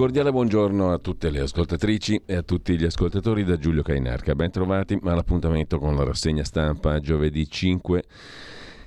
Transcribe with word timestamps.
Cordiale 0.00 0.32
buongiorno 0.32 0.92
a 0.92 0.98
tutte 0.98 1.28
le 1.28 1.40
ascoltatrici 1.40 2.22
e 2.24 2.34
a 2.34 2.42
tutti 2.42 2.74
gli 2.78 2.86
ascoltatori 2.86 3.44
da 3.44 3.58
Giulio 3.58 3.82
Cainarca. 3.82 4.34
Ben 4.34 4.50
trovati 4.50 4.98
all'appuntamento 5.02 5.78
con 5.78 5.94
la 5.94 6.04
rassegna 6.04 6.42
stampa 6.42 6.98
giovedì 7.00 7.46
5 7.46 8.04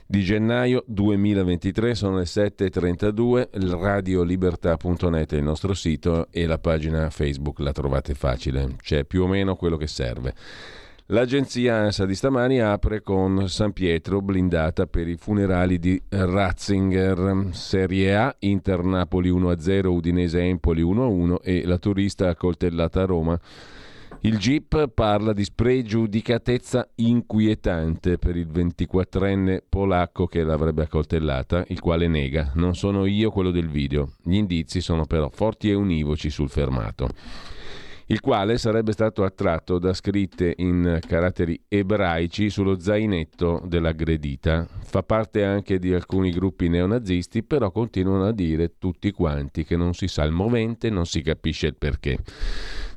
di 0.08 0.22
gennaio 0.24 0.84
2023, 0.88 1.94
sono 1.94 2.18
le 2.18 2.24
7.32, 2.24 3.80
radiolibertà.net 3.80 5.34
è 5.34 5.38
il 5.38 5.44
nostro 5.44 5.76
sito 5.76 6.30
e 6.32 6.48
la 6.48 6.58
pagina 6.58 7.12
Facebook 7.12 7.60
la 7.60 7.74
trovate 7.74 8.16
facile, 8.16 8.76
c'è 8.82 9.06
più 9.06 9.22
o 9.22 9.28
meno 9.28 9.56
quello 9.56 9.78
che 9.78 9.86
serve. 9.86 10.34
L'agenzia 11.08 11.80
ANSA 11.80 12.06
di 12.06 12.16
stamani 12.16 12.62
apre 12.62 13.02
con 13.02 13.50
San 13.50 13.74
Pietro 13.74 14.22
blindata 14.22 14.88
per 14.88 15.10
i 15.10 15.18
funerali 15.18 15.78
di 15.78 16.02
Ratzinger, 16.08 17.50
Serie 17.52 18.16
A, 18.16 18.34
Inter 18.40 18.86
Napoli 18.86 19.30
1-0, 19.30 19.86
Udinese 19.88 20.40
Empoli 20.40 20.82
1-1 20.82 21.42
e 21.44 21.66
la 21.66 21.78
turista 21.78 22.30
accoltellata 22.30 23.02
a 23.02 23.06
Roma. 23.06 23.38
Il 24.22 24.38
GIP 24.38 24.88
parla 24.94 25.34
di 25.34 25.44
spregiudicatezza 25.44 26.88
inquietante 26.96 28.18
per 28.18 28.38
il 28.38 28.48
24enne 28.48 29.60
polacco 29.68 30.26
che 30.26 30.42
l'avrebbe 30.42 30.84
accoltellata, 30.84 31.66
il 31.68 31.82
quale 31.82 32.08
nega. 32.08 32.54
Non 32.56 32.76
sono 32.76 33.06
io 33.06 33.30
quello 33.30 33.52
del 33.52 33.68
video. 33.68 34.14
Gli 34.24 34.36
indizi 34.36 34.80
sono 34.80 35.04
però 35.04 35.28
forti 35.28 35.70
e 35.70 35.74
univoci 35.74 36.30
sul 36.30 36.50
fermato 36.50 37.10
il 38.14 38.20
quale 38.20 38.60
sarebbe 38.60 38.92
stato 38.92 39.24
attratto 39.24 39.80
da 39.80 39.92
scritte 39.92 40.54
in 40.58 41.00
caratteri 41.06 41.60
ebraici 41.68 42.52
sullo 42.52 42.80
zainetto 42.80 43.64
dell'aggredita. 43.66 44.68
Fa 44.84 45.02
parte 45.02 45.44
anche 45.44 45.80
di 45.80 45.92
alcuni 45.96 46.30
gruppi 46.30 46.70
neonazisti, 46.70 47.42
però 47.42 47.72
continuano 47.72 48.28
a 48.28 48.32
dire 48.32 48.74
tutti 48.78 49.12
quanti 49.12 49.64
che 49.64 49.76
non 49.76 49.96
si 49.96 50.08
sa 50.08 50.24
il 50.26 50.32
movente, 50.32 50.92
non 50.92 51.08
si 51.08 51.24
capisce 51.24 51.66
il 51.66 51.76
perché. 51.76 52.20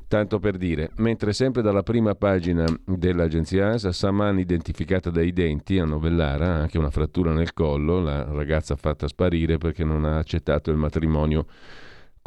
Tanto 0.07 0.37
per 0.37 0.55
dire, 0.55 0.91
mentre 0.97 1.33
sempre 1.33 1.63
dalla 1.63 1.81
prima 1.81 2.13
pagina 2.13 2.65
dell'agenzia 2.85 3.69
ANSA, 3.69 3.91
Saman 3.91 4.37
identificata 4.37 5.09
dai 5.09 5.33
denti 5.33 5.79
a 5.79 5.85
Novellara, 5.85 6.53
anche 6.53 6.77
una 6.77 6.91
frattura 6.91 7.33
nel 7.33 7.53
collo, 7.53 7.99
la 7.99 8.23
ragazza 8.23 8.75
fatta 8.75 9.07
sparire 9.07 9.57
perché 9.57 9.83
non 9.83 10.05
ha 10.05 10.17
accettato 10.17 10.69
il 10.69 10.77
matrimonio 10.77 11.47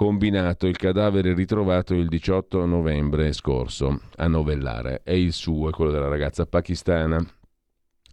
combinato 0.01 0.67
il 0.67 0.79
cadavere 0.79 1.35
ritrovato 1.35 1.93
il 1.93 2.09
18 2.09 2.65
novembre 2.65 3.35
scorso 3.35 4.01
a 4.17 4.29
Novellare. 4.29 5.03
È 5.05 5.13
il 5.13 5.35
suo, 5.35 5.69
è 5.69 5.73
quello 5.73 5.91
della 5.91 6.09
ragazza 6.09 6.47
pakistana. 6.47 7.23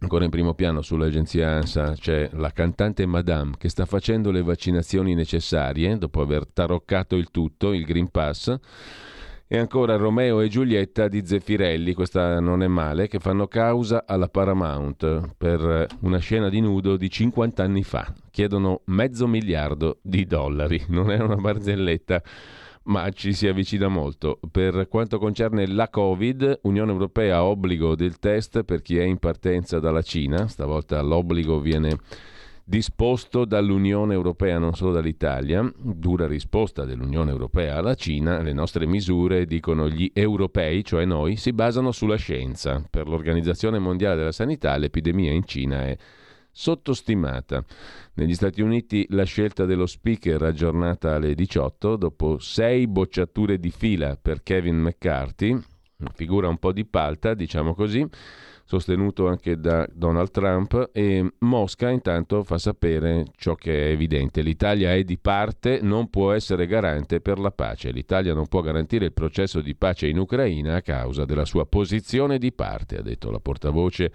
Ancora 0.00 0.24
in 0.24 0.30
primo 0.30 0.52
piano 0.52 0.82
sull'agenzia 0.82 1.48
ANSA 1.48 1.94
c'è 1.94 2.28
la 2.34 2.50
cantante 2.50 3.06
Madame 3.06 3.54
che 3.56 3.70
sta 3.70 3.86
facendo 3.86 4.30
le 4.30 4.42
vaccinazioni 4.42 5.14
necessarie 5.14 5.96
dopo 5.96 6.20
aver 6.20 6.46
taroccato 6.52 7.16
il 7.16 7.30
tutto, 7.30 7.72
il 7.72 7.86
Green 7.86 8.10
Pass 8.10 8.54
e 9.50 9.56
ancora 9.56 9.96
Romeo 9.96 10.40
e 10.40 10.48
Giulietta 10.48 11.08
di 11.08 11.24
Zeffirelli, 11.24 11.94
questa 11.94 12.38
non 12.38 12.62
è 12.62 12.66
male, 12.66 13.08
che 13.08 13.18
fanno 13.18 13.48
causa 13.48 14.04
alla 14.06 14.28
Paramount 14.28 15.34
per 15.38 15.86
una 16.00 16.18
scena 16.18 16.50
di 16.50 16.60
nudo 16.60 16.98
di 16.98 17.08
50 17.08 17.62
anni 17.62 17.82
fa. 17.82 18.12
Chiedono 18.30 18.82
mezzo 18.86 19.26
miliardo 19.26 20.00
di 20.02 20.26
dollari, 20.26 20.84
non 20.88 21.10
è 21.10 21.18
una 21.18 21.36
barzelletta 21.36 22.22
ma 22.88 23.10
ci 23.10 23.34
si 23.34 23.46
avvicina 23.46 23.88
molto. 23.88 24.38
Per 24.50 24.88
quanto 24.88 25.18
concerne 25.18 25.66
la 25.66 25.88
Covid, 25.90 26.60
Unione 26.62 26.90
Europea 26.90 27.44
obbligo 27.44 27.94
del 27.94 28.18
test 28.18 28.62
per 28.62 28.80
chi 28.80 28.96
è 28.96 29.02
in 29.02 29.18
partenza 29.18 29.78
dalla 29.78 30.00
Cina, 30.00 30.48
stavolta 30.48 31.00
l'obbligo 31.02 31.60
viene 31.60 31.98
disposto 32.68 33.46
dall'Unione 33.46 34.12
Europea, 34.12 34.58
non 34.58 34.74
solo 34.74 34.92
dall'Italia, 34.92 35.72
dura 35.74 36.26
risposta 36.26 36.84
dell'Unione 36.84 37.30
Europea 37.30 37.76
alla 37.76 37.94
Cina, 37.94 38.42
le 38.42 38.52
nostre 38.52 38.84
misure, 38.84 39.46
dicono 39.46 39.88
gli 39.88 40.10
europei, 40.12 40.84
cioè 40.84 41.06
noi, 41.06 41.36
si 41.36 41.54
basano 41.54 41.92
sulla 41.92 42.16
scienza. 42.16 42.84
Per 42.90 43.08
l'Organizzazione 43.08 43.78
Mondiale 43.78 44.16
della 44.16 44.32
Sanità 44.32 44.76
l'epidemia 44.76 45.32
in 45.32 45.46
Cina 45.46 45.86
è 45.86 45.96
sottostimata. 46.50 47.64
Negli 48.14 48.34
Stati 48.34 48.60
Uniti 48.60 49.06
la 49.10 49.24
scelta 49.24 49.64
dello 49.64 49.86
speaker 49.86 50.42
aggiornata 50.42 51.14
alle 51.14 51.34
18 51.34 51.96
dopo 51.96 52.38
sei 52.38 52.86
bocciature 52.86 53.58
di 53.58 53.70
fila 53.70 54.18
per 54.20 54.42
Kevin 54.42 54.76
McCarthy, 54.76 55.52
una 55.52 56.12
figura 56.14 56.48
un 56.48 56.58
po' 56.58 56.72
di 56.72 56.84
palta, 56.84 57.32
diciamo 57.32 57.72
così, 57.72 58.06
sostenuto 58.68 59.28
anche 59.28 59.58
da 59.58 59.88
Donald 59.90 60.30
Trump 60.30 60.90
e 60.92 61.26
Mosca 61.38 61.88
intanto 61.88 62.42
fa 62.42 62.58
sapere 62.58 63.24
ciò 63.34 63.54
che 63.54 63.86
è 63.86 63.90
evidente. 63.92 64.42
L'Italia 64.42 64.92
è 64.92 65.04
di 65.04 65.16
parte, 65.16 65.78
non 65.80 66.10
può 66.10 66.32
essere 66.32 66.66
garante 66.66 67.22
per 67.22 67.38
la 67.38 67.50
pace. 67.50 67.90
L'Italia 67.90 68.34
non 68.34 68.46
può 68.46 68.60
garantire 68.60 69.06
il 69.06 69.14
processo 69.14 69.62
di 69.62 69.74
pace 69.74 70.06
in 70.06 70.18
Ucraina 70.18 70.74
a 70.74 70.82
causa 70.82 71.24
della 71.24 71.46
sua 71.46 71.64
posizione 71.64 72.36
di 72.36 72.52
parte, 72.52 72.98
ha 72.98 73.02
detto 73.02 73.30
la 73.30 73.40
portavoce 73.40 74.12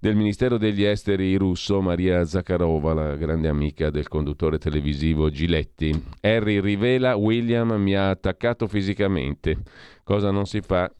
del 0.00 0.16
Ministero 0.16 0.58
degli 0.58 0.82
Esteri 0.82 1.36
russo 1.36 1.80
Maria 1.80 2.24
Zakharova, 2.24 2.94
la 2.94 3.14
grande 3.14 3.46
amica 3.46 3.90
del 3.90 4.08
conduttore 4.08 4.58
televisivo 4.58 5.30
Giletti. 5.30 5.94
Harry 6.22 6.58
rivela 6.60 7.14
William 7.14 7.70
mi 7.80 7.94
ha 7.94 8.10
attaccato 8.10 8.66
fisicamente, 8.66 9.56
cosa 10.02 10.32
non 10.32 10.46
si 10.46 10.60
fa 10.62 10.92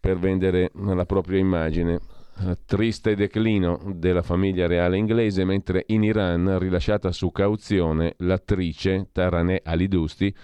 per 0.00 0.18
vendere 0.18 0.72
la 0.74 1.06
propria 1.06 1.38
immagine. 1.38 2.14
Eh, 2.38 2.58
triste 2.66 3.14
declino 3.14 3.80
della 3.94 4.20
famiglia 4.20 4.66
reale 4.66 4.98
inglese, 4.98 5.44
mentre 5.44 5.84
in 5.88 6.02
Iran, 6.02 6.58
rilasciata 6.58 7.10
su 7.10 7.32
cauzione, 7.32 8.14
l'attrice 8.18 9.08
Taraneh 9.10 9.62
Alidusti, 9.64 10.34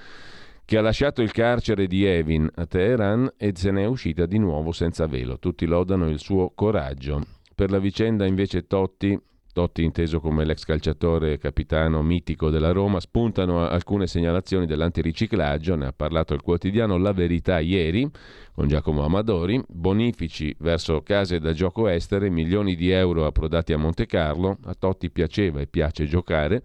che 0.65 0.79
ha 0.79 0.81
lasciato 0.81 1.21
il 1.21 1.33
carcere 1.33 1.87
di 1.87 2.05
Evin 2.05 2.49
a 2.55 2.65
Teheran 2.65 3.35
e 3.37 3.53
se 3.55 3.71
ne 3.71 3.83
è 3.83 3.87
uscita 3.87 4.25
di 4.25 4.39
nuovo 4.39 4.73
senza 4.73 5.07
velo. 5.07 5.39
Tutti 5.39 5.67
lodano 5.67 6.09
il 6.09 6.19
suo 6.19 6.53
coraggio. 6.55 7.27
Per 7.55 7.71
la 7.71 7.79
vicenda 7.79 8.25
invece 8.25 8.67
Totti 8.67 9.21
Totti 9.53 9.85
inteso 9.85 10.19
come 10.19 10.47
l'ex 10.47 10.65
calciatore 10.65 11.37
capitano 11.37 12.03
mitico 12.03 12.49
della 12.49 12.73
Roma, 12.73 13.01
spuntano 13.01 13.67
alcune 13.69 14.07
segnalazioni 14.07 14.65
dell'antiriciclaggio, 14.65 15.75
ne 15.75 15.87
ha 15.87 15.93
parlato 15.93 16.33
il 16.33 16.41
quotidiano 16.41 16.97
La 16.97 17.13
Verità 17.13 17.59
ieri 17.59 18.11
con 18.55 18.67
Giacomo 18.67 19.05
Amadori, 19.05 19.63
bonifici 19.69 20.57
verso 20.61 21.03
case 21.03 21.39
da 21.39 21.53
gioco 21.53 21.87
estere, 21.89 22.31
milioni 22.31 22.75
di 22.75 22.89
euro 22.91 23.27
approdati 23.27 23.75
a 23.75 23.77
Monte 23.77 24.07
Carlo, 24.07 24.57
a 24.65 24.75
Totti 24.75 25.11
piaceva 25.11 25.61
e 25.61 25.67
piace 25.67 26.07
giocare, 26.07 26.63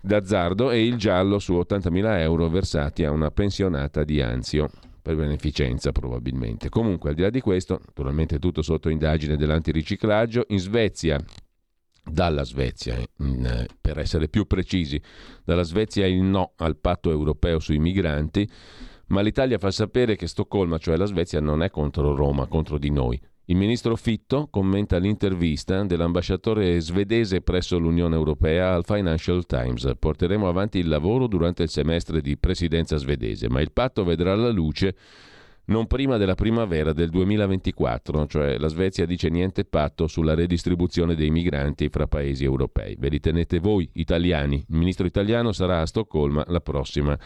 d'azzardo 0.00 0.70
e 0.70 0.86
il 0.86 0.96
giallo 0.96 1.38
su 1.38 1.52
80.000 1.52 2.20
euro 2.20 2.48
versati 2.48 3.04
a 3.04 3.10
una 3.10 3.30
pensionata 3.30 4.04
di 4.04 4.22
Anzio 4.22 4.70
per 5.02 5.16
beneficenza 5.16 5.92
probabilmente. 5.92 6.70
Comunque, 6.70 7.10
al 7.10 7.14
di 7.14 7.20
là 7.20 7.30
di 7.30 7.42
questo, 7.42 7.78
naturalmente 7.84 8.38
tutto 8.38 8.62
sotto 8.62 8.88
indagine 8.88 9.36
dell'antiriciclaggio, 9.36 10.46
in 10.48 10.58
Svezia 10.58 11.22
dalla 12.04 12.44
Svezia, 12.44 12.96
eh, 12.96 13.66
per 13.80 13.98
essere 13.98 14.28
più 14.28 14.46
precisi, 14.46 15.00
dalla 15.44 15.62
Svezia 15.62 16.06
il 16.06 16.22
no 16.22 16.52
al 16.56 16.76
patto 16.76 17.10
europeo 17.10 17.58
sui 17.58 17.78
migranti, 17.78 18.48
ma 19.08 19.20
l'Italia 19.22 19.58
fa 19.58 19.70
sapere 19.70 20.16
che 20.16 20.26
Stoccolma, 20.26 20.78
cioè 20.78 20.96
la 20.96 21.06
Svezia, 21.06 21.40
non 21.40 21.62
è 21.62 21.70
contro 21.70 22.14
Roma, 22.14 22.46
contro 22.46 22.78
di 22.78 22.90
noi. 22.90 23.20
Il 23.46 23.56
ministro 23.56 23.96
Fitto 23.96 24.46
commenta 24.48 24.98
l'intervista 24.98 25.82
dell'ambasciatore 25.82 26.80
svedese 26.80 27.40
presso 27.40 27.78
l'Unione 27.78 28.14
Europea 28.14 28.74
al 28.74 28.84
Financial 28.84 29.44
Times. 29.44 29.90
Porteremo 29.98 30.46
avanti 30.46 30.78
il 30.78 30.86
lavoro 30.86 31.26
durante 31.26 31.64
il 31.64 31.68
semestre 31.68 32.20
di 32.20 32.36
presidenza 32.36 32.96
svedese, 32.96 33.48
ma 33.48 33.60
il 33.60 33.72
patto 33.72 34.04
vedrà 34.04 34.36
la 34.36 34.50
luce 34.50 34.94
non 35.66 35.86
prima 35.86 36.16
della 36.16 36.34
primavera 36.34 36.92
del 36.92 37.10
2024, 37.10 38.26
cioè 38.26 38.58
la 38.58 38.68
Svezia 38.68 39.06
dice 39.06 39.28
niente 39.28 39.64
patto 39.64 40.06
sulla 40.06 40.34
redistribuzione 40.34 41.14
dei 41.14 41.30
migranti 41.30 41.88
fra 41.88 42.06
paesi 42.06 42.44
europei. 42.44 42.96
Ve 42.98 43.08
li 43.08 43.20
tenete 43.20 43.60
voi, 43.60 43.88
italiani. 43.94 44.56
Il 44.56 44.76
ministro 44.76 45.06
italiano 45.06 45.52
sarà 45.52 45.80
a 45.80 45.86
Stoccolma 45.86 46.44
la 46.48 46.60
prossima 46.60 47.16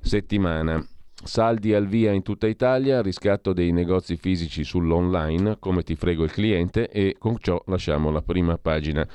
settimana. 0.00 0.84
Saldi 1.22 1.72
al 1.72 1.86
via 1.86 2.12
in 2.12 2.22
tutta 2.22 2.46
Italia, 2.46 3.00
riscatto 3.00 3.52
dei 3.52 3.72
negozi 3.72 4.16
fisici 4.16 4.64
sull'online, 4.64 5.56
come 5.58 5.82
ti 5.82 5.94
frego 5.94 6.24
il 6.24 6.32
cliente 6.32 6.88
e 6.88 7.16
con 7.18 7.36
ciò 7.38 7.62
lasciamo 7.66 8.10
la 8.10 8.22
prima 8.22 8.58
pagina 8.58 9.06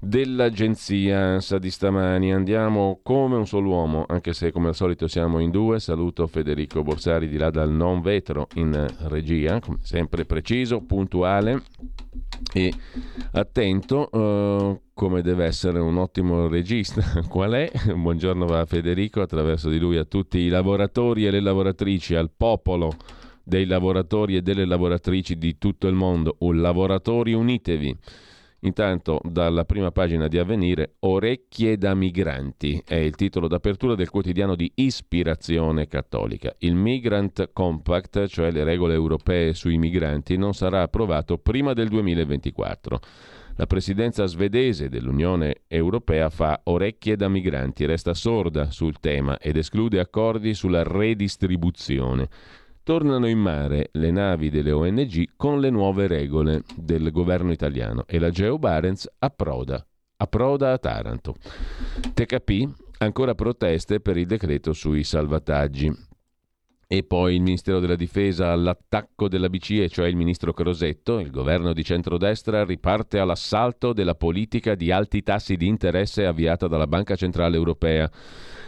dell'agenzia 0.00 1.18
ANSA 1.34 1.58
di 1.58 1.70
stamani. 1.70 2.32
Andiamo 2.32 3.00
come 3.02 3.36
un 3.36 3.46
solo 3.46 3.68
uomo, 3.68 4.04
anche 4.08 4.32
se 4.32 4.50
come 4.50 4.68
al 4.68 4.74
solito 4.74 5.06
siamo 5.06 5.38
in 5.38 5.50
due. 5.50 5.78
Saluto 5.78 6.26
Federico 6.26 6.82
Borsari 6.82 7.28
di 7.28 7.36
là 7.36 7.50
dal 7.50 7.70
non 7.70 8.00
vetro 8.00 8.48
in 8.54 8.86
regia, 9.08 9.60
come 9.60 9.78
sempre 9.82 10.24
preciso, 10.24 10.80
puntuale 10.80 11.62
e 12.54 12.72
attento 13.32 14.08
uh, 14.10 14.80
come 14.94 15.20
deve 15.20 15.44
essere 15.44 15.78
un 15.78 15.98
ottimo 15.98 16.48
regista. 16.48 17.02
Qual 17.28 17.52
è? 17.52 17.70
Buongiorno 17.94 18.46
a 18.46 18.64
Federico, 18.64 19.20
attraverso 19.20 19.68
di 19.68 19.78
lui 19.78 19.98
a 19.98 20.04
tutti 20.04 20.38
i 20.38 20.48
lavoratori 20.48 21.26
e 21.26 21.30
le 21.30 21.40
lavoratrici, 21.40 22.14
al 22.14 22.30
popolo 22.34 22.96
dei 23.42 23.66
lavoratori 23.66 24.36
e 24.36 24.42
delle 24.42 24.64
lavoratrici 24.64 25.36
di 25.36 25.58
tutto 25.58 25.88
il 25.88 25.94
mondo. 25.94 26.36
Un 26.40 26.60
lavoratori 26.60 27.32
unitevi. 27.32 27.96
Intanto 28.62 29.20
dalla 29.24 29.64
prima 29.64 29.90
pagina 29.90 30.28
di 30.28 30.36
Avvenire 30.36 30.96
Orecchie 31.00 31.78
da 31.78 31.94
migranti 31.94 32.82
è 32.86 32.96
il 32.96 33.14
titolo 33.14 33.48
d'apertura 33.48 33.94
del 33.94 34.10
quotidiano 34.10 34.54
di 34.54 34.70
ispirazione 34.74 35.86
cattolica. 35.86 36.54
Il 36.58 36.74
Migrant 36.74 37.52
Compact, 37.54 38.26
cioè 38.26 38.50
le 38.50 38.62
regole 38.62 38.92
europee 38.92 39.54
sui 39.54 39.78
migranti, 39.78 40.36
non 40.36 40.52
sarà 40.52 40.82
approvato 40.82 41.38
prima 41.38 41.72
del 41.72 41.88
2024. 41.88 43.00
La 43.56 43.66
presidenza 43.66 44.26
svedese 44.26 44.90
dell'Unione 44.90 45.62
Europea 45.66 46.28
fa 46.28 46.60
orecchie 46.64 47.16
da 47.16 47.28
migranti, 47.28 47.86
resta 47.86 48.12
sorda 48.12 48.70
sul 48.70 48.98
tema 49.00 49.38
ed 49.38 49.56
esclude 49.56 50.00
accordi 50.00 50.52
sulla 50.52 50.82
redistribuzione 50.82 52.28
tornano 52.82 53.28
in 53.28 53.38
mare 53.38 53.88
le 53.92 54.10
navi 54.10 54.50
delle 54.50 54.72
ONG 54.72 55.30
con 55.36 55.60
le 55.60 55.70
nuove 55.70 56.06
regole 56.06 56.62
del 56.76 57.10
governo 57.10 57.52
italiano 57.52 58.04
e 58.06 58.18
la 58.18 58.30
Geo 58.30 58.58
Barents 58.58 59.08
approda, 59.18 59.84
approda 60.16 60.72
a 60.72 60.78
Taranto. 60.78 61.34
TKP 62.14 62.68
ancora 62.98 63.34
proteste 63.34 64.00
per 64.00 64.16
il 64.16 64.26
decreto 64.26 64.72
sui 64.72 65.04
salvataggi. 65.04 66.08
E 66.92 67.04
poi 67.04 67.36
il 67.36 67.40
Ministero 67.40 67.78
della 67.78 67.94
Difesa 67.94 68.50
all'attacco 68.50 69.28
della 69.28 69.48
BCE, 69.48 69.88
cioè 69.88 70.08
il 70.08 70.16
ministro 70.16 70.52
Crosetto, 70.52 71.20
il 71.20 71.30
governo 71.30 71.72
di 71.72 71.84
centrodestra 71.84 72.64
riparte 72.64 73.20
all'assalto 73.20 73.92
della 73.92 74.16
politica 74.16 74.74
di 74.74 74.90
alti 74.90 75.22
tassi 75.22 75.54
di 75.54 75.68
interesse 75.68 76.26
avviata 76.26 76.66
dalla 76.66 76.88
Banca 76.88 77.14
Centrale 77.14 77.54
Europea 77.54 78.10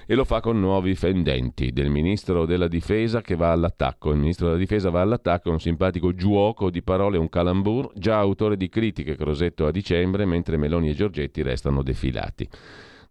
e 0.06 0.14
lo 0.14 0.24
fa 0.24 0.38
con 0.38 0.60
nuovi 0.60 0.94
fendenti 0.94 1.72
del 1.72 1.90
ministro 1.90 2.46
della 2.46 2.68
difesa 2.68 3.22
che 3.22 3.34
va 3.34 3.50
all'attacco. 3.50 4.12
Il 4.12 4.18
ministro 4.18 4.46
della 4.46 4.58
difesa 4.58 4.88
va 4.88 5.00
all'attacco, 5.00 5.50
un 5.50 5.58
simpatico 5.58 6.14
giuoco 6.14 6.70
di 6.70 6.84
parole, 6.84 7.18
un 7.18 7.28
calambur, 7.28 7.90
già 7.96 8.18
autore 8.18 8.56
di 8.56 8.68
critiche 8.68 9.16
Crosetto 9.16 9.66
a 9.66 9.72
dicembre, 9.72 10.26
mentre 10.26 10.56
Meloni 10.56 10.90
e 10.90 10.94
Giorgetti 10.94 11.42
restano 11.42 11.82
defilati. 11.82 12.48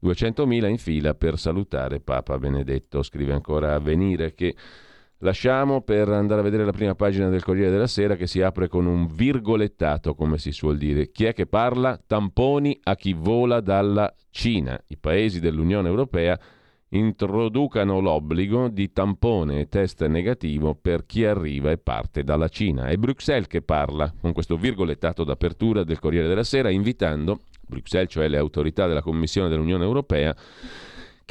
200.000 0.03 0.69
in 0.69 0.77
fila 0.77 1.13
per 1.15 1.37
salutare 1.37 1.99
Papa 1.99 2.37
Benedetto, 2.37 3.03
scrive 3.03 3.33
ancora 3.33 3.75
Avvenire 3.75 4.33
che 4.33 4.55
lasciamo 5.21 5.81
per 5.81 6.09
andare 6.09 6.41
a 6.41 6.43
vedere 6.43 6.65
la 6.65 6.71
prima 6.71 6.95
pagina 6.95 7.29
del 7.29 7.43
Corriere 7.43 7.71
della 7.71 7.87
Sera 7.87 8.15
che 8.15 8.27
si 8.27 8.41
apre 8.41 8.67
con 8.67 8.85
un 8.85 9.07
virgolettato, 9.07 10.13
come 10.13 10.37
si 10.37 10.51
suol 10.51 10.77
dire. 10.77 11.11
Chi 11.11 11.25
è 11.25 11.33
che 11.33 11.47
parla? 11.47 11.99
Tamponi 12.05 12.79
a 12.83 12.95
chi 12.95 13.13
vola 13.13 13.59
dalla 13.59 14.13
Cina. 14.29 14.79
I 14.87 14.97
paesi 14.97 15.39
dell'Unione 15.39 15.87
Europea 15.87 16.39
introducano 16.93 17.99
l'obbligo 17.99 18.67
di 18.67 18.91
tampone 18.91 19.61
e 19.61 19.69
test 19.69 20.05
negativo 20.07 20.75
per 20.75 21.05
chi 21.05 21.23
arriva 21.23 21.71
e 21.71 21.77
parte 21.77 22.23
dalla 22.23 22.49
Cina. 22.49 22.87
È 22.87 22.97
Bruxelles 22.97 23.47
che 23.47 23.61
parla 23.61 24.13
con 24.19 24.33
questo 24.33 24.57
virgolettato 24.57 25.23
d'apertura 25.23 25.83
del 25.83 25.99
Corriere 25.99 26.27
della 26.27 26.43
Sera, 26.43 26.69
invitando 26.69 27.41
Bruxelles, 27.65 28.11
cioè 28.11 28.27
le 28.27 28.37
autorità 28.37 28.87
della 28.87 29.01
Commissione 29.01 29.47
dell'Unione 29.47 29.85
Europea, 29.85 30.35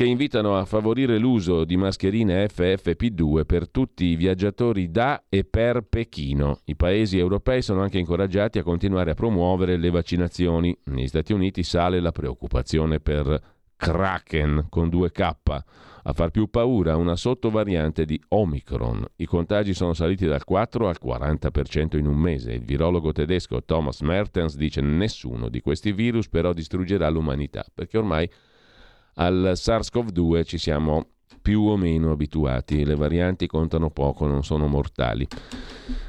che 0.00 0.06
invitano 0.06 0.56
a 0.56 0.64
favorire 0.64 1.18
l'uso 1.18 1.66
di 1.66 1.76
mascherine 1.76 2.46
FFP2 2.46 3.44
per 3.44 3.68
tutti 3.68 4.06
i 4.06 4.16
viaggiatori 4.16 4.90
da 4.90 5.24
e 5.28 5.44
per 5.44 5.82
Pechino. 5.82 6.60
I 6.64 6.74
paesi 6.74 7.18
europei 7.18 7.60
sono 7.60 7.82
anche 7.82 7.98
incoraggiati 7.98 8.58
a 8.58 8.62
continuare 8.62 9.10
a 9.10 9.14
promuovere 9.14 9.76
le 9.76 9.90
vaccinazioni. 9.90 10.74
Negli 10.84 11.06
Stati 11.06 11.34
Uniti 11.34 11.62
sale 11.62 12.00
la 12.00 12.12
preoccupazione 12.12 12.98
per 12.98 13.38
Kraken 13.76 14.68
con 14.70 14.88
2K. 14.88 15.34
A 16.04 16.12
far 16.14 16.30
più 16.30 16.48
paura 16.48 16.96
una 16.96 17.14
sottovariante 17.14 18.06
di 18.06 18.18
Omicron. 18.28 19.04
I 19.16 19.26
contagi 19.26 19.74
sono 19.74 19.92
saliti 19.92 20.24
dal 20.24 20.44
4 20.44 20.88
al 20.88 20.96
40% 20.98 21.98
in 21.98 22.06
un 22.06 22.16
mese. 22.16 22.52
Il 22.52 22.64
virologo 22.64 23.12
tedesco 23.12 23.62
Thomas 23.64 24.00
Mertens 24.00 24.56
dice 24.56 24.80
nessuno 24.80 25.50
di 25.50 25.60
questi 25.60 25.92
virus 25.92 26.26
però 26.30 26.54
distruggerà 26.54 27.10
l'umanità, 27.10 27.66
perché 27.74 27.98
ormai 27.98 28.26
al 29.14 29.52
SARS-CoV-2 29.54 30.44
ci 30.44 30.58
siamo 30.58 31.06
più 31.40 31.62
o 31.62 31.76
meno 31.76 32.12
abituati, 32.12 32.84
le 32.84 32.94
varianti 32.94 33.46
contano 33.46 33.90
poco, 33.90 34.26
non 34.26 34.44
sono 34.44 34.66
mortali. 34.66 35.26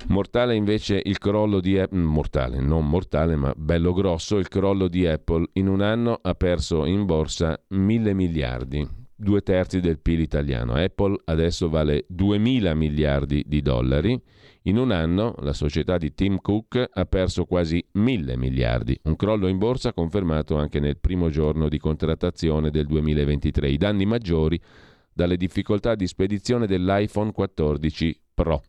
Mortale 0.07 0.55
invece 0.55 1.01
il 1.03 1.17
crollo 1.19 1.59
di 1.59 1.79
Apple, 1.79 1.97
mm, 1.97 2.03
mortale, 2.03 2.59
non 2.59 2.87
mortale 2.87 3.35
ma 3.35 3.53
bello 3.55 3.93
grosso, 3.93 4.37
il 4.37 4.47
crollo 4.47 4.87
di 4.87 5.07
Apple 5.07 5.45
in 5.53 5.67
un 5.67 5.81
anno 5.81 6.19
ha 6.21 6.33
perso 6.33 6.85
in 6.85 7.05
borsa 7.05 7.57
mille 7.69 8.13
miliardi, 8.13 8.85
due 9.15 9.41
terzi 9.41 9.79
del 9.79 9.99
PIL 9.99 10.19
italiano. 10.19 10.73
Apple 10.73 11.17
adesso 11.25 11.69
vale 11.69 12.05
2000 12.09 12.73
miliardi 12.73 13.43
di 13.45 13.61
dollari. 13.61 14.21
In 14.65 14.77
un 14.77 14.91
anno 14.91 15.33
la 15.39 15.53
società 15.53 15.97
di 15.97 16.13
Tim 16.13 16.39
Cook 16.39 16.89
ha 16.93 17.05
perso 17.05 17.45
quasi 17.45 17.83
mille 17.93 18.37
miliardi, 18.37 18.99
un 19.05 19.15
crollo 19.15 19.47
in 19.47 19.57
borsa 19.57 19.91
confermato 19.91 20.55
anche 20.55 20.79
nel 20.79 20.99
primo 20.99 21.29
giorno 21.29 21.67
di 21.67 21.79
contrattazione 21.79 22.69
del 22.69 22.85
2023. 22.85 23.69
I 23.69 23.77
danni 23.77 24.05
maggiori 24.05 24.61
dalle 25.11 25.35
difficoltà 25.35 25.95
di 25.95 26.05
spedizione 26.05 26.67
dell'iPhone 26.67 27.31
14 27.31 28.21
Pro 28.35 28.61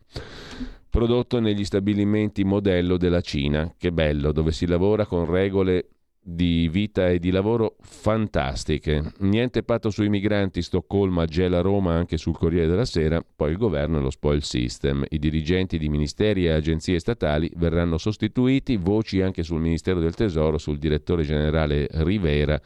prodotto 0.88 1.40
negli 1.40 1.64
stabilimenti 1.64 2.44
modello 2.44 2.98
della 2.98 3.22
Cina. 3.22 3.74
Che 3.78 3.92
bello, 3.92 4.30
dove 4.32 4.52
si 4.52 4.66
lavora 4.66 5.06
con 5.06 5.24
regole 5.24 5.88
di 6.24 6.68
vita 6.68 7.08
e 7.08 7.18
di 7.18 7.30
lavoro 7.30 7.76
fantastiche. 7.80 9.12
Niente 9.18 9.64
patto 9.64 9.90
sui 9.90 10.08
migranti, 10.08 10.62
Stoccolma 10.62 11.24
gela 11.24 11.60
Roma 11.60 11.94
anche 11.94 12.16
sul 12.16 12.36
Corriere 12.36 12.68
della 12.68 12.84
Sera, 12.84 13.20
poi 13.20 13.50
il 13.50 13.56
governo 13.56 13.98
e 13.98 14.02
lo 14.02 14.10
spoil 14.10 14.42
system. 14.42 15.04
I 15.08 15.18
dirigenti 15.18 15.78
di 15.78 15.88
ministeri 15.88 16.46
e 16.46 16.52
agenzie 16.52 17.00
statali 17.00 17.50
verranno 17.56 17.98
sostituiti, 17.98 18.76
voci 18.76 19.20
anche 19.20 19.42
sul 19.42 19.60
Ministero 19.60 19.98
del 19.98 20.14
Tesoro, 20.14 20.58
sul 20.58 20.78
direttore 20.78 21.24
generale 21.24 21.88
Rivera 21.90 22.60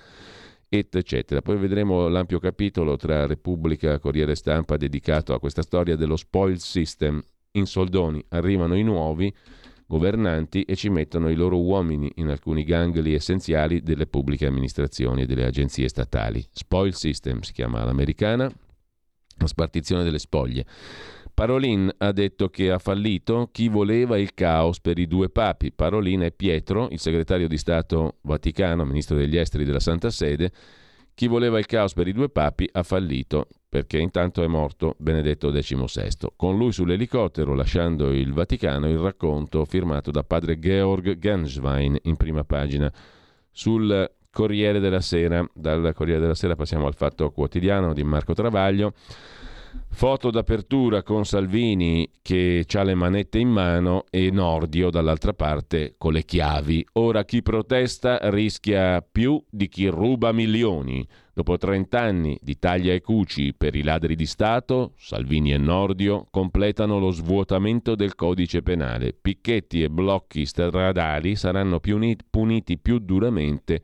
eccetera. 0.69 1.41
Poi 1.41 1.57
vedremo 1.57 2.09
l'ampio 2.09 2.39
capitolo 2.39 2.97
tra 2.97 3.27
Repubblica 3.27 3.99
Corriere 3.99 4.35
Stampa 4.35 4.77
dedicato 4.77 5.33
a 5.33 5.39
questa 5.39 5.63
storia 5.63 5.97
dello 5.97 6.17
spoil 6.17 6.59
system. 6.61 7.23
In 7.53 7.65
soldoni 7.65 8.23
arrivano 8.29 8.77
i 8.77 8.83
nuovi 8.83 9.33
governanti 9.87 10.63
e 10.63 10.75
ci 10.75 10.89
mettono 10.89 11.31
i 11.31 11.35
loro 11.35 11.61
uomini 11.61 12.11
in 12.17 12.29
alcuni 12.29 12.65
gangli 12.65 13.15
essenziali 13.15 13.83
delle 13.83 14.07
pubbliche 14.07 14.47
amministrazioni 14.47 15.23
e 15.23 15.27
delle 15.27 15.45
agenzie 15.45 15.89
statali. 15.89 16.45
Spoil 16.51 16.95
system 16.95 17.41
si 17.41 17.53
chiama 17.53 17.85
l'americana, 17.85 18.51
la 19.39 19.47
spartizione 19.47 20.03
delle 20.03 20.19
spoglie. 20.19 20.67
Parolin 21.37 21.93
ha 21.99 22.13
detto 22.13 22.49
che 22.49 22.71
ha 22.71 22.79
fallito 22.79 23.51
chi 23.53 23.69
voleva 23.69 24.17
il 24.17 24.33
caos 24.33 24.81
per 24.81 24.99
i 24.99 25.07
due 25.07 25.29
papi. 25.29 25.71
Parolin 25.71 26.21
è 26.21 26.33
Pietro, 26.33 26.89
il 26.91 26.99
segretario 26.99 27.47
di 27.47 27.59
Stato 27.59 28.17
Vaticano, 28.23 28.87
ministro 28.87 29.17
degli 29.17 29.37
esteri 29.37 29.65
della 29.65 29.81
Santa 29.81 30.09
Sede. 30.09 30.51
Chi 31.17 31.29
voleva 31.29 31.59
il 31.59 31.65
caos 31.65 31.95
per 31.95 32.07
i 32.09 32.13
due 32.13 32.29
papi 32.29 32.69
ha 32.71 32.83
fallito 32.83 33.49
perché 33.71 33.97
intanto 33.97 34.43
è 34.43 34.47
morto 34.47 34.97
Benedetto 34.99 35.51
XVI. 35.51 36.33
Con 36.37 36.59
lui 36.59 36.73
sull'elicottero, 36.73 37.55
lasciando 37.55 38.13
il 38.13 38.35
Vaticano, 38.35 38.87
il 38.87 38.99
racconto 38.99 39.65
firmato 39.65 40.11
da 40.11 40.25
padre 40.25 40.59
Georg 40.59 41.17
Genswein 41.17 41.97
in 42.03 42.17
prima 42.17 42.45
pagina 42.45 42.93
sul 43.51 44.11
Corriere 44.31 44.79
della 44.79 45.01
Sera. 45.01 45.43
Dal 45.55 45.95
Corriere 45.95 46.21
della 46.21 46.35
Sera 46.35 46.55
passiamo 46.55 46.87
al 46.87 46.95
Fatto 46.95 47.31
Quotidiano 47.31 47.95
di 47.95 48.05
Marco 48.05 48.35
Travaglio. 48.35 48.93
Foto 49.89 50.31
d'apertura 50.31 51.03
con 51.03 51.25
Salvini 51.25 52.07
che 52.21 52.67
ha 52.71 52.83
le 52.83 52.95
manette 52.95 53.39
in 53.39 53.49
mano 53.49 54.05
e 54.11 54.31
Nordio 54.31 54.91
dall'altra 54.91 55.33
parte 55.33 55.95
con 55.97 56.13
le 56.13 56.23
chiavi. 56.23 56.87
Ora 56.95 57.25
chi 57.25 57.41
protesta 57.41 58.19
rischia 58.31 59.01
più 59.01 59.43
di 59.49 59.69
chi 59.69 59.87
ruba 59.87 60.33
milioni. 60.33 61.07
Dopo 61.33 61.57
30 61.57 61.99
anni 61.99 62.39
di 62.43 62.59
taglia 62.59 62.93
e 62.93 63.01
cuci 63.01 63.55
per 63.55 63.75
i 63.75 63.83
ladri 63.83 64.17
di 64.17 64.27
Stato, 64.27 64.93
Salvini 64.97 65.55
e 65.55 65.59
Nordio 65.59 66.27
completano 66.31 66.99
lo 66.99 67.11
svuotamento 67.11 67.95
del 67.95 68.15
codice 68.15 68.63
penale. 68.63 69.15
Picchetti 69.15 69.83
e 69.83 69.89
blocchi 69.89 70.45
stradali 70.45 71.37
saranno 71.37 71.81
puniti 71.81 72.79
più 72.79 72.99
duramente 72.99 73.83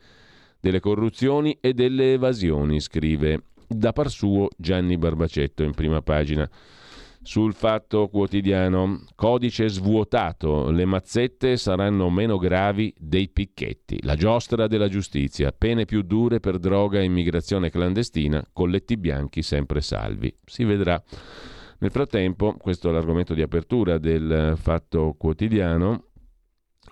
delle 0.61 0.81
corruzioni 0.81 1.59
e 1.61 1.73
delle 1.73 2.13
evasioni, 2.13 2.81
scrive 2.81 3.45
da 3.75 3.93
par 3.93 4.11
suo 4.11 4.49
Gianni 4.57 4.97
Barbacetto 4.97 5.63
in 5.63 5.73
prima 5.75 6.03
pagina. 6.03 6.49
Sul 7.25 7.55
fatto 7.55 8.09
quotidiano, 8.09 9.05
codice 9.15 9.69
svuotato, 9.69 10.71
le 10.71 10.85
mazzette 10.85 11.57
saranno 11.57 12.11
meno 12.11 12.37
gravi 12.37 12.93
dei 12.99 13.29
picchetti, 13.29 14.01
la 14.03 14.17
giostra 14.17 14.67
della 14.67 14.89
giustizia, 14.89 15.53
pene 15.53 15.85
più 15.85 16.03
dure 16.03 16.41
per 16.41 16.59
droga 16.59 16.99
e 16.99 17.05
immigrazione 17.05 17.71
clandestina, 17.71 18.45
colletti 18.53 18.97
bianchi 18.97 19.43
sempre 19.43 19.81
salvi. 19.81 20.35
Si 20.45 20.65
vedrà. 20.65 21.01
Nel 21.79 21.91
frattempo, 21.93 22.57
questo 22.59 22.89
è 22.89 22.93
l'argomento 22.93 23.35
di 23.35 23.43
apertura 23.43 23.99
del 23.99 24.55
fatto 24.57 25.15
quotidiano, 25.17 26.07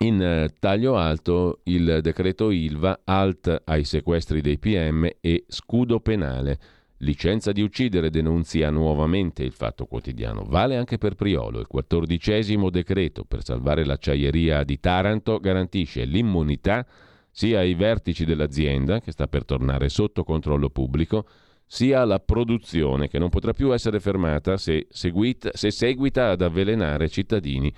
in 0.01 0.47
taglio 0.59 0.97
alto 0.97 1.59
il 1.63 1.99
decreto 2.01 2.49
Ilva, 2.49 3.01
alt 3.03 3.63
ai 3.65 3.83
sequestri 3.83 4.41
dei 4.41 4.57
PM 4.57 5.07
e 5.19 5.45
scudo 5.47 5.99
penale. 5.99 6.59
Licenza 6.97 7.51
di 7.51 7.61
uccidere 7.61 8.09
denunzia 8.09 8.69
nuovamente 8.69 9.43
il 9.43 9.53
fatto 9.53 9.85
quotidiano. 9.85 10.43
Vale 10.47 10.77
anche 10.77 10.97
per 10.97 11.15
Priolo. 11.15 11.59
Il 11.59 11.67
quattordicesimo 11.67 12.69
decreto 12.69 13.25
per 13.25 13.43
salvare 13.43 13.85
l'acciaieria 13.85 14.63
di 14.63 14.79
Taranto 14.79 15.39
garantisce 15.39 16.03
l'immunità 16.05 16.85
sia 17.29 17.59
ai 17.59 17.73
vertici 17.73 18.25
dell'azienda, 18.25 18.99
che 18.99 19.11
sta 19.11 19.27
per 19.27 19.45
tornare 19.45 19.89
sotto 19.89 20.23
controllo 20.23 20.69
pubblico, 20.69 21.25
sia 21.65 22.01
alla 22.01 22.19
produzione, 22.19 23.07
che 23.07 23.19
non 23.19 23.29
potrà 23.29 23.53
più 23.53 23.73
essere 23.73 23.99
fermata 23.99 24.57
se, 24.57 24.87
seguita, 24.89 25.51
se 25.53 25.71
seguita 25.71 26.29
ad 26.29 26.41
avvelenare 26.41 27.07
cittadini 27.07 27.73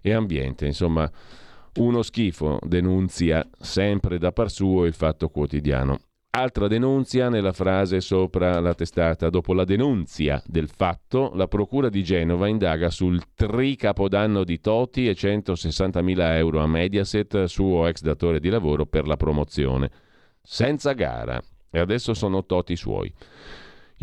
e 0.00 0.12
ambiente. 0.12 0.66
Insomma, 0.66 1.10
uno 1.78 2.02
schifo, 2.02 2.58
denunzia 2.62 3.48
sempre 3.58 4.18
da 4.18 4.32
par 4.32 4.50
suo 4.50 4.84
il 4.84 4.94
fatto 4.94 5.28
quotidiano. 5.28 5.98
Altra 6.32 6.68
denunzia 6.68 7.28
nella 7.28 7.52
frase 7.52 8.00
sopra 8.00 8.60
la 8.60 8.72
testata. 8.74 9.30
Dopo 9.30 9.52
la 9.52 9.64
denunzia 9.64 10.40
del 10.46 10.68
fatto, 10.68 11.32
la 11.34 11.48
Procura 11.48 11.88
di 11.88 12.04
Genova 12.04 12.46
indaga 12.46 12.88
sul 12.88 13.20
tricapodanno 13.34 14.44
di 14.44 14.60
Toti 14.60 15.08
e 15.08 15.12
160.000 15.12 16.36
euro 16.36 16.60
a 16.60 16.68
Mediaset, 16.68 17.44
suo 17.44 17.88
ex 17.88 18.00
datore 18.02 18.38
di 18.38 18.48
lavoro, 18.48 18.86
per 18.86 19.08
la 19.08 19.16
promozione. 19.16 19.90
Senza 20.40 20.92
gara. 20.92 21.42
E 21.68 21.78
adesso 21.80 22.14
sono 22.14 22.44
Toti 22.46 22.76
suoi. 22.76 23.12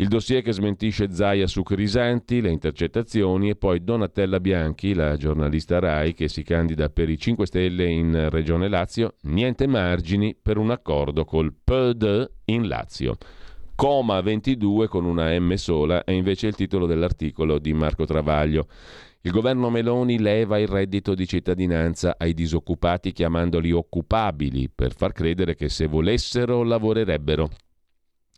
Il 0.00 0.06
dossier 0.06 0.42
che 0.42 0.52
smentisce 0.52 1.10
Zaia 1.10 1.48
su 1.48 1.64
Crisanti, 1.64 2.40
le 2.40 2.52
intercettazioni 2.52 3.50
e 3.50 3.56
poi 3.56 3.82
Donatella 3.82 4.38
Bianchi, 4.38 4.94
la 4.94 5.16
giornalista 5.16 5.80
RAI 5.80 6.14
che 6.14 6.28
si 6.28 6.44
candida 6.44 6.88
per 6.88 7.08
i 7.08 7.18
5 7.18 7.46
Stelle 7.46 7.90
in 7.90 8.28
Regione 8.30 8.68
Lazio, 8.68 9.14
niente 9.22 9.66
margini 9.66 10.36
per 10.40 10.56
un 10.56 10.70
accordo 10.70 11.24
col 11.24 11.52
PD 11.52 12.30
in 12.44 12.68
Lazio. 12.68 13.16
Coma 13.74 14.20
22 14.20 14.86
con 14.86 15.04
una 15.04 15.36
M 15.36 15.54
sola 15.54 16.04
è 16.04 16.12
invece 16.12 16.46
il 16.46 16.54
titolo 16.54 16.86
dell'articolo 16.86 17.58
di 17.58 17.72
Marco 17.72 18.04
Travaglio. 18.04 18.68
Il 19.22 19.32
governo 19.32 19.68
Meloni 19.68 20.20
leva 20.20 20.60
il 20.60 20.68
reddito 20.68 21.16
di 21.16 21.26
cittadinanza 21.26 22.14
ai 22.16 22.34
disoccupati 22.34 23.10
chiamandoli 23.10 23.72
occupabili 23.72 24.70
per 24.72 24.94
far 24.94 25.10
credere 25.10 25.56
che 25.56 25.68
se 25.68 25.88
volessero 25.88 26.62
lavorerebbero. 26.62 27.48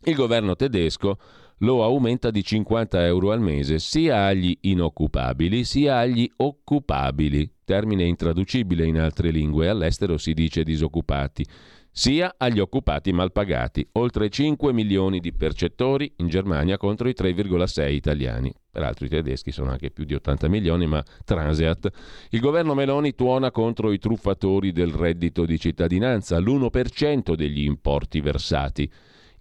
Il 0.05 0.15
governo 0.15 0.55
tedesco 0.55 1.19
lo 1.63 1.83
aumenta 1.83 2.31
di 2.31 2.43
50 2.43 3.05
euro 3.05 3.31
al 3.31 3.41
mese 3.41 3.79
sia 3.79 4.25
agli 4.25 4.57
inoccupabili 4.61 5.63
sia 5.63 5.97
agli 5.97 6.29
occupabili, 6.37 7.49
termine 7.63 8.03
intraducibile 8.03 8.85
in 8.85 8.99
altre 8.99 9.29
lingue, 9.29 9.69
all'estero 9.69 10.17
si 10.17 10.33
dice 10.33 10.63
disoccupati, 10.63 11.45
sia 11.93 12.33
agli 12.37 12.59
occupati 12.59 13.11
malpagati, 13.11 13.87
oltre 13.93 14.29
5 14.29 14.73
milioni 14.73 15.19
di 15.19 15.33
percettori 15.33 16.11
in 16.17 16.29
Germania 16.29 16.77
contro 16.77 17.07
i 17.09 17.13
3,6 17.15 17.91
italiani. 17.91 18.51
Peraltro 18.71 19.05
i 19.05 19.09
tedeschi 19.09 19.51
sono 19.51 19.69
anche 19.71 19.91
più 19.91 20.05
di 20.05 20.15
80 20.15 20.47
milioni, 20.47 20.87
ma 20.87 21.03
transeat. 21.25 21.89
Il 22.29 22.39
governo 22.39 22.73
Meloni 22.73 23.13
tuona 23.13 23.51
contro 23.51 23.91
i 23.91 23.99
truffatori 23.99 24.71
del 24.71 24.91
reddito 24.91 25.45
di 25.45 25.59
cittadinanza, 25.59 26.39
l'1% 26.39 27.35
degli 27.35 27.65
importi 27.65 28.21
versati. 28.21 28.89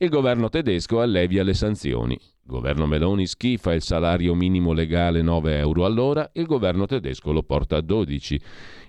Il 0.02 0.08
governo 0.08 0.48
tedesco 0.48 1.02
allevia 1.02 1.42
le 1.42 1.52
sanzioni. 1.52 2.14
Il 2.14 2.46
governo 2.46 2.86
Meloni 2.86 3.26
schifa 3.26 3.74
il 3.74 3.82
salario 3.82 4.34
minimo 4.34 4.72
legale 4.72 5.20
9 5.20 5.58
euro 5.58 5.84
all'ora, 5.84 6.30
il 6.32 6.46
governo 6.46 6.86
tedesco 6.86 7.32
lo 7.32 7.42
porta 7.42 7.76
a 7.76 7.82
12. 7.82 8.40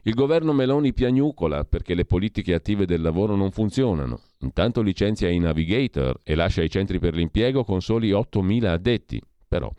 Il 0.04 0.14
governo 0.14 0.54
Meloni 0.54 0.94
piagnucola 0.94 1.66
perché 1.66 1.96
le 1.96 2.06
politiche 2.06 2.54
attive 2.54 2.86
del 2.86 3.02
lavoro 3.02 3.36
non 3.36 3.52
funzionano. 3.52 4.22
Intanto 4.40 4.82
licenzia 4.82 5.28
i 5.28 5.38
navigator 5.38 6.18
e 6.24 6.34
lascia 6.34 6.64
i 6.64 6.70
centri 6.70 6.98
per 6.98 7.14
l'impiego 7.14 7.66
con 7.66 7.82
soli 7.82 8.12
8.000 8.12 8.66
addetti. 8.68 9.22
Però 9.50 9.70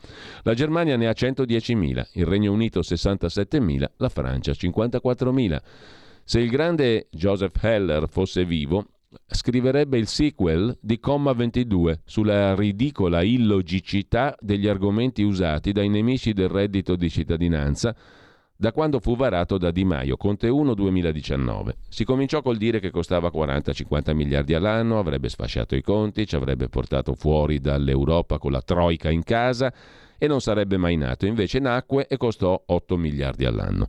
la 0.42 0.52
Germania 0.52 0.98
ne 0.98 1.08
ha 1.08 1.12
110.000, 1.12 2.10
il 2.12 2.26
Regno 2.26 2.52
Unito 2.52 2.80
67.000, 2.80 3.84
la 3.96 4.08
Francia 4.10 4.52
54.000. 4.52 5.58
Se 6.24 6.40
il 6.40 6.50
grande 6.50 7.08
Joseph 7.10 7.56
Heller 7.64 8.06
fosse 8.10 8.44
vivo, 8.44 8.84
scriverebbe 9.26 9.98
il 9.98 10.06
sequel 10.06 10.76
di 10.80 10.98
Comma 10.98 11.32
22 11.32 12.00
sulla 12.04 12.54
ridicola 12.54 13.22
illogicità 13.22 14.36
degli 14.40 14.68
argomenti 14.68 15.22
usati 15.22 15.72
dai 15.72 15.88
nemici 15.88 16.32
del 16.32 16.48
reddito 16.48 16.96
di 16.96 17.10
cittadinanza 17.10 17.94
da 18.62 18.70
quando 18.70 19.00
fu 19.00 19.16
varato 19.16 19.58
da 19.58 19.72
Di 19.72 19.84
Maio, 19.84 20.16
Conte 20.16 20.48
1 20.48 20.74
2019. 20.74 21.78
Si 21.88 22.04
cominciò 22.04 22.42
col 22.42 22.58
dire 22.58 22.78
che 22.78 22.92
costava 22.92 23.28
40-50 23.28 24.14
miliardi 24.14 24.54
all'anno, 24.54 25.00
avrebbe 25.00 25.28
sfasciato 25.28 25.74
i 25.74 25.82
conti, 25.82 26.28
ci 26.28 26.36
avrebbe 26.36 26.68
portato 26.68 27.14
fuori 27.14 27.58
dall'Europa 27.58 28.38
con 28.38 28.52
la 28.52 28.62
troica 28.62 29.10
in 29.10 29.24
casa 29.24 29.74
e 30.16 30.28
non 30.28 30.40
sarebbe 30.40 30.76
mai 30.76 30.96
nato. 30.96 31.26
Invece 31.26 31.58
nacque 31.58 32.06
e 32.06 32.16
costò 32.16 32.62
8 32.64 32.96
miliardi 32.96 33.44
all'anno. 33.44 33.88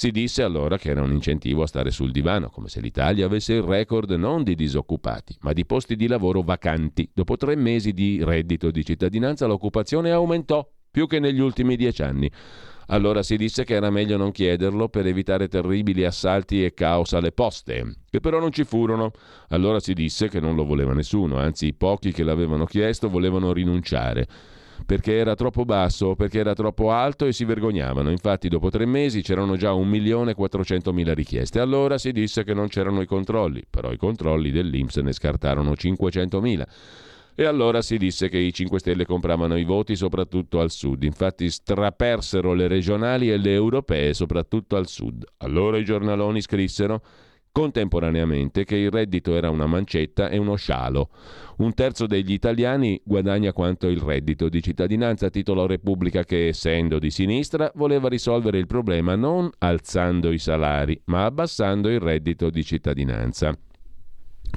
Si 0.00 0.12
disse 0.12 0.42
allora 0.42 0.78
che 0.78 0.88
era 0.88 1.02
un 1.02 1.12
incentivo 1.12 1.62
a 1.62 1.66
stare 1.66 1.90
sul 1.90 2.10
divano, 2.10 2.48
come 2.48 2.68
se 2.70 2.80
l'Italia 2.80 3.26
avesse 3.26 3.52
il 3.52 3.62
record 3.62 4.10
non 4.12 4.42
di 4.42 4.54
disoccupati, 4.54 5.36
ma 5.40 5.52
di 5.52 5.66
posti 5.66 5.94
di 5.94 6.06
lavoro 6.06 6.40
vacanti. 6.40 7.10
Dopo 7.12 7.36
tre 7.36 7.54
mesi 7.54 7.92
di 7.92 8.24
reddito 8.24 8.70
di 8.70 8.82
cittadinanza 8.82 9.44
l'occupazione 9.44 10.10
aumentò 10.10 10.66
più 10.90 11.06
che 11.06 11.18
negli 11.18 11.38
ultimi 11.40 11.76
dieci 11.76 12.00
anni. 12.00 12.32
Allora 12.86 13.22
si 13.22 13.36
disse 13.36 13.64
che 13.64 13.74
era 13.74 13.90
meglio 13.90 14.16
non 14.16 14.32
chiederlo 14.32 14.88
per 14.88 15.06
evitare 15.06 15.48
terribili 15.48 16.06
assalti 16.06 16.64
e 16.64 16.72
caos 16.72 17.12
alle 17.12 17.32
poste, 17.32 17.96
che 18.08 18.20
però 18.20 18.40
non 18.40 18.52
ci 18.52 18.64
furono. 18.64 19.10
Allora 19.48 19.80
si 19.80 19.92
disse 19.92 20.30
che 20.30 20.40
non 20.40 20.56
lo 20.56 20.64
voleva 20.64 20.94
nessuno, 20.94 21.36
anzi 21.36 21.66
i 21.66 21.74
pochi 21.74 22.10
che 22.10 22.22
l'avevano 22.22 22.64
chiesto 22.64 23.10
volevano 23.10 23.52
rinunciare 23.52 24.26
perché 24.84 25.16
era 25.16 25.34
troppo 25.34 25.64
basso, 25.64 26.14
perché 26.14 26.38
era 26.38 26.54
troppo 26.54 26.90
alto 26.90 27.26
e 27.26 27.32
si 27.32 27.44
vergognavano. 27.44 28.10
Infatti 28.10 28.48
dopo 28.48 28.70
tre 28.70 28.86
mesi 28.86 29.22
c'erano 29.22 29.56
già 29.56 29.72
1.400.000 29.72 31.14
richieste. 31.14 31.60
Allora 31.60 31.98
si 31.98 32.12
disse 32.12 32.44
che 32.44 32.54
non 32.54 32.68
c'erano 32.68 33.00
i 33.00 33.06
controlli, 33.06 33.64
però 33.68 33.92
i 33.92 33.96
controlli 33.96 34.50
dell'Inps 34.50 34.96
ne 34.96 35.12
scartarono 35.12 35.72
500.000. 35.72 36.62
E 37.34 37.44
allora 37.44 37.80
si 37.80 37.96
disse 37.96 38.28
che 38.28 38.36
i 38.36 38.52
5 38.52 38.78
Stelle 38.78 39.06
compravano 39.06 39.56
i 39.56 39.64
voti 39.64 39.96
soprattutto 39.96 40.60
al 40.60 40.70
sud, 40.70 41.04
infatti 41.04 41.48
strapersero 41.48 42.52
le 42.52 42.68
regionali 42.68 43.30
e 43.30 43.38
le 43.38 43.52
europee 43.52 44.12
soprattutto 44.12 44.76
al 44.76 44.86
sud. 44.86 45.24
Allora 45.38 45.78
i 45.78 45.84
giornaloni 45.84 46.42
scrissero 46.42 47.00
contemporaneamente 47.52 48.64
che 48.64 48.76
il 48.76 48.90
reddito 48.90 49.34
era 49.34 49.50
una 49.50 49.66
mancetta 49.66 50.28
e 50.28 50.38
uno 50.38 50.56
scialo. 50.56 51.10
Un 51.58 51.74
terzo 51.74 52.06
degli 52.06 52.32
italiani 52.32 53.00
guadagna 53.04 53.52
quanto 53.52 53.88
il 53.88 54.00
reddito 54.00 54.48
di 54.48 54.62
cittadinanza, 54.62 55.30
titolo 55.30 55.66
Repubblica 55.66 56.24
che, 56.24 56.48
essendo 56.48 56.98
di 56.98 57.10
sinistra, 57.10 57.70
voleva 57.74 58.08
risolvere 58.08 58.58
il 58.58 58.66
problema 58.66 59.14
non 59.14 59.50
alzando 59.58 60.32
i 60.32 60.38
salari, 60.38 61.00
ma 61.06 61.24
abbassando 61.24 61.88
il 61.88 62.00
reddito 62.00 62.50
di 62.50 62.64
cittadinanza. 62.64 63.56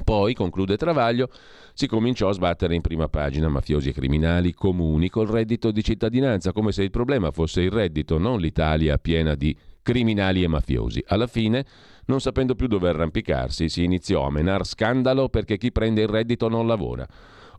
Poi, 0.02 0.34
conclude 0.34 0.76
Travaglio, 0.76 1.28
si 1.72 1.86
cominciò 1.86 2.28
a 2.28 2.32
sbattere 2.32 2.74
in 2.74 2.80
prima 2.80 3.08
pagina 3.08 3.48
mafiosi 3.48 3.90
e 3.90 3.92
criminali 3.92 4.52
comuni 4.52 5.08
col 5.08 5.28
reddito 5.28 5.70
di 5.70 5.84
cittadinanza, 5.84 6.52
come 6.52 6.72
se 6.72 6.82
il 6.82 6.90
problema 6.90 7.30
fosse 7.30 7.60
il 7.62 7.70
reddito, 7.70 8.18
non 8.18 8.40
l'Italia 8.40 8.98
piena 8.98 9.34
di 9.34 9.56
criminali 9.82 10.42
e 10.42 10.48
mafiosi. 10.48 11.04
Alla 11.06 11.26
fine 11.26 11.64
non 12.06 12.20
sapendo 12.20 12.54
più 12.54 12.66
dove 12.66 12.88
arrampicarsi, 12.88 13.68
si 13.68 13.84
iniziò 13.84 14.26
a 14.26 14.30
menar 14.30 14.66
scandalo 14.66 15.28
perché 15.28 15.58
chi 15.58 15.72
prende 15.72 16.02
il 16.02 16.08
reddito 16.08 16.48
non 16.48 16.66
lavora. 16.66 17.06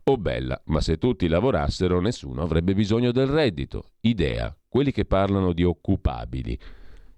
Oh 0.04 0.16
bella, 0.18 0.60
ma 0.66 0.80
se 0.80 0.98
tutti 0.98 1.26
lavorassero 1.26 2.00
nessuno 2.00 2.42
avrebbe 2.42 2.74
bisogno 2.74 3.10
del 3.10 3.26
reddito. 3.26 3.90
Idea, 4.02 4.56
quelli 4.68 4.92
che 4.92 5.04
parlano 5.04 5.52
di 5.52 5.64
occupabili. 5.64 6.56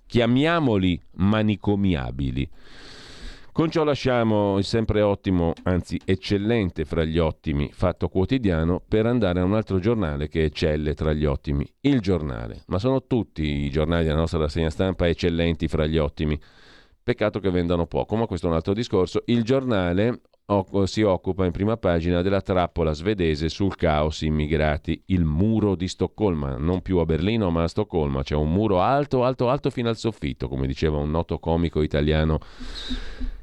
Chiamiamoli 0.06 0.98
manicomiabili. 1.16 2.50
Con 3.58 3.70
ciò 3.70 3.82
lasciamo 3.82 4.56
il 4.56 4.62
sempre 4.62 5.02
ottimo, 5.02 5.52
anzi 5.64 6.00
eccellente 6.04 6.84
fra 6.84 7.02
gli 7.02 7.18
ottimi, 7.18 7.68
Fatto 7.72 8.08
Quotidiano, 8.08 8.80
per 8.86 9.04
andare 9.04 9.40
a 9.40 9.44
un 9.44 9.52
altro 9.52 9.80
giornale 9.80 10.28
che 10.28 10.44
eccelle 10.44 10.94
tra 10.94 11.12
gli 11.12 11.24
ottimi, 11.24 11.68
Il 11.80 12.00
Giornale. 12.00 12.62
Ma 12.68 12.78
sono 12.78 13.04
tutti 13.04 13.42
i 13.42 13.68
giornali 13.68 14.04
della 14.04 14.16
nostra 14.16 14.38
rassegna 14.38 14.70
stampa 14.70 15.08
eccellenti 15.08 15.66
fra 15.66 15.86
gli 15.86 15.98
ottimi. 15.98 16.40
Peccato 17.08 17.40
che 17.40 17.48
vendano 17.50 17.86
poco, 17.86 18.16
ma 18.16 18.26
questo 18.26 18.48
è 18.48 18.50
un 18.50 18.56
altro 18.56 18.74
discorso. 18.74 19.22
Il 19.24 19.42
Giornale 19.42 20.20
si 20.84 21.00
occupa 21.00 21.46
in 21.46 21.52
prima 21.52 21.78
pagina 21.78 22.20
della 22.20 22.42
trappola 22.42 22.92
svedese 22.92 23.48
sul 23.48 23.76
caos 23.76 24.20
immigrati, 24.20 25.04
il 25.06 25.24
muro 25.24 25.74
di 25.74 25.88
Stoccolma, 25.88 26.58
non 26.58 26.82
più 26.82 26.98
a 26.98 27.06
Berlino 27.06 27.48
ma 27.48 27.62
a 27.62 27.68
Stoccolma, 27.68 28.22
c'è 28.22 28.34
un 28.34 28.52
muro 28.52 28.82
alto, 28.82 29.24
alto, 29.24 29.48
alto 29.48 29.70
fino 29.70 29.88
al 29.88 29.96
soffitto, 29.96 30.48
come 30.48 30.66
diceva 30.66 30.98
un 30.98 31.10
noto 31.10 31.38
comico 31.38 31.80
italiano 31.80 32.40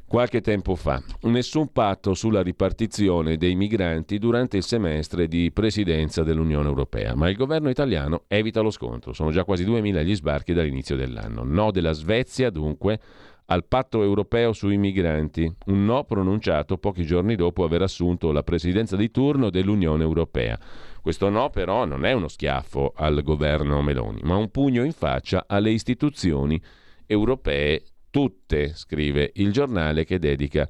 qualche 0.06 0.42
tempo 0.42 0.76
fa. 0.76 1.02
Nessun 1.22 1.72
patto 1.72 2.14
sulla 2.14 2.44
ripartizione 2.44 3.36
dei 3.36 3.56
migranti 3.56 4.20
durante 4.20 4.58
il 4.58 4.64
semestre 4.64 5.28
di 5.28 5.52
presidenza 5.52 6.22
dell'Unione 6.22 6.68
Europea, 6.68 7.16
ma 7.16 7.30
il 7.30 7.36
governo 7.36 7.70
italiano 7.70 8.26
evita 8.28 8.62
lo 8.62 8.70
scontro. 8.70 9.12
Sono 9.12 9.32
già 9.32 9.44
quasi 9.44 9.66
2.000 9.66 10.04
gli 10.04 10.16
sbarchi 10.16 10.54
dall'inizio 10.54 10.96
dell'anno. 10.96 11.42
No 11.44 11.72
della 11.72 11.94
Svezia, 11.94 12.52
dunque, 12.52 13.00
al 13.48 13.66
patto 13.66 14.02
europeo 14.02 14.54
sui 14.54 14.78
migranti, 14.78 15.52
un 15.66 15.86
no 15.86 16.04
pronunciato 16.04 16.78
pochi 16.78 17.06
giorni 17.06 17.36
dopo 17.36 17.64
aver 17.64 17.84
assunto 17.84 18.32
la 18.32 18.44
presidenza 18.44 18.96
di 18.96 19.12
turno 19.12 19.50
dell'Unione 19.50 20.04
Europea. 20.04 20.60
Questo 21.02 21.30
no 21.30 21.50
però 21.50 21.86
non 21.86 22.06
è 22.06 22.14
uno 22.14 22.28
schiaffo 22.28 22.94
al 22.96 23.22
governo 23.22 23.82
Meloni, 23.82 24.22
ma 24.24 24.36
un 24.36 24.50
pugno 24.50 24.84
in 24.84 24.94
faccia 24.94 25.46
alle 25.48 25.70
istituzioni 25.70 26.60
europee 27.06 27.84
tutte, 28.10 28.74
scrive 28.74 29.32
il 29.36 29.52
giornale 29.52 30.06
che 30.06 30.18
dedica 30.18 30.68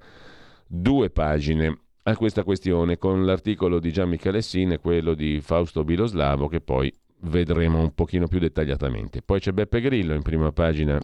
due 0.68 1.10
pagine 1.10 1.80
a 2.04 2.16
questa 2.18 2.44
questione 2.44 2.98
con 2.98 3.26
l'articolo 3.26 3.80
di 3.80 3.92
Gian 3.92 4.10
Michalessin 4.10 4.74
e 4.74 4.80
quello 4.80 5.14
di 5.14 5.40
Fausto 5.42 5.84
Biloslavo 5.84 6.48
che 6.48 6.60
poi 6.62 6.94
vedremo 7.22 7.80
un 7.80 7.94
pochino 7.94 8.28
più 8.28 8.40
dettagliatamente. 8.40 9.22
Poi 9.22 9.40
c'è 9.40 9.52
Beppe 9.52 9.80
Grillo 9.80 10.14
in 10.14 10.22
prima 10.22 10.52
pagina 10.52 11.00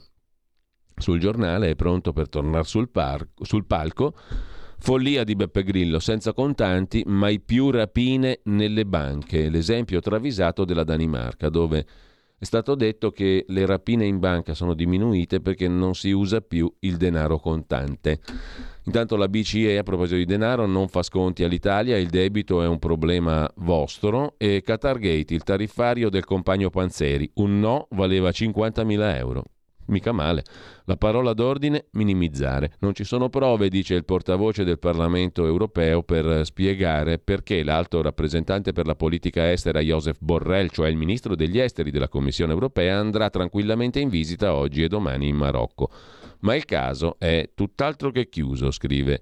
sul 0.96 1.20
giornale, 1.20 1.72
è 1.72 1.76
pronto 1.76 2.14
per 2.14 2.30
tornare 2.30 2.64
sul, 2.64 2.90
par- 2.90 3.28
sul 3.42 3.66
palco. 3.66 4.14
Follia 4.78 5.24
di 5.24 5.36
Beppe 5.36 5.64
Grillo, 5.64 6.00
senza 6.00 6.34
contanti, 6.34 7.04
mai 7.06 7.40
più 7.40 7.70
rapine 7.70 8.40
nelle 8.46 8.86
banche. 8.86 9.50
L'esempio 9.50 10.00
travisato 10.00 10.66
della 10.66 10.84
Danimarca, 10.84 11.50
dove 11.50 11.86
è 12.42 12.46
stato 12.46 12.74
detto 12.74 13.12
che 13.12 13.46
le 13.50 13.68
rapine 13.68 14.08
in 14.08 14.18
banca 14.18 14.56
sono 14.56 14.74
diminuite 14.74 15.42
perché 15.42 15.68
non 15.68 15.94
si 15.94 16.10
usa 16.10 16.42
più 16.42 16.74
il 16.80 16.98
denaro 16.98 17.38
contante. 17.38 18.20
Intanto 18.86 19.16
la 19.16 19.28
BCE 19.28 19.78
a 19.78 19.84
proposito 19.84 20.16
di 20.16 20.26
denaro 20.26 20.66
non 20.66 20.88
fa 20.88 21.04
sconti 21.04 21.44
all'Italia, 21.44 22.00
il 22.00 22.10
debito 22.10 22.64
è 22.64 22.68
un 22.68 22.80
problema 22.80 23.48
vostro 23.58 24.34
e 24.40 24.64
Qatargate, 24.64 25.36
il 25.36 25.44
tariffario 25.44 26.10
del 26.10 26.26
compagno 26.26 26.72
Panzeri, 26.72 27.30
un 27.36 27.60
no 27.60 27.86
valeva 27.92 28.30
50.000 28.30 29.16
euro. 29.18 29.44
Mica 29.88 30.12
male. 30.12 30.44
La 30.86 30.96
parola 30.96 31.34
d'ordine 31.34 31.88
minimizzare. 31.92 32.74
Non 32.80 32.94
ci 32.94 33.04
sono 33.04 33.30
prove, 33.30 33.70
dice 33.70 33.96
il 33.96 34.06
portavoce 34.06 34.64
del 34.64 34.80
Parlamento 34.80 35.46
europeo, 35.46 36.04
per 36.04 36.46
spiegare 36.46 37.20
perché 37.20 37.64
l'alto 37.64 38.02
rappresentante 38.02 38.72
per 38.72 38.86
la 38.86 38.96
politica 38.96 39.52
estera 39.52 39.80
Joseph 39.80 40.18
Borrell, 40.20 40.70
cioè 40.70 40.90
il 40.90 40.98
ministro 40.98 41.36
degli 41.36 41.60
esteri 41.60 41.92
della 41.92 42.10
Commissione 42.10 42.54
europea, 42.54 42.98
andrà 42.98 43.30
tranquillamente 43.30 44.00
in 44.00 44.10
visita 44.10 44.54
oggi 44.54 44.84
e 44.84 44.88
domani 44.88 45.28
in 45.28 45.36
Marocco. 45.36 45.90
Ma 46.42 46.56
il 46.56 46.66
caso 46.66 47.16
è 47.20 47.50
tutt'altro 47.54 48.12
che 48.12 48.30
chiuso, 48.30 48.72
scrive 48.72 49.22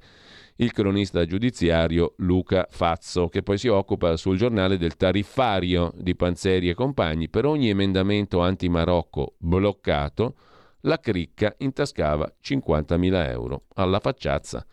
il 0.61 0.71
cronista 0.73 1.25
giudiziario 1.25 2.15
Luca 2.17 2.67
Fazzo, 2.69 3.29
che 3.29 3.43
poi 3.43 3.57
si 3.57 3.67
occupa 3.67 4.17
sul 4.17 4.37
giornale 4.37 4.77
del 4.77 4.97
tariffario 4.97 5.93
di 5.95 6.15
Panzeri 6.15 6.69
e 6.69 6.73
compagni. 6.73 7.29
Per 7.29 7.45
ogni 7.45 7.69
emendamento 7.69 8.41
anti-Marocco 8.41 9.35
bloccato, 9.37 10.35
la 10.81 10.99
cricca 10.99 11.53
intascava 11.59 12.31
50.000 12.41 13.29
euro 13.29 13.63
alla 13.75 13.99
facciazza. 13.99 14.65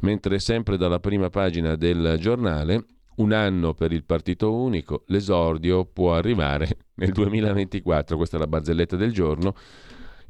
Mentre 0.00 0.38
sempre 0.38 0.76
dalla 0.76 1.00
prima 1.00 1.28
pagina 1.28 1.76
del 1.76 2.16
giornale, 2.18 2.84
un 3.16 3.32
anno 3.32 3.74
per 3.74 3.92
il 3.92 4.04
partito 4.04 4.54
unico, 4.54 5.04
l'esordio 5.08 5.84
può 5.84 6.14
arrivare 6.14 6.78
nel 6.94 7.12
2024, 7.12 8.16
questa 8.16 8.36
è 8.36 8.40
la 8.40 8.46
barzelletta 8.46 8.96
del 8.96 9.12
giorno. 9.12 9.54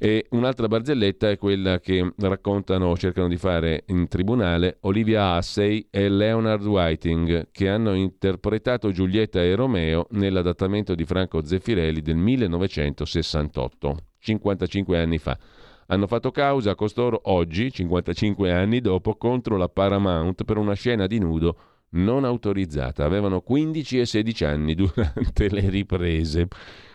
E 0.05 0.27
un'altra 0.31 0.67
barzelletta 0.67 1.31
è 1.31 1.39
quella 1.39 1.79
che 1.79 2.13
raccontano 2.17 2.97
cercano 2.97 3.29
di 3.29 3.37
fare 3.37 3.85
in 3.87 4.09
tribunale 4.09 4.79
Olivia 4.81 5.37
Hussey 5.37 5.87
e 5.91 6.09
Leonard 6.09 6.67
Whiting, 6.67 7.53
che 7.53 7.69
hanno 7.69 7.95
interpretato 7.95 8.91
Giulietta 8.91 9.41
e 9.41 9.55
Romeo 9.55 10.09
nell'adattamento 10.11 10.97
di 10.97 11.05
Franco 11.05 11.45
Zeffirelli 11.45 12.03
del 12.03 12.17
1968. 12.17 13.97
55 14.19 14.99
anni 14.99 15.19
fa. 15.19 15.39
Hanno 15.87 16.09
fatto 16.09 16.33
causa 16.33 16.73
a 16.73 16.75
costoro 16.75 17.21
oggi, 17.27 17.71
55 17.71 18.51
anni 18.51 18.81
dopo, 18.81 19.15
contro 19.15 19.57
la 19.57 19.69
Paramount 19.69 20.43
per 20.43 20.57
una 20.57 20.75
scena 20.75 21.07
di 21.07 21.21
nudo 21.21 21.57
non 21.91 22.25
autorizzata. 22.25 23.05
Avevano 23.05 23.41
15 23.41 24.01
e 24.01 24.07
16 24.07 24.45
anni 24.45 24.75
durante 24.77 25.49
le 25.49 25.69
riprese. 25.69 26.49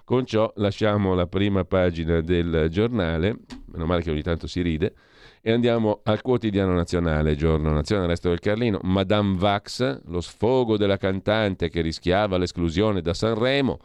Con 0.08 0.26
ciò 0.26 0.50
lasciamo 0.56 1.16
la 1.16 1.28
prima 1.28 1.66
pagina 1.66 2.22
del 2.22 2.68
giornale, 2.70 3.40
meno 3.66 3.86
male 3.86 4.04
che 4.04 4.10
ogni 4.10 4.22
tanto 4.22 4.48
si 4.48 4.62
ride, 4.62 4.96
e 5.42 5.52
andiamo 5.52 6.00
al 6.04 6.22
quotidiano 6.22 6.72
nazionale, 6.72 7.36
giorno 7.36 7.74
nazionale, 7.74 8.08
resto 8.08 8.30
del 8.30 8.40
Carlino. 8.40 8.80
Madame 8.84 9.36
Vax, 9.38 10.04
lo 10.06 10.22
sfogo 10.22 10.78
della 10.78 10.96
cantante 10.96 11.68
che 11.68 11.82
rischiava 11.82 12.38
l'esclusione 12.38 13.02
da 13.02 13.14
Sanremo 13.14 13.80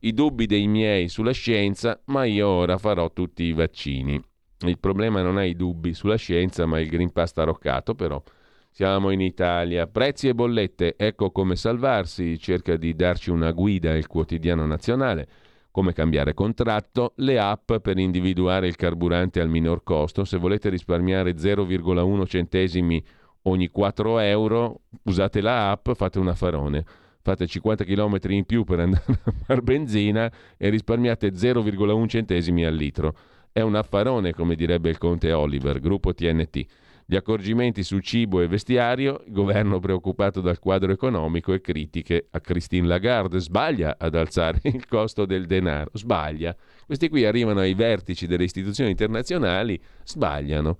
i 0.00 0.12
dubbi 0.12 0.44
dei 0.44 0.66
miei 0.66 1.08
sulla 1.08 1.32
scienza, 1.32 1.98
ma 2.08 2.24
io 2.24 2.46
ora 2.46 2.76
farò 2.76 3.10
tutti 3.10 3.44
i 3.44 3.54
vaccini. 3.54 4.22
Il 4.66 4.78
problema 4.78 5.22
non 5.22 5.38
è 5.38 5.44
i 5.44 5.56
dubbi 5.56 5.94
sulla 5.94 6.16
scienza, 6.16 6.66
ma 6.66 6.78
il 6.78 6.90
Green 6.90 7.10
Pass 7.10 7.32
taroccato, 7.32 7.94
però. 7.94 8.22
Siamo 8.68 9.08
in 9.12 9.22
Italia. 9.22 9.86
Prezzi 9.86 10.28
e 10.28 10.34
bollette, 10.34 10.96
ecco 10.98 11.30
come 11.30 11.56
salvarsi. 11.56 12.38
Cerca 12.38 12.76
di 12.76 12.94
darci 12.94 13.30
una 13.30 13.50
guida 13.52 13.96
il 13.96 14.08
quotidiano 14.08 14.66
nazionale. 14.66 15.26
Come 15.74 15.92
cambiare 15.92 16.34
contratto, 16.34 17.14
le 17.16 17.36
app 17.36 17.72
per 17.82 17.98
individuare 17.98 18.68
il 18.68 18.76
carburante 18.76 19.40
al 19.40 19.48
minor 19.48 19.82
costo. 19.82 20.24
Se 20.24 20.36
volete 20.36 20.68
risparmiare 20.68 21.32
0,1 21.32 22.26
centesimi 22.26 23.04
ogni 23.42 23.66
4 23.66 24.20
euro, 24.20 24.82
usate 25.02 25.40
la 25.40 25.72
app, 25.72 25.90
fate 25.90 26.20
un 26.20 26.28
affarone 26.28 26.84
fate 27.24 27.48
50 27.48 27.84
km 27.84 28.18
in 28.28 28.44
più 28.44 28.62
per 28.62 28.78
andare 28.80 29.04
a 29.24 29.32
far 29.46 29.62
benzina 29.62 30.30
e 30.56 30.68
risparmiate 30.68 31.32
0,1 31.32 32.06
centesimi 32.06 32.64
al 32.64 32.74
litro. 32.76 33.16
È 33.50 33.60
un 33.60 33.74
affarone, 33.74 34.32
come 34.32 34.54
direbbe 34.54 34.90
il 34.90 34.98
conte 34.98 35.32
Oliver, 35.32 35.80
gruppo 35.80 36.14
TNT. 36.14 36.66
Gli 37.06 37.16
accorgimenti 37.16 37.82
su 37.82 37.98
cibo 37.98 38.40
e 38.40 38.48
vestiario, 38.48 39.22
il 39.26 39.32
governo 39.32 39.78
preoccupato 39.78 40.40
dal 40.40 40.58
quadro 40.58 40.90
economico 40.90 41.52
e 41.52 41.60
critiche 41.60 42.28
a 42.30 42.40
Christine 42.40 42.86
Lagarde. 42.86 43.40
Sbaglia 43.40 43.96
ad 43.98 44.14
alzare 44.14 44.60
il 44.64 44.86
costo 44.86 45.26
del 45.26 45.46
denaro, 45.46 45.90
sbaglia. 45.92 46.56
Questi 46.86 47.08
qui 47.10 47.26
arrivano 47.26 47.60
ai 47.60 47.74
vertici 47.74 48.26
delle 48.26 48.44
istituzioni 48.44 48.90
internazionali, 48.90 49.80
sbagliano 50.02 50.78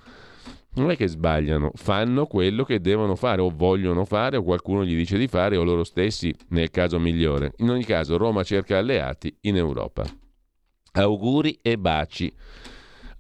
non 0.74 0.90
è 0.90 0.96
che 0.96 1.06
sbagliano, 1.06 1.70
fanno 1.74 2.26
quello 2.26 2.64
che 2.64 2.80
devono 2.80 3.14
fare 3.14 3.40
o 3.40 3.52
vogliono 3.54 4.04
fare 4.04 4.36
o 4.36 4.42
qualcuno 4.42 4.84
gli 4.84 4.96
dice 4.96 5.16
di 5.16 5.28
fare 5.28 5.56
o 5.56 5.62
loro 5.62 5.84
stessi 5.84 6.34
nel 6.48 6.70
caso 6.70 6.98
migliore. 6.98 7.52
In 7.58 7.70
ogni 7.70 7.84
caso 7.84 8.16
Roma 8.16 8.42
cerca 8.42 8.78
alleati 8.78 9.36
in 9.42 9.56
Europa. 9.56 10.04
Auguri 10.92 11.58
e 11.62 11.78
baci 11.78 12.32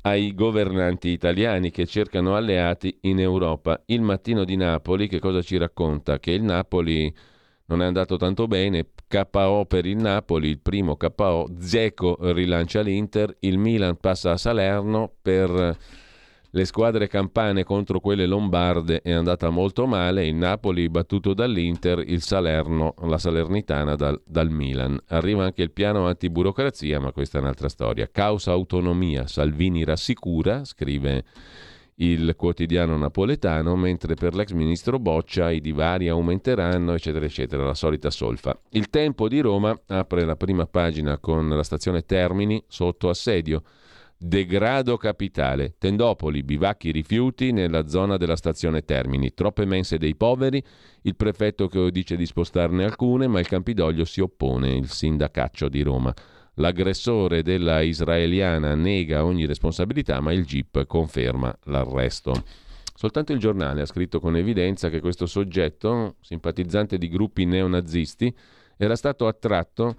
ai 0.06 0.34
governanti 0.34 1.08
italiani 1.08 1.70
che 1.70 1.86
cercano 1.86 2.36
alleati 2.36 2.98
in 3.02 3.20
Europa. 3.20 3.82
Il 3.86 4.02
mattino 4.02 4.44
di 4.44 4.56
Napoli 4.56 5.08
che 5.08 5.18
cosa 5.18 5.40
ci 5.40 5.56
racconta? 5.56 6.18
Che 6.18 6.30
il 6.30 6.42
Napoli 6.42 7.12
non 7.66 7.80
è 7.80 7.86
andato 7.86 8.16
tanto 8.16 8.46
bene, 8.46 8.86
KO 9.08 9.64
per 9.66 9.86
il 9.86 9.96
Napoli, 9.96 10.48
il 10.48 10.58
primo 10.58 10.96
KO, 10.96 11.48
Zeco 11.58 12.18
rilancia 12.32 12.82
l'Inter, 12.82 13.34
il 13.40 13.56
Milan 13.56 13.96
passa 13.96 14.32
a 14.32 14.36
Salerno 14.36 15.10
per 15.22 15.76
le 16.54 16.64
squadre 16.66 17.08
campane 17.08 17.64
contro 17.64 17.98
quelle 17.98 18.26
lombarde 18.26 19.02
è 19.02 19.10
andata 19.10 19.50
molto 19.50 19.86
male, 19.86 20.24
il 20.24 20.36
Napoli 20.36 20.88
battuto 20.88 21.34
dall'Inter, 21.34 21.98
il 22.06 22.22
Salerno, 22.22 22.94
la 23.02 23.18
Salernitana 23.18 23.96
dal, 23.96 24.22
dal 24.24 24.50
Milan. 24.50 24.96
Arriva 25.08 25.42
anche 25.42 25.62
il 25.62 25.72
piano 25.72 26.06
antiburocrazia, 26.06 27.00
ma 27.00 27.10
questa 27.10 27.38
è 27.38 27.40
un'altra 27.40 27.68
storia. 27.68 28.08
Causa 28.08 28.52
autonomia, 28.52 29.26
Salvini 29.26 29.82
rassicura, 29.82 30.64
scrive 30.64 31.24
il 31.96 32.36
quotidiano 32.36 32.96
napoletano, 32.96 33.74
mentre 33.74 34.14
per 34.14 34.36
l'ex 34.36 34.52
ministro 34.52 35.00
Boccia 35.00 35.50
i 35.50 35.60
divari 35.60 36.08
aumenteranno, 36.08 36.92
eccetera, 36.92 37.24
eccetera, 37.24 37.64
la 37.64 37.74
solita 37.74 38.10
solfa. 38.10 38.56
Il 38.70 38.90
Tempo 38.90 39.26
di 39.26 39.40
Roma 39.40 39.76
apre 39.88 40.24
la 40.24 40.36
prima 40.36 40.66
pagina 40.66 41.18
con 41.18 41.48
la 41.48 41.64
stazione 41.64 42.04
Termini 42.06 42.62
sotto 42.68 43.08
assedio. 43.08 43.64
Degrado 44.16 44.96
capitale. 44.96 45.74
Tendopoli, 45.78 46.42
bivacchi 46.42 46.90
rifiuti 46.92 47.52
nella 47.52 47.86
zona 47.88 48.16
della 48.16 48.36
stazione 48.36 48.84
Termini. 48.84 49.34
Troppe 49.34 49.64
mense 49.64 49.98
dei 49.98 50.14
poveri. 50.14 50.62
Il 51.02 51.16
prefetto 51.16 51.68
che 51.68 51.90
dice 51.90 52.16
di 52.16 52.24
spostarne 52.24 52.84
alcune, 52.84 53.26
ma 53.26 53.40
il 53.40 53.48
Campidoglio 53.48 54.04
si 54.04 54.20
oppone, 54.20 54.74
il 54.76 54.88
sindacaccio 54.88 55.68
di 55.68 55.82
Roma. 55.82 56.14
L'aggressore 56.54 57.42
della 57.42 57.80
israeliana 57.80 58.74
nega 58.74 59.24
ogni 59.24 59.44
responsabilità, 59.44 60.20
ma 60.20 60.32
il 60.32 60.44
GIP 60.44 60.86
conferma 60.86 61.54
l'arresto. 61.64 62.32
Soltanto 62.94 63.32
il 63.32 63.40
giornale 63.40 63.82
ha 63.82 63.86
scritto 63.86 64.20
con 64.20 64.36
evidenza 64.36 64.88
che 64.88 65.00
questo 65.00 65.26
soggetto, 65.26 66.14
simpatizzante 66.20 66.96
di 66.96 67.08
gruppi 67.08 67.44
neonazisti, 67.44 68.32
era 68.76 68.94
stato 68.94 69.26
attratto 69.26 69.96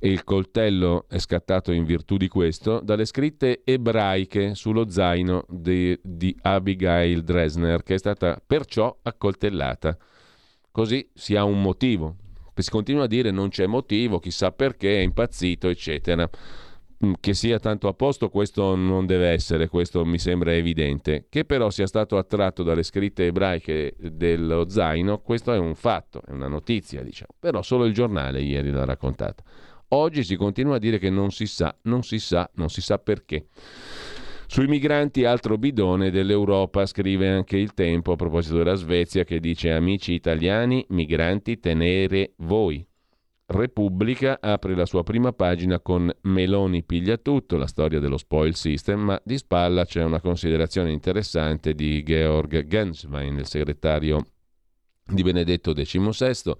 il 0.00 0.24
coltello 0.24 1.06
è 1.08 1.18
scattato 1.18 1.72
in 1.72 1.84
virtù 1.84 2.16
di 2.16 2.28
questo, 2.28 2.80
dalle 2.80 3.04
scritte 3.04 3.62
ebraiche 3.64 4.54
sullo 4.54 4.88
zaino 4.88 5.44
di, 5.48 5.98
di 6.02 6.36
Abigail 6.42 7.22
Dresner, 7.22 7.82
che 7.82 7.94
è 7.94 7.98
stata 7.98 8.40
perciò 8.44 8.96
accoltellata. 9.02 9.96
Così 10.70 11.08
si 11.14 11.34
ha 11.36 11.44
un 11.44 11.60
motivo, 11.60 12.16
si 12.62 12.70
continua 12.70 13.04
a 13.04 13.06
dire 13.06 13.30
non 13.30 13.48
c'è 13.48 13.66
motivo, 13.66 14.18
chissà 14.18 14.52
perché, 14.52 14.98
è 14.98 15.00
impazzito, 15.00 15.68
eccetera. 15.68 16.28
Mm, 17.04 17.12
che 17.20 17.32
sia 17.32 17.60
tanto 17.60 17.86
a 17.86 17.94
posto, 17.94 18.28
questo 18.28 18.74
non 18.74 19.06
deve 19.06 19.28
essere, 19.28 19.68
questo 19.68 20.04
mi 20.04 20.18
sembra 20.18 20.52
evidente. 20.52 21.26
Che 21.28 21.44
però 21.44 21.70
sia 21.70 21.86
stato 21.86 22.16
attratto 22.16 22.62
dalle 22.64 22.82
scritte 22.82 23.26
ebraiche 23.26 23.94
dello 23.98 24.68
zaino, 24.68 25.20
questo 25.20 25.52
è 25.52 25.58
un 25.58 25.74
fatto, 25.76 26.22
è 26.26 26.32
una 26.32 26.48
notizia, 26.48 27.02
diciamo. 27.02 27.30
Però 27.38 27.62
solo 27.62 27.84
il 27.84 27.94
giornale 27.94 28.40
ieri 28.40 28.70
l'ha 28.70 28.84
raccontata. 28.84 29.42
Oggi 29.90 30.22
si 30.22 30.36
continua 30.36 30.76
a 30.76 30.78
dire 30.78 30.98
che 30.98 31.08
non 31.08 31.30
si 31.30 31.46
sa, 31.46 31.74
non 31.82 32.02
si 32.02 32.18
sa, 32.18 32.50
non 32.54 32.68
si 32.68 32.82
sa 32.82 32.98
perché. 32.98 33.46
Sui 34.46 34.66
migranti 34.66 35.24
altro 35.24 35.58
bidone 35.58 36.10
dell'Europa, 36.10 36.86
scrive 36.86 37.28
anche 37.28 37.56
il 37.56 37.74
tempo 37.74 38.12
a 38.12 38.16
proposito 38.16 38.56
della 38.56 38.74
Svezia 38.74 39.24
che 39.24 39.40
dice 39.40 39.72
amici 39.72 40.12
italiani, 40.12 40.84
migranti 40.88 41.58
tenere 41.58 42.32
voi. 42.38 42.86
Repubblica 43.46 44.38
apre 44.40 44.74
la 44.74 44.84
sua 44.84 45.02
prima 45.02 45.32
pagina 45.32 45.80
con 45.80 46.10
Meloni 46.22 46.82
piglia 46.82 47.16
tutto, 47.16 47.56
la 47.56 47.66
storia 47.66 47.98
dello 47.98 48.18
spoil 48.18 48.54
system, 48.54 49.00
ma 49.00 49.20
di 49.24 49.38
spalla 49.38 49.86
c'è 49.86 50.02
una 50.02 50.20
considerazione 50.20 50.92
interessante 50.92 51.72
di 51.72 52.02
Georg 52.02 52.66
Genswein, 52.66 53.38
il 53.38 53.46
segretario 53.46 54.26
di 55.06 55.22
Benedetto 55.22 55.72
XVI 55.72 56.54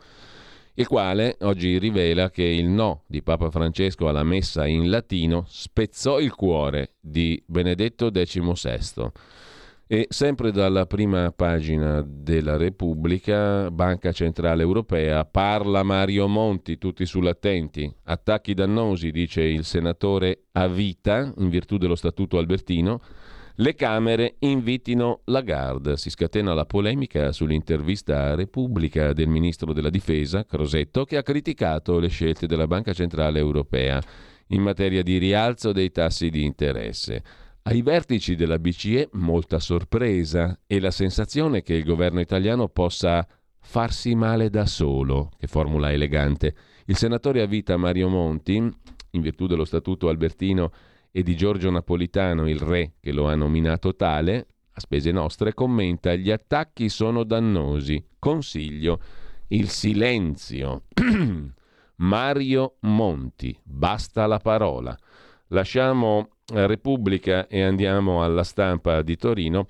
il 0.74 0.86
quale 0.86 1.36
oggi 1.40 1.78
rivela 1.78 2.30
che 2.30 2.44
il 2.44 2.66
no 2.66 3.02
di 3.06 3.22
Papa 3.22 3.50
Francesco 3.50 4.08
alla 4.08 4.22
messa 4.22 4.66
in 4.66 4.90
latino 4.90 5.44
spezzò 5.48 6.20
il 6.20 6.34
cuore 6.34 6.94
di 7.00 7.42
Benedetto 7.46 8.10
XVI. 8.10 9.10
E 9.90 10.06
sempre 10.10 10.52
dalla 10.52 10.84
prima 10.84 11.32
pagina 11.32 12.04
della 12.06 12.58
Repubblica, 12.58 13.70
Banca 13.70 14.12
Centrale 14.12 14.62
Europea, 14.62 15.24
parla 15.24 15.82
Mario 15.82 16.28
Monti, 16.28 16.76
tutti 16.76 17.06
sull'attenti. 17.06 17.90
Attacchi 18.04 18.52
dannosi, 18.52 19.10
dice 19.10 19.40
il 19.40 19.64
senatore 19.64 20.48
a 20.52 20.68
vita, 20.68 21.32
in 21.38 21.48
virtù 21.48 21.78
dello 21.78 21.94
Statuto 21.94 22.36
Albertino, 22.36 23.00
le 23.60 23.74
Camere 23.74 24.36
invitino 24.40 25.22
Lagarde. 25.24 25.96
Si 25.96 26.10
scatena 26.10 26.54
la 26.54 26.64
polemica 26.64 27.32
sull'intervista 27.32 28.26
a 28.26 28.34
Repubblica 28.34 29.12
del 29.12 29.28
ministro 29.28 29.72
della 29.72 29.90
Difesa, 29.90 30.44
Crosetto, 30.44 31.04
che 31.04 31.16
ha 31.16 31.22
criticato 31.22 31.98
le 31.98 32.08
scelte 32.08 32.46
della 32.46 32.66
Banca 32.66 32.92
Centrale 32.92 33.38
Europea 33.38 34.00
in 34.48 34.62
materia 34.62 35.02
di 35.02 35.18
rialzo 35.18 35.72
dei 35.72 35.90
tassi 35.90 36.30
di 36.30 36.44
interesse. 36.44 37.22
Ai 37.62 37.82
vertici 37.82 38.36
della 38.36 38.58
BCE 38.58 39.10
molta 39.12 39.58
sorpresa 39.58 40.60
e 40.66 40.78
la 40.78 40.92
sensazione 40.92 41.62
che 41.62 41.74
il 41.74 41.84
governo 41.84 42.20
italiano 42.20 42.68
possa 42.68 43.26
farsi 43.60 44.14
male 44.14 44.50
da 44.50 44.66
solo, 44.66 45.30
che 45.36 45.48
formula 45.48 45.92
elegante. 45.92 46.54
Il 46.86 46.96
senatore 46.96 47.42
a 47.42 47.46
vita 47.46 47.76
Mario 47.76 48.08
Monti, 48.08 48.54
in 48.54 49.20
virtù 49.20 49.46
dello 49.46 49.64
statuto 49.64 50.08
albertino, 50.08 50.70
e 51.18 51.24
di 51.24 51.34
Giorgio 51.34 51.68
Napolitano, 51.68 52.48
il 52.48 52.60
re 52.60 52.92
che 53.00 53.10
lo 53.10 53.26
ha 53.26 53.34
nominato 53.34 53.96
tale, 53.96 54.46
a 54.70 54.78
spese 54.78 55.10
nostre, 55.10 55.52
commenta 55.52 56.14
gli 56.14 56.30
attacchi 56.30 56.88
sono 56.88 57.24
dannosi. 57.24 58.06
Consiglio 58.20 59.00
il 59.48 59.68
silenzio. 59.68 60.84
Mario 61.96 62.76
Monti, 62.82 63.58
basta 63.64 64.26
la 64.26 64.38
parola. 64.38 64.96
Lasciamo 65.48 66.28
Repubblica 66.52 67.48
e 67.48 67.62
andiamo 67.62 68.22
alla 68.22 68.44
stampa 68.44 69.02
di 69.02 69.16
Torino, 69.16 69.66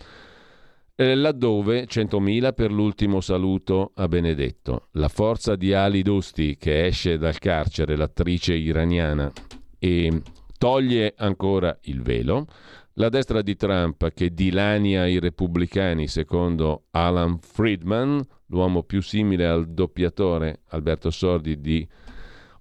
eh, 0.96 1.14
laddove 1.14 1.86
100.000 1.86 2.52
per 2.52 2.70
l'ultimo 2.70 3.22
saluto 3.22 3.92
a 3.94 4.06
Benedetto. 4.06 4.88
La 4.92 5.08
forza 5.08 5.56
di 5.56 5.72
Ali 5.72 6.02
Dosti 6.02 6.58
che 6.58 6.84
esce 6.84 7.16
dal 7.16 7.38
carcere, 7.38 7.96
l'attrice 7.96 8.52
iraniana, 8.52 9.32
e 9.78 10.22
toglie 10.58 11.14
ancora 11.16 11.78
il 11.82 12.02
velo. 12.02 12.46
La 12.94 13.08
destra 13.08 13.42
di 13.42 13.54
Trump 13.54 14.12
che 14.12 14.34
dilania 14.34 15.06
i 15.06 15.20
repubblicani, 15.20 16.08
secondo 16.08 16.86
Alan 16.90 17.38
Friedman, 17.38 18.20
l'uomo 18.46 18.82
più 18.82 19.00
simile 19.00 19.46
al 19.46 19.68
doppiatore 19.68 20.62
Alberto 20.70 21.10
Sordi 21.10 21.60
di 21.60 21.88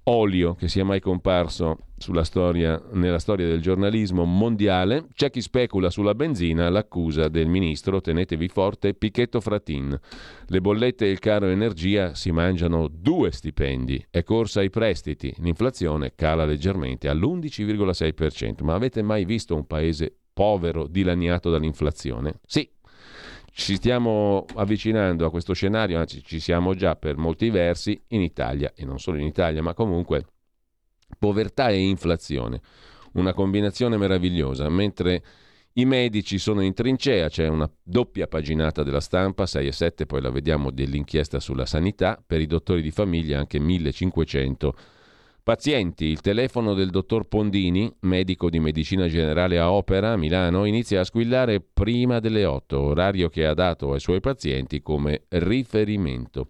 olio 0.10 0.56
che 0.56 0.68
sia 0.68 0.86
mai 0.86 1.00
comparso 1.00 1.80
storia, 2.24 2.82
nella 2.92 3.20
storia 3.20 3.48
del 3.48 3.62
giornalismo 3.62 4.24
mondiale. 4.24 5.08
C'è 5.14 5.30
chi 5.30 5.42
specula 5.42 5.90
sulla 5.90 6.16
benzina, 6.16 6.70
l'accusa 6.70 7.28
del 7.28 7.48
ministro, 7.48 8.02
tenetevi 8.02 8.48
forte, 8.48 8.94
Pichetto 8.94 9.42
Fratin. 9.42 10.00
Le 10.48 10.62
bollette 10.62 11.06
e 11.06 11.12
il 11.12 11.20
caro 11.20 11.48
energia 11.48 12.14
si 12.14 12.32
mangiano 12.32 12.88
due 12.88 13.32
stipendi, 13.32 14.06
è 14.10 14.24
corsa 14.24 14.60
ai 14.60 14.70
prestiti, 14.70 15.34
l'inflazione 15.40 16.14
cala 16.16 16.46
leggermente 16.46 17.10
all'11,6%. 17.10 18.64
Ma 18.64 18.76
avete 18.76 19.02
mai 19.02 19.26
visto 19.26 19.56
un 19.56 19.66
paese 19.66 20.16
povero 20.34 20.88
dilaniato 20.88 21.50
dall'inflazione? 21.50 22.40
Sì, 22.46 22.70
ci 23.58 23.76
stiamo 23.76 24.46
avvicinando 24.54 25.26
a 25.26 25.32
questo 25.32 25.54
scenario, 25.54 25.98
anzi 25.98 26.24
ci 26.24 26.40
siamo 26.40 26.76
già 26.76 26.96
per 26.96 27.18
molti 27.18 27.50
versi 27.50 28.00
in 28.10 28.22
Italia 28.22 28.72
e 28.76 28.86
non 28.86 29.00
solo 29.00 29.18
in 29.18 29.26
Italia, 29.26 29.64
ma 29.64 29.74
comunque 29.74 30.26
povertà 31.18 31.70
e 31.70 31.80
inflazione, 31.80 32.62
una 33.14 33.34
combinazione 33.34 33.98
meravigliosa, 33.98 34.70
mentre 34.70 35.24
i 35.74 35.86
medici 35.86 36.38
sono 36.38 36.62
in 36.62 36.76
trincea, 36.76 37.30
c'è 37.30 37.48
una 37.48 37.68
doppia 37.82 38.28
paginata 38.28 38.84
della 38.84 39.02
stampa, 39.02 39.48
6 39.48 39.66
e 39.66 39.72
7, 39.72 40.06
poi 40.06 40.22
la 40.22 40.30
vediamo 40.30 40.70
dell'inchiesta 40.70 41.40
sulla 41.40 41.66
sanità, 41.66 42.24
per 42.24 42.40
i 42.40 42.46
dottori 42.46 42.84
di 42.84 42.92
famiglia 42.92 43.40
anche 43.40 43.58
1500 43.58 44.76
Pazienti, 45.48 46.04
il 46.04 46.20
telefono 46.20 46.74
del 46.74 46.90
dottor 46.90 47.26
Pondini, 47.30 47.90
medico 48.02 48.50
di 48.50 48.60
medicina 48.60 49.08
generale 49.08 49.58
a 49.58 49.72
Opera 49.72 50.18
Milano, 50.18 50.66
inizia 50.66 51.00
a 51.00 51.04
squillare 51.06 51.62
prima 51.62 52.20
delle 52.20 52.44
8, 52.44 52.78
orario 52.78 53.30
che 53.30 53.46
ha 53.46 53.54
dato 53.54 53.94
ai 53.94 54.02
suoi 54.02 54.20
pazienti 54.20 54.82
come 54.82 55.22
riferimento. 55.30 56.50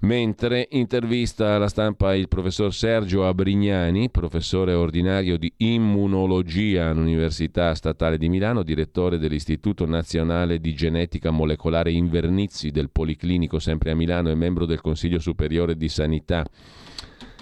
Mentre 0.00 0.68
intervista 0.72 1.54
alla 1.54 1.68
stampa 1.68 2.14
il 2.14 2.28
professor 2.28 2.74
Sergio 2.74 3.26
Abrignani, 3.26 4.10
professore 4.10 4.74
ordinario 4.74 5.38
di 5.38 5.50
immunologia 5.56 6.90
all'Università 6.90 7.74
Statale 7.74 8.18
di 8.18 8.28
Milano, 8.28 8.62
direttore 8.62 9.16
dell'Istituto 9.16 9.86
Nazionale 9.86 10.60
di 10.60 10.74
Genetica 10.74 11.30
Molecolare 11.30 11.90
Invernizzi 11.90 12.70
del 12.70 12.90
Policlinico 12.90 13.58
sempre 13.58 13.92
a 13.92 13.94
Milano 13.94 14.28
e 14.28 14.34
membro 14.34 14.66
del 14.66 14.82
Consiglio 14.82 15.20
Superiore 15.20 15.74
di 15.74 15.88
Sanità 15.88 16.44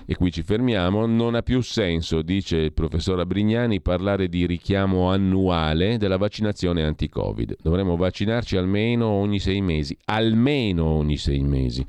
e 0.07 0.17
qui 0.17 0.31
ci 0.33 0.43
fermiamo, 0.43 1.07
non 1.07 1.35
ha 1.35 1.43
più 1.43 1.61
senso, 1.61 2.23
dice 2.23 2.57
il 2.57 2.73
professor 2.73 3.21
Abrignani, 3.21 3.81
parlare 3.81 4.29
di 4.29 4.47
richiamo 4.47 5.11
annuale 5.11 5.99
della 5.99 6.17
vaccinazione 6.17 6.83
anti-Covid. 6.83 7.57
Dovremmo 7.63 7.97
vaccinarci 7.97 8.57
almeno 8.57 9.07
ogni 9.07 9.39
sei 9.39 9.61
mesi, 9.61 9.97
almeno 10.07 10.85
ogni 10.85 11.17
sei 11.17 11.41
mesi. 11.41 11.85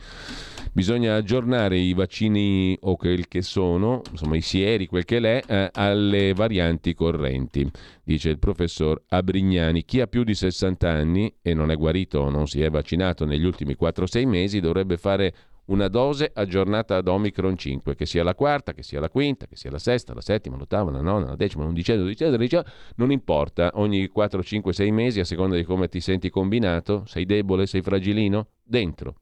Bisogna 0.76 1.14
aggiornare 1.16 1.78
i 1.78 1.94
vaccini 1.94 2.76
o 2.82 2.96
quel 2.96 3.28
che 3.28 3.44
sono, 3.44 4.02
insomma 4.10 4.36
i 4.36 4.42
sieri, 4.42 4.88
quel 4.88 5.06
che 5.06 5.20
l'è, 5.20 5.40
eh, 5.46 5.70
alle 5.72 6.34
varianti 6.34 6.96
correnti, 6.96 7.70
dice 8.04 8.30
il 8.30 8.40
professor 8.40 9.00
Abrignani. 9.10 9.86
Chi 9.86 10.02
ha 10.02 10.08
più 10.08 10.24
di 10.24 10.34
60 10.34 10.90
anni 10.90 11.32
e 11.44 11.54
non 11.54 11.70
è 11.70 11.76
guarito 11.76 12.22
o 12.22 12.30
non 12.32 12.48
si 12.48 12.64
è 12.64 12.72
vaccinato 12.72 13.24
negli 13.24 13.44
ultimi 13.44 13.76
4-6 13.80 14.28
mesi 14.28 14.60
dovrebbe 14.60 14.98
fare 14.98 15.34
una 15.66 15.88
dose 15.88 16.30
aggiornata 16.34 16.98
ad 16.98 17.08
Omicron 17.08 17.58
5, 17.58 17.96
che 17.96 18.06
sia 18.06 18.24
la 18.24 18.36
quarta, 18.36 18.74
che 18.74 18.84
sia 18.84 19.00
la 19.00 19.10
quinta, 19.10 19.46
che 19.46 19.56
sia 19.56 19.72
la 19.72 19.80
sesta, 19.80 20.14
la 20.14 20.22
settima, 20.22 20.58
l'ottava, 20.58 20.92
la 20.92 21.02
nona, 21.02 21.28
la 21.28 21.36
decima, 21.36 21.64
l'undicesima, 21.64 22.04
la 22.04 22.32
dodicesima, 22.32 22.64
non 22.96 23.12
importa, 23.12 23.72
ogni 23.76 24.08
4, 24.08 24.44
5, 24.44 24.74
6 24.74 24.92
mesi, 24.92 25.20
a 25.20 25.26
seconda 25.26 25.56
di 25.56 25.64
come 25.64 25.88
ti 25.88 26.02
senti 26.02 26.30
combinato, 26.30 27.06
sei 27.06 27.26
debole, 27.26 27.66
sei 27.66 27.82
fragilino, 27.82 28.48
dentro, 28.64 29.16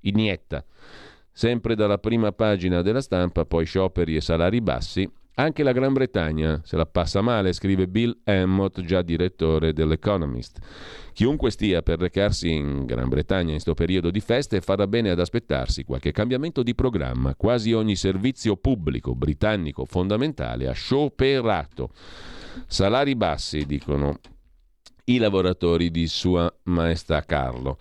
inietta. 0.00 0.64
Sempre 1.30 1.76
dalla 1.76 1.98
prima 1.98 2.32
pagina 2.32 2.82
della 2.82 3.00
stampa, 3.00 3.44
poi 3.44 3.64
scioperi 3.64 4.16
e 4.16 4.20
salari 4.20 4.60
bassi, 4.60 5.08
anche 5.38 5.62
la 5.62 5.72
Gran 5.72 5.92
Bretagna 5.92 6.60
se 6.64 6.76
la 6.76 6.84
passa 6.84 7.20
male, 7.20 7.52
scrive 7.52 7.86
Bill 7.86 8.18
Emmott, 8.24 8.80
già 8.80 9.02
direttore 9.02 9.72
dell'Economist. 9.72 10.58
Chiunque 11.12 11.50
stia 11.50 11.82
per 11.82 12.00
recarsi 12.00 12.50
in 12.50 12.84
Gran 12.84 13.08
Bretagna 13.08 13.46
in 13.46 13.52
questo 13.52 13.74
periodo 13.74 14.10
di 14.10 14.20
feste 14.20 14.60
farà 14.60 14.86
bene 14.86 15.10
ad 15.10 15.20
aspettarsi 15.20 15.84
qualche 15.84 16.10
cambiamento 16.10 16.62
di 16.62 16.74
programma. 16.74 17.36
Quasi 17.36 17.72
ogni 17.72 17.94
servizio 17.94 18.56
pubblico 18.56 19.14
britannico 19.14 19.84
fondamentale 19.84 20.68
ha 20.68 20.72
scioperato. 20.72 21.90
Salari 22.66 23.14
bassi, 23.14 23.64
dicono 23.64 24.18
i 25.04 25.18
lavoratori 25.18 25.90
di 25.90 26.08
Sua 26.08 26.52
Maestà 26.64 27.22
Carlo. 27.22 27.78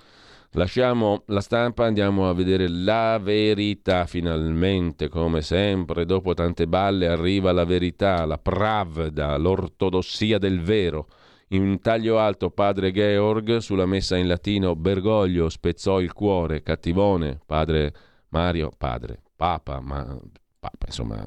Lasciamo 0.57 1.21
la 1.27 1.41
stampa, 1.41 1.85
andiamo 1.85 2.27
a 2.27 2.33
vedere 2.33 2.67
la 2.67 3.19
verità 3.21 4.07
finalmente, 4.07 5.07
come 5.07 5.43
sempre, 5.43 6.03
dopo 6.03 6.33
tante 6.33 6.65
balle 6.65 7.05
arriva 7.05 7.51
la 7.51 7.63
verità, 7.63 8.25
la 8.25 8.39
pravda, 8.39 9.37
l'ortodossia 9.37 10.39
del 10.39 10.61
vero. 10.61 11.09
In 11.49 11.79
taglio 11.79 12.17
alto 12.17 12.49
padre 12.49 12.91
Georg, 12.91 13.57
sulla 13.57 13.85
messa 13.85 14.17
in 14.17 14.27
latino 14.27 14.75
Bergoglio 14.75 15.47
spezzò 15.47 16.01
il 16.01 16.11
cuore, 16.13 16.63
cattivone, 16.63 17.39
padre 17.45 17.93
Mario, 18.29 18.71
padre, 18.75 19.21
papa, 19.35 19.79
ma 19.79 20.19
papa, 20.59 20.85
insomma, 20.87 21.23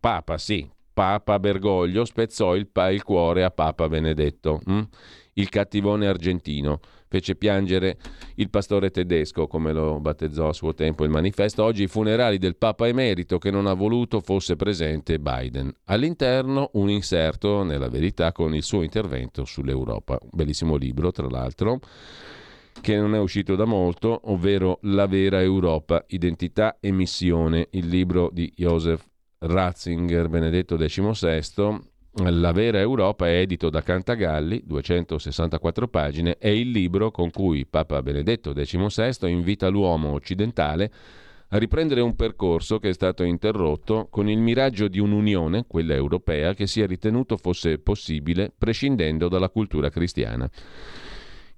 papa 0.00 0.38
sì, 0.38 0.68
papa 0.92 1.38
Bergoglio 1.38 2.04
spezzò 2.04 2.56
il, 2.56 2.68
il 2.90 3.04
cuore 3.04 3.44
a 3.44 3.52
papa 3.52 3.88
Benedetto, 3.88 4.58
hm? 4.64 4.82
il 5.34 5.48
cattivone 5.50 6.08
argentino 6.08 6.80
fece 7.08 7.34
piangere 7.34 7.98
il 8.36 8.50
pastore 8.50 8.90
tedesco, 8.90 9.46
come 9.46 9.72
lo 9.72 9.98
battezzò 9.98 10.48
a 10.48 10.52
suo 10.52 10.74
tempo 10.74 11.04
il 11.04 11.10
manifesto. 11.10 11.64
Oggi 11.64 11.84
i 11.84 11.88
funerali 11.88 12.38
del 12.38 12.56
Papa 12.56 12.86
emerito 12.86 13.38
che 13.38 13.50
non 13.50 13.66
ha 13.66 13.74
voluto 13.74 14.20
fosse 14.20 14.56
presente 14.56 15.18
Biden. 15.18 15.74
All'interno 15.86 16.70
un 16.74 16.90
inserto 16.90 17.62
nella 17.62 17.88
verità 17.88 18.32
con 18.32 18.54
il 18.54 18.62
suo 18.62 18.82
intervento 18.82 19.44
sull'Europa. 19.44 20.18
Un 20.20 20.30
bellissimo 20.32 20.76
libro, 20.76 21.10
tra 21.10 21.28
l'altro 21.28 21.80
che 22.80 22.96
non 22.96 23.14
è 23.14 23.18
uscito 23.18 23.56
da 23.56 23.64
molto, 23.64 24.20
ovvero 24.24 24.78
La 24.82 25.06
vera 25.06 25.42
Europa, 25.42 26.04
identità 26.08 26.78
e 26.80 26.92
missione, 26.92 27.68
il 27.72 27.88
libro 27.88 28.30
di 28.32 28.52
Joseph 28.54 29.04
Ratzinger, 29.38 30.28
Benedetto 30.28 30.76
XVI, 30.76 31.87
la 32.14 32.52
vera 32.52 32.80
Europa 32.80 33.30
edito 33.30 33.70
da 33.70 33.82
Cantagalli, 33.82 34.62
264 34.64 35.88
pagine, 35.88 36.36
è 36.38 36.48
il 36.48 36.70
libro 36.70 37.10
con 37.10 37.30
cui 37.30 37.66
Papa 37.66 38.02
Benedetto 38.02 38.52
XVI 38.52 39.30
invita 39.30 39.68
l'uomo 39.68 40.12
occidentale 40.12 40.90
a 41.50 41.58
riprendere 41.58 42.00
un 42.00 42.14
percorso 42.14 42.78
che 42.78 42.90
è 42.90 42.92
stato 42.92 43.22
interrotto 43.22 44.08
con 44.10 44.28
il 44.28 44.38
miraggio 44.38 44.88
di 44.88 44.98
un'unione, 44.98 45.64
quella 45.66 45.94
europea, 45.94 46.54
che 46.54 46.66
si 46.66 46.80
è 46.80 46.86
ritenuto 46.86 47.36
fosse 47.36 47.78
possibile 47.78 48.52
prescindendo 48.56 49.28
dalla 49.28 49.48
cultura 49.48 49.88
cristiana. 49.88 50.48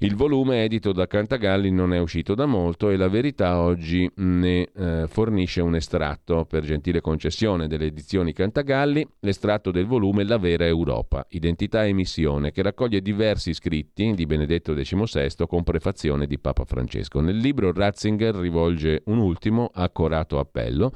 Il 0.03 0.17
volume 0.17 0.65
edito 0.65 0.93
da 0.93 1.07
Cantagalli 1.07 1.71
non 1.71 1.93
è 1.93 1.99
uscito 1.99 2.35
da 2.35 2.47
molto 2.47 2.89
e 2.89 2.97
la 2.97 3.11
verità 3.11 3.61
oggi 3.61 4.11
ne 4.15 4.67
eh, 4.75 5.05
fornisce 5.07 5.61
un 5.61 5.75
estratto 5.75 6.47
per 6.47 6.65
gentile 6.65 7.03
concessione 7.03 7.69
delle 7.69 7.85
edizioni 7.85 8.33
Cantagalli, 8.33 9.07
l'estratto 9.19 9.71
del 9.71 9.85
volume 9.85 10.25
La 10.25 10.39
vera 10.39 10.65
Europa, 10.65 11.27
identità 11.29 11.85
e 11.85 11.93
missione, 11.93 12.51
che 12.51 12.63
raccoglie 12.63 13.03
diversi 13.03 13.53
scritti 13.53 14.15
di 14.15 14.25
Benedetto 14.25 14.73
XVI 14.73 15.47
con 15.47 15.65
prefazione 15.65 16.27
di 16.27 16.39
Papa 16.39 16.65
Francesco. 16.65 17.21
Nel 17.21 17.37
libro 17.37 17.71
Ratzinger 17.71 18.37
rivolge 18.37 19.03
un 19.05 19.19
ultimo 19.19 19.71
accorato 19.71 20.39
appello 20.39 20.93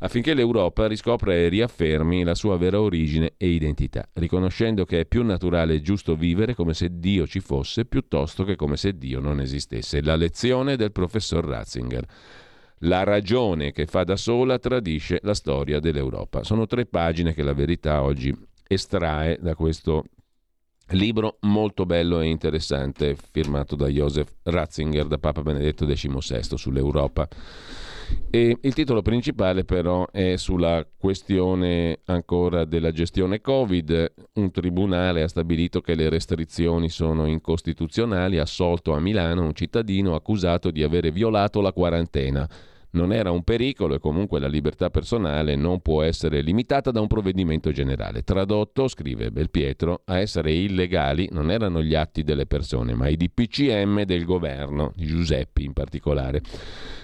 affinché 0.00 0.34
l'Europa 0.34 0.86
riscopra 0.86 1.34
e 1.34 1.48
riaffermi 1.48 2.24
la 2.24 2.34
sua 2.34 2.56
vera 2.56 2.80
origine 2.80 3.34
e 3.36 3.48
identità, 3.48 4.08
riconoscendo 4.14 4.84
che 4.84 5.00
è 5.00 5.06
più 5.06 5.24
naturale 5.24 5.74
e 5.74 5.80
giusto 5.80 6.16
vivere 6.16 6.54
come 6.54 6.74
se 6.74 6.98
Dio 6.98 7.26
ci 7.26 7.40
fosse 7.40 7.84
piuttosto 7.84 8.44
che 8.44 8.56
come 8.56 8.76
se 8.76 8.96
Dio 8.96 9.20
non 9.20 9.40
esistesse. 9.40 10.02
La 10.02 10.16
lezione 10.16 10.76
del 10.76 10.92
professor 10.92 11.44
Ratzinger. 11.44 12.04
La 12.80 13.04
ragione 13.04 13.72
che 13.72 13.86
fa 13.86 14.04
da 14.04 14.16
sola 14.16 14.58
tradisce 14.58 15.18
la 15.22 15.32
storia 15.32 15.80
dell'Europa. 15.80 16.44
Sono 16.44 16.66
tre 16.66 16.84
pagine 16.84 17.32
che 17.32 17.42
la 17.42 17.54
verità 17.54 18.02
oggi 18.02 18.34
estrae 18.68 19.38
da 19.40 19.54
questo 19.54 20.04
libro 20.90 21.38
molto 21.40 21.84
bello 21.86 22.20
e 22.20 22.26
interessante 22.26 23.16
firmato 23.16 23.74
da 23.76 23.88
Joseph 23.88 24.30
Ratzinger 24.42 25.06
da 25.06 25.18
Papa 25.18 25.42
Benedetto 25.42 25.86
XVI 25.86 26.56
sull'Europa. 26.56 27.26
E 28.30 28.58
il 28.60 28.74
titolo 28.74 29.02
principale 29.02 29.64
però 29.64 30.06
è 30.10 30.36
sulla 30.36 30.86
questione 30.96 32.00
ancora 32.04 32.64
della 32.64 32.92
gestione 32.92 33.40
Covid. 33.40 34.12
Un 34.34 34.50
tribunale 34.50 35.22
ha 35.22 35.28
stabilito 35.28 35.80
che 35.80 35.94
le 35.94 36.08
restrizioni 36.08 36.88
sono 36.88 37.26
incostituzionali, 37.26 38.38
ha 38.38 38.42
assolto 38.42 38.92
a 38.92 39.00
Milano 39.00 39.42
un 39.42 39.54
cittadino 39.54 40.14
accusato 40.14 40.70
di 40.70 40.82
avere 40.82 41.10
violato 41.10 41.60
la 41.60 41.72
quarantena 41.72 42.48
non 42.96 43.12
era 43.12 43.30
un 43.30 43.44
pericolo 43.44 43.94
e 43.94 43.98
comunque 44.00 44.40
la 44.40 44.48
libertà 44.48 44.90
personale 44.90 45.54
non 45.54 45.80
può 45.80 46.02
essere 46.02 46.40
limitata 46.40 46.90
da 46.90 47.00
un 47.00 47.06
provvedimento 47.06 47.70
generale. 47.70 48.22
Tradotto, 48.22 48.88
scrive 48.88 49.30
Belpietro, 49.30 50.02
a 50.06 50.18
essere 50.18 50.52
illegali 50.52 51.28
non 51.30 51.50
erano 51.50 51.82
gli 51.82 51.94
atti 51.94 52.24
delle 52.24 52.46
persone, 52.46 52.94
ma 52.94 53.08
i 53.08 53.16
DPCM 53.16 54.02
del 54.04 54.24
governo, 54.24 54.92
di 54.96 55.06
Giuseppi 55.06 55.62
in 55.62 55.74
particolare. 55.74 56.40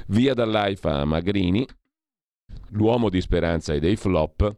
Via 0.09 0.33
dall'AIFA 0.33 1.01
a 1.01 1.05
Magrini, 1.05 1.65
l'uomo 2.71 3.11
di 3.11 3.21
speranza 3.21 3.75
e 3.75 3.79
dei 3.79 3.97
flop, 3.97 4.57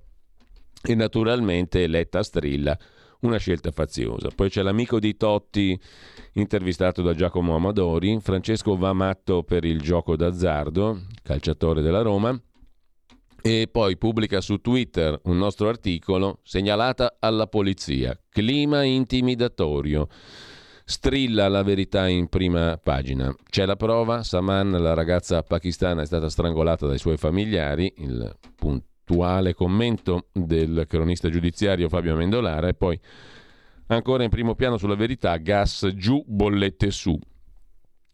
e 0.86 0.94
naturalmente 0.94 1.86
Letta 1.86 2.22
Strilla 2.22 2.78
una 3.26 3.38
scelta 3.38 3.70
faziosa. 3.70 4.28
Poi 4.34 4.48
c'è 4.48 4.62
l'amico 4.62 4.98
di 5.00 5.16
Totti 5.16 5.78
intervistato 6.34 7.02
da 7.02 7.14
Giacomo 7.14 7.54
Amadori, 7.54 8.18
Francesco 8.20 8.76
va 8.76 8.92
matto 8.92 9.42
per 9.42 9.64
il 9.64 9.80
gioco 9.80 10.16
d'azzardo, 10.16 11.02
calciatore 11.22 11.82
della 11.82 12.02
Roma, 12.02 12.38
e 13.42 13.68
poi 13.70 13.98
pubblica 13.98 14.40
su 14.40 14.58
Twitter 14.58 15.20
un 15.24 15.36
nostro 15.36 15.68
articolo 15.68 16.40
segnalata 16.42 17.16
alla 17.18 17.46
polizia, 17.46 18.18
clima 18.30 18.84
intimidatorio. 18.84 20.08
Strilla 20.86 21.48
la 21.48 21.62
verità 21.62 22.08
in 22.08 22.28
prima 22.28 22.78
pagina. 22.82 23.34
C'è 23.48 23.64
la 23.64 23.76
prova, 23.76 24.22
Saman, 24.22 24.70
la 24.70 24.92
ragazza 24.92 25.42
pakistana, 25.42 26.02
è 26.02 26.06
stata 26.06 26.28
strangolata 26.28 26.86
dai 26.86 26.98
suoi 26.98 27.16
familiari, 27.16 27.90
il 27.98 28.36
punto 28.54 28.93
attuale 29.04 29.52
commento 29.52 30.28
del 30.32 30.86
cronista 30.88 31.28
giudiziario 31.28 31.90
Fabio 31.90 32.16
Mendolara 32.16 32.68
e 32.68 32.74
poi 32.74 32.98
ancora 33.88 34.24
in 34.24 34.30
primo 34.30 34.54
piano 34.54 34.78
sulla 34.78 34.96
verità 34.96 35.36
gas 35.36 35.92
giù, 35.94 36.24
bollette 36.26 36.90
su. 36.90 37.16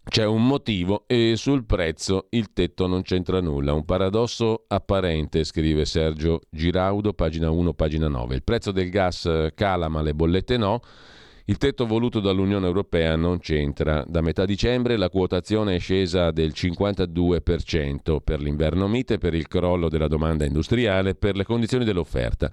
C'è 0.03 0.25
un 0.25 0.45
motivo 0.45 1.05
e 1.07 1.35
sul 1.37 1.65
prezzo 1.65 2.27
il 2.31 2.53
tetto 2.53 2.89
non 2.89 3.03
c'entra 3.03 3.41
nulla. 3.41 3.73
Un 3.73 3.85
paradosso 3.85 4.65
apparente, 4.67 5.45
scrive 5.45 5.85
Sergio 5.85 6.41
Giraudo, 6.51 7.13
pagina 7.13 7.51
1, 7.51 7.75
pagina 7.75 8.09
9. 8.09 8.35
Il 8.35 8.43
prezzo 8.43 8.73
del 8.73 8.91
gas 8.91 9.49
cala 9.55 9.89
ma 9.89 10.03
le 10.03 10.15
bollette 10.15 10.57
no. 10.57 10.81
Il 11.51 11.59
tetto 11.59 11.85
voluto 11.85 12.21
dall'Unione 12.21 12.67
Europea 12.67 13.17
non 13.17 13.41
c'entra. 13.41 14.05
Da 14.07 14.21
metà 14.21 14.45
dicembre 14.45 14.97
la 14.97 15.11
quotazione 15.11 15.75
è 15.75 15.79
scesa 15.81 16.31
del 16.31 16.53
52% 16.55 18.19
per 18.23 18.41
l'inverno 18.41 18.87
mite, 18.87 19.19
per 19.19 19.35
il 19.35 19.49
crollo 19.49 19.89
della 19.89 20.07
domanda 20.07 20.45
industriale, 20.45 21.17
per 21.17 21.35
le 21.35 21.43
condizioni 21.43 21.85
dell'offerta. 21.85 22.53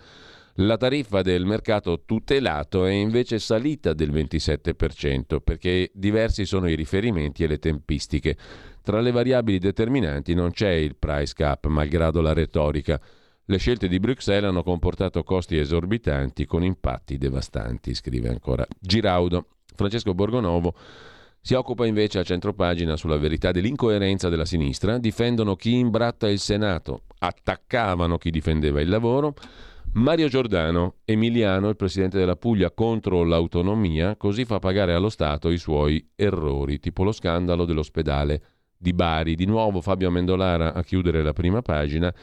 La 0.55 0.77
tariffa 0.77 1.21
del 1.21 1.45
mercato 1.45 2.05
tutelato 2.07 2.87
è 2.87 2.91
invece 2.91 3.37
salita 3.37 3.93
del 3.93 4.11
27% 4.11 5.41
perché 5.43 5.91
diversi 5.93 6.47
sono 6.47 6.67
i 6.67 6.73
riferimenti 6.73 7.43
e 7.43 7.47
le 7.47 7.59
tempistiche. 7.59 8.35
Tra 8.81 8.99
le 8.99 9.11
variabili 9.11 9.59
determinanti 9.59 10.33
non 10.33 10.49
c'è 10.49 10.71
il 10.71 10.95
price 10.95 11.35
cap, 11.35 11.67
malgrado 11.67 12.19
la 12.19 12.33
retorica. 12.33 12.99
Le 13.49 13.59
scelte 13.59 13.87
di 13.87 14.01
Bruxelles 14.01 14.49
hanno 14.49 14.61
comportato 14.61 15.23
costi 15.23 15.57
esorbitanti 15.57 16.45
con 16.45 16.65
impatti 16.65 17.17
devastanti, 17.17 17.93
scrive 17.93 18.27
ancora 18.27 18.67
Giraudo. 18.77 19.45
Francesco 19.73 20.13
Borgonovo 20.13 20.73
si 21.39 21.53
occupa 21.53 21.85
invece 21.85 22.19
a 22.19 22.23
centropagina 22.23 22.97
sulla 22.97 23.15
verità 23.15 23.51
dell'incoerenza 23.51 24.27
della 24.27 24.43
sinistra, 24.43 24.97
difendono 24.97 25.55
chi 25.55 25.77
imbratta 25.77 26.27
il 26.27 26.39
Senato, 26.39 27.03
attaccavano 27.19 28.17
chi 28.17 28.31
difendeva 28.31 28.81
il 28.81 28.89
lavoro. 28.89 29.33
Mario 29.93 30.27
Giordano, 30.27 30.95
Emiliano, 31.05 31.69
il 31.69 31.77
presidente 31.77 32.17
della 32.17 32.35
Puglia 32.35 32.71
contro 32.71 33.23
l'autonomia, 33.23 34.17
così 34.17 34.43
fa 34.43 34.59
pagare 34.59 34.93
allo 34.93 35.07
Stato 35.07 35.49
i 35.49 35.57
suoi 35.57 36.05
errori, 36.17 36.81
tipo 36.81 37.05
lo 37.05 37.13
scandalo 37.13 37.63
dell'ospedale 37.63 38.41
di 38.77 38.91
Bari. 38.91 39.35
Di 39.35 39.45
nuovo 39.45 39.79
Fabio 39.79 40.09
Amendolara 40.09 40.73
a 40.73 40.83
chiudere 40.83 41.23
la 41.23 41.31
prima 41.31 41.61
pagina 41.61 42.13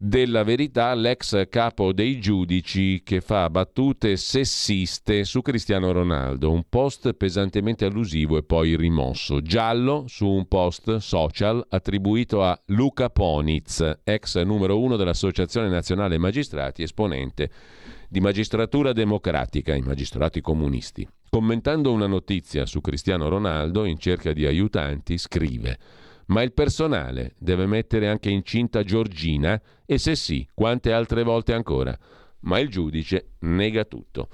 della 0.00 0.44
verità 0.44 0.94
l'ex 0.94 1.48
capo 1.48 1.92
dei 1.92 2.20
giudici 2.20 3.02
che 3.02 3.20
fa 3.20 3.50
battute 3.50 4.16
sessiste 4.16 5.24
su 5.24 5.42
Cristiano 5.42 5.90
Ronaldo, 5.90 6.52
un 6.52 6.62
post 6.68 7.14
pesantemente 7.14 7.84
allusivo 7.84 8.36
e 8.36 8.44
poi 8.44 8.76
rimosso, 8.76 9.42
giallo 9.42 10.04
su 10.06 10.28
un 10.28 10.46
post 10.46 10.98
social 10.98 11.66
attribuito 11.68 12.44
a 12.44 12.56
Luca 12.66 13.10
Poniz, 13.10 13.98
ex 14.04 14.40
numero 14.44 14.78
uno 14.78 14.94
dell'Associazione 14.94 15.68
Nazionale 15.68 16.16
Magistrati, 16.16 16.84
esponente 16.84 17.50
di 18.08 18.20
magistratura 18.20 18.92
democratica, 18.92 19.74
i 19.74 19.82
magistrati 19.82 20.40
comunisti. 20.40 21.06
Commentando 21.28 21.90
una 21.90 22.06
notizia 22.06 22.66
su 22.66 22.80
Cristiano 22.80 23.28
Ronaldo 23.28 23.84
in 23.84 23.98
cerca 23.98 24.32
di 24.32 24.46
aiutanti, 24.46 25.18
scrive 25.18 25.78
ma 26.28 26.42
il 26.42 26.52
personale 26.52 27.34
deve 27.38 27.66
mettere 27.66 28.08
anche 28.08 28.30
incinta 28.30 28.82
Giorgina 28.82 29.60
e 29.84 29.98
se 29.98 30.14
sì, 30.14 30.46
quante 30.54 30.92
altre 30.92 31.22
volte 31.22 31.52
ancora? 31.52 31.96
Ma 32.40 32.58
il 32.58 32.68
giudice 32.68 33.30
nega 33.40 33.84
tutto. 33.84 34.28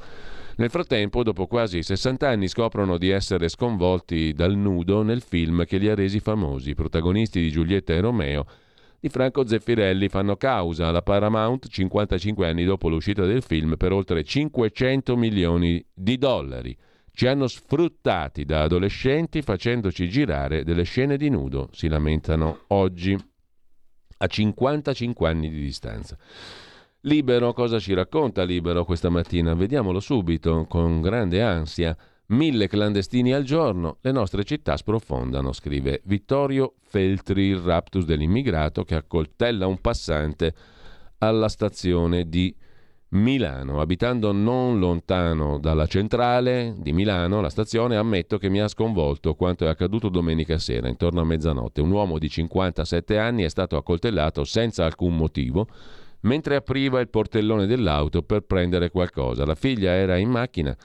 Nel 0.57 0.70
frattempo, 0.70 1.22
dopo 1.24 1.46
quasi 1.46 1.83
60 1.83 2.28
anni, 2.28 2.48
scoprono 2.48 2.96
di 2.96 3.11
essere 3.11 3.48
sconvolti 3.48 4.33
dal 4.33 4.54
nudo 4.54 5.02
nel 5.02 5.20
film 5.20 5.64
che 5.64 5.78
li 5.78 5.88
ha 5.88 5.94
resi 5.94 6.20
famosi. 6.20 6.70
I 6.70 6.74
protagonisti 6.74 7.40
di 7.40 7.50
Giulietta 7.50 7.92
e 7.92 8.00
Romeo 8.00 8.46
di 9.00 9.09
Franco 9.09 9.46
Zeffirelli 9.46 10.09
fanno 10.09 10.37
causa 10.37 10.88
alla 10.88 11.02
Paramount 11.02 11.68
55 11.68 12.48
anni 12.48 12.64
dopo 12.64 12.88
l'uscita 12.88 13.24
del 13.24 13.42
film 13.42 13.76
per 13.76 13.92
oltre 13.92 14.22
500 14.22 15.16
milioni 15.16 15.85
di 15.92 16.16
dollari. 16.18 16.76
Ci 17.16 17.29
hanno 17.29 17.46
sfruttati 17.46 18.44
da 18.44 18.62
adolescenti 18.62 19.40
facendoci 19.40 20.09
girare 20.09 20.64
delle 20.64 20.83
scene 20.83 21.16
di 21.16 21.29
nudo, 21.29 21.68
si 21.70 21.87
lamentano 21.87 22.64
oggi, 22.68 23.16
a 24.16 24.27
55 24.27 25.29
anni 25.29 25.48
di 25.48 25.61
distanza. 25.61 26.18
Libero, 27.03 27.53
cosa 27.53 27.79
ci 27.79 27.94
racconta 27.94 28.42
Libero 28.42 28.85
questa 28.85 29.11
mattina? 29.11 29.55
Vediamolo 29.55 30.00
subito, 30.00 30.66
con 30.68 31.00
grande 31.00 31.40
ansia. 31.40 31.96
Mille 32.29 32.66
clandestini 32.66 33.33
al 33.33 33.44
giorno, 33.44 33.98
le 34.00 34.11
nostre 34.11 34.42
città 34.42 34.77
sprofondano, 34.77 35.53
scrive 35.53 36.00
Vittorio 36.07 36.74
Feltri, 36.81 37.44
il 37.44 37.59
raptus 37.59 38.07
dell'immigrato 38.07 38.83
che 38.83 38.96
accoltella 38.96 39.68
un 39.68 39.81
passante 39.81 40.53
alla 41.18 41.48
stazione 41.48 42.29
di 42.29 42.53
Milano. 43.14 43.81
Abitando 43.81 44.33
non 44.33 44.79
lontano 44.81 45.59
dalla 45.59 45.87
centrale 45.87 46.74
di 46.79 46.92
Milano, 46.92 47.40
la 47.40 47.48
stazione, 47.48 47.96
ammetto 47.96 48.38
che 48.38 48.48
mi 48.48 48.61
ha 48.61 48.66
sconvolto 48.66 49.35
quanto 49.35 49.64
è 49.64 49.68
accaduto 49.68 50.09
domenica 50.09 50.59
sera, 50.59 50.88
intorno 50.88 51.20
a 51.20 51.24
mezzanotte. 51.24 51.81
Un 51.81 51.92
uomo 51.92 52.18
di 52.18 52.29
57 52.29 53.16
anni 53.16 53.44
è 53.44 53.48
stato 53.48 53.77
accoltellato 53.77 54.44
senza 54.44 54.85
alcun 54.85 55.16
motivo 55.16 55.68
mentre 56.20 56.57
apriva 56.57 57.00
il 57.00 57.09
portellone 57.09 57.66
dell'auto 57.66 58.22
per 58.22 58.40
prendere 58.40 58.90
qualcosa. 58.90 59.44
La 59.44 59.55
figlia 59.55 59.92
era 59.92 60.16
in 60.16 60.31
macchina. 60.31 60.77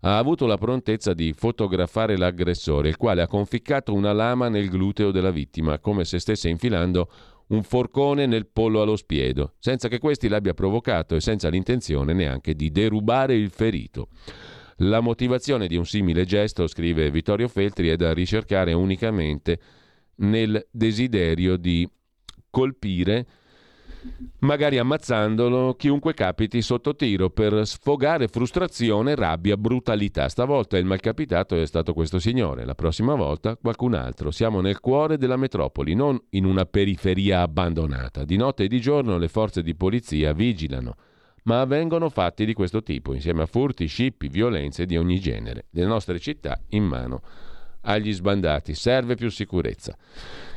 Ha 0.00 0.18
avuto 0.18 0.46
la 0.46 0.58
prontezza 0.58 1.14
di 1.14 1.34
fotografare 1.36 2.16
l'aggressore, 2.16 2.88
il 2.88 2.96
quale 2.96 3.22
ha 3.22 3.26
conficcato 3.26 3.92
una 3.92 4.12
lama 4.12 4.48
nel 4.48 4.68
gluteo 4.68 5.10
della 5.10 5.30
vittima, 5.30 5.78
come 5.78 6.04
se 6.04 6.18
stesse 6.18 6.48
infilando 6.48 7.08
un 7.54 7.62
forcone 7.62 8.26
nel 8.26 8.46
pollo 8.46 8.82
allo 8.82 8.96
spiedo, 8.96 9.54
senza 9.58 9.88
che 9.88 9.98
questi 9.98 10.28
l'abbia 10.28 10.54
provocato 10.54 11.14
e 11.14 11.20
senza 11.20 11.48
l'intenzione 11.48 12.12
neanche 12.12 12.54
di 12.54 12.70
derubare 12.70 13.34
il 13.34 13.50
ferito. 13.50 14.08
La 14.78 15.00
motivazione 15.00 15.68
di 15.68 15.76
un 15.76 15.86
simile 15.86 16.24
gesto, 16.24 16.66
scrive 16.66 17.10
Vittorio 17.10 17.48
Feltri, 17.48 17.88
è 17.88 17.96
da 17.96 18.12
ricercare 18.12 18.72
unicamente 18.72 19.58
nel 20.16 20.66
desiderio 20.70 21.56
di 21.56 21.88
colpire 22.50 23.26
magari 24.40 24.78
ammazzandolo 24.78 25.74
chiunque 25.74 26.14
capiti 26.14 26.62
sotto 26.62 26.94
tiro 26.94 27.30
per 27.30 27.66
sfogare 27.66 28.28
frustrazione, 28.28 29.14
rabbia, 29.14 29.56
brutalità. 29.56 30.28
Stavolta 30.28 30.76
il 30.76 30.84
malcapitato 30.84 31.56
è 31.56 31.66
stato 31.66 31.92
questo 31.92 32.18
signore, 32.18 32.64
la 32.64 32.74
prossima 32.74 33.14
volta 33.14 33.56
qualcun 33.56 33.94
altro. 33.94 34.30
Siamo 34.30 34.60
nel 34.60 34.80
cuore 34.80 35.18
della 35.18 35.36
metropoli, 35.36 35.94
non 35.94 36.20
in 36.30 36.44
una 36.44 36.66
periferia 36.66 37.42
abbandonata. 37.42 38.24
Di 38.24 38.36
notte 38.36 38.64
e 38.64 38.68
di 38.68 38.80
giorno 38.80 39.18
le 39.18 39.28
forze 39.28 39.62
di 39.62 39.74
polizia 39.74 40.32
vigilano, 40.32 40.94
ma 41.44 41.60
avvengono 41.60 42.08
fatti 42.08 42.44
di 42.44 42.52
questo 42.52 42.82
tipo, 42.82 43.14
insieme 43.14 43.42
a 43.42 43.46
furti, 43.46 43.86
scippi, 43.86 44.28
violenze 44.28 44.86
di 44.86 44.96
ogni 44.96 45.18
genere. 45.20 45.66
Le 45.70 45.84
nostre 45.84 46.18
città 46.18 46.60
in 46.70 46.84
mano 46.84 47.22
agli 47.84 48.12
sbandati. 48.12 48.74
Serve 48.74 49.14
più 49.14 49.30
sicurezza. 49.30 49.96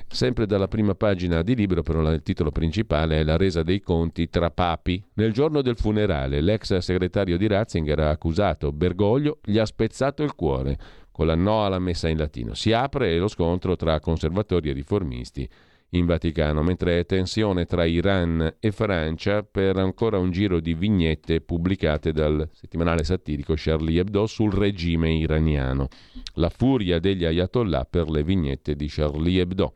Sempre 0.10 0.46
dalla 0.46 0.70
prima 0.70 0.96
pagina 0.96 1.42
di 1.42 1.54
libro, 1.54 1.84
però 1.84 2.02
il 2.12 2.24
titolo 2.24 2.50
principale 2.50 3.20
è 3.20 3.24
La 3.24 3.36
resa 3.36 3.62
dei 3.62 3.82
conti 3.82 4.30
tra 4.30 4.50
papi. 4.50 5.04
Nel 5.16 5.34
giorno 5.34 5.62
del 5.62 5.76
funerale, 5.76 6.42
l'ex 6.42 6.78
segretario 6.78 7.38
di 7.38 7.46
Ratzinger 7.46 8.00
ha 8.00 8.10
accusato 8.10 8.72
Bergoglio, 8.72 9.40
gli 9.44 9.58
ha 9.60 9.66
spezzato 9.66 10.24
il 10.24 10.34
cuore 10.34 10.78
con 11.12 11.28
la 11.28 11.36
no 11.36 11.66
alla 11.66 11.80
messa 11.80 12.08
in 12.08 12.18
latino. 12.18 12.54
Si 12.54 12.72
apre 12.72 13.18
lo 13.18 13.28
scontro 13.28 13.76
tra 13.76 14.00
conservatori 14.00 14.70
e 14.70 14.74
riformisti 14.74 15.50
in 15.92 16.06
Vaticano, 16.06 16.64
mentre 16.64 17.00
è 17.00 17.06
tensione 17.06 17.66
tra 17.66 17.86
Iran 17.86 18.56
e 18.60 18.72
Francia 18.72 19.44
per 19.44 19.78
ancora 19.78 20.18
un 20.18 20.32
giro 20.32 20.60
di 20.60 20.74
vignette 20.74 21.40
pubblicate 21.42 22.12
dal 22.12 22.50
settimanale 22.52 23.04
satirico 23.04 23.54
Charlie 23.56 24.00
Hebdo 24.00 24.26
sul 24.26 24.52
regime 24.52 25.14
iraniano. 25.14 25.88
La 26.34 26.50
furia 26.50 27.00
degli 27.00 27.24
ayatollah 27.24 27.86
per 27.90 28.10
le 28.10 28.24
vignette 28.24 28.76
di 28.76 28.88
Charlie 28.90 29.42
Hebdo. 29.42 29.74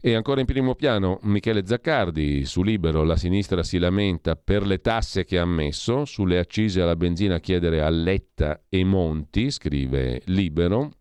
E 0.00 0.14
ancora 0.14 0.38
in 0.40 0.46
primo 0.46 0.74
piano 0.76 1.18
Michele 1.22 1.66
Zaccardi, 1.66 2.44
su 2.44 2.62
Libero 2.62 3.02
la 3.02 3.16
sinistra 3.16 3.64
si 3.64 3.78
lamenta 3.78 4.36
per 4.36 4.64
le 4.64 4.80
tasse 4.80 5.24
che 5.24 5.38
ha 5.38 5.44
messo, 5.44 6.04
sulle 6.04 6.38
accise 6.38 6.80
alla 6.80 6.94
benzina 6.94 7.40
chiedere 7.40 7.80
a 7.80 7.88
Letta 7.88 8.62
e 8.68 8.84
Monti, 8.84 9.50
scrive 9.50 10.22
Libero, 10.26 10.92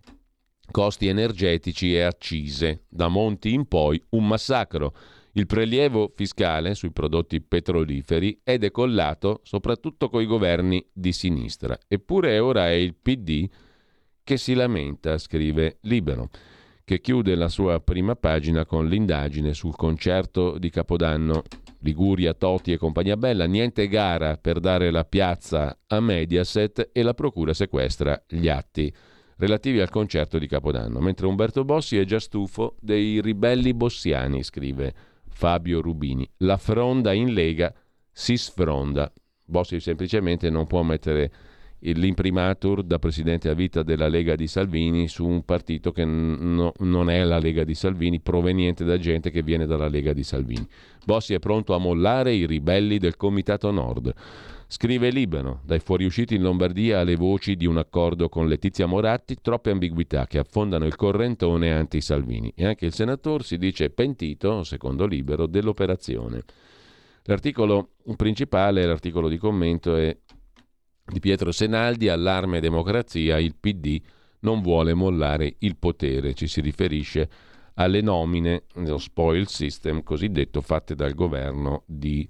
costi 0.71 1.07
energetici 1.07 1.93
e 1.93 2.01
accise. 2.01 2.85
Da 2.89 3.07
Monti 3.07 3.53
in 3.53 3.67
poi 3.67 4.01
un 4.09 4.27
massacro. 4.27 4.93
Il 5.33 5.47
prelievo 5.47 6.13
fiscale 6.15 6.75
sui 6.75 6.91
prodotti 6.91 7.41
petroliferi 7.41 8.39
è 8.41 8.57
decollato 8.57 9.41
soprattutto 9.43 10.09
coi 10.09 10.25
governi 10.25 10.85
di 10.93 11.11
sinistra. 11.11 11.77
Eppure 11.87 12.39
ora 12.39 12.69
è 12.69 12.73
il 12.73 12.95
PD 12.95 13.47
che 14.23 14.37
si 14.37 14.53
lamenta, 14.53 15.17
scrive 15.17 15.77
Libero, 15.81 16.29
che 16.85 17.01
chiude 17.01 17.35
la 17.35 17.49
sua 17.49 17.79
prima 17.81 18.15
pagina 18.15 18.65
con 18.65 18.87
l'indagine 18.87 19.53
sul 19.53 19.75
concerto 19.75 20.57
di 20.57 20.69
Capodanno. 20.69 21.43
Liguria, 21.79 22.33
Toti 22.33 22.71
e 22.71 22.77
compagnia 22.77 23.17
bella, 23.17 23.45
niente 23.45 23.87
gara 23.87 24.37
per 24.37 24.59
dare 24.59 24.89
la 24.89 25.03
piazza 25.03 25.77
a 25.85 25.99
Mediaset 25.99 26.89
e 26.93 27.03
la 27.03 27.13
procura 27.13 27.53
sequestra 27.53 28.23
gli 28.27 28.47
atti 28.47 28.91
relativi 29.37 29.79
al 29.79 29.89
concerto 29.89 30.37
di 30.37 30.47
Capodanno, 30.47 30.99
mentre 30.99 31.27
Umberto 31.27 31.63
Bossi 31.63 31.97
è 31.97 32.05
già 32.05 32.19
stufo 32.19 32.75
dei 32.79 33.21
ribelli 33.21 33.73
bossiani, 33.73 34.43
scrive 34.43 34.93
Fabio 35.29 35.81
Rubini. 35.81 36.27
La 36.37 36.57
fronda 36.57 37.13
in 37.13 37.33
Lega 37.33 37.73
si 38.11 38.37
sfronda. 38.37 39.11
Bossi 39.43 39.79
semplicemente 39.79 40.49
non 40.49 40.65
può 40.65 40.81
mettere 40.81 41.31
l'imprimatur 41.79 42.81
da 42.83 42.97
presidente 42.97 43.49
a 43.49 43.53
vita 43.53 43.83
della 43.83 44.07
Lega 44.07 44.35
di 44.35 44.47
Salvini 44.47 45.07
su 45.07 45.25
un 45.25 45.43
partito 45.43 45.91
che 45.91 46.03
no, 46.03 46.71
non 46.79 47.09
è 47.09 47.23
la 47.23 47.37
Lega 47.37 47.63
di 47.63 47.75
Salvini, 47.75 48.21
proveniente 48.21 48.83
da 48.83 48.97
gente 48.97 49.29
che 49.29 49.43
viene 49.43 49.65
dalla 49.65 49.87
Lega 49.87 50.13
di 50.13 50.23
Salvini. 50.23 50.67
Bossi 51.05 51.33
è 51.33 51.39
pronto 51.39 51.75
a 51.75 51.77
mollare 51.77 52.33
i 52.33 52.47
ribelli 52.47 52.97
del 52.97 53.17
Comitato 53.17 53.69
Nord. 53.69 54.13
Scrive 54.67 55.11
Libano, 55.11 55.61
dai 55.63 55.79
fuoriusciti 55.79 56.35
in 56.35 56.41
Lombardia 56.41 56.99
alle 56.99 57.15
voci 57.15 57.55
di 57.55 57.67
un 57.67 57.77
accordo 57.77 58.29
con 58.29 58.47
Letizia 58.47 58.87
Moratti, 58.87 59.37
troppe 59.39 59.69
ambiguità 59.69 60.25
che 60.25 60.39
affondano 60.39 60.85
il 60.85 60.95
correntone 60.95 61.71
anti-Salvini. 61.71 62.51
E 62.55 62.65
anche 62.65 62.87
il 62.87 62.93
senatore 62.93 63.43
si 63.43 63.57
dice 63.57 63.91
pentito, 63.91 64.63
secondo 64.63 65.05
Libero, 65.05 65.45
dell'operazione. 65.45 66.43
L'articolo 67.23 67.91
principale, 68.15 68.85
l'articolo 68.85 69.29
di 69.29 69.37
commento 69.37 69.95
è 69.95 70.17
di 71.05 71.19
Pietro 71.19 71.51
Senaldi, 71.51 72.09
allarme 72.09 72.59
democrazia, 72.59 73.37
il 73.37 73.55
PD 73.55 74.01
non 74.39 74.61
vuole 74.61 74.95
mollare 74.95 75.55
il 75.59 75.77
potere, 75.77 76.33
ci 76.33 76.47
si 76.47 76.61
riferisce 76.61 77.29
alle 77.75 78.01
nomine, 78.01 78.63
lo 78.75 78.97
spoil 78.97 79.47
system 79.47 80.01
cosiddetto, 80.01 80.61
fatte 80.61 80.95
dal 80.95 81.13
governo 81.13 81.83
di 81.85 82.25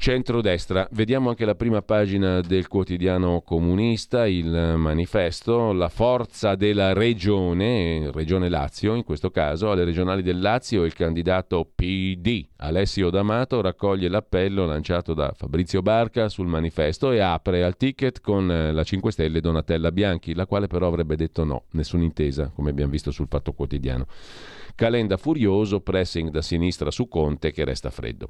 centrodestra. 0.00 0.88
Vediamo 0.92 1.28
anche 1.28 1.44
la 1.44 1.54
prima 1.54 1.82
pagina 1.82 2.40
del 2.40 2.68
quotidiano 2.68 3.42
comunista, 3.42 4.26
il 4.26 4.74
manifesto, 4.76 5.72
la 5.72 5.90
forza 5.90 6.54
della 6.54 6.94
regione, 6.94 8.10
regione 8.10 8.48
Lazio 8.48 8.94
in 8.94 9.04
questo 9.04 9.30
caso, 9.30 9.70
alle 9.70 9.84
regionali 9.84 10.22
del 10.22 10.40
Lazio 10.40 10.84
il 10.84 10.94
candidato 10.94 11.70
PD 11.74 12.48
Alessio 12.62 13.08
D'Amato 13.08 13.62
raccoglie 13.62 14.08
l'appello 14.08 14.66
lanciato 14.66 15.14
da 15.14 15.32
Fabrizio 15.34 15.80
Barca 15.80 16.28
sul 16.28 16.46
manifesto 16.46 17.10
e 17.10 17.20
apre 17.20 17.64
al 17.64 17.76
ticket 17.76 18.20
con 18.20 18.46
la 18.46 18.82
5 18.82 19.12
Stelle 19.12 19.40
Donatella 19.40 19.90
Bianchi, 19.90 20.34
la 20.34 20.46
quale 20.46 20.66
però 20.66 20.86
avrebbe 20.86 21.16
detto 21.16 21.44
no, 21.44 21.64
nessuna 21.70 22.04
intesa, 22.04 22.50
come 22.54 22.68
abbiamo 22.70 22.90
visto 22.90 23.10
sul 23.10 23.28
Fatto 23.28 23.52
Quotidiano. 23.52 24.06
Calenda 24.74 25.16
furioso, 25.16 25.80
pressing 25.80 26.28
da 26.28 26.42
sinistra 26.42 26.90
su 26.90 27.08
Conte 27.08 27.50
che 27.50 27.64
resta 27.64 27.90
freddo. 27.90 28.28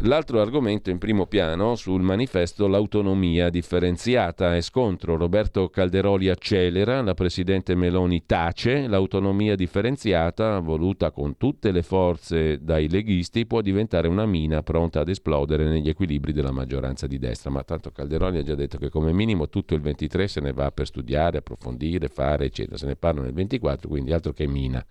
L'altro 0.00 0.40
argomento 0.40 0.90
in 0.92 0.98
primo 0.98 1.26
piano 1.26 1.74
sul 1.74 2.02
manifesto 2.02 2.68
l'autonomia 2.68 3.50
differenziata 3.50 4.54
e 4.54 4.60
scontro. 4.60 5.16
Roberto 5.16 5.68
Calderoli 5.68 6.28
accelera, 6.28 7.02
la 7.02 7.14
Presidente 7.14 7.74
Meloni 7.74 8.24
tace, 8.24 8.86
l'autonomia 8.86 9.56
differenziata, 9.56 10.60
voluta 10.60 11.10
con 11.10 11.36
tutte 11.36 11.72
le 11.72 11.82
forze 11.82 12.62
dai 12.62 12.88
leghisti, 12.88 13.46
può 13.46 13.60
diventare 13.60 14.06
una 14.06 14.26
mina 14.26 14.62
pronta 14.62 15.00
ad 15.00 15.08
esplodere 15.08 15.64
negli 15.64 15.88
equilibri 15.88 16.32
della 16.32 16.52
maggioranza 16.52 17.08
di 17.08 17.18
destra. 17.18 17.50
Ma 17.50 17.64
tanto 17.64 17.90
Calderoli 17.90 18.38
ha 18.38 18.42
già 18.42 18.54
detto 18.54 18.78
che 18.78 18.88
come 18.88 19.12
minimo 19.12 19.48
tutto 19.48 19.74
il 19.74 19.80
23 19.80 20.28
se 20.28 20.40
ne 20.40 20.52
va 20.52 20.70
per 20.70 20.86
studiare, 20.86 21.38
approfondire, 21.38 22.06
fare, 22.06 22.44
eccetera. 22.44 22.76
Se 22.76 22.86
ne 22.86 22.94
parla 22.94 23.22
nel 23.22 23.32
24, 23.32 23.88
quindi 23.88 24.12
altro 24.12 24.32
che 24.32 24.46
mina. 24.46 24.84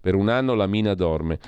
Per 0.00 0.14
un 0.14 0.28
anno 0.28 0.54
la 0.54 0.66
mina 0.66 0.92
dorme 0.94 1.38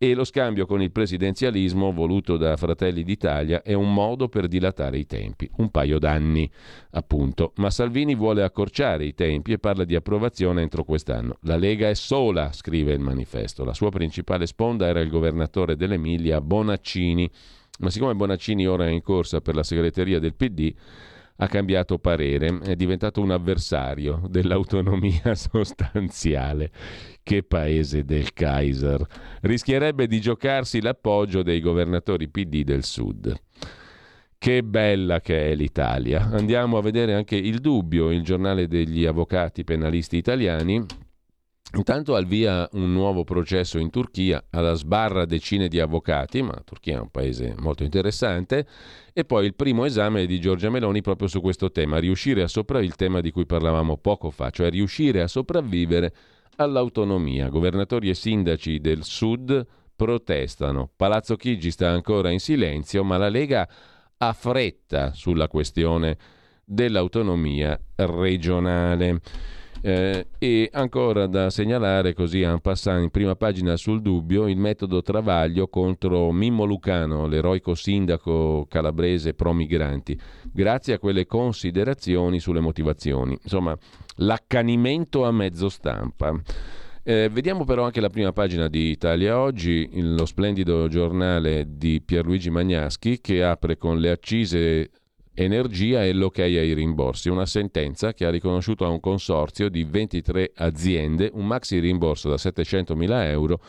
e 0.00 0.14
lo 0.14 0.22
scambio 0.22 0.64
con 0.64 0.80
il 0.80 0.92
presidenzialismo 0.92 1.92
voluto 1.92 2.36
da 2.36 2.56
Fratelli 2.56 3.02
d'Italia 3.02 3.62
è 3.62 3.72
un 3.72 3.92
modo 3.92 4.28
per 4.28 4.46
dilatare 4.46 4.96
i 4.96 5.06
tempi, 5.06 5.50
un 5.56 5.70
paio 5.70 5.98
d'anni 5.98 6.48
appunto, 6.90 7.52
ma 7.56 7.68
Salvini 7.68 8.14
vuole 8.14 8.44
accorciare 8.44 9.04
i 9.04 9.14
tempi 9.14 9.50
e 9.50 9.58
parla 9.58 9.82
di 9.82 9.96
approvazione 9.96 10.62
entro 10.62 10.84
quest'anno. 10.84 11.38
La 11.42 11.56
Lega 11.56 11.88
è 11.88 11.94
sola, 11.94 12.52
scrive 12.52 12.92
il 12.92 13.00
manifesto, 13.00 13.64
la 13.64 13.74
sua 13.74 13.90
principale 13.90 14.46
sponda 14.46 14.86
era 14.86 15.00
il 15.00 15.10
governatore 15.10 15.74
dell'Emilia 15.74 16.40
Bonaccini, 16.40 17.28
ma 17.80 17.90
siccome 17.90 18.14
Bonaccini 18.14 18.68
ora 18.68 18.86
è 18.86 18.90
in 18.90 19.02
corsa 19.02 19.40
per 19.40 19.56
la 19.56 19.64
segreteria 19.64 20.20
del 20.20 20.34
PD, 20.34 20.72
ha 21.40 21.46
cambiato 21.46 21.98
parere, 21.98 22.58
è 22.64 22.74
diventato 22.74 23.20
un 23.20 23.30
avversario 23.30 24.22
dell'autonomia 24.28 25.34
sostanziale. 25.34 26.70
Che 27.22 27.42
paese 27.42 28.04
del 28.04 28.32
Kaiser! 28.32 29.04
Rischierebbe 29.42 30.06
di 30.06 30.20
giocarsi 30.20 30.80
l'appoggio 30.80 31.42
dei 31.42 31.60
governatori 31.60 32.28
PD 32.28 32.62
del 32.62 32.84
Sud. 32.84 33.34
Che 34.36 34.62
bella 34.62 35.20
che 35.20 35.50
è 35.50 35.54
l'Italia. 35.54 36.28
Andiamo 36.30 36.78
a 36.78 36.82
vedere 36.82 37.14
anche 37.14 37.36
il 37.36 37.58
dubbio, 37.58 38.10
il 38.10 38.22
giornale 38.22 38.68
degli 38.68 39.04
avvocati 39.04 39.64
penalisti 39.64 40.16
italiani 40.16 40.84
Intanto 41.76 42.14
al 42.14 42.24
via 42.24 42.66
un 42.72 42.92
nuovo 42.92 43.24
processo 43.24 43.78
in 43.78 43.90
Turchia, 43.90 44.42
alla 44.50 44.72
sbarra 44.72 45.26
decine 45.26 45.68
di 45.68 45.78
avvocati, 45.78 46.40
ma 46.40 46.52
la 46.52 46.62
Turchia 46.64 46.96
è 46.96 47.00
un 47.00 47.10
paese 47.10 47.54
molto 47.58 47.84
interessante, 47.84 48.66
e 49.12 49.24
poi 49.26 49.44
il 49.44 49.54
primo 49.54 49.84
esame 49.84 50.24
di 50.24 50.40
Giorgia 50.40 50.70
Meloni 50.70 51.02
proprio 51.02 51.28
su 51.28 51.42
questo 51.42 51.70
tema, 51.70 51.98
riuscire 51.98 52.42
a 52.42 52.48
sopravvivere, 52.48 52.90
il 52.90 52.96
tema 52.96 53.20
di 53.20 53.30
cui 53.30 53.44
parlavamo 53.44 53.98
poco 53.98 54.30
fa, 54.30 54.48
cioè 54.48 54.70
riuscire 54.70 55.20
a 55.20 55.28
sopravvivere 55.28 56.14
all'autonomia. 56.56 57.48
Governatori 57.48 58.08
e 58.08 58.14
sindaci 58.14 58.80
del 58.80 59.04
sud 59.04 59.66
protestano, 59.94 60.90
Palazzo 60.96 61.36
Chigi 61.36 61.70
sta 61.70 61.90
ancora 61.90 62.30
in 62.30 62.40
silenzio, 62.40 63.04
ma 63.04 63.18
la 63.18 63.28
Lega 63.28 63.68
ha 64.16 64.32
fretta 64.32 65.12
sulla 65.12 65.48
questione 65.48 66.16
dell'autonomia 66.64 67.78
regionale. 67.94 69.20
Eh, 69.80 70.26
e 70.38 70.68
ancora 70.72 71.26
da 71.26 71.50
segnalare 71.50 72.12
così 72.12 72.42
a 72.42 72.58
passare 72.58 73.02
in 73.02 73.10
prima 73.10 73.36
pagina 73.36 73.76
sul 73.76 74.02
dubbio 74.02 74.48
il 74.48 74.56
metodo 74.56 75.02
Travaglio 75.02 75.68
contro 75.68 76.32
Mimmo 76.32 76.64
Lucano, 76.64 77.26
l'eroico 77.26 77.74
sindaco 77.74 78.66
calabrese 78.68 79.34
pro 79.34 79.52
migranti, 79.52 80.18
grazie 80.52 80.94
a 80.94 80.98
quelle 80.98 81.26
considerazioni 81.26 82.40
sulle 82.40 82.60
motivazioni. 82.60 83.38
Insomma, 83.40 83.76
l'accanimento 84.16 85.24
a 85.24 85.30
mezzo 85.30 85.68
stampa. 85.68 86.34
Eh, 87.04 87.30
vediamo 87.30 87.64
però 87.64 87.84
anche 87.84 88.00
la 88.00 88.10
prima 88.10 88.32
pagina 88.32 88.68
di 88.68 88.90
Italia 88.90 89.40
Oggi, 89.40 89.88
lo 89.94 90.26
splendido 90.26 90.88
giornale 90.88 91.64
di 91.66 92.02
Pierluigi 92.04 92.50
Magnaschi 92.50 93.20
che 93.20 93.42
apre 93.42 93.78
con 93.78 93.98
le 93.98 94.10
accise 94.10 94.90
energia 95.44 96.04
e 96.04 96.12
l'ok 96.12 96.40
ai 96.40 96.74
rimborsi, 96.74 97.28
una 97.28 97.46
sentenza 97.46 98.12
che 98.12 98.24
ha 98.24 98.30
riconosciuto 98.30 98.84
a 98.84 98.88
un 98.88 98.98
consorzio 98.98 99.68
di 99.68 99.84
23 99.84 100.52
aziende 100.56 101.30
un 101.32 101.46
maxi 101.46 101.78
rimborso 101.78 102.28
da 102.28 102.36
700 102.36 102.96
mila 102.96 103.28
euro 103.28 103.60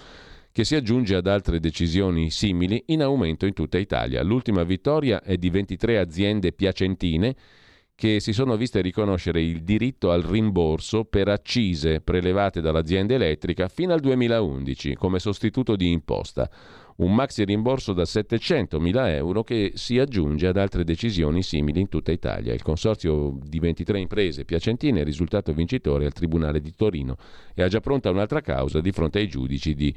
che 0.51 0.65
si 0.65 0.75
aggiunge 0.75 1.15
ad 1.15 1.27
altre 1.27 1.59
decisioni 1.59 2.31
simili 2.31 2.83
in 2.87 3.03
aumento 3.03 3.45
in 3.45 3.53
tutta 3.53 3.77
Italia. 3.77 4.23
L'ultima 4.23 4.63
vittoria 4.63 5.21
è 5.21 5.37
di 5.37 5.49
23 5.51 5.99
aziende 5.99 6.53
piacentine 6.53 7.35
che 7.93 8.19
si 8.19 8.33
sono 8.33 8.55
viste 8.55 8.81
riconoscere 8.81 9.41
il 9.41 9.61
diritto 9.61 10.09
al 10.09 10.23
rimborso 10.23 11.03
per 11.03 11.27
accise 11.27 11.99
prelevate 11.99 12.61
dall'azienda 12.61 13.13
elettrica 13.13 13.67
fino 13.67 13.93
al 13.93 13.99
2011 13.99 14.95
come 14.95 15.19
sostituto 15.19 15.75
di 15.75 15.91
imposta 15.91 16.49
un 16.99 17.13
maxi 17.13 17.45
rimborso 17.45 17.93
da 17.93 18.03
700.000 18.03 19.07
euro 19.15 19.43
che 19.43 19.71
si 19.75 19.99
aggiunge 19.99 20.47
ad 20.47 20.57
altre 20.57 20.83
decisioni 20.83 21.43
simili 21.43 21.79
in 21.79 21.89
tutta 21.89 22.11
Italia. 22.11 22.53
Il 22.53 22.61
consorzio 22.61 23.37
di 23.41 23.59
23 23.59 23.99
imprese 23.99 24.45
piacentine 24.45 25.01
è 25.01 25.03
risultato 25.03 25.53
vincitore 25.53 26.05
al 26.05 26.13
Tribunale 26.13 26.59
di 26.59 26.73
Torino 26.75 27.15
e 27.53 27.63
ha 27.63 27.67
già 27.67 27.79
pronta 27.79 28.09
un'altra 28.09 28.41
causa 28.41 28.81
di 28.81 28.91
fronte 28.91 29.19
ai 29.19 29.27
giudici 29.27 29.75
di 29.75 29.93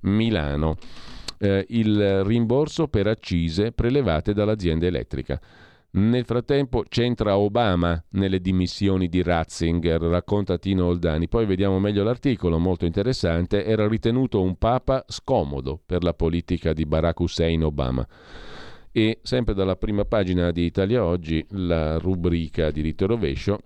Milano. 0.00 0.76
Eh, 1.38 1.64
il 1.70 2.22
rimborso 2.24 2.86
per 2.86 3.06
accise 3.06 3.72
prelevate 3.72 4.34
dall'azienda 4.34 4.86
elettrica. 4.86 5.40
Nel 5.94 6.24
frattempo 6.24 6.84
c'entra 6.88 7.36
Obama 7.36 8.02
nelle 8.12 8.40
dimissioni 8.40 9.08
di 9.08 9.22
Ratzinger, 9.22 10.00
racconta 10.00 10.56
Tino 10.56 10.86
Oldani. 10.86 11.28
Poi 11.28 11.44
vediamo 11.44 11.78
meglio 11.78 12.02
l'articolo, 12.02 12.58
molto 12.58 12.86
interessante. 12.86 13.66
Era 13.66 13.86
ritenuto 13.86 14.40
un 14.40 14.56
papa 14.56 15.04
scomodo 15.06 15.78
per 15.84 16.02
la 16.02 16.14
politica 16.14 16.72
di 16.72 16.86
Barack 16.86 17.20
Hussein 17.20 17.62
Obama. 17.62 18.06
E 18.90 19.18
sempre 19.20 19.52
dalla 19.52 19.76
prima 19.76 20.06
pagina 20.06 20.50
di 20.50 20.64
Italia 20.64 21.04
Oggi, 21.04 21.44
la 21.50 21.98
rubrica 21.98 22.70
diritto 22.70 23.04
e 23.04 23.08
rovescio, 23.08 23.58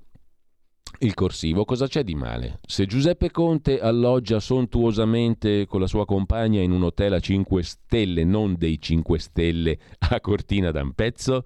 il 1.01 1.15
corsivo, 1.15 1.65
cosa 1.65 1.87
c'è 1.87 2.03
di 2.03 2.15
male? 2.15 2.59
Se 2.67 2.87
Giuseppe 2.87 3.31
Conte 3.31 3.81
alloggia 3.81 4.41
sontuosamente 4.41 5.67
con 5.67 5.81
la 5.81 5.87
sua 5.87 6.05
compagna 6.05 6.61
in 6.61 6.71
un 6.71 6.85
hotel 6.85 7.15
a 7.15 7.21
5 7.21 7.63
stelle, 7.63 8.25
non 8.25 8.55
dei 8.57 8.81
5 8.81 9.19
stelle 9.19 9.79
a 10.11 10.21
Cortina 10.21 10.71
d'Ampezzo, 10.71 11.45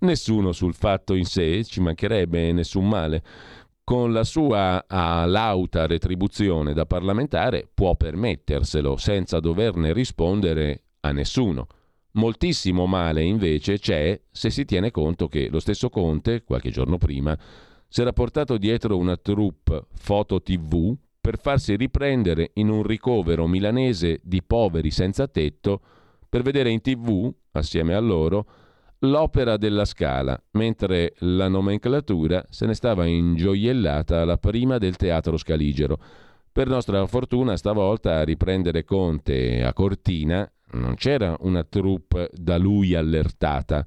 nessuno 0.00 0.52
sul 0.52 0.74
fatto 0.74 1.14
in 1.14 1.24
sé, 1.24 1.62
ci 1.64 1.80
mancherebbe 1.80 2.52
nessun 2.52 2.88
male. 2.88 3.22
Con 3.84 4.12
la 4.12 4.24
sua 4.24 4.84
lauta 4.88 5.86
retribuzione 5.86 6.74
da 6.74 6.84
parlamentare 6.84 7.68
può 7.72 7.94
permetterselo 7.94 8.96
senza 8.96 9.40
doverne 9.40 9.92
rispondere 9.92 10.82
a 11.00 11.12
nessuno. 11.12 11.66
Moltissimo 12.12 12.86
male 12.86 13.22
invece 13.22 13.78
c'è 13.78 14.20
se 14.30 14.50
si 14.50 14.64
tiene 14.64 14.90
conto 14.90 15.28
che 15.28 15.48
lo 15.50 15.60
stesso 15.60 15.88
Conte, 15.88 16.42
qualche 16.42 16.70
giorno 16.70 16.98
prima, 16.98 17.38
si 17.88 18.02
era 18.02 18.12
portato 18.12 18.58
dietro 18.58 18.96
una 18.96 19.16
troupe 19.16 19.86
foto 19.94 20.42
tv 20.42 20.94
per 21.20 21.38
farsi 21.38 21.74
riprendere 21.76 22.50
in 22.54 22.68
un 22.68 22.82
ricovero 22.82 23.46
milanese 23.46 24.20
di 24.22 24.42
poveri 24.42 24.90
senza 24.90 25.26
tetto 25.26 25.80
per 26.28 26.42
vedere 26.42 26.70
in 26.70 26.80
tv, 26.80 27.32
assieme 27.52 27.94
a 27.94 28.00
loro, 28.00 28.46
l'opera 29.00 29.56
della 29.56 29.84
Scala, 29.84 30.38
mentre 30.52 31.14
la 31.18 31.48
nomenclatura 31.48 32.44
se 32.50 32.66
ne 32.66 32.74
stava 32.74 33.06
ingioiellata 33.06 34.20
alla 34.20 34.36
prima 34.36 34.78
del 34.78 34.96
teatro 34.96 35.36
scaligero. 35.36 35.98
Per 36.52 36.68
nostra 36.68 37.06
fortuna, 37.06 37.56
stavolta 37.56 38.18
a 38.18 38.24
riprendere 38.24 38.84
Conte 38.84 39.64
a 39.64 39.72
Cortina 39.72 40.50
non 40.72 40.96
c'era 40.96 41.34
una 41.40 41.64
troupe 41.64 42.30
da 42.34 42.58
lui 42.58 42.94
allertata, 42.94 43.86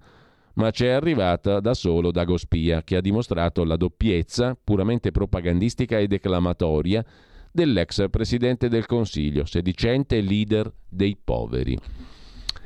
ma 0.56 0.72
c'è 0.72 0.90
arrivata 0.90 1.60
da 1.60 1.74
solo 1.74 2.12
Dagospia, 2.12 2.84
che 2.84 2.96
ha 2.96 3.02
dimostrato 3.02 3.64
la 3.64 3.76
doppiezza 3.78 4.58
puramente 4.62 5.12
propagandistica 5.12 5.98
e 5.98 6.08
declamatoria 6.08 7.04
dell'ex 7.52 8.10
presidente 8.10 8.70
del 8.70 8.86
Consiglio, 8.86 9.46
sedicente 9.46 10.22
leader 10.22 10.72
dei 10.88 11.18
poveri. 11.22 11.78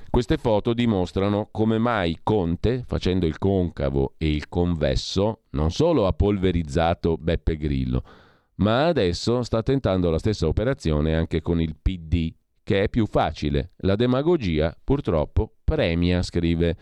Queste 0.09 0.37
foto 0.37 0.73
dimostrano 0.73 1.49
come 1.51 1.77
mai 1.77 2.19
Conte, 2.23 2.83
facendo 2.87 3.25
il 3.25 3.37
concavo 3.37 4.13
e 4.17 4.29
il 4.29 4.47
convesso, 4.47 5.41
non 5.51 5.71
solo 5.71 6.07
ha 6.07 6.13
polverizzato 6.13 7.17
Beppe 7.17 7.57
Grillo, 7.57 8.03
ma 8.55 8.85
adesso 8.85 9.43
sta 9.43 9.61
tentando 9.61 10.09
la 10.09 10.17
stessa 10.17 10.47
operazione 10.47 11.15
anche 11.15 11.41
con 11.41 11.59
il 11.59 11.75
PD, 11.75 12.33
che 12.63 12.83
è 12.83 12.89
più 12.89 13.05
facile. 13.07 13.71
La 13.79 13.97
demagogia, 13.97 14.73
purtroppo, 14.81 15.55
premia, 15.65 16.21
scrive 16.21 16.77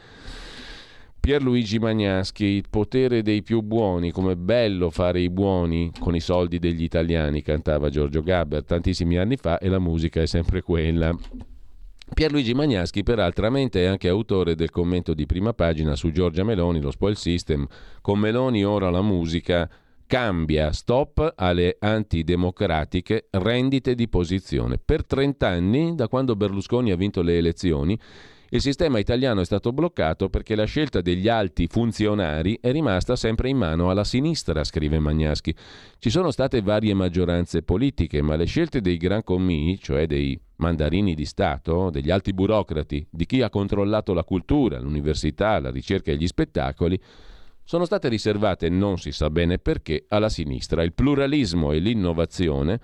Pierluigi 1.26 1.80
Magnaschi, 1.80 2.44
il 2.44 2.66
potere 2.70 3.22
dei 3.22 3.44
più 3.44 3.62
buoni, 3.62 4.12
come 4.12 4.36
bello 4.36 4.90
fare 4.90 5.22
i 5.22 5.30
buoni 5.30 5.90
con 5.98 6.14
i 6.14 6.20
soldi 6.20 6.60
degli 6.60 6.84
italiani, 6.84 7.42
cantava 7.42 7.88
Giorgio 7.88 8.22
Gabber 8.22 8.66
tantissimi 8.66 9.16
anni 9.16 9.38
fa 9.38 9.58
e 9.58 9.70
la 9.70 9.80
musica 9.80 10.22
è 10.22 10.26
sempre 10.26 10.62
quella. 10.62 11.16
Pierluigi 12.14 12.54
Magnaschi, 12.54 13.04
peraltro, 13.04 13.46
è 13.56 13.86
anche 13.86 14.10
autore 14.10 14.56
del 14.56 14.70
commento 14.70 15.14
di 15.14 15.26
prima 15.26 15.54
pagina 15.54 15.96
su 15.96 16.12
Giorgia 16.12 16.44
Meloni, 16.44 16.82
lo 16.82 16.92
spoil 16.92 17.16
system. 17.16 17.66
Con 18.02 18.20
Meloni 18.20 18.66
ora 18.66 18.90
la 18.90 19.02
musica 19.02 19.70
cambia, 20.06 20.74
stop 20.74 21.36
alle 21.38 21.78
antidemocratiche 21.80 23.28
rendite 23.32 23.96
di 23.96 24.10
posizione. 24.10 24.78
Per 24.78 25.06
30 25.06 25.48
anni, 25.48 25.96
da 25.96 26.10
quando 26.10 26.36
Berlusconi 26.36 26.92
ha 26.92 26.98
vinto 26.98 27.22
le 27.22 27.38
elezioni, 27.38 27.98
il 28.54 28.62
sistema 28.62 29.00
italiano 29.00 29.42
è 29.42 29.46
stato 29.46 29.74
bloccato 29.74 30.30
perché 30.30 30.54
la 30.54 30.66
scelta 30.66 31.02
degli 31.02 31.28
alti 31.28 31.66
funzionari 31.66 32.60
è 32.62 32.72
rimasta 32.72 33.16
sempre 33.16 33.50
in 33.50 33.58
mano 33.58 33.90
alla 33.90 34.04
sinistra, 34.04 34.64
scrive 34.64 35.00
Magnaschi. 35.00 35.56
Ci 35.98 36.12
sono 36.12 36.30
state 36.30 36.62
varie 36.62 36.94
maggioranze 36.94 37.64
politiche, 37.64 38.22
ma 38.22 38.36
le 38.36 38.46
scelte 38.46 38.80
dei 38.80 38.98
gran 38.98 39.24
commi, 39.24 39.80
cioè 39.80 40.06
dei 40.06 40.40
mandarini 40.58 41.16
di 41.16 41.26
Stato, 41.26 41.90
degli 41.90 42.12
alti 42.12 42.32
burocrati, 42.32 43.08
di 43.10 43.26
chi 43.26 43.42
ha 43.42 43.50
controllato 43.50 44.14
la 44.14 44.24
cultura, 44.24 44.80
l'università, 44.80 45.60
la 45.60 45.72
ricerca 45.72 46.12
e 46.12 46.16
gli 46.16 46.28
spettacoli, 46.28 47.02
sono 47.64 47.86
state 47.86 48.08
riservate, 48.08 48.70
non 48.70 49.00
si 49.00 49.12
sa 49.12 49.32
bene 49.32 49.58
perché, 49.58 50.06
alla 50.10 50.30
sinistra. 50.30 50.84
Il 50.84 50.94
pluralismo 50.94 51.72
e 51.72 51.80
l'innovazione, 51.80 52.80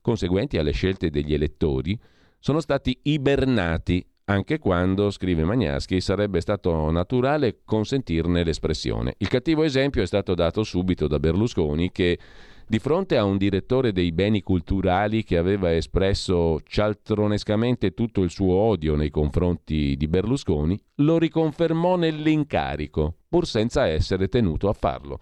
conseguenti 0.00 0.58
alle 0.58 0.72
scelte 0.72 1.10
degli 1.10 1.32
elettori, 1.32 1.96
sono 2.40 2.58
stati 2.58 2.98
ibernati 3.02 4.04
anche 4.32 4.58
quando, 4.58 5.10
scrive 5.10 5.44
Magnaschi, 5.44 6.00
sarebbe 6.00 6.40
stato 6.40 6.90
naturale 6.90 7.58
consentirne 7.64 8.42
l'espressione. 8.42 9.14
Il 9.18 9.28
cattivo 9.28 9.62
esempio 9.62 10.02
è 10.02 10.06
stato 10.06 10.34
dato 10.34 10.62
subito 10.62 11.06
da 11.06 11.18
Berlusconi 11.18 11.92
che 11.92 12.18
di 12.66 12.78
fronte 12.78 13.18
a 13.18 13.24
un 13.24 13.36
direttore 13.36 13.92
dei 13.92 14.12
beni 14.12 14.42
culturali 14.42 15.24
che 15.24 15.36
aveva 15.36 15.74
espresso 15.74 16.60
cialtronescamente 16.64 17.92
tutto 17.92 18.22
il 18.22 18.30
suo 18.30 18.54
odio 18.54 18.96
nei 18.96 19.10
confronti 19.10 19.94
di 19.96 20.08
Berlusconi, 20.08 20.80
lo 20.96 21.18
riconfermò 21.18 21.96
nell'incarico, 21.96 23.16
pur 23.28 23.46
senza 23.46 23.86
essere 23.86 24.28
tenuto 24.28 24.70
a 24.70 24.72
farlo. 24.72 25.18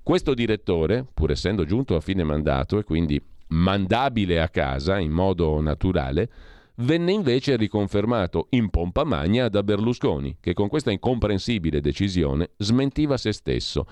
Questo 0.00 0.34
direttore, 0.34 1.04
pur 1.12 1.32
essendo 1.32 1.64
giunto 1.64 1.96
a 1.96 2.00
fine 2.00 2.22
mandato 2.22 2.78
e 2.78 2.84
quindi 2.84 3.20
mandabile 3.48 4.40
a 4.40 4.48
casa 4.48 4.98
in 4.98 5.10
modo 5.10 5.60
naturale, 5.60 6.30
venne 6.76 7.12
invece 7.12 7.56
riconfermato 7.56 8.46
in 8.50 8.70
pompa 8.70 9.04
magna 9.04 9.48
da 9.48 9.62
Berlusconi, 9.62 10.38
che 10.40 10.54
con 10.54 10.68
questa 10.68 10.90
incomprensibile 10.90 11.80
decisione 11.80 12.50
smentiva 12.56 13.16
se 13.16 13.32
stesso, 13.32 13.86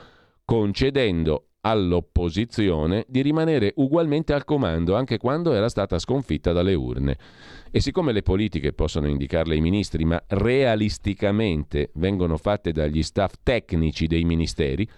concedendo 0.45 1.47
all'opposizione 1.62 3.05
di 3.09 3.22
rimanere 3.22 3.72
ugualmente 3.76 4.33
al 4.33 4.45
comando 4.45 4.97
anche 4.97 5.16
quando 5.16 5.53
era 5.53 5.68
stata 5.68 5.99
sconfitta 5.99 6.53
dalle 6.53 6.74
urne. 6.74 7.16
E 7.70 7.80
siccome 7.80 8.12
le 8.12 8.22
politiche 8.22 8.72
possono 8.72 9.07
indicarle 9.07 9.55
i 9.55 9.61
ministri, 9.61 10.05
ma 10.05 10.20
realisticamente 10.26 11.91
vengono 11.95 12.37
fatte 12.37 12.72
dagli 12.72 13.03
staff 13.03 13.35
tecnici 13.43 14.07
dei 14.09 14.24
ministeri, 14.24 14.89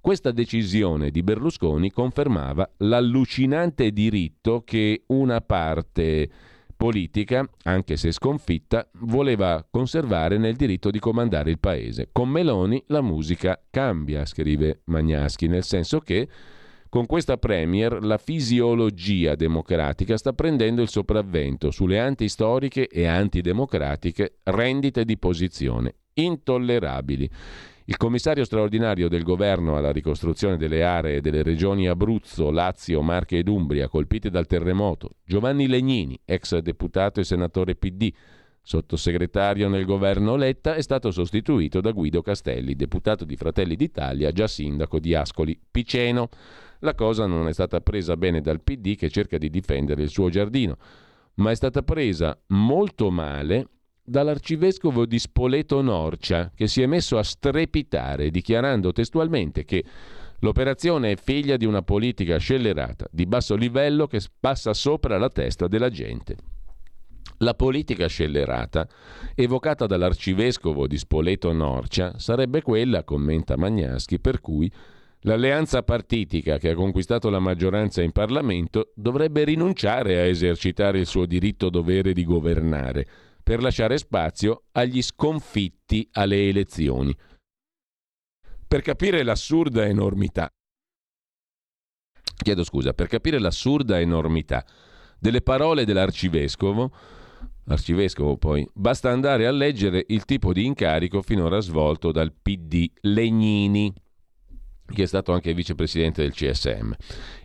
questa 0.00 0.32
decisione 0.32 1.10
di 1.10 1.22
Berlusconi 1.22 1.90
confermava 1.90 2.68
l'allucinante 2.78 3.90
diritto 3.92 4.62
che 4.64 5.02
una 5.06 5.40
parte 5.40 6.28
politica, 6.82 7.48
anche 7.62 7.96
se 7.96 8.10
sconfitta, 8.10 8.90
voleva 9.02 9.64
conservare 9.70 10.36
nel 10.36 10.56
diritto 10.56 10.90
di 10.90 10.98
comandare 10.98 11.52
il 11.52 11.60
paese. 11.60 12.08
Con 12.10 12.28
Meloni 12.28 12.82
la 12.88 13.00
musica 13.00 13.56
cambia, 13.70 14.26
scrive 14.26 14.80
Magnaschi, 14.86 15.46
nel 15.46 15.62
senso 15.62 16.00
che 16.00 16.26
con 16.88 17.06
questa 17.06 17.36
Premier 17.36 18.02
la 18.02 18.18
fisiologia 18.18 19.36
democratica 19.36 20.16
sta 20.16 20.32
prendendo 20.32 20.82
il 20.82 20.88
sopravvento 20.88 21.70
sulle 21.70 22.00
antistoriche 22.00 22.88
e 22.88 23.06
antidemocratiche 23.06 24.38
rendite 24.42 25.04
di 25.04 25.16
posizione 25.16 25.94
intollerabili. 26.14 27.30
Il 27.86 27.96
commissario 27.96 28.44
straordinario 28.44 29.08
del 29.08 29.24
governo 29.24 29.76
alla 29.76 29.90
ricostruzione 29.90 30.56
delle 30.56 30.84
aree 30.84 31.20
delle 31.20 31.42
regioni 31.42 31.88
Abruzzo, 31.88 32.52
Lazio, 32.52 33.02
Marche 33.02 33.38
ed 33.38 33.48
Umbria 33.48 33.88
colpite 33.88 34.30
dal 34.30 34.46
terremoto, 34.46 35.16
Giovanni 35.24 35.66
Legnini, 35.66 36.16
ex 36.24 36.56
deputato 36.58 37.18
e 37.18 37.24
senatore 37.24 37.74
PD, 37.74 38.12
sottosegretario 38.62 39.68
nel 39.68 39.84
governo 39.84 40.36
Letta, 40.36 40.76
è 40.76 40.80
stato 40.80 41.10
sostituito 41.10 41.80
da 41.80 41.90
Guido 41.90 42.22
Castelli, 42.22 42.76
deputato 42.76 43.24
di 43.24 43.34
Fratelli 43.34 43.74
d'Italia, 43.74 44.30
già 44.30 44.46
sindaco 44.46 45.00
di 45.00 45.16
Ascoli 45.16 45.58
Piceno. 45.68 46.28
La 46.80 46.94
cosa 46.94 47.26
non 47.26 47.48
è 47.48 47.52
stata 47.52 47.80
presa 47.80 48.16
bene 48.16 48.40
dal 48.40 48.60
PD 48.60 48.94
che 48.94 49.10
cerca 49.10 49.38
di 49.38 49.50
difendere 49.50 50.02
il 50.02 50.08
suo 50.08 50.28
giardino, 50.28 50.76
ma 51.34 51.50
è 51.50 51.54
stata 51.56 51.82
presa 51.82 52.40
molto 52.48 53.10
male 53.10 53.66
dall'arcivescovo 54.12 55.06
di 55.06 55.18
Spoleto 55.18 55.80
Norcia, 55.80 56.52
che 56.54 56.68
si 56.68 56.82
è 56.82 56.86
messo 56.86 57.18
a 57.18 57.24
strepitare, 57.24 58.30
dichiarando 58.30 58.92
testualmente 58.92 59.64
che 59.64 59.82
l'operazione 60.40 61.12
è 61.12 61.16
figlia 61.16 61.56
di 61.56 61.64
una 61.64 61.82
politica 61.82 62.36
scellerata, 62.36 63.06
di 63.10 63.26
basso 63.26 63.56
livello 63.56 64.06
che 64.06 64.20
passa 64.38 64.74
sopra 64.74 65.18
la 65.18 65.30
testa 65.30 65.66
della 65.66 65.88
gente. 65.88 66.36
La 67.38 67.54
politica 67.54 68.06
scellerata, 68.06 68.86
evocata 69.34 69.86
dall'arcivescovo 69.86 70.86
di 70.86 70.98
Spoleto 70.98 71.52
Norcia, 71.52 72.18
sarebbe 72.18 72.62
quella, 72.62 73.02
commenta 73.02 73.56
Magnaschi, 73.56 74.20
per 74.20 74.40
cui 74.40 74.70
l'alleanza 75.20 75.82
partitica 75.82 76.58
che 76.58 76.70
ha 76.70 76.74
conquistato 76.74 77.30
la 77.30 77.40
maggioranza 77.40 78.02
in 78.02 78.12
Parlamento 78.12 78.92
dovrebbe 78.94 79.44
rinunciare 79.44 80.18
a 80.18 80.24
esercitare 80.24 80.98
il 80.98 81.06
suo 81.06 81.24
diritto 81.26 81.70
dovere 81.70 82.12
di 82.12 82.24
governare 82.24 83.06
per 83.42 83.60
lasciare 83.60 83.98
spazio 83.98 84.64
agli 84.72 85.02
sconfitti 85.02 86.08
alle 86.12 86.48
elezioni. 86.48 87.14
Per 88.66 88.80
capire 88.80 89.22
l'assurda 89.22 89.84
enormità, 89.84 90.48
chiedo 92.42 92.64
scusa, 92.64 92.94
per 92.94 93.06
capire 93.06 93.38
l'assurda 93.38 94.00
enormità 94.00 94.64
delle 95.18 95.42
parole 95.42 95.84
dell'arcivescovo, 95.84 96.90
arcivescovo 97.66 98.36
poi, 98.38 98.66
basta 98.72 99.10
andare 99.10 99.46
a 99.46 99.50
leggere 99.50 100.04
il 100.08 100.24
tipo 100.24 100.52
di 100.52 100.64
incarico 100.64 101.22
finora 101.22 101.60
svolto 101.60 102.10
dal 102.10 102.32
PD 102.32 102.90
Legnini, 103.02 103.92
che 104.86 105.02
è 105.02 105.06
stato 105.06 105.32
anche 105.32 105.54
vicepresidente 105.54 106.22
del 106.22 106.32
CSM. 106.32 106.92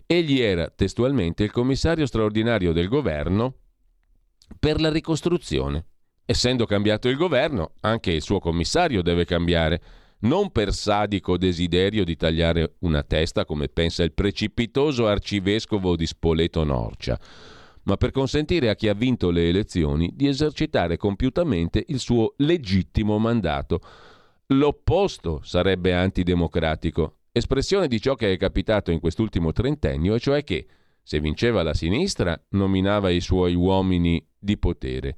Egli 0.06 0.40
era 0.40 0.70
testualmente 0.70 1.44
il 1.44 1.50
commissario 1.50 2.06
straordinario 2.06 2.72
del 2.72 2.88
governo 2.88 3.54
per 4.58 4.80
la 4.80 4.90
ricostruzione. 4.90 5.84
Essendo 6.24 6.66
cambiato 6.66 7.08
il 7.08 7.16
governo, 7.16 7.72
anche 7.80 8.10
il 8.12 8.22
suo 8.22 8.38
commissario 8.38 9.02
deve 9.02 9.24
cambiare, 9.24 9.80
non 10.20 10.50
per 10.50 10.72
sadico 10.72 11.36
desiderio 11.36 12.04
di 12.04 12.16
tagliare 12.16 12.74
una 12.80 13.02
testa 13.02 13.44
come 13.44 13.68
pensa 13.68 14.02
il 14.02 14.12
precipitoso 14.12 15.06
arcivescovo 15.06 15.96
di 15.96 16.06
Spoleto 16.06 16.64
Norcia, 16.64 17.18
ma 17.84 17.96
per 17.96 18.10
consentire 18.10 18.68
a 18.68 18.74
chi 18.74 18.88
ha 18.88 18.94
vinto 18.94 19.30
le 19.30 19.48
elezioni 19.48 20.10
di 20.12 20.26
esercitare 20.26 20.96
compiutamente 20.96 21.84
il 21.88 21.98
suo 21.98 22.34
legittimo 22.38 23.18
mandato. 23.18 23.80
L'opposto 24.48 25.40
sarebbe 25.42 25.94
antidemocratico, 25.94 27.18
espressione 27.32 27.86
di 27.86 28.00
ciò 28.00 28.14
che 28.14 28.32
è 28.32 28.36
capitato 28.36 28.90
in 28.90 29.00
quest'ultimo 29.00 29.52
trentennio, 29.52 30.14
e 30.14 30.20
cioè 30.20 30.42
che 30.42 30.66
se 31.02 31.20
vinceva 31.20 31.62
la 31.62 31.72
sinistra, 31.72 32.38
nominava 32.50 33.08
i 33.08 33.20
suoi 33.20 33.54
uomini 33.54 34.22
di 34.38 34.58
potere. 34.58 35.16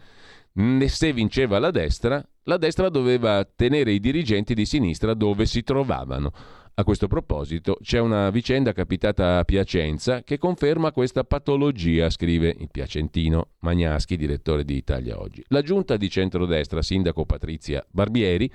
Se 0.87 1.13
vinceva 1.13 1.59
la 1.59 1.71
destra, 1.71 2.25
la 2.45 2.57
destra 2.57 2.89
doveva 2.89 3.45
tenere 3.45 3.93
i 3.93 4.01
dirigenti 4.01 4.55
di 4.55 4.67
sinistra 4.67 5.15
dove 5.15 5.47
si 5.47 5.63
trovavano. 5.63 6.33
A 6.75 6.85
questo 6.85 7.09
proposito 7.09 7.77
c'è 7.83 7.99
una 7.99 8.31
vicenda 8.31 8.73
capitata 8.73 9.39
a 9.39 9.45
Piacenza 9.45 10.23
che 10.23 10.39
conferma 10.39 10.93
questa 10.93 11.25
patologia, 11.25 12.09
scrive 12.09 12.55
il 12.59 12.69
piacentino 12.71 13.51
Magnaschi, 13.61 14.17
direttore 14.17 14.65
di 14.65 14.77
Italia 14.77 15.21
Oggi. 15.21 15.45
La 15.49 15.63
giunta 15.63 15.97
di 15.97 16.09
centrodestra, 16.09 16.81
sindaco 16.81 17.27
Patrizia 17.27 17.85
Barbieri, 17.91 18.51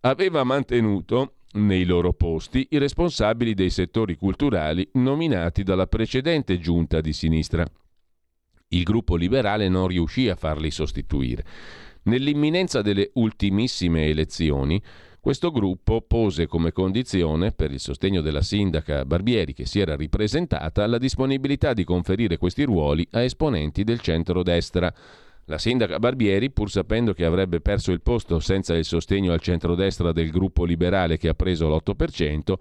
aveva 0.00 0.44
mantenuto 0.44 1.36
nei 1.52 1.84
loro 1.84 2.12
posti 2.12 2.66
i 2.70 2.78
responsabili 2.78 3.54
dei 3.54 3.70
settori 3.70 4.16
culturali 4.16 4.86
nominati 4.94 5.62
dalla 5.62 5.86
precedente 5.86 6.58
giunta 6.58 7.00
di 7.00 7.14
sinistra. 7.14 7.64
Il 8.68 8.82
gruppo 8.82 9.14
liberale 9.14 9.68
non 9.68 9.86
riuscì 9.86 10.28
a 10.28 10.34
farli 10.34 10.72
sostituire. 10.72 11.44
Nell'imminenza 12.04 12.82
delle 12.82 13.10
ultimissime 13.14 14.06
elezioni, 14.06 14.82
questo 15.20 15.52
gruppo 15.52 16.02
pose 16.02 16.48
come 16.48 16.72
condizione, 16.72 17.52
per 17.52 17.70
il 17.70 17.78
sostegno 17.78 18.22
della 18.22 18.42
sindaca 18.42 19.04
Barbieri 19.04 19.52
che 19.52 19.66
si 19.66 19.78
era 19.78 19.94
ripresentata, 19.94 20.86
la 20.86 20.98
disponibilità 20.98 21.74
di 21.74 21.84
conferire 21.84 22.38
questi 22.38 22.64
ruoli 22.64 23.06
a 23.12 23.22
esponenti 23.22 23.84
del 23.84 24.00
centro-destra. 24.00 24.92
La 25.44 25.58
sindaca 25.58 26.00
Barbieri, 26.00 26.50
pur 26.50 26.68
sapendo 26.68 27.12
che 27.12 27.24
avrebbe 27.24 27.60
perso 27.60 27.92
il 27.92 28.02
posto 28.02 28.40
senza 28.40 28.74
il 28.74 28.84
sostegno 28.84 29.32
al 29.32 29.40
centrodestra 29.40 30.10
del 30.10 30.30
gruppo 30.30 30.64
liberale 30.64 31.18
che 31.18 31.28
ha 31.28 31.34
preso 31.34 31.68
l'8%, 31.68 32.54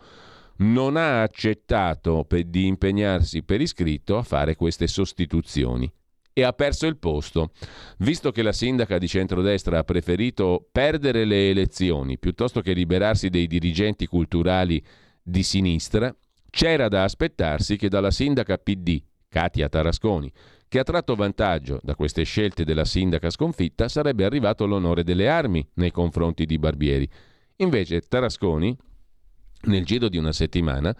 non 0.57 0.95
ha 0.95 1.21
accettato 1.21 2.25
di 2.45 2.67
impegnarsi 2.67 3.43
per 3.43 3.61
iscritto 3.61 4.17
a 4.17 4.23
fare 4.23 4.55
queste 4.55 4.87
sostituzioni 4.87 5.91
e 6.37 6.43
ha 6.43 6.51
perso 6.51 6.85
il 6.85 6.97
posto, 6.97 7.51
visto 7.99 8.31
che 8.31 8.41
la 8.41 8.51
sindaca 8.51 8.97
di 8.97 9.07
centrodestra 9.07 9.79
ha 9.79 9.83
preferito 9.83 10.67
perdere 10.69 11.23
le 11.23 11.49
elezioni 11.49 12.19
piuttosto 12.19 12.59
che 12.59 12.73
liberarsi 12.73 13.29
dei 13.29 13.47
dirigenti 13.47 14.05
culturali 14.05 14.83
di 15.23 15.43
sinistra, 15.43 16.13
c'era 16.49 16.89
da 16.89 17.03
aspettarsi 17.03 17.77
che 17.77 17.87
dalla 17.87 18.11
sindaca 18.11 18.57
PD, 18.57 19.01
Katia 19.29 19.69
Tarasconi, 19.69 20.31
che 20.67 20.79
ha 20.79 20.83
tratto 20.83 21.15
vantaggio 21.15 21.79
da 21.81 21.95
queste 21.95 22.23
scelte 22.23 22.65
della 22.65 22.83
sindaca 22.83 23.29
sconfitta, 23.29 23.87
sarebbe 23.87 24.25
arrivato 24.25 24.65
l'onore 24.65 25.03
delle 25.03 25.29
armi 25.29 25.65
nei 25.75 25.91
confronti 25.91 26.45
di 26.45 26.59
Barbieri. 26.59 27.09
Invece 27.57 28.01
Tarasconi, 28.01 28.77
nel 29.65 29.85
giro 29.85 30.09
di 30.09 30.17
una 30.17 30.31
settimana, 30.31 30.95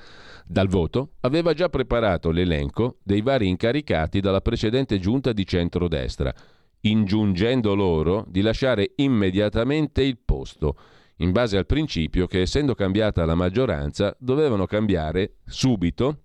dal 0.46 0.68
voto, 0.68 1.14
aveva 1.22 1.54
già 1.54 1.70
preparato 1.70 2.32
l'elenco 2.32 2.98
dei 3.04 3.22
vari 3.22 3.48
incaricati 3.48 4.20
dalla 4.20 4.42
precedente 4.42 5.00
giunta 5.00 5.34
di 5.34 5.46
centrodestra, 5.46 6.34
ingiungendo 6.82 7.74
loro 7.74 8.26
di 8.28 8.42
lasciare 8.42 8.92
immediatamente 8.98 10.04
il 10.04 10.20
posto, 10.24 10.78
in 11.18 11.32
base 11.32 11.58
al 11.58 11.66
principio 11.66 12.28
che 12.28 12.42
essendo 12.42 12.76
cambiata 12.76 13.26
la 13.26 13.36
maggioranza 13.36 14.16
dovevano 14.20 14.66
cambiare 14.66 15.38
subito 15.46 16.24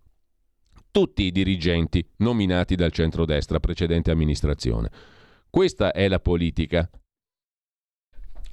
tutti 0.91 1.23
i 1.23 1.31
dirigenti 1.31 2.05
nominati 2.17 2.75
dal 2.75 2.91
centrodestra 2.91 3.61
precedente 3.61 4.11
amministrazione. 4.11 4.91
Questa 5.49 5.93
è 5.93 6.09
la 6.09 6.21
politica. 6.21 6.89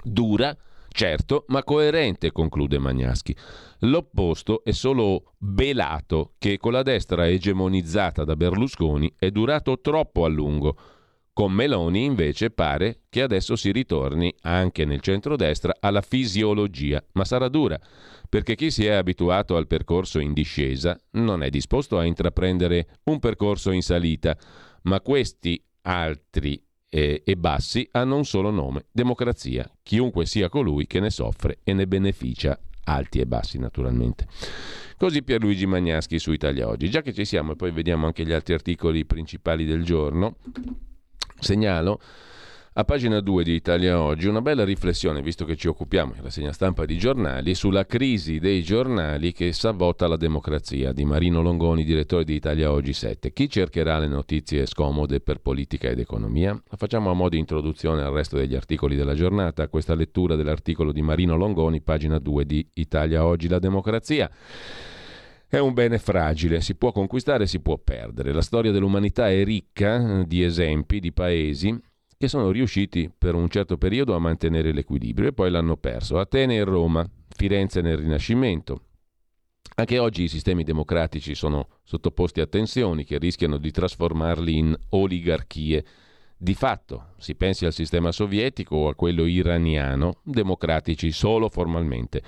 Dura, 0.02 0.56
certo, 0.90 1.44
ma 1.48 1.62
coerente, 1.64 2.32
conclude 2.32 2.78
Magnaschi. 2.78 3.34
L'opposto 3.80 4.62
è 4.64 4.72
solo 4.72 5.34
belato 5.38 6.34
che 6.38 6.58
con 6.58 6.72
la 6.72 6.82
destra 6.82 7.28
egemonizzata 7.28 8.24
da 8.24 8.36
Berlusconi 8.36 9.12
è 9.18 9.30
durato 9.30 9.80
troppo 9.80 10.24
a 10.24 10.28
lungo. 10.28 10.76
Con 11.32 11.52
Meloni 11.52 12.02
invece 12.02 12.50
pare 12.50 13.02
che 13.08 13.22
adesso 13.22 13.54
si 13.54 13.70
ritorni 13.70 14.34
anche 14.40 14.84
nel 14.84 15.00
centrodestra 15.00 15.76
alla 15.78 16.00
fisiologia, 16.00 17.00
ma 17.12 17.24
sarà 17.24 17.48
dura, 17.48 17.78
perché 18.28 18.56
chi 18.56 18.72
si 18.72 18.84
è 18.84 18.90
abituato 18.90 19.54
al 19.54 19.68
percorso 19.68 20.18
in 20.18 20.32
discesa 20.32 20.98
non 21.12 21.44
è 21.44 21.48
disposto 21.48 21.96
a 21.96 22.04
intraprendere 22.04 22.98
un 23.04 23.20
percorso 23.20 23.70
in 23.70 23.82
salita, 23.82 24.36
ma 24.82 25.00
questi 25.00 25.62
altri 25.82 26.60
e, 26.88 27.22
e 27.24 27.36
bassi 27.36 27.88
hanno 27.92 28.16
un 28.16 28.24
solo 28.24 28.50
nome, 28.50 28.86
democrazia, 28.90 29.70
chiunque 29.82 30.26
sia 30.26 30.48
colui 30.48 30.86
che 30.86 31.00
ne 31.00 31.10
soffre 31.10 31.58
e 31.62 31.72
ne 31.72 31.86
beneficia, 31.86 32.58
alti 32.84 33.20
e 33.20 33.26
bassi 33.26 33.58
naturalmente. 33.58 34.26
Così 34.96 35.22
Pierluigi 35.22 35.66
Magnaschi 35.66 36.18
su 36.18 36.32
Italia 36.32 36.66
Oggi. 36.66 36.90
Già 36.90 37.02
che 37.02 37.12
ci 37.12 37.24
siamo 37.24 37.52
e 37.52 37.56
poi 37.56 37.70
vediamo 37.70 38.06
anche 38.06 38.24
gli 38.24 38.32
altri 38.32 38.54
articoli 38.54 39.04
principali 39.04 39.64
del 39.64 39.84
giorno, 39.84 40.36
segnalo 41.38 42.00
a 42.78 42.84
pagina 42.84 43.18
2 43.18 43.42
di 43.42 43.54
Italia 43.54 44.00
Oggi 44.00 44.28
una 44.28 44.40
bella 44.40 44.62
riflessione, 44.62 45.20
visto 45.20 45.44
che 45.44 45.56
ci 45.56 45.66
occupiamo 45.66 46.14
in 46.14 46.22
rassegna 46.22 46.52
stampa 46.52 46.84
di 46.84 46.96
giornali, 46.96 47.56
sulla 47.56 47.84
crisi 47.86 48.38
dei 48.38 48.62
giornali 48.62 49.32
che 49.32 49.52
savota 49.52 50.06
la 50.06 50.16
democrazia, 50.16 50.92
di 50.92 51.04
Marino 51.04 51.42
Longoni, 51.42 51.82
direttore 51.82 52.22
di 52.22 52.34
Italia 52.34 52.70
Oggi 52.70 52.92
7. 52.92 53.32
Chi 53.32 53.50
cercherà 53.50 53.98
le 53.98 54.06
notizie 54.06 54.64
scomode 54.64 55.18
per 55.18 55.40
politica 55.40 55.88
ed 55.88 55.98
economia? 55.98 56.52
La 56.52 56.76
facciamo 56.76 57.10
a 57.10 57.14
modo 57.14 57.30
di 57.30 57.38
introduzione 57.38 58.04
al 58.04 58.12
resto 58.12 58.36
degli 58.36 58.54
articoli 58.54 58.94
della 58.94 59.14
giornata, 59.14 59.66
questa 59.66 59.96
lettura 59.96 60.36
dell'articolo 60.36 60.92
di 60.92 61.02
Marino 61.02 61.34
Longoni, 61.34 61.80
pagina 61.80 62.20
2 62.20 62.46
di 62.46 62.64
Italia 62.74 63.24
Oggi, 63.26 63.48
la 63.48 63.58
democrazia. 63.58 64.30
È 65.48 65.58
un 65.58 65.72
bene 65.72 65.98
fragile, 65.98 66.60
si 66.60 66.76
può 66.76 66.92
conquistare 66.92 67.48
si 67.48 67.58
può 67.58 67.76
perdere. 67.76 68.32
La 68.32 68.42
storia 68.42 68.70
dell'umanità 68.70 69.30
è 69.30 69.42
ricca 69.42 70.22
di 70.24 70.44
esempi 70.44 71.00
di 71.00 71.10
paesi 71.10 71.76
che 72.18 72.26
sono 72.26 72.50
riusciti 72.50 73.08
per 73.16 73.36
un 73.36 73.48
certo 73.48 73.78
periodo 73.78 74.16
a 74.16 74.18
mantenere 74.18 74.72
l'equilibrio 74.72 75.28
e 75.28 75.32
poi 75.32 75.50
l'hanno 75.50 75.76
perso. 75.76 76.18
Atene 76.18 76.56
e 76.56 76.64
Roma, 76.64 77.08
Firenze 77.28 77.80
nel 77.80 77.96
Rinascimento. 77.96 78.82
Anche 79.76 80.00
oggi 80.00 80.24
i 80.24 80.28
sistemi 80.28 80.64
democratici 80.64 81.36
sono 81.36 81.68
sottoposti 81.84 82.40
a 82.40 82.48
tensioni 82.48 83.04
che 83.04 83.18
rischiano 83.18 83.56
di 83.56 83.70
trasformarli 83.70 84.58
in 84.58 84.76
oligarchie. 84.88 85.84
Di 86.36 86.54
fatto, 86.54 87.10
si 87.18 87.36
pensi 87.36 87.64
al 87.64 87.72
sistema 87.72 88.10
sovietico 88.10 88.74
o 88.74 88.88
a 88.88 88.96
quello 88.96 89.24
iraniano, 89.24 90.14
democratici 90.24 91.12
solo 91.12 91.48
formalmente. 91.48 92.20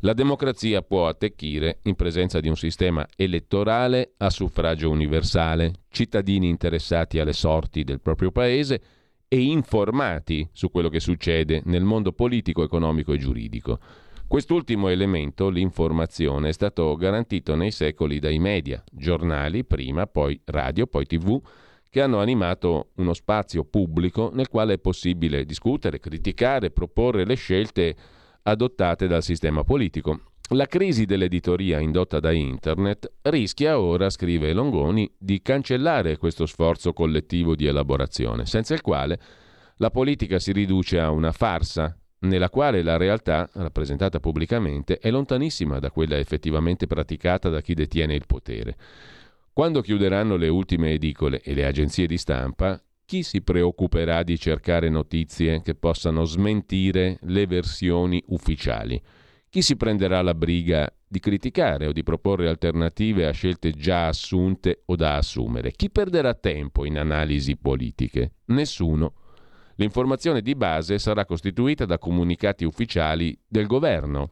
La 0.00 0.12
democrazia 0.12 0.82
può 0.82 1.08
attecchire 1.08 1.80
in 1.82 1.96
presenza 1.96 2.38
di 2.38 2.48
un 2.48 2.56
sistema 2.56 3.04
elettorale 3.16 4.12
a 4.18 4.30
suffragio 4.30 4.88
universale, 4.88 5.72
cittadini 5.88 6.48
interessati 6.48 7.18
alle 7.18 7.32
sorti 7.32 7.82
del 7.82 8.00
proprio 8.00 8.30
paese 8.30 8.80
e 9.32 9.40
informati 9.40 10.46
su 10.52 10.70
quello 10.70 10.90
che 10.90 11.00
succede 11.00 11.62
nel 11.64 11.84
mondo 11.84 12.12
politico, 12.12 12.62
economico 12.62 13.14
e 13.14 13.16
giuridico. 13.16 13.78
Quest'ultimo 14.28 14.88
elemento, 14.88 15.48
l'informazione, 15.48 16.50
è 16.50 16.52
stato 16.52 16.94
garantito 16.96 17.54
nei 17.54 17.70
secoli 17.70 18.18
dai 18.18 18.38
media, 18.38 18.84
giornali 18.92 19.64
prima, 19.64 20.06
poi 20.06 20.38
radio, 20.44 20.86
poi 20.86 21.06
tv, 21.06 21.40
che 21.88 22.02
hanno 22.02 22.18
animato 22.18 22.90
uno 22.96 23.14
spazio 23.14 23.64
pubblico 23.64 24.30
nel 24.34 24.48
quale 24.48 24.74
è 24.74 24.78
possibile 24.78 25.46
discutere, 25.46 25.98
criticare, 25.98 26.70
proporre 26.70 27.24
le 27.24 27.36
scelte 27.36 27.96
adottate 28.42 29.06
dal 29.06 29.22
sistema 29.22 29.64
politico. 29.64 30.31
La 30.50 30.66
crisi 30.66 31.06
dell'editoria 31.06 31.78
indotta 31.78 32.20
da 32.20 32.30
Internet 32.30 33.10
rischia 33.22 33.78
ora, 33.78 34.10
scrive 34.10 34.52
Longoni, 34.52 35.10
di 35.16 35.40
cancellare 35.40 36.18
questo 36.18 36.44
sforzo 36.44 36.92
collettivo 36.92 37.54
di 37.54 37.66
elaborazione, 37.66 38.44
senza 38.44 38.74
il 38.74 38.82
quale 38.82 39.18
la 39.76 39.90
politica 39.90 40.38
si 40.38 40.52
riduce 40.52 40.98
a 41.00 41.10
una 41.10 41.32
farsa 41.32 41.96
nella 42.20 42.50
quale 42.50 42.82
la 42.82 42.96
realtà, 42.96 43.48
rappresentata 43.54 44.20
pubblicamente, 44.20 44.98
è 44.98 45.10
lontanissima 45.10 45.78
da 45.78 45.90
quella 45.90 46.18
effettivamente 46.18 46.86
praticata 46.86 47.48
da 47.48 47.60
chi 47.60 47.74
detiene 47.74 48.14
il 48.14 48.26
potere. 48.26 48.76
Quando 49.52 49.80
chiuderanno 49.80 50.36
le 50.36 50.48
ultime 50.48 50.92
edicole 50.92 51.40
e 51.40 51.54
le 51.54 51.66
agenzie 51.66 52.06
di 52.06 52.18
stampa, 52.18 52.80
chi 53.04 53.22
si 53.22 53.42
preoccuperà 53.42 54.22
di 54.22 54.38
cercare 54.38 54.88
notizie 54.88 55.62
che 55.62 55.74
possano 55.74 56.24
smentire 56.24 57.18
le 57.22 57.46
versioni 57.46 58.22
ufficiali? 58.28 59.00
Chi 59.52 59.60
si 59.60 59.76
prenderà 59.76 60.22
la 60.22 60.32
briga 60.32 60.90
di 61.06 61.20
criticare 61.20 61.86
o 61.86 61.92
di 61.92 62.02
proporre 62.02 62.48
alternative 62.48 63.26
a 63.26 63.32
scelte 63.32 63.72
già 63.72 64.06
assunte 64.06 64.80
o 64.86 64.96
da 64.96 65.16
assumere? 65.16 65.72
Chi 65.72 65.90
perderà 65.90 66.32
tempo 66.32 66.86
in 66.86 66.96
analisi 66.96 67.58
politiche? 67.58 68.36
Nessuno. 68.46 69.12
L'informazione 69.74 70.40
di 70.40 70.54
base 70.54 70.98
sarà 70.98 71.26
costituita 71.26 71.84
da 71.84 71.98
comunicati 71.98 72.64
ufficiali 72.64 73.38
del 73.46 73.66
governo, 73.66 74.30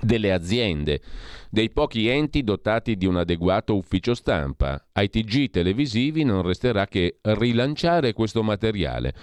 delle 0.00 0.32
aziende, 0.32 1.00
dei 1.48 1.70
pochi 1.70 2.08
enti 2.08 2.42
dotati 2.42 2.96
di 2.96 3.06
un 3.06 3.18
adeguato 3.18 3.76
ufficio 3.76 4.12
stampa. 4.12 4.88
Ai 4.90 5.08
TG 5.08 5.50
televisivi 5.50 6.24
non 6.24 6.42
resterà 6.42 6.88
che 6.88 7.20
rilanciare 7.22 8.12
questo 8.12 8.42
materiale 8.42 9.14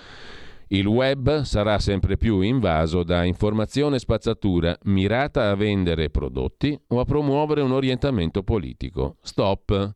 il 0.72 0.86
web 0.86 1.42
sarà 1.42 1.80
sempre 1.80 2.16
più 2.16 2.42
invaso 2.42 3.04
da 3.04 3.24
informazione 3.24 3.96
e 3.96 4.00
spazzatura 4.00 4.78
mirata 4.84 5.50
a 5.50 5.56
vendere 5.56 6.12
prodotti 6.12 6.80
o 6.90 7.00
a 7.00 7.06
promuovere 7.06 7.62
un 7.62 7.72
orientamento 7.72 8.44
politico. 8.44 9.16
Stop. 9.22 9.96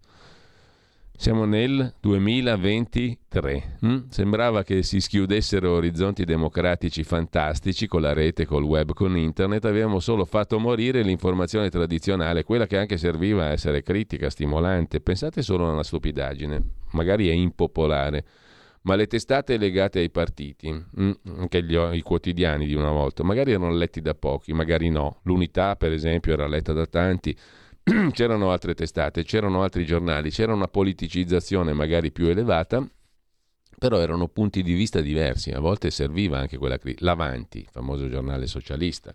Siamo 1.16 1.46
nel 1.46 1.94
2023. 2.00 3.78
Hm? 3.82 4.10
Sembrava 4.10 4.64
che 4.64 4.82
si 4.82 5.00
schiudessero 5.00 5.74
orizzonti 5.74 6.26
democratici 6.26 7.04
fantastici 7.04 7.86
con 7.86 8.02
la 8.02 8.14
rete, 8.14 8.48
col 8.48 8.64
web, 8.64 8.94
con 8.94 9.16
internet. 9.16 9.66
Abbiamo 9.66 10.00
solo 10.00 10.26
fatto 10.26 10.58
morire 10.58 11.04
l'informazione 11.04 11.70
tradizionale, 11.70 12.44
quella 12.44 12.66
che 12.66 12.80
anche 12.80 12.98
serviva 12.98 13.44
a 13.44 13.52
essere 13.52 13.84
critica, 13.84 14.32
stimolante. 14.32 15.02
Pensate 15.02 15.44
solo 15.44 15.68
a 15.68 15.72
una 15.72 15.84
stupidaggine, 15.84 16.64
magari 16.94 17.30
è 17.30 17.34
impopolare 17.34 18.26
ma 18.84 18.96
le 18.96 19.08
testate 19.08 19.58
legate 19.58 20.00
ai 20.00 20.10
partiti, 20.10 20.72
mm, 20.72 21.12
anche 21.38 21.64
gli, 21.64 21.76
i 21.76 22.02
quotidiani 22.02 22.66
di 22.66 22.74
una 22.74 22.92
volta, 22.92 23.24
magari 23.24 23.52
erano 23.52 23.72
letti 23.72 24.02
da 24.02 24.14
pochi, 24.14 24.54
magari 24.54 24.90
no. 24.90 25.20
L'unità, 25.24 25.76
per 25.76 25.92
esempio, 25.92 26.34
era 26.34 26.48
letta 26.48 26.74
da 26.74 26.86
tanti. 26.86 27.36
c'erano 28.12 28.52
altre 28.52 28.74
testate, 28.76 29.24
c'erano 29.24 29.62
altri 29.62 29.86
giornali, 29.86 30.30
c'era 30.30 30.54
una 30.54 30.68
politicizzazione 30.68 31.74
magari 31.74 32.12
più 32.12 32.28
elevata, 32.28 32.86
però 33.78 34.00
erano 34.00 34.28
punti 34.28 34.62
di 34.64 34.74
vista 34.74 35.02
diversi. 35.02 35.52
A 35.52 35.60
volte 35.60 35.90
serviva 35.92 36.40
anche 36.40 36.58
quella 36.58 36.78
crisi. 36.78 36.98
L'Avanti, 37.00 37.66
famoso 37.70 38.10
giornale 38.10 38.48
socialista. 38.48 39.14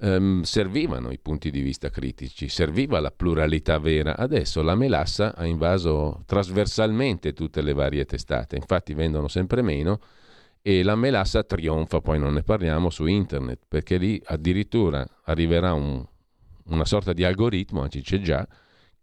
Ehm, 0.00 0.42
servivano 0.42 1.10
i 1.10 1.18
punti 1.18 1.50
di 1.50 1.60
vista 1.60 1.90
critici, 1.90 2.48
serviva 2.48 3.00
la 3.00 3.10
pluralità 3.10 3.78
vera. 3.78 4.16
Adesso 4.16 4.62
la 4.62 4.74
melassa 4.74 5.34
ha 5.34 5.46
invaso 5.46 6.22
trasversalmente 6.26 7.32
tutte 7.32 7.62
le 7.62 7.72
varie 7.72 8.04
testate, 8.04 8.56
infatti 8.56 8.94
vendono 8.94 9.28
sempre 9.28 9.62
meno 9.62 10.00
e 10.62 10.82
la 10.82 10.96
melassa 10.96 11.42
trionfa, 11.42 12.00
poi 12.00 12.18
non 12.18 12.34
ne 12.34 12.42
parliamo, 12.42 12.90
su 12.90 13.06
internet, 13.06 13.60
perché 13.66 13.96
lì 13.96 14.20
addirittura 14.26 15.06
arriverà 15.24 15.72
un, 15.72 16.04
una 16.64 16.84
sorta 16.84 17.12
di 17.12 17.24
algoritmo, 17.24 17.82
anzi 17.82 18.02
c'è 18.02 18.20
già, 18.20 18.46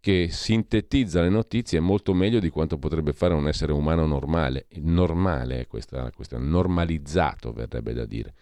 che 0.00 0.28
sintetizza 0.30 1.20
le 1.20 1.28
notizie 1.28 1.80
molto 1.80 2.14
meglio 2.14 2.38
di 2.38 2.50
quanto 2.50 2.78
potrebbe 2.78 3.12
fare 3.12 3.34
un 3.34 3.48
essere 3.48 3.72
umano 3.72 4.06
normale. 4.06 4.66
Normale 4.76 5.62
è 5.62 5.66
questa 5.66 6.08
questione, 6.12 6.44
normalizzato 6.44 7.52
verrebbe 7.52 7.92
da 7.92 8.04
dire 8.04 8.34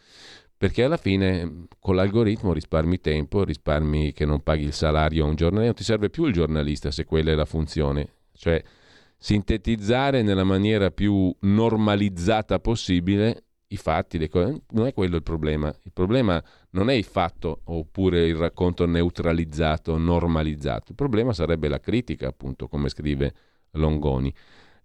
perché 0.56 0.84
alla 0.84 0.96
fine 0.96 1.66
con 1.78 1.94
l'algoritmo 1.94 2.52
risparmi 2.52 3.00
tempo, 3.00 3.44
risparmi 3.44 4.12
che 4.12 4.24
non 4.24 4.42
paghi 4.42 4.64
il 4.64 4.72
salario 4.72 5.24
a 5.24 5.28
un 5.28 5.34
giornalista, 5.34 5.66
non 5.66 5.74
ti 5.74 5.84
serve 5.84 6.10
più 6.10 6.24
il 6.24 6.32
giornalista 6.32 6.90
se 6.90 7.04
quella 7.04 7.32
è 7.32 7.34
la 7.34 7.44
funzione, 7.44 8.08
cioè 8.32 8.62
sintetizzare 9.18 10.22
nella 10.22 10.44
maniera 10.44 10.90
più 10.90 11.34
normalizzata 11.40 12.58
possibile 12.58 13.44
i 13.68 13.76
fatti, 13.76 14.16
le 14.18 14.28
cose. 14.28 14.62
non 14.70 14.86
è 14.86 14.94
quello 14.94 15.16
il 15.16 15.22
problema, 15.22 15.74
il 15.82 15.92
problema 15.92 16.42
non 16.70 16.88
è 16.88 16.94
il 16.94 17.04
fatto 17.04 17.60
oppure 17.64 18.26
il 18.26 18.36
racconto 18.36 18.86
neutralizzato, 18.86 19.98
normalizzato, 19.98 20.90
il 20.90 20.94
problema 20.96 21.32
sarebbe 21.32 21.68
la 21.68 21.80
critica 21.80 22.28
appunto 22.28 22.68
come 22.68 22.88
scrive 22.88 23.34
Longoni 23.72 24.32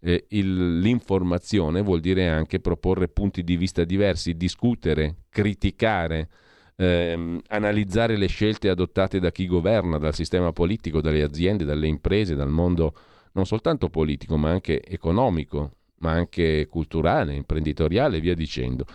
eh, 0.02 0.26
il, 0.30 0.80
l'informazione 0.80 1.82
vuol 1.82 1.99
dire 1.99 2.28
anche 2.28 2.60
proporre 2.60 3.08
punti 3.08 3.43
di 3.43 3.56
vista 3.56 3.84
diversi, 3.84 4.36
discutere, 4.36 5.18
criticare, 5.30 6.30
ehm, 6.76 7.41
analizzare 7.47 8.18
le 8.18 8.28
scelte 8.28 8.70
adottate 8.70 9.20
da 9.20 9.32
chi 9.32 9.47
governa, 9.47 9.97
dal 9.97 10.16
sistema 10.16 10.52
politico, 10.52 11.02
dalle 11.02 11.22
aziende, 11.22 11.64
dalle 11.64 11.88
imprese, 11.88 12.36
dal 12.36 12.49
mondo 12.49 12.93
non 13.34 13.45
soltanto 13.45 13.89
politico 13.89 14.38
ma 14.38 14.49
anche 14.49 14.82
economico, 14.84 15.78
ma 15.99 16.12
anche 16.12 16.68
culturale, 16.68 17.34
imprenditoriale 17.34 18.18
e 18.18 18.22
via 18.22 18.34
dicendo. 18.36 18.86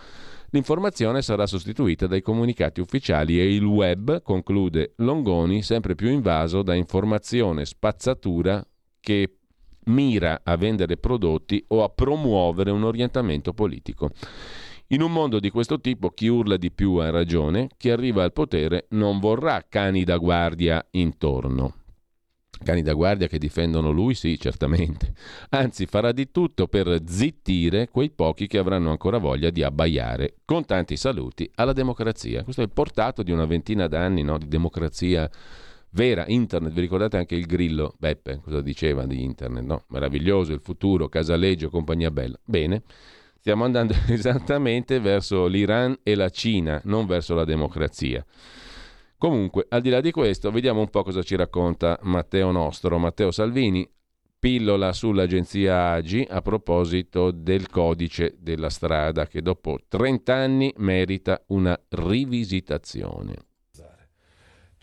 L'informazione 0.51 1.21
sarà 1.21 1.45
sostituita 1.45 2.07
dai 2.07 2.21
comunicati 2.21 2.79
ufficiali 2.79 3.39
e 3.39 3.53
il 3.53 3.65
web, 3.65 4.21
conclude 4.21 4.93
Longoni, 4.97 5.61
sempre 5.61 5.95
più 5.95 6.09
invaso 6.09 6.61
da 6.61 6.73
informazione 6.73 7.65
spazzatura 7.65 8.65
che 8.99 9.36
mira 9.87 10.41
a 10.43 10.55
vendere 10.55 10.97
prodotti 10.97 11.63
o 11.69 11.83
a 11.83 11.89
promuovere 11.89 12.71
un 12.71 12.83
orientamento 12.83 13.53
politico. 13.53 14.11
In 14.91 15.01
un 15.01 15.11
mondo 15.11 15.39
di 15.39 15.49
questo 15.49 15.81
tipo 15.81 16.11
chi 16.11 16.27
urla 16.27 16.55
di 16.55 16.71
più 16.71 16.95
ha 16.95 17.09
ragione, 17.09 17.67
chi 17.75 17.89
arriva 17.89 18.23
al 18.23 18.31
potere 18.31 18.85
non 18.91 19.19
vorrà 19.19 19.65
cani 19.67 20.05
da 20.05 20.15
guardia 20.17 20.85
intorno. 20.91 21.73
Cani 22.63 22.81
da 22.81 22.93
guardia 22.93 23.27
che 23.27 23.37
difendono 23.37 23.91
lui, 23.91 24.15
sì, 24.15 24.39
certamente. 24.39 25.13
Anzi, 25.49 25.85
farà 25.85 26.11
di 26.11 26.31
tutto 26.31 26.67
per 26.67 27.01
zittire 27.05 27.89
quei 27.89 28.09
pochi 28.09 28.47
che 28.47 28.57
avranno 28.57 28.89
ancora 28.89 29.19
voglia 29.19 29.49
di 29.49 29.61
abbaiare. 29.61 30.37
Con 30.43 30.65
tanti 30.65 30.97
saluti 30.97 31.49
alla 31.55 31.73
democrazia. 31.73 32.43
Questo 32.43 32.61
è 32.61 32.65
il 32.65 32.71
portato 32.71 33.21
di 33.23 33.31
una 33.31 33.45
ventina 33.45 33.87
d'anni 33.87 34.23
no, 34.23 34.37
di 34.37 34.47
democrazia 34.47 35.29
vera 35.97 36.25
internet, 36.27 36.73
vi 36.73 36.81
ricordate 36.81 37.17
anche 37.17 37.33
il 37.33 37.47
grillo 37.47 37.95
Beppe, 37.97 38.39
cosa 38.43 38.61
diceva 38.61 39.07
di 39.07 39.23
internet, 39.23 39.63
no? 39.63 39.85
Meraviglioso, 39.87 40.53
il 40.53 40.61
futuro, 40.61 41.09
Casaleggio, 41.09 41.71
compagnia 41.71 42.11
bella. 42.11 42.39
Bene, 42.45 42.83
stiamo 43.39 43.63
andando 43.63 43.95
esattamente 44.07 44.99
verso 44.99 45.47
l'Iran 45.47 45.97
e 46.03 46.13
la 46.13 46.29
Cina, 46.29 46.79
non 46.83 47.07
verso 47.07 47.33
la 47.33 47.45
democrazia. 47.45 48.23
Comunque, 49.17 49.65
al 49.69 49.81
di 49.81 49.89
là 49.89 49.99
di 49.99 50.11
questo, 50.11 50.51
vediamo 50.51 50.81
un 50.81 50.89
po' 50.91 51.01
cosa 51.01 51.23
ci 51.23 51.35
racconta 51.35 51.97
Matteo 52.03 52.51
nostro, 52.51 52.99
Matteo 52.99 53.31
Salvini, 53.31 53.89
pillola 54.37 54.93
sull'agenzia 54.93 55.93
AGI 55.93 56.27
a 56.29 56.43
proposito 56.43 57.31
del 57.31 57.69
codice 57.69 58.35
della 58.37 58.69
strada 58.69 59.25
che 59.25 59.41
dopo 59.41 59.79
30 59.87 60.35
anni 60.35 60.71
merita 60.77 61.43
una 61.47 61.75
rivisitazione 61.89 63.46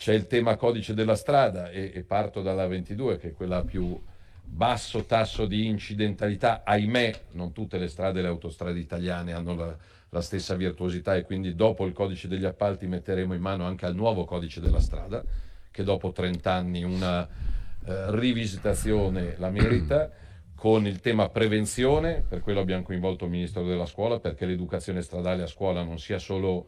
c'è 0.04 0.12
il 0.12 0.26
tema 0.26 0.56
codice 0.56 0.92
della 0.92 1.16
strada 1.16 1.70
e, 1.70 1.90
e, 1.94 2.02
parto 2.02 2.42
dalla 2.42 2.66
22 2.66 3.16
che 3.16 3.28
è 3.28 3.32
quella 3.32 3.64
più 3.64 3.98
basso 4.42 5.06
tasso 5.06 5.46
di 5.46 5.66
incidentalità. 5.66 6.60
Ahimè, 6.62 7.20
non 7.30 7.52
tutte 7.52 7.78
le 7.78 7.88
strade 7.88 8.18
e 8.18 8.22
le 8.22 8.28
autostrade 8.28 8.78
italiane 8.78 9.32
hanno 9.32 9.54
la, 9.54 9.74
la 10.10 10.20
stessa 10.20 10.56
virtuosità 10.56 11.16
e 11.16 11.22
quindi 11.22 11.54
dopo 11.54 11.86
il 11.86 11.94
codice 11.94 12.28
degli 12.28 12.44
appalti 12.44 12.86
metteremo 12.86 13.32
in 13.32 13.40
mano 13.40 13.64
anche 13.64 13.86
al 13.86 13.94
nuovo 13.94 14.26
codice 14.26 14.60
della 14.60 14.78
strada 14.78 15.24
che 15.70 15.82
dopo 15.82 16.12
30 16.12 16.52
anni 16.52 16.84
una 16.84 17.26
eh, 17.26 18.14
rivisitazione 18.14 19.36
la 19.38 19.48
merita 19.48 20.10
con 20.54 20.86
il 20.86 21.00
tema 21.00 21.30
prevenzione, 21.30 22.22
per 22.28 22.42
quello 22.42 22.60
abbiamo 22.60 22.82
coinvolto 22.82 23.24
il 23.24 23.30
Ministero 23.30 23.64
della 23.66 23.86
Scuola 23.86 24.20
perché 24.20 24.44
l'educazione 24.44 25.00
stradale 25.00 25.44
a 25.44 25.46
scuola 25.46 25.82
non 25.82 25.98
sia 25.98 26.18
solo 26.18 26.66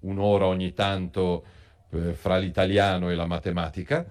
un'ora 0.00 0.46
ogni 0.46 0.72
tanto 0.72 1.44
eh, 1.90 2.12
fra 2.14 2.38
l'italiano 2.38 3.10
e 3.10 3.14
la 3.14 3.26
matematica. 3.26 4.06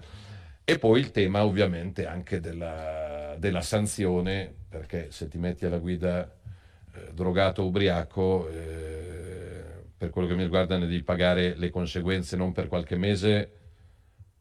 E 0.64 0.78
poi 0.78 1.00
il 1.00 1.10
tema 1.10 1.44
ovviamente 1.44 2.06
anche 2.06 2.40
della, 2.40 3.36
della 3.38 3.62
sanzione 3.62 4.52
perché 4.68 5.08
se 5.10 5.28
ti 5.28 5.38
metti 5.38 5.64
alla 5.64 5.78
guida 5.78 6.24
eh, 6.24 7.12
drogato 7.14 7.62
o 7.62 7.66
ubriaco 7.66 8.48
eh, 8.50 9.64
per 9.96 10.10
quello 10.10 10.28
che 10.28 10.34
mi 10.34 10.42
riguarda 10.42 10.76
ne 10.76 10.86
devi 10.86 11.02
pagare 11.02 11.54
le 11.56 11.70
conseguenze 11.70 12.36
non 12.36 12.52
per 12.52 12.68
qualche 12.68 12.96
mese 12.96 13.52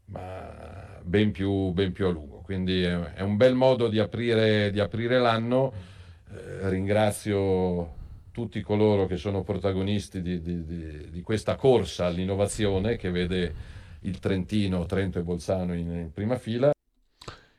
ma 0.08 1.00
ben 1.02 1.32
più, 1.32 1.72
ben 1.72 1.92
più 1.94 2.08
a 2.08 2.12
lungo. 2.12 2.42
Quindi 2.42 2.84
è, 2.84 3.00
è 3.14 3.22
un 3.22 3.38
bel 3.38 3.56
modo 3.56 3.88
di 3.88 4.00
aprire, 4.00 4.72
di 4.72 4.80
aprire 4.80 5.20
l'anno. 5.20 5.74
Eh, 6.30 6.70
ringrazio 6.70 7.96
tutti 8.38 8.62
coloro 8.62 9.08
che 9.08 9.18
sono 9.18 9.42
protagonisti 9.42 10.22
di, 10.22 10.40
di, 10.40 10.64
di, 10.64 11.10
di, 11.10 11.22
questa 11.24 11.56
corsa 11.56 12.06
all'innovazione 12.06 12.96
che 12.96 13.10
vede 13.10 13.52
il 14.02 14.20
Trentino, 14.20 14.86
Trento 14.86 15.18
e 15.18 15.24
Bolzano 15.24 15.74
in, 15.74 15.90
in 15.90 16.12
prima 16.14 16.38
fila. 16.38 16.70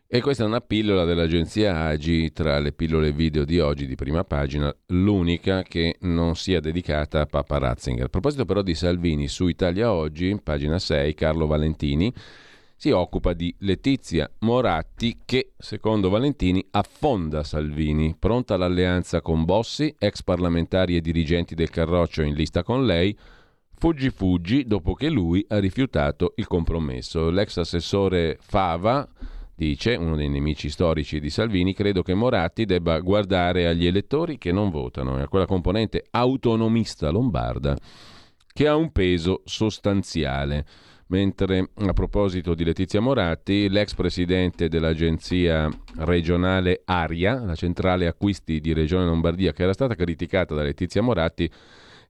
E 0.07 0.21
questa 0.21 0.45
è 0.45 0.47
una 0.47 0.61
pillola 0.61 1.05
dell'agenzia 1.05 1.81
Agi 1.81 2.33
tra 2.33 2.61
le 2.61 2.71
pillole 2.71 3.11
video 3.11 3.45
di 3.45 3.59
oggi 3.59 3.89
di 3.89 3.97
prima 3.97 4.23
pagina, 4.23 4.73
l'unica 4.87 5.65
che 5.65 5.97
non 6.03 6.37
sia 6.37 6.61
dedicata 6.61 7.23
a 7.23 7.27
Papa 7.27 7.59
Ratzinger. 7.59 8.05
A 8.05 8.09
proposito 8.09 8.45
però 8.45 8.63
di 8.63 8.77
Salvini, 8.77 9.27
su 9.27 9.49
Italia 9.49 9.93
Oggi, 9.93 10.39
pagina 10.41 10.79
6, 10.79 11.13
Carlo 11.15 11.49
Valentini 11.49 12.15
si 12.81 12.91
occupa 12.91 13.33
di 13.33 13.53
Letizia 13.59 14.31
Moratti 14.43 15.23
che, 15.25 15.51
secondo 15.59 16.11
Valentini, 16.11 16.65
affonda 16.71 17.43
Salvini. 17.43 18.15
Pronta 18.17 18.57
l'alleanza 18.57 19.21
con 19.21 19.45
Bossi, 19.45 19.93
ex 19.99 20.23
parlamentari 20.23 20.95
e 20.95 21.01
dirigenti 21.01 21.57
del 21.57 21.71
Carroccio 21.71 22.23
in 22.23 22.35
lista 22.35 22.63
con 22.63 22.87
lei, 22.87 23.19
fuggi 23.75 24.11
fuggi 24.11 24.65
dopo 24.65 24.95
che 24.95 25.11
lui 25.11 25.45
ha 25.49 25.59
rifiutato 25.59 26.35
il 26.37 26.47
compromesso. 26.47 27.31
L'ex 27.31 27.57
assessore 27.57 28.39
Fava 28.41 29.09
dice, 29.57 29.97
uno 29.97 30.15
dei 30.15 30.29
nemici 30.29 30.71
storici 30.71 31.19
di 31.19 31.31
Salvini, 31.31 31.75
credo 31.75 32.03
che 32.03 32.15
Moratti 32.15 32.65
debba 32.65 33.01
guardare 33.01 33.67
agli 33.67 33.87
elettori 33.87 34.39
che 34.39 34.53
non 34.53 34.71
votano 34.71 35.19
e 35.19 35.23
a 35.23 35.29
quella 35.29 35.47
componente 35.47 36.05
autonomista 36.13 37.11
lombarda 37.11 37.77
che 38.53 38.69
ha 38.69 38.77
un 38.77 38.93
peso 38.93 39.43
sostanziale. 39.45 40.65
Mentre 41.11 41.71
a 41.75 41.93
proposito 41.95 42.55
di 42.55 42.65
Letizia 42.65 43.01
Moratti, 43.01 43.71
l'ex 43.71 43.95
presidente 43.95 44.69
dell'agenzia 44.69 45.67
regionale 45.97 46.83
Aria, 46.85 47.41
la 47.41 47.55
centrale 47.55 48.07
acquisti 48.07 48.61
di 48.61 48.75
Regione 48.75 49.07
Lombardia, 49.07 49.53
che 49.53 49.63
era 49.63 49.73
stata 49.73 49.95
criticata 49.95 50.55
da 50.55 50.63
Letizia 50.63 51.01
Moratti, 51.01 51.51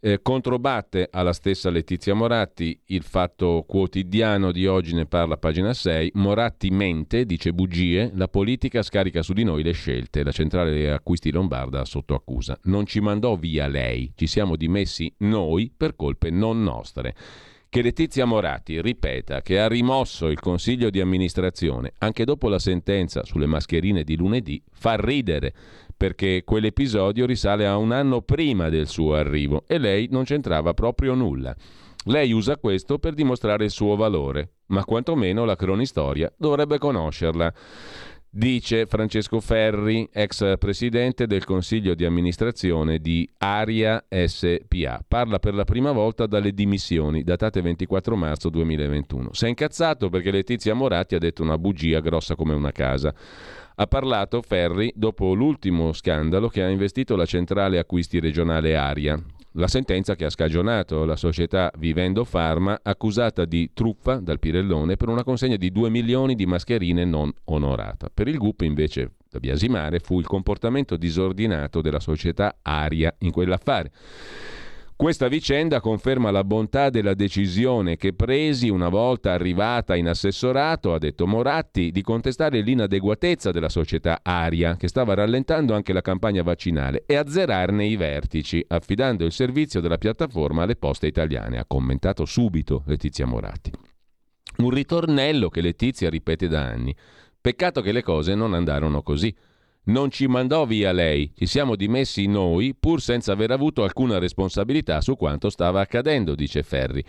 eh, 0.00 0.20
controbatte 0.20 1.08
alla 1.12 1.32
stessa 1.32 1.70
Letizia 1.70 2.14
Moratti, 2.14 2.76
il 2.86 3.04
fatto 3.04 3.64
quotidiano 3.68 4.50
di 4.50 4.66
oggi 4.66 4.94
ne 4.94 5.06
parla 5.06 5.36
pagina 5.36 5.72
6, 5.72 6.12
Moratti 6.14 6.70
mente, 6.70 7.24
dice 7.24 7.52
bugie, 7.52 8.10
la 8.14 8.26
politica 8.26 8.82
scarica 8.82 9.22
su 9.22 9.32
di 9.32 9.44
noi 9.44 9.62
le 9.62 9.72
scelte, 9.72 10.24
la 10.24 10.32
centrale 10.32 10.90
acquisti 10.90 11.30
lombarda 11.30 11.84
sotto 11.84 12.14
accusa. 12.14 12.58
Non 12.64 12.84
ci 12.84 12.98
mandò 12.98 13.36
via 13.36 13.68
lei, 13.68 14.12
ci 14.16 14.26
siamo 14.26 14.56
dimessi 14.56 15.12
noi 15.18 15.72
per 15.76 15.94
colpe 15.94 16.30
non 16.30 16.64
nostre 16.64 17.14
che 17.68 17.82
Letizia 17.82 18.24
Moratti 18.24 18.80
ripeta 18.80 19.42
che 19.42 19.60
ha 19.60 19.68
rimosso 19.68 20.28
il 20.28 20.40
consiglio 20.40 20.90
di 20.90 21.00
amministrazione 21.00 21.92
anche 21.98 22.24
dopo 22.24 22.48
la 22.48 22.58
sentenza 22.58 23.24
sulle 23.24 23.46
mascherine 23.46 24.04
di 24.04 24.16
lunedì 24.16 24.62
fa 24.70 24.96
ridere 24.96 25.52
perché 25.98 26.44
quell'episodio 26.44 27.26
risale 27.26 27.66
a 27.66 27.76
un 27.76 27.90
anno 27.90 28.22
prima 28.22 28.68
del 28.68 28.86
suo 28.86 29.14
arrivo 29.14 29.64
e 29.66 29.78
lei 29.78 30.06
non 30.10 30.22
c'entrava 30.22 30.72
proprio 30.72 31.14
nulla. 31.14 31.54
Lei 32.04 32.30
usa 32.30 32.56
questo 32.56 33.00
per 33.00 33.14
dimostrare 33.14 33.64
il 33.64 33.70
suo 33.70 33.96
valore, 33.96 34.52
ma 34.66 34.84
quantomeno 34.84 35.44
la 35.44 35.56
cronistoria 35.56 36.32
dovrebbe 36.38 36.78
conoscerla. 36.78 37.52
Dice 38.30 38.86
Francesco 38.86 39.40
Ferri, 39.40 40.08
ex 40.12 40.58
presidente 40.58 41.26
del 41.26 41.44
consiglio 41.44 41.94
di 41.94 42.04
amministrazione 42.04 42.98
di 42.98 43.28
Aria 43.38 44.04
SPA. 44.08 45.02
Parla 45.06 45.38
per 45.38 45.54
la 45.54 45.64
prima 45.64 45.92
volta 45.92 46.26
dalle 46.26 46.52
dimissioni, 46.52 47.22
datate 47.22 47.60
24 47.62 48.16
marzo 48.16 48.48
2021. 48.50 49.30
Si 49.32 49.44
è 49.46 49.48
incazzato 49.48 50.08
perché 50.08 50.30
Letizia 50.30 50.74
Moratti 50.74 51.14
ha 51.14 51.18
detto 51.18 51.42
una 51.42 51.58
bugia 51.58 52.00
grossa 52.00 52.34
come 52.34 52.54
una 52.54 52.72
casa. 52.72 53.14
Ha 53.80 53.86
parlato 53.86 54.42
Ferri 54.42 54.92
dopo 54.94 55.34
l'ultimo 55.34 55.92
scandalo 55.92 56.48
che 56.48 56.62
ha 56.62 56.68
investito 56.68 57.14
la 57.14 57.26
centrale 57.26 57.78
acquisti 57.78 58.18
regionale 58.18 58.74
Aria, 58.74 59.22
la 59.58 59.66
sentenza 59.66 60.14
che 60.14 60.24
ha 60.24 60.30
scagionato 60.30 61.04
la 61.04 61.16
società 61.16 61.72
Vivendo 61.78 62.24
Pharma 62.24 62.78
accusata 62.80 63.44
di 63.44 63.70
truffa 63.74 64.16
dal 64.16 64.38
Pirellone 64.38 64.96
per 64.96 65.08
una 65.08 65.24
consegna 65.24 65.56
di 65.56 65.72
2 65.72 65.90
milioni 65.90 66.36
di 66.36 66.46
mascherine 66.46 67.04
non 67.04 67.32
onorata. 67.44 68.08
Per 68.12 68.28
il 68.28 68.38
GUP 68.38 68.60
invece 68.62 69.14
da 69.28 69.40
biasimare 69.40 69.98
fu 69.98 70.20
il 70.20 70.26
comportamento 70.26 70.96
disordinato 70.96 71.80
della 71.80 71.98
società 71.98 72.58
Aria 72.62 73.12
in 73.18 73.32
quell'affare. 73.32 73.90
Questa 74.98 75.28
vicenda 75.28 75.78
conferma 75.78 76.32
la 76.32 76.42
bontà 76.42 76.90
della 76.90 77.14
decisione 77.14 77.96
che 77.96 78.14
presi 78.14 78.68
una 78.68 78.88
volta 78.88 79.30
arrivata 79.30 79.94
in 79.94 80.08
assessorato, 80.08 80.92
ha 80.92 80.98
detto 80.98 81.24
Moratti, 81.24 81.92
di 81.92 82.02
contestare 82.02 82.62
l'inadeguatezza 82.62 83.52
della 83.52 83.68
società 83.68 84.18
Aria, 84.24 84.74
che 84.74 84.88
stava 84.88 85.14
rallentando 85.14 85.72
anche 85.72 85.92
la 85.92 86.00
campagna 86.00 86.42
vaccinale, 86.42 87.04
e 87.06 87.14
azzerarne 87.14 87.86
i 87.86 87.94
vertici, 87.94 88.64
affidando 88.66 89.24
il 89.24 89.30
servizio 89.30 89.80
della 89.80 89.98
piattaforma 89.98 90.64
alle 90.64 90.74
poste 90.74 91.06
italiane, 91.06 91.60
ha 91.60 91.64
commentato 91.64 92.24
subito 92.24 92.82
Letizia 92.86 93.24
Moratti. 93.24 93.70
Un 94.56 94.70
ritornello 94.70 95.48
che 95.48 95.60
Letizia 95.60 96.10
ripete 96.10 96.48
da 96.48 96.62
anni. 96.62 96.92
Peccato 97.40 97.82
che 97.82 97.92
le 97.92 98.02
cose 98.02 98.34
non 98.34 98.52
andarono 98.52 99.02
così. 99.02 99.32
Non 99.88 100.10
ci 100.10 100.26
mandò 100.26 100.66
via 100.66 100.92
lei, 100.92 101.32
ci 101.34 101.46
siamo 101.46 101.74
dimessi 101.74 102.26
noi 102.26 102.74
pur 102.78 103.00
senza 103.00 103.32
aver 103.32 103.52
avuto 103.52 103.84
alcuna 103.84 104.18
responsabilità 104.18 105.00
su 105.00 105.16
quanto 105.16 105.48
stava 105.48 105.80
accadendo, 105.80 106.34
dice 106.34 106.62
Ferri. 106.62 107.02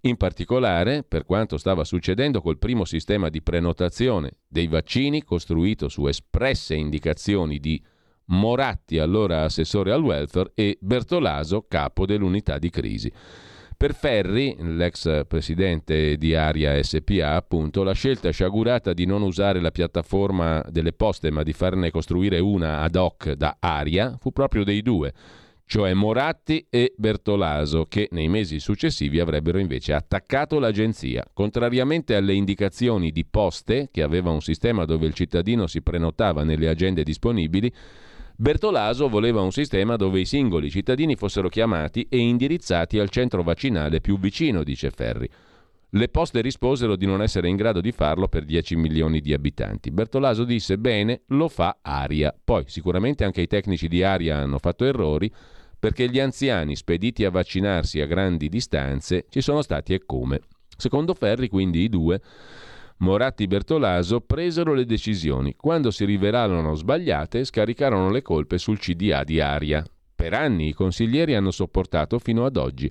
In 0.00 0.16
particolare 0.16 1.04
per 1.04 1.24
quanto 1.26 1.56
stava 1.58 1.84
succedendo 1.84 2.40
col 2.40 2.58
primo 2.58 2.84
sistema 2.84 3.28
di 3.28 3.40
prenotazione 3.40 4.38
dei 4.48 4.66
vaccini 4.66 5.22
costruito 5.22 5.88
su 5.88 6.06
espresse 6.08 6.74
indicazioni 6.74 7.60
di 7.60 7.80
Moratti, 8.26 8.98
allora 8.98 9.44
assessore 9.44 9.92
al 9.92 10.02
welfare, 10.02 10.50
e 10.56 10.76
Bertolaso, 10.80 11.66
capo 11.68 12.04
dell'unità 12.04 12.58
di 12.58 12.68
crisi. 12.68 13.12
Per 13.84 13.94
Ferri, 13.94 14.56
l'ex 14.60 15.26
presidente 15.28 16.16
di 16.16 16.34
Aria 16.34 16.82
SPA, 16.82 17.34
appunto, 17.34 17.82
la 17.82 17.92
scelta 17.92 18.30
sciagurata 18.30 18.94
di 18.94 19.04
non 19.04 19.20
usare 19.20 19.60
la 19.60 19.70
piattaforma 19.70 20.64
delle 20.70 20.94
poste 20.94 21.30
ma 21.30 21.42
di 21.42 21.52
farne 21.52 21.90
costruire 21.90 22.38
una 22.38 22.80
ad 22.80 22.96
hoc 22.96 23.32
da 23.32 23.58
Aria 23.60 24.16
fu 24.18 24.32
proprio 24.32 24.64
dei 24.64 24.80
due, 24.80 25.12
cioè 25.66 25.92
Moratti 25.92 26.66
e 26.70 26.94
Bertolaso, 26.96 27.84
che 27.84 28.08
nei 28.12 28.28
mesi 28.28 28.58
successivi 28.58 29.20
avrebbero 29.20 29.58
invece 29.58 29.92
attaccato 29.92 30.58
l'agenzia. 30.58 31.22
Contrariamente 31.34 32.16
alle 32.16 32.32
indicazioni 32.32 33.10
di 33.10 33.26
Poste, 33.26 33.90
che 33.92 34.02
aveva 34.02 34.30
un 34.30 34.40
sistema 34.40 34.86
dove 34.86 35.04
il 35.04 35.12
cittadino 35.12 35.66
si 35.66 35.82
prenotava 35.82 36.42
nelle 36.42 36.70
agende 36.70 37.02
disponibili, 37.02 37.70
Bertolaso 38.36 39.08
voleva 39.08 39.42
un 39.42 39.52
sistema 39.52 39.94
dove 39.94 40.18
i 40.18 40.24
singoli 40.24 40.68
cittadini 40.68 41.14
fossero 41.14 41.48
chiamati 41.48 42.04
e 42.08 42.18
indirizzati 42.18 42.98
al 42.98 43.08
centro 43.08 43.44
vaccinale 43.44 44.00
più 44.00 44.18
vicino, 44.18 44.64
dice 44.64 44.90
Ferri. 44.90 45.30
Le 45.90 46.08
poste 46.08 46.40
risposero 46.40 46.96
di 46.96 47.06
non 47.06 47.22
essere 47.22 47.48
in 47.48 47.54
grado 47.54 47.80
di 47.80 47.92
farlo 47.92 48.26
per 48.26 48.44
10 48.44 48.74
milioni 48.74 49.20
di 49.20 49.32
abitanti. 49.32 49.92
Bertolaso 49.92 50.42
disse: 50.42 50.78
Bene, 50.78 51.22
lo 51.28 51.48
fa 51.48 51.78
Aria. 51.80 52.34
Poi 52.42 52.64
sicuramente 52.66 53.22
anche 53.22 53.40
i 53.40 53.46
tecnici 53.46 53.86
di 53.86 54.02
Aria 54.02 54.38
hanno 54.38 54.58
fatto 54.58 54.84
errori 54.84 55.30
perché 55.78 56.08
gli 56.08 56.18
anziani 56.18 56.74
spediti 56.74 57.24
a 57.24 57.30
vaccinarsi 57.30 58.00
a 58.00 58.06
grandi 58.06 58.48
distanze 58.48 59.26
ci 59.28 59.42
sono 59.42 59.62
stati 59.62 59.94
e 59.94 60.02
come. 60.04 60.40
Secondo 60.76 61.14
Ferri, 61.14 61.48
quindi, 61.48 61.82
i 61.82 61.88
due 61.88 62.20
Moratti 62.98 63.46
Bertolaso 63.46 64.20
presero 64.20 64.72
le 64.72 64.84
decisioni. 64.84 65.54
Quando 65.56 65.90
si 65.90 66.04
rivelarono 66.04 66.74
sbagliate, 66.74 67.44
scaricarono 67.44 68.10
le 68.10 68.22
colpe 68.22 68.56
sul 68.56 68.78
CDA 68.78 69.24
di 69.24 69.40
Aria. 69.40 69.84
Per 70.14 70.32
anni 70.32 70.68
i 70.68 70.72
consiglieri 70.72 71.34
hanno 71.34 71.50
sopportato 71.50 72.18
fino 72.18 72.44
ad 72.44 72.56
oggi. 72.56 72.90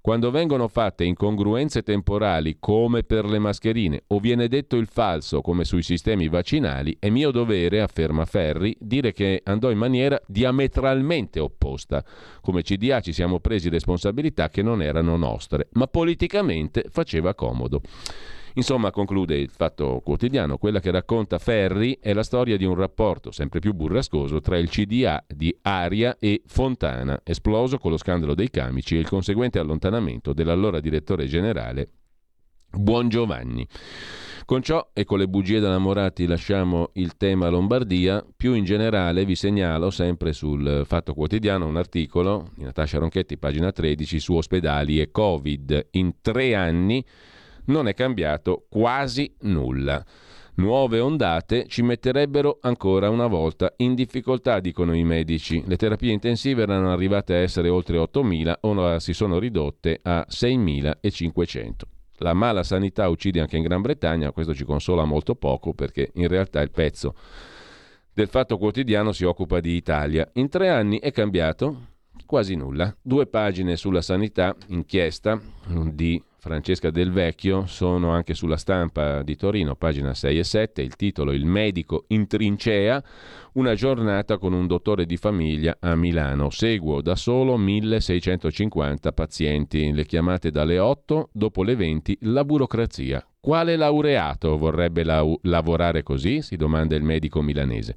Quando 0.00 0.30
vengono 0.30 0.66
fatte 0.66 1.04
incongruenze 1.04 1.82
temporali 1.82 2.56
come 2.58 3.02
per 3.02 3.26
le 3.26 3.38
mascherine 3.38 4.04
o 4.06 4.18
viene 4.18 4.48
detto 4.48 4.76
il 4.76 4.86
falso 4.86 5.42
come 5.42 5.64
sui 5.64 5.82
sistemi 5.82 6.28
vaccinali, 6.28 6.96
è 6.98 7.10
mio 7.10 7.30
dovere, 7.30 7.82
afferma 7.82 8.24
Ferri, 8.24 8.74
dire 8.80 9.12
che 9.12 9.42
andò 9.44 9.70
in 9.70 9.76
maniera 9.76 10.18
diametralmente 10.26 11.38
opposta. 11.38 12.02
Come 12.40 12.62
CDA 12.62 13.00
ci 13.00 13.12
siamo 13.12 13.40
presi 13.40 13.68
responsabilità 13.68 14.48
che 14.48 14.62
non 14.62 14.80
erano 14.80 15.16
nostre, 15.16 15.68
ma 15.72 15.86
politicamente 15.86 16.86
faceva 16.88 17.34
comodo. 17.34 17.82
Insomma, 18.54 18.90
conclude 18.90 19.36
il 19.36 19.50
Fatto 19.50 20.00
Quotidiano, 20.04 20.58
quella 20.58 20.80
che 20.80 20.90
racconta 20.90 21.38
Ferri 21.38 21.98
è 22.00 22.12
la 22.12 22.22
storia 22.22 22.56
di 22.56 22.64
un 22.64 22.74
rapporto 22.74 23.30
sempre 23.30 23.60
più 23.60 23.72
burrascoso 23.72 24.40
tra 24.40 24.58
il 24.58 24.68
CDA 24.68 25.24
di 25.26 25.56
Aria 25.62 26.16
e 26.18 26.42
Fontana, 26.46 27.20
esploso 27.24 27.78
con 27.78 27.90
lo 27.90 27.96
scandalo 27.96 28.34
dei 28.34 28.50
camici 28.50 28.96
e 28.96 29.00
il 29.00 29.08
conseguente 29.08 29.58
allontanamento 29.58 30.32
dell'allora 30.32 30.80
direttore 30.80 31.26
generale 31.26 31.88
Buon 32.72 33.08
Giovanni. 33.08 33.66
Con 34.44 34.62
ciò 34.62 34.90
e 34.92 35.04
con 35.04 35.18
le 35.18 35.28
bugie 35.28 35.60
della 35.60 35.78
Moratti 35.78 36.26
lasciamo 36.26 36.90
il 36.94 37.16
tema 37.16 37.48
Lombardia. 37.48 38.24
Più 38.36 38.54
in 38.54 38.64
generale 38.64 39.24
vi 39.24 39.36
segnalo 39.36 39.90
sempre 39.90 40.32
sul 40.32 40.82
Fatto 40.86 41.14
Quotidiano 41.14 41.66
un 41.66 41.76
articolo 41.76 42.50
di 42.56 42.64
Natascia 42.64 42.98
Ronchetti, 42.98 43.38
pagina 43.38 43.70
13, 43.70 44.18
su 44.18 44.34
ospedali 44.34 45.00
e 45.00 45.10
Covid. 45.10 45.88
In 45.92 46.14
tre 46.20 46.54
anni 46.56 47.04
non 47.70 47.88
è 47.88 47.94
cambiato 47.94 48.66
quasi 48.68 49.34
nulla. 49.42 50.04
Nuove 50.54 51.00
ondate 51.00 51.66
ci 51.68 51.80
metterebbero 51.80 52.58
ancora 52.60 53.08
una 53.08 53.28
volta 53.28 53.72
in 53.76 53.94
difficoltà, 53.94 54.60
dicono 54.60 54.94
i 54.94 55.04
medici. 55.04 55.62
Le 55.66 55.76
terapie 55.76 56.12
intensive 56.12 56.62
erano 56.62 56.92
arrivate 56.92 57.32
a 57.32 57.38
essere 57.38 57.70
oltre 57.70 57.96
8.000, 57.96 58.58
ora 58.62 59.00
si 59.00 59.14
sono 59.14 59.38
ridotte 59.38 60.00
a 60.02 60.26
6.500. 60.28 61.70
La 62.18 62.34
mala 62.34 62.62
sanità 62.62 63.08
uccide 63.08 63.40
anche 63.40 63.56
in 63.56 63.62
Gran 63.62 63.80
Bretagna, 63.80 64.32
questo 64.32 64.52
ci 64.52 64.64
consola 64.64 65.04
molto 65.04 65.34
poco 65.34 65.72
perché 65.72 66.10
in 66.14 66.28
realtà 66.28 66.60
il 66.60 66.70
pezzo 66.70 67.14
del 68.12 68.28
Fatto 68.28 68.58
Quotidiano 68.58 69.12
si 69.12 69.24
occupa 69.24 69.60
di 69.60 69.76
Italia. 69.76 70.28
In 70.34 70.50
tre 70.50 70.68
anni 70.68 70.98
è 70.98 71.10
cambiato 71.12 71.86
quasi 72.26 72.54
nulla. 72.54 72.94
Due 73.00 73.26
pagine 73.26 73.76
sulla 73.76 74.02
sanità, 74.02 74.54
inchiesta 74.66 75.40
di 75.90 76.22
Francesca 76.40 76.90
Del 76.90 77.12
Vecchio 77.12 77.66
sono 77.66 78.12
anche 78.12 78.32
sulla 78.32 78.56
stampa 78.56 79.22
di 79.22 79.36
Torino, 79.36 79.76
pagina 79.76 80.14
6 80.14 80.38
e 80.38 80.44
7, 80.44 80.80
il 80.80 80.96
titolo 80.96 81.32
Il 81.32 81.44
medico 81.44 82.04
in 82.08 82.26
trincea, 82.26 83.02
una 83.52 83.74
giornata 83.74 84.38
con 84.38 84.54
un 84.54 84.66
dottore 84.66 85.04
di 85.04 85.18
famiglia 85.18 85.76
a 85.78 85.94
Milano. 85.94 86.48
Seguo 86.48 87.02
da 87.02 87.14
solo 87.14 87.58
1650 87.58 89.12
pazienti, 89.12 89.92
le 89.92 90.06
chiamate 90.06 90.50
dalle 90.50 90.78
8, 90.78 91.28
dopo 91.30 91.62
le 91.62 91.76
20 91.76 92.18
la 92.22 92.42
burocrazia. 92.42 93.22
Quale 93.38 93.76
laureato 93.76 94.56
vorrebbe 94.56 95.04
la- 95.04 95.22
lavorare 95.42 96.02
così? 96.02 96.40
si 96.40 96.56
domanda 96.56 96.96
il 96.96 97.02
medico 97.02 97.42
milanese. 97.42 97.96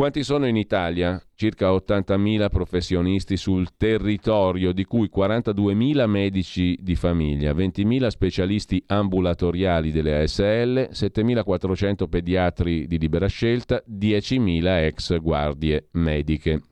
Quanti 0.00 0.24
sono 0.24 0.46
in 0.46 0.56
Italia? 0.56 1.22
Circa 1.34 1.70
80.000 1.72 2.48
professionisti 2.48 3.36
sul 3.36 3.76
territorio, 3.76 4.72
di 4.72 4.86
cui 4.86 5.10
42.000 5.14 6.06
medici 6.06 6.74
di 6.80 6.96
famiglia, 6.96 7.52
20.000 7.52 8.06
specialisti 8.06 8.82
ambulatoriali 8.86 9.92
delle 9.92 10.22
ASL, 10.22 10.88
7.400 10.90 12.08
pediatri 12.08 12.86
di 12.86 12.98
libera 12.98 13.26
scelta, 13.26 13.82
10.000 13.86 14.84
ex 14.86 15.20
guardie 15.20 15.88
mediche. 15.90 16.62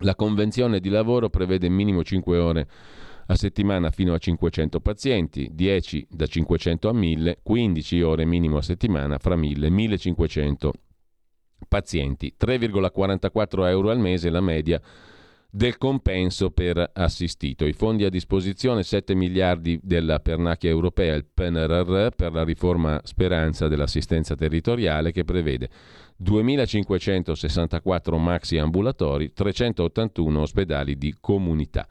La 0.00 0.16
convenzione 0.16 0.80
di 0.80 0.88
lavoro 0.88 1.28
prevede 1.30 1.68
minimo 1.68 2.02
5 2.02 2.38
ore 2.38 2.68
a 3.28 3.36
settimana 3.36 3.92
fino 3.92 4.14
a 4.14 4.18
500 4.18 4.80
pazienti, 4.80 5.48
10 5.52 6.08
da 6.10 6.26
500 6.26 6.88
a 6.88 6.92
1000, 6.92 7.38
15 7.40 8.02
ore 8.02 8.24
minimo 8.24 8.56
a 8.56 8.62
settimana 8.62 9.18
fra 9.18 9.36
1000 9.36 9.64
e 9.64 9.70
1500 9.70 10.72
pazienti, 11.66 12.34
3,44 12.38 13.66
euro 13.68 13.90
al 13.90 13.98
mese 13.98 14.30
la 14.30 14.40
media 14.40 14.80
del 15.50 15.78
compenso 15.78 16.50
per 16.50 16.90
assistito. 16.92 17.64
I 17.64 17.72
fondi 17.72 18.04
a 18.04 18.10
disposizione 18.10 18.82
7 18.82 19.14
miliardi 19.14 19.80
della 19.82 20.20
pernacchia 20.20 20.68
europea, 20.68 21.14
il 21.14 21.24
PNRR, 21.24 22.08
per 22.14 22.32
la 22.32 22.44
riforma 22.44 23.00
speranza 23.04 23.66
dell'assistenza 23.66 24.34
territoriale 24.34 25.10
che 25.10 25.24
prevede 25.24 25.70
2.564 26.22 28.18
maxi 28.18 28.58
ambulatori, 28.58 29.32
381 29.32 30.40
ospedali 30.40 30.98
di 30.98 31.14
comunità. 31.18 31.86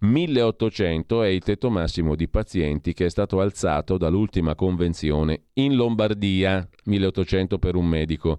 1800 0.00 1.22
è 1.22 1.28
il 1.28 1.42
tetto 1.44 1.70
massimo 1.70 2.16
di 2.16 2.28
pazienti 2.28 2.92
che 2.92 3.06
è 3.06 3.08
stato 3.08 3.40
alzato 3.40 3.96
dall'ultima 3.96 4.56
convenzione 4.56 5.42
in 5.54 5.76
Lombardia, 5.76 6.68
1800 6.84 7.58
per 7.58 7.76
un 7.76 7.86
medico 7.86 8.38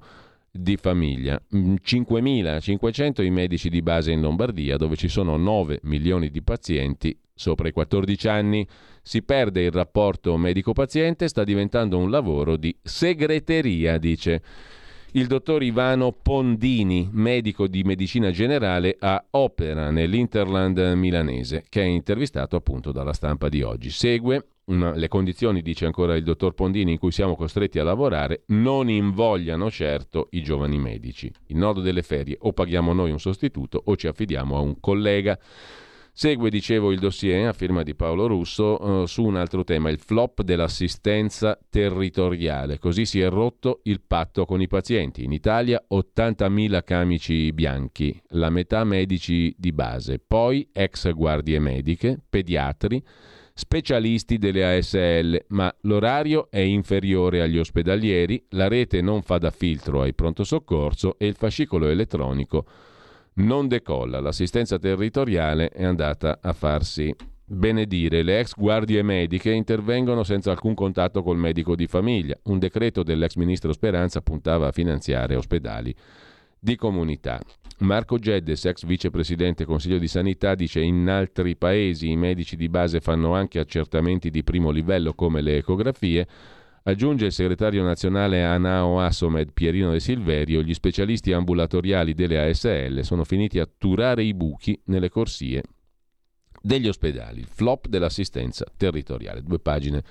di 0.56 0.78
famiglia, 0.78 1.42
5.500 1.52 3.22
mm, 3.22 3.26
i 3.26 3.30
medici 3.32 3.70
di 3.70 3.82
base 3.82 4.12
in 4.12 4.22
Lombardia 4.22 4.78
dove 4.78 4.96
ci 4.96 5.08
sono 5.08 5.36
9 5.36 5.80
milioni 5.84 6.30
di 6.30 6.44
pazienti 6.44 7.18
sopra 7.34 7.68
i 7.68 7.72
14 7.72 8.28
anni. 8.28 8.68
Si 9.02 9.24
perde 9.24 9.64
il 9.64 9.72
rapporto 9.72 10.38
medico-paziente, 10.38 11.28
sta 11.28 11.44
diventando 11.44 11.98
un 11.98 12.12
lavoro 12.12 12.56
di 12.56 12.76
segreteria, 12.84 13.98
dice 13.98 14.42
il 15.14 15.26
dottor 15.26 15.64
Ivano 15.64 16.12
Pondini, 16.12 17.10
medico 17.12 17.68
di 17.68 17.82
medicina 17.84 18.30
generale 18.30 18.96
a 19.00 19.26
Opera 19.32 19.90
nell'Interland 19.90 20.78
milanese, 20.96 21.66
che 21.68 21.82
è 21.82 21.86
intervistato 21.86 22.56
appunto 22.56 22.92
dalla 22.92 23.14
stampa 23.14 23.50
di 23.50 23.64
oggi. 23.64 23.90
Segue 23.90 24.46
una, 24.66 24.94
le 24.94 25.08
condizioni, 25.08 25.62
dice 25.62 25.86
ancora 25.86 26.16
il 26.16 26.24
dottor 26.24 26.54
Pondini, 26.54 26.94
in 26.94 26.98
cui 26.98 27.12
siamo 27.12 27.36
costretti 27.36 27.80
a 27.80 27.84
lavorare 27.84 28.44
non 28.48 28.90
invogliano 28.90 29.70
certo 29.70 30.28
i 30.32 30.42
giovani 30.42 30.78
medici. 30.78 31.32
Il 31.48 31.58
nodo 31.58 31.82
delle 31.82 32.04
ferie 32.04 32.38
o 32.40 32.54
paghiamo 32.54 32.94
noi 32.94 33.12
un 33.12 33.20
sostituto 33.20 33.82
o 33.86 33.96
ci 33.96 34.08
affidiamo 34.08 34.56
a 34.56 34.60
un 34.60 34.80
collega. 34.80 35.38
Segue, 36.16 36.52
dicevo, 36.52 36.92
il 36.92 37.00
dossier 37.00 37.48
a 37.48 37.54
firma 37.54 37.82
di 37.82 37.96
Paolo 37.96 38.28
Russo 38.28 39.02
eh, 39.02 39.08
su 39.08 39.24
un 39.24 39.36
altro 39.36 39.64
tema, 39.64 39.90
il 39.90 39.98
flop 39.98 40.44
dell'assistenza 40.44 41.58
territoriale. 41.72 42.78
Così 42.78 43.06
si 43.06 43.20
è 43.20 43.28
rotto 43.30 43.80
il 43.86 44.00
patto 44.06 44.46
con 44.46 44.62
i 44.62 44.68
pazienti. 44.68 45.24
In 45.24 45.32
Italia 45.32 45.84
80.000 45.90 46.84
camici 46.84 47.52
bianchi, 47.52 48.22
la 48.30 48.52
metà 48.52 48.84
medici 48.84 49.56
di 49.58 49.72
base, 49.72 50.20
poi 50.20 50.70
ex 50.72 51.12
guardie 51.14 51.58
mediche, 51.58 52.20
pediatri, 52.30 53.04
specialisti 53.54 54.38
delle 54.38 54.78
ASL, 54.78 55.46
ma 55.50 55.74
l'orario 55.82 56.50
è 56.50 56.60
inferiore 56.60 57.42
agli 57.42 57.60
ospedalieri, 57.60 58.44
la 58.50 58.68
rete 58.68 59.02
non 59.02 59.22
fa 59.22 59.38
da 59.38 59.52
filtro 59.52 60.02
ai 60.02 60.14
pronto 60.14 60.44
soccorso 60.44 61.16
e 61.20 61.28
il 61.28 61.36
fascicolo 61.36 61.88
elettronico 61.88 62.66
non 63.36 63.68
decolla. 63.68 64.20
L'assistenza 64.20 64.80
territoriale 64.80 65.70
è 65.70 65.84
andata 65.84 66.40
a 66.42 66.54
farsi 66.54 67.16
benedire. 67.46 68.24
Le 68.24 68.40
ex 68.40 68.54
guardie 68.56 69.04
mediche 69.04 69.52
intervengono 69.52 70.24
senza 70.24 70.52
alcun 70.52 70.74
contatto 70.74 71.22
col 71.22 71.38
medico 71.38 71.76
di 71.76 71.88
famiglia. 71.88 72.38
Un 72.44 72.58
decreto 72.58 73.04
dell'ex 73.04 73.36
ministro 73.36 73.72
Speranza 73.72 74.22
puntava 74.22 74.68
a 74.68 74.72
finanziare 74.72 75.36
ospedali 75.36 75.96
di 76.64 76.78
comunità. 76.78 77.42
Marco 77.80 78.18
Geddes, 78.18 78.64
ex 78.64 78.86
vicepresidente 78.86 79.66
Consiglio 79.66 79.98
di 79.98 80.08
Sanità, 80.08 80.56
dice 80.56 80.80
in 80.80 81.10
altri 81.10 81.58
paesi 81.58 82.10
i 82.10 82.16
medici 82.16 82.56
di 82.56 82.70
base 82.70 83.02
fanno 83.02 83.36
anche 83.36 83.60
accertamenti 83.60 84.30
di 84.30 84.44
primo 84.44 84.70
livello 84.70 85.14
come 85.14 85.42
le 85.42 85.58
ecografie 85.58 86.28
Aggiunge 86.86 87.28
il 87.28 87.32
segretario 87.32 87.82
nazionale 87.82 88.44
ANAO 88.44 89.00
Asomed 89.00 89.54
Pierino 89.54 89.92
De 89.92 90.02
Silverio, 90.02 90.62
gli 90.62 90.74
specialisti 90.74 91.32
ambulatoriali 91.32 92.14
delle 92.14 92.50
ASL 92.50 93.04
sono 93.04 93.24
finiti 93.24 93.58
a 93.60 93.70
turare 93.78 94.22
i 94.22 94.34
buchi 94.34 94.78
nelle 94.86 95.08
corsie 95.08 95.64
degli 96.62 96.90
ospedali. 96.90 97.40
Il 97.40 97.46
flop 97.46 97.88
dell'assistenza 97.88 98.66
territoriale. 98.76 99.44
Due 99.44 99.60
pagine 99.60 100.04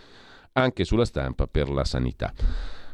anche 0.52 0.84
sulla 0.84 1.04
stampa 1.04 1.46
per 1.46 1.68
la 1.68 1.84
sanità. 1.84 2.32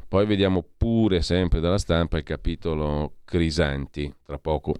Poi 0.09 0.26
vediamo 0.26 0.64
pure 0.76 1.20
sempre 1.22 1.61
dalla 1.61 1.78
stampa 1.78 2.16
il 2.16 2.24
capitolo 2.24 3.16
Crisanti, 3.24 4.12
tra 4.24 4.38
poco 4.38 4.74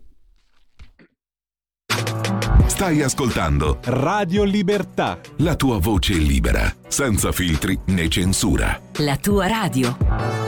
Stai 2.67 3.03
ascoltando 3.03 3.79
Radio 3.85 4.45
Libertà. 4.45 5.19
La 5.39 5.57
tua 5.57 5.79
voce 5.79 6.13
libera, 6.13 6.73
senza 6.87 7.33
filtri 7.33 7.77
né 7.87 8.09
censura. 8.09 8.81
La 8.99 9.17
tua 9.17 9.49
radio. 9.49 10.48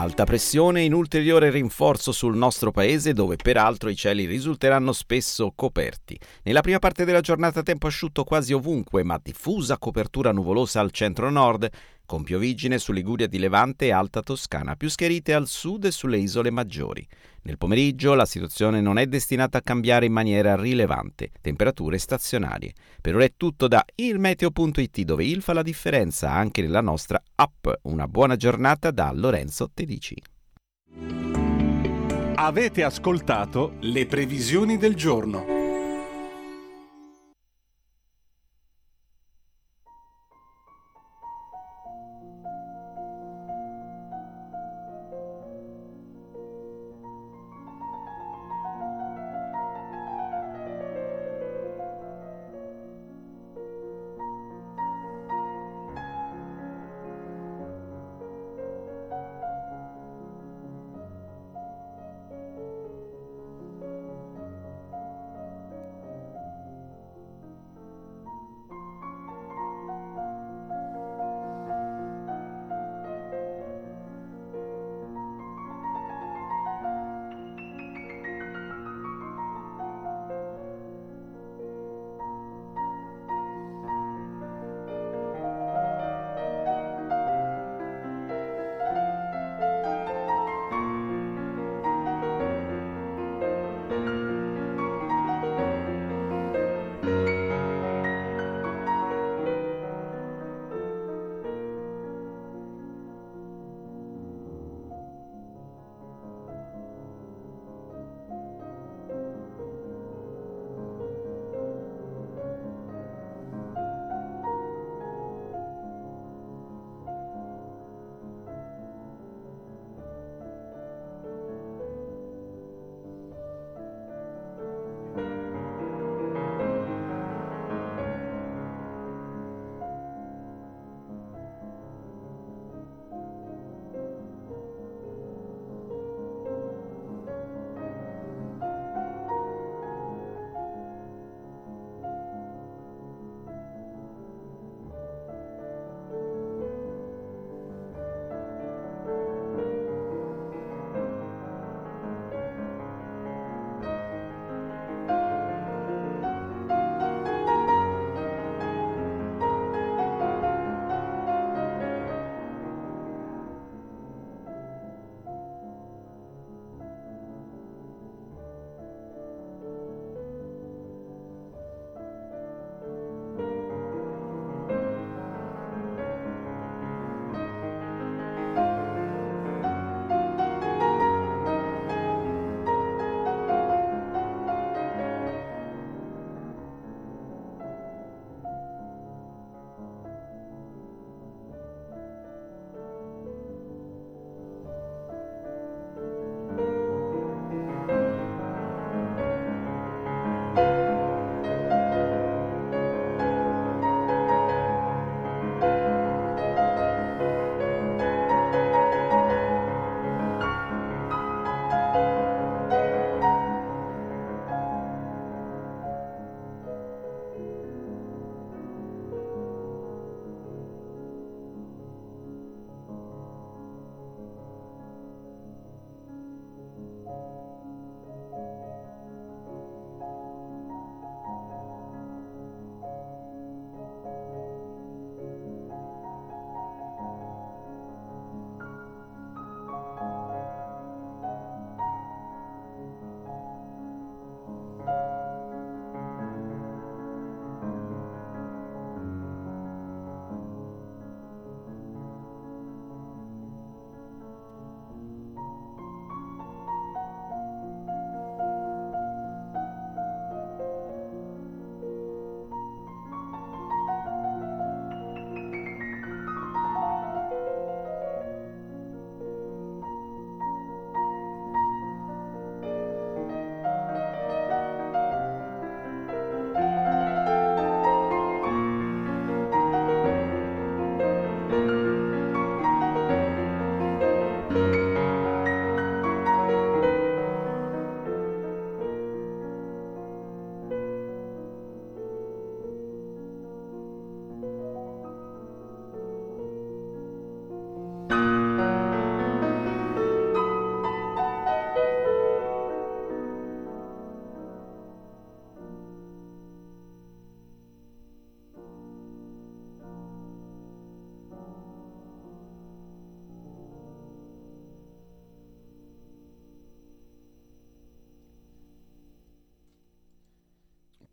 Alta 0.00 0.24
pressione 0.24 0.80
in 0.80 0.94
ulteriore 0.94 1.50
rinforzo 1.50 2.10
sul 2.10 2.34
nostro 2.34 2.70
paese 2.70 3.12
dove 3.12 3.36
peraltro 3.36 3.90
i 3.90 3.94
cieli 3.94 4.24
risulteranno 4.24 4.94
spesso 4.94 5.52
coperti. 5.54 6.18
Nella 6.44 6.62
prima 6.62 6.78
parte 6.78 7.04
della 7.04 7.20
giornata 7.20 7.62
tempo 7.62 7.86
asciutto 7.86 8.24
quasi 8.24 8.54
ovunque 8.54 9.02
ma 9.02 9.20
diffusa 9.22 9.76
copertura 9.76 10.32
nuvolosa 10.32 10.80
al 10.80 10.90
centro-nord 10.90 11.68
con 12.10 12.24
pioviggine 12.24 12.80
su 12.80 12.90
Liguria 12.90 13.28
di 13.28 13.38
Levante 13.38 13.86
e 13.86 13.92
Alta 13.92 14.20
Toscana, 14.20 14.74
più 14.74 14.90
schiarite 14.90 15.32
al 15.32 15.46
sud 15.46 15.84
e 15.84 15.92
sulle 15.92 16.18
isole 16.18 16.50
maggiori. 16.50 17.06
Nel 17.42 17.56
pomeriggio 17.56 18.14
la 18.14 18.26
situazione 18.26 18.80
non 18.80 18.98
è 18.98 19.06
destinata 19.06 19.58
a 19.58 19.62
cambiare 19.62 20.06
in 20.06 20.12
maniera 20.12 20.56
rilevante, 20.56 21.30
temperature 21.40 21.98
stazionarie. 21.98 22.72
Per 23.00 23.14
ora 23.14 23.22
è 23.22 23.34
tutto 23.36 23.68
da 23.68 23.84
ilmeteo.it 23.94 25.02
dove 25.02 25.24
il 25.24 25.40
fa 25.40 25.52
la 25.52 25.62
differenza 25.62 26.32
anche 26.32 26.62
nella 26.62 26.80
nostra 26.80 27.22
app. 27.36 27.68
Una 27.82 28.08
buona 28.08 28.34
giornata 28.34 28.90
da 28.90 29.12
Lorenzo 29.14 29.70
Tedici. 29.72 30.20
Avete 32.34 32.82
ascoltato 32.82 33.76
le 33.82 34.06
previsioni 34.06 34.78
del 34.78 34.96
giorno. 34.96 35.59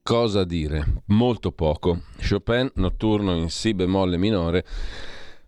Cosa 0.08 0.46
dire? 0.46 1.02
Molto 1.08 1.52
poco. 1.52 2.04
Chopin, 2.26 2.72
notturno 2.76 3.36
in 3.36 3.50
Si 3.50 3.74
bemolle 3.74 4.16
minore. 4.16 4.64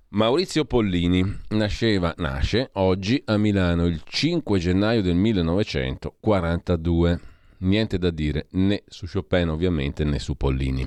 Maurizio 0.09 0.65
Pollini 0.65 1.23
nasceva, 1.51 2.13
nasce 2.17 2.71
oggi 2.73 3.23
a 3.27 3.37
Milano 3.37 3.85
il 3.85 4.01
5 4.03 4.59
gennaio 4.59 5.01
del 5.01 5.15
1942. 5.15 7.21
Niente 7.59 7.97
da 7.97 8.09
dire 8.09 8.47
né 8.51 8.83
su 8.85 9.05
Chopin 9.09 9.47
ovviamente 9.47 10.03
né 10.03 10.19
su 10.19 10.35
Pollini. 10.35 10.85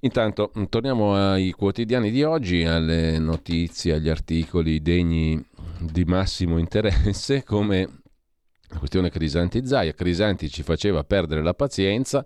Intanto 0.00 0.50
torniamo 0.70 1.14
ai 1.14 1.50
quotidiani 1.50 2.10
di 2.10 2.22
oggi, 2.22 2.64
alle 2.64 3.18
notizie, 3.18 3.92
agli 3.92 4.08
articoli 4.08 4.80
degni 4.80 5.38
di 5.80 6.04
massimo 6.04 6.56
interesse 6.56 7.44
come 7.44 8.00
la 8.68 8.78
questione 8.78 9.10
Crisanti-Zaia. 9.10 9.92
Crisanti 9.92 10.48
ci 10.48 10.62
faceva 10.62 11.04
perdere 11.04 11.42
la 11.42 11.52
pazienza 11.52 12.24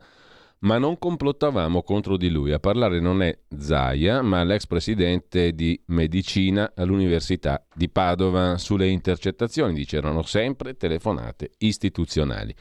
ma 0.61 0.79
non 0.79 0.99
complottavamo 0.99 1.83
contro 1.83 2.17
di 2.17 2.29
lui. 2.29 2.53
A 2.53 2.59
parlare 2.59 3.01
non 3.01 3.23
è 3.23 3.37
Zaia, 3.57 4.23
ma 4.23 4.43
l'ex 4.43 4.67
presidente 4.67 5.53
di 5.53 5.81
medicina 5.87 6.73
all'Università 6.75 7.65
di 7.75 7.89
Padova. 7.89 8.59
Sulle 8.59 8.89
intercettazioni, 8.89 9.73
dice, 9.73 9.97
erano 9.97 10.23
sempre 10.23 10.77
telefonate 10.77 11.53
istituzionali. 11.59 12.55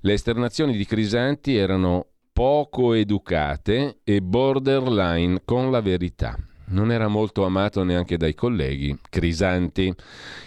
Le 0.00 0.12
esternazioni 0.12 0.76
di 0.76 0.84
Crisanti 0.84 1.56
erano 1.56 2.08
poco 2.32 2.92
educate 2.92 4.00
e 4.04 4.20
borderline 4.20 5.42
con 5.44 5.70
la 5.70 5.80
verità. 5.80 6.36
Non 6.66 6.90
era 6.90 7.08
molto 7.08 7.44
amato 7.44 7.84
neanche 7.84 8.16
dai 8.16 8.34
colleghi. 8.34 8.96
Crisanti. 9.10 9.92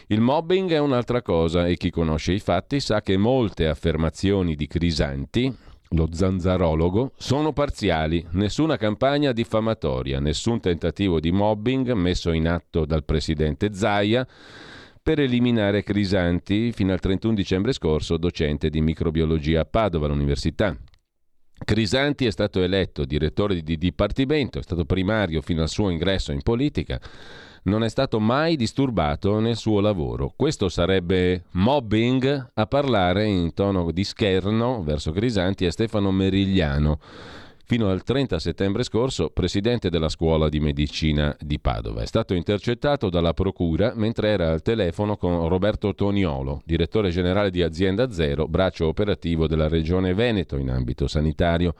Il 0.07 0.21
mobbing 0.21 0.71
è 0.71 0.79
un'altra 0.79 1.21
cosa 1.21 1.67
e 1.67 1.75
chi 1.75 1.89
conosce 1.89 2.33
i 2.33 2.39
fatti 2.39 2.79
sa 2.79 3.01
che 3.01 3.17
molte 3.17 3.67
affermazioni 3.67 4.55
di 4.55 4.67
Crisanti 4.67 5.55
lo 5.89 6.09
zanzarologo, 6.11 7.13
sono 7.17 7.53
parziali, 7.53 8.25
nessuna 8.31 8.77
campagna 8.77 9.31
diffamatoria, 9.31 10.19
nessun 10.19 10.59
tentativo 10.59 11.19
di 11.19 11.31
mobbing 11.31 11.91
messo 11.93 12.31
in 12.31 12.47
atto 12.47 12.85
dal 12.85 13.05
presidente 13.05 13.73
Zaia 13.73 14.27
per 15.01 15.19
eliminare 15.19 15.83
Crisanti 15.83 16.71
fino 16.73 16.91
al 16.91 16.99
31 16.99 17.33
dicembre 17.33 17.71
scorso, 17.71 18.17
docente 18.17 18.69
di 18.69 18.81
microbiologia 18.81 19.61
a 19.61 19.65
Padova, 19.65 20.07
all'università. 20.07 20.75
Crisanti 21.63 22.25
è 22.25 22.31
stato 22.31 22.61
eletto 22.61 23.05
direttore 23.05 23.61
di 23.61 23.77
dipartimento, 23.77 24.59
è 24.59 24.63
stato 24.63 24.85
primario 24.85 25.41
fino 25.41 25.61
al 25.61 25.69
suo 25.69 25.89
ingresso 25.89 26.31
in 26.31 26.41
politica 26.41 26.99
non 27.67 27.83
è 27.83 27.89
stato 27.89 28.19
mai 28.19 28.55
disturbato 28.55 29.39
nel 29.39 29.57
suo 29.57 29.79
lavoro. 29.79 30.33
Questo 30.35 30.69
sarebbe 30.69 31.43
mobbing 31.51 32.51
a 32.53 32.65
parlare 32.65 33.25
in 33.25 33.53
tono 33.53 33.91
di 33.91 34.03
scherno 34.03 34.83
verso 34.83 35.11
Crisanti 35.11 35.65
a 35.65 35.71
Stefano 35.71 36.11
Merigliano, 36.11 36.99
fino 37.65 37.89
al 37.89 38.03
30 38.03 38.39
settembre 38.39 38.83
scorso 38.83 39.29
presidente 39.29 39.89
della 39.89 40.07
scuola 40.07 40.47
di 40.47 40.61
medicina 40.61 41.35
di 41.37 41.59
Padova. 41.59 42.01
È 42.01 42.05
stato 42.05 42.33
intercettato 42.33 43.09
dalla 43.09 43.33
procura 43.33 43.91
mentre 43.93 44.29
era 44.29 44.51
al 44.51 44.61
telefono 44.61 45.17
con 45.17 45.49
Roberto 45.49 45.93
Toniolo, 45.93 46.61
direttore 46.63 47.09
generale 47.09 47.51
di 47.51 47.61
Azienda 47.61 48.09
Zero, 48.11 48.47
braccio 48.47 48.87
operativo 48.87 49.45
della 49.45 49.67
regione 49.67 50.13
Veneto 50.13 50.55
in 50.55 50.69
ambito 50.69 51.07
sanitario. 51.07 51.75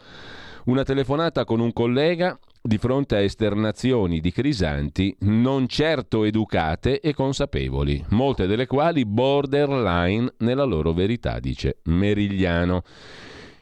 Una 0.65 0.83
telefonata 0.83 1.45
con 1.45 1.61
un 1.61 1.71
collega 1.71 2.37
di 2.67 2.77
fronte 2.77 3.15
a 3.15 3.21
esternazioni 3.21 4.19
di 4.19 4.31
Crisanti 4.31 5.15
non 5.19 5.67
certo 5.67 6.25
educate 6.25 6.99
e 6.99 7.13
consapevoli, 7.13 8.03
molte 8.09 8.45
delle 8.45 8.67
quali 8.67 9.05
borderline 9.05 10.33
nella 10.39 10.65
loro 10.65 10.91
verità, 10.91 11.39
dice 11.39 11.77
Merigliano 11.83 12.83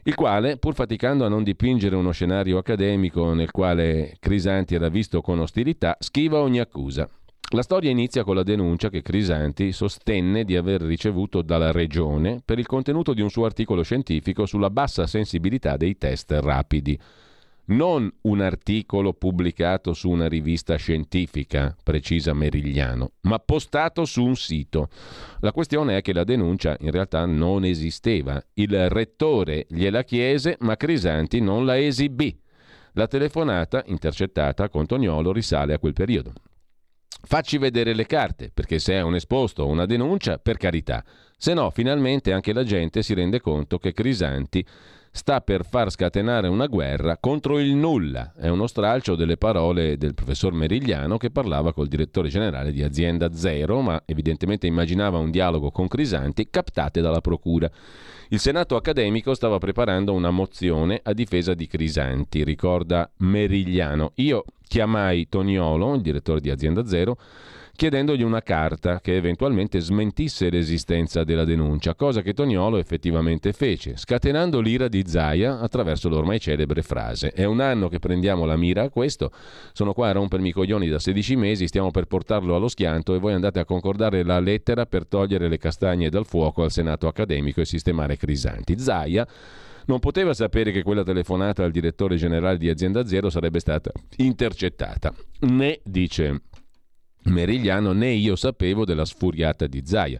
il 0.07 0.15
quale, 0.15 0.57
pur 0.57 0.73
faticando 0.73 1.25
a 1.25 1.29
non 1.29 1.43
dipingere 1.43 1.95
uno 1.95 2.11
scenario 2.11 2.57
accademico 2.57 3.33
nel 3.33 3.49
quale 3.49 4.17
Crisanti 4.19 4.75
era 4.75 4.89
visto 4.89 5.21
con 5.21 5.39
ostilità, 5.39 5.97
schiva 5.99 6.39
ogni 6.39 6.59
accusa. 6.59 7.09
La 7.53 7.63
storia 7.63 7.89
inizia 7.89 8.23
con 8.23 8.35
la 8.35 8.43
denuncia 8.43 8.89
che 8.89 9.01
Crisanti 9.01 9.71
sostenne 9.71 10.43
di 10.45 10.55
aver 10.55 10.81
ricevuto 10.81 11.41
dalla 11.41 11.71
Regione 11.71 12.41
per 12.43 12.59
il 12.59 12.67
contenuto 12.67 13.13
di 13.13 13.21
un 13.21 13.29
suo 13.29 13.45
articolo 13.45 13.81
scientifico 13.81 14.45
sulla 14.45 14.69
bassa 14.69 15.07
sensibilità 15.07 15.75
dei 15.75 15.97
test 15.97 16.31
rapidi 16.39 16.99
non 17.67 18.11
un 18.21 18.41
articolo 18.41 19.13
pubblicato 19.13 19.93
su 19.93 20.09
una 20.09 20.27
rivista 20.27 20.75
scientifica, 20.75 21.75
precisa 21.81 22.33
Merigliano, 22.33 23.13
ma 23.21 23.39
postato 23.39 24.05
su 24.05 24.23
un 24.23 24.35
sito. 24.35 24.89
La 25.39 25.51
questione 25.51 25.97
è 25.97 26.01
che 26.01 26.13
la 26.13 26.23
denuncia 26.23 26.75
in 26.81 26.91
realtà 26.91 27.25
non 27.25 27.65
esisteva. 27.65 28.43
Il 28.53 28.89
rettore 28.89 29.65
gliela 29.69 30.03
chiese, 30.03 30.57
ma 30.59 30.75
Crisanti 30.75 31.39
non 31.39 31.65
la 31.65 31.79
esibì. 31.79 32.37
La 32.93 33.07
telefonata 33.07 33.83
intercettata 33.87 34.69
con 34.69 34.85
Toniolo 34.85 35.33
risale 35.33 35.73
a 35.73 35.79
quel 35.79 35.93
periodo. 35.93 36.33
Facci 37.27 37.57
vedere 37.57 37.93
le 37.93 38.05
carte, 38.05 38.51
perché 38.53 38.77
se 38.77 38.93
è 38.93 39.01
un 39.01 39.15
esposto 39.15 39.63
o 39.63 39.67
una 39.67 39.87
denuncia, 39.87 40.37
per 40.37 40.57
carità. 40.57 41.03
Se 41.37 41.53
no, 41.55 41.71
finalmente 41.71 42.31
anche 42.31 42.53
la 42.53 42.63
gente 42.63 43.01
si 43.01 43.15
rende 43.15 43.41
conto 43.41 43.79
che 43.79 43.93
Crisanti 43.93 44.65
sta 45.15 45.39
per 45.39 45.63
far 45.65 45.89
scatenare 45.89 46.49
una 46.49 46.67
guerra 46.67 47.17
contro 47.17 47.57
il 47.57 47.73
nulla. 47.73 48.33
È 48.35 48.49
uno 48.49 48.67
stralcio 48.67 49.15
delle 49.15 49.37
parole 49.37 49.97
del 49.97 50.13
professor 50.13 50.51
Merigliano 50.51 51.15
che 51.15 51.31
parlava 51.31 51.71
col 51.71 51.87
direttore 51.87 52.27
generale 52.27 52.73
di 52.73 52.83
Azienda 52.83 53.33
Zero, 53.33 53.79
ma 53.79 54.03
evidentemente 54.05 54.67
immaginava 54.67 55.17
un 55.17 55.31
dialogo 55.31 55.71
con 55.71 55.87
Crisanti 55.87 56.49
captate 56.49 56.99
dalla 56.99 57.21
procura. 57.21 57.71
Il 58.27 58.39
Senato 58.39 58.75
accademico 58.75 59.33
stava 59.33 59.57
preparando 59.57 60.11
una 60.11 60.31
mozione 60.31 60.99
a 61.01 61.13
difesa 61.13 61.53
di 61.53 61.65
Crisanti, 61.65 62.43
ricorda 62.43 63.09
Merigliano. 63.19 64.11
Io 64.15 64.43
chiamai 64.67 65.29
Toniolo, 65.29 65.95
il 65.95 66.01
direttore 66.01 66.41
di 66.41 66.49
Azienda 66.49 66.85
Zero, 66.85 67.15
chiedendogli 67.75 68.23
una 68.23 68.41
carta 68.41 68.99
che 69.01 69.15
eventualmente 69.15 69.79
smentisse 69.79 70.49
l'esistenza 70.49 71.23
della 71.23 71.43
denuncia, 71.43 71.93
cosa 71.95 72.21
che 72.21 72.33
Toniolo 72.33 72.77
effettivamente 72.77 73.53
fece, 73.53 73.97
scatenando 73.97 74.61
l'ira 74.61 74.87
di 74.87 75.03
Zaia 75.05 75.59
attraverso 75.59 76.07
l'ormai 76.09 76.39
celebre 76.39 76.81
frase 76.81 77.31
«È 77.31 77.43
un 77.43 77.59
anno 77.59 77.89
che 77.89 77.99
prendiamo 77.99 78.45
la 78.45 78.55
mira 78.55 78.83
a 78.83 78.89
questo, 78.89 79.31
sono 79.73 79.93
qua 79.93 80.09
a 80.09 80.13
rompermi 80.13 80.49
i 80.49 80.53
coglioni 80.53 80.87
da 80.87 80.99
16 80.99 81.35
mesi, 81.35 81.67
stiamo 81.67 81.91
per 81.91 82.05
portarlo 82.05 82.55
allo 82.55 82.67
schianto 82.67 83.13
e 83.13 83.19
voi 83.19 83.33
andate 83.33 83.59
a 83.59 83.65
concordare 83.65 84.23
la 84.23 84.39
lettera 84.39 84.85
per 84.85 85.05
togliere 85.05 85.47
le 85.49 85.57
castagne 85.57 86.09
dal 86.09 86.25
fuoco 86.25 86.63
al 86.63 86.71
Senato 86.71 87.07
accademico 87.07 87.61
e 87.61 87.65
sistemare 87.65 88.17
Crisanti». 88.17 88.79
Zaia 88.79 89.27
non 89.87 89.99
poteva 89.99 90.33
sapere 90.33 90.71
che 90.71 90.81
quella 90.81 91.03
telefonata 91.03 91.63
al 91.63 91.71
direttore 91.71 92.15
generale 92.15 92.57
di 92.57 92.69
Azienda 92.69 93.05
Zero 93.05 93.29
sarebbe 93.29 93.59
stata 93.59 93.91
intercettata. 94.17 95.13
Né, 95.41 95.79
dice 95.83 96.41
Merigliano 97.25 97.91
né 97.91 98.11
io 98.11 98.35
sapevo 98.35 98.85
della 98.85 99.05
sfuriata 99.05 99.67
di 99.67 99.81
Zaia. 99.85 100.19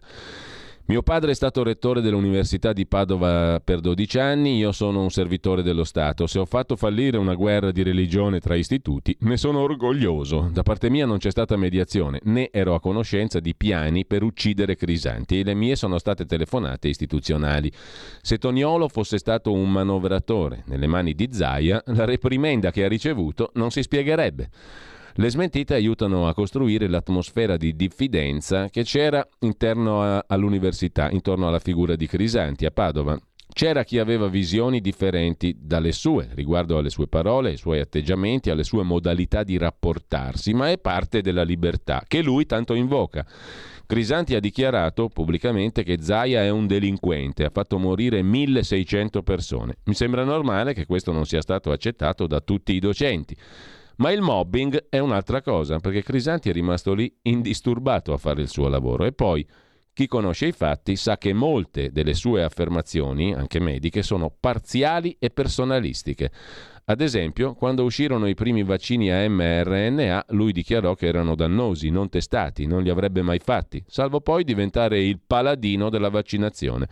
Mio 0.88 1.02
padre 1.02 1.32
è 1.32 1.34
stato 1.34 1.64
rettore 1.64 2.00
dell'Università 2.00 2.72
di 2.72 2.86
Padova 2.86 3.58
per 3.58 3.80
12 3.80 4.20
anni, 4.20 4.56
io 4.56 4.70
sono 4.70 5.02
un 5.02 5.10
servitore 5.10 5.64
dello 5.64 5.82
Stato. 5.82 6.28
Se 6.28 6.38
ho 6.38 6.44
fatto 6.44 6.76
fallire 6.76 7.18
una 7.18 7.34
guerra 7.34 7.72
di 7.72 7.82
religione 7.82 8.38
tra 8.38 8.54
istituti, 8.54 9.16
ne 9.22 9.36
sono 9.36 9.58
orgoglioso. 9.58 10.48
Da 10.52 10.62
parte 10.62 10.88
mia 10.88 11.04
non 11.04 11.18
c'è 11.18 11.32
stata 11.32 11.56
mediazione, 11.56 12.20
né 12.22 12.50
ero 12.52 12.72
a 12.72 12.80
conoscenza 12.80 13.40
di 13.40 13.56
piani 13.56 14.06
per 14.06 14.22
uccidere 14.22 14.76
Crisanti 14.76 15.40
e 15.40 15.42
le 15.42 15.54
mie 15.54 15.74
sono 15.74 15.98
state 15.98 16.24
telefonate 16.24 16.86
istituzionali. 16.86 17.72
Se 18.22 18.38
Toniolo 18.38 18.86
fosse 18.86 19.18
stato 19.18 19.52
un 19.52 19.68
manovratore 19.68 20.62
nelle 20.66 20.86
mani 20.86 21.14
di 21.14 21.30
Zaia, 21.32 21.82
la 21.86 22.04
reprimenda 22.04 22.70
che 22.70 22.84
ha 22.84 22.88
ricevuto 22.88 23.50
non 23.54 23.72
si 23.72 23.82
spiegherebbe. 23.82 24.50
Le 25.18 25.30
smentite 25.30 25.72
aiutano 25.72 26.28
a 26.28 26.34
costruire 26.34 26.88
l'atmosfera 26.88 27.56
di 27.56 27.74
diffidenza 27.74 28.68
che 28.68 28.82
c'era 28.82 29.26
interno 29.40 30.02
a, 30.02 30.22
all'università, 30.28 31.08
intorno 31.10 31.48
alla 31.48 31.58
figura 31.58 31.96
di 31.96 32.06
Crisanti 32.06 32.66
a 32.66 32.70
Padova. 32.70 33.18
C'era 33.50 33.82
chi 33.82 33.98
aveva 33.98 34.28
visioni 34.28 34.82
differenti 34.82 35.56
dalle 35.58 35.92
sue 35.92 36.28
riguardo 36.34 36.76
alle 36.76 36.90
sue 36.90 37.08
parole, 37.08 37.48
ai 37.48 37.56
suoi 37.56 37.80
atteggiamenti, 37.80 38.50
alle 38.50 38.64
sue 38.64 38.82
modalità 38.82 39.42
di 39.42 39.56
rapportarsi, 39.56 40.52
ma 40.52 40.70
è 40.70 40.76
parte 40.76 41.22
della 41.22 41.44
libertà 41.44 42.04
che 42.06 42.20
lui 42.20 42.44
tanto 42.44 42.74
invoca. 42.74 43.26
Crisanti 43.86 44.34
ha 44.34 44.40
dichiarato 44.40 45.08
pubblicamente 45.08 45.82
che 45.82 45.96
Zaia 46.02 46.42
è 46.42 46.50
un 46.50 46.66
delinquente, 46.66 47.44
ha 47.44 47.50
fatto 47.50 47.78
morire 47.78 48.20
1600 48.20 49.22
persone. 49.22 49.76
Mi 49.84 49.94
sembra 49.94 50.24
normale 50.24 50.74
che 50.74 50.84
questo 50.84 51.10
non 51.10 51.24
sia 51.24 51.40
stato 51.40 51.70
accettato 51.70 52.26
da 52.26 52.40
tutti 52.40 52.74
i 52.74 52.80
docenti. 52.80 53.34
Ma 53.96 54.10
il 54.10 54.20
mobbing 54.20 54.86
è 54.88 54.98
un'altra 54.98 55.40
cosa, 55.40 55.78
perché 55.78 56.02
Crisanti 56.02 56.50
è 56.50 56.52
rimasto 56.52 56.92
lì 56.92 57.14
indisturbato 57.22 58.12
a 58.12 58.18
fare 58.18 58.42
il 58.42 58.48
suo 58.48 58.68
lavoro. 58.68 59.04
E 59.04 59.12
poi, 59.12 59.46
chi 59.92 60.06
conosce 60.06 60.48
i 60.48 60.52
fatti 60.52 60.94
sa 60.94 61.16
che 61.16 61.32
molte 61.32 61.90
delle 61.90 62.12
sue 62.12 62.42
affermazioni, 62.42 63.32
anche 63.32 63.58
mediche, 63.58 64.02
sono 64.02 64.30
parziali 64.38 65.16
e 65.18 65.30
personalistiche. 65.30 66.30
Ad 66.84 67.00
esempio, 67.00 67.54
quando 67.54 67.82
uscirono 67.82 68.28
i 68.28 68.34
primi 68.34 68.62
vaccini 68.62 69.10
a 69.10 69.26
mRNA, 69.28 70.26
lui 70.28 70.52
dichiarò 70.52 70.94
che 70.94 71.06
erano 71.06 71.34
dannosi, 71.34 71.88
non 71.88 72.10
testati, 72.10 72.66
non 72.66 72.82
li 72.82 72.90
avrebbe 72.90 73.22
mai 73.22 73.38
fatti, 73.38 73.82
salvo 73.88 74.20
poi 74.20 74.44
diventare 74.44 75.02
il 75.02 75.18
paladino 75.26 75.88
della 75.88 76.10
vaccinazione. 76.10 76.86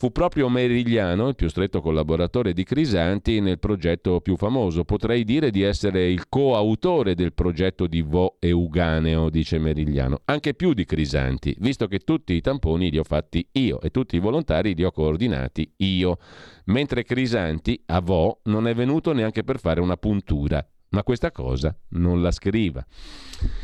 Fu 0.00 0.12
proprio 0.12 0.48
Merigliano, 0.48 1.28
il 1.28 1.34
più 1.34 1.50
stretto 1.50 1.82
collaboratore 1.82 2.54
di 2.54 2.64
Crisanti, 2.64 3.40
nel 3.40 3.58
progetto 3.58 4.22
più 4.22 4.34
famoso. 4.34 4.82
Potrei 4.82 5.24
dire 5.24 5.50
di 5.50 5.60
essere 5.60 6.10
il 6.10 6.26
coautore 6.30 7.14
del 7.14 7.34
progetto 7.34 7.86
di 7.86 8.00
Vo 8.00 8.36
Euganeo, 8.38 9.28
dice 9.28 9.58
Merigliano, 9.58 10.22
anche 10.24 10.54
più 10.54 10.72
di 10.72 10.86
Crisanti, 10.86 11.54
visto 11.58 11.86
che 11.86 11.98
tutti 11.98 12.32
i 12.32 12.40
tamponi 12.40 12.90
li 12.90 12.96
ho 12.96 13.04
fatti 13.04 13.46
io 13.52 13.78
e 13.82 13.90
tutti 13.90 14.16
i 14.16 14.20
volontari 14.20 14.74
li 14.74 14.84
ho 14.84 14.90
coordinati 14.90 15.70
io, 15.76 16.16
mentre 16.64 17.04
Crisanti 17.04 17.78
a 17.84 18.00
Vo 18.00 18.40
non 18.44 18.68
è 18.68 18.74
venuto 18.74 19.12
neanche 19.12 19.44
per 19.44 19.58
fare 19.58 19.82
una 19.82 19.98
puntura 19.98 20.66
ma 20.90 21.02
questa 21.02 21.30
cosa 21.30 21.76
non 21.90 22.22
la 22.22 22.30
scriva. 22.30 22.84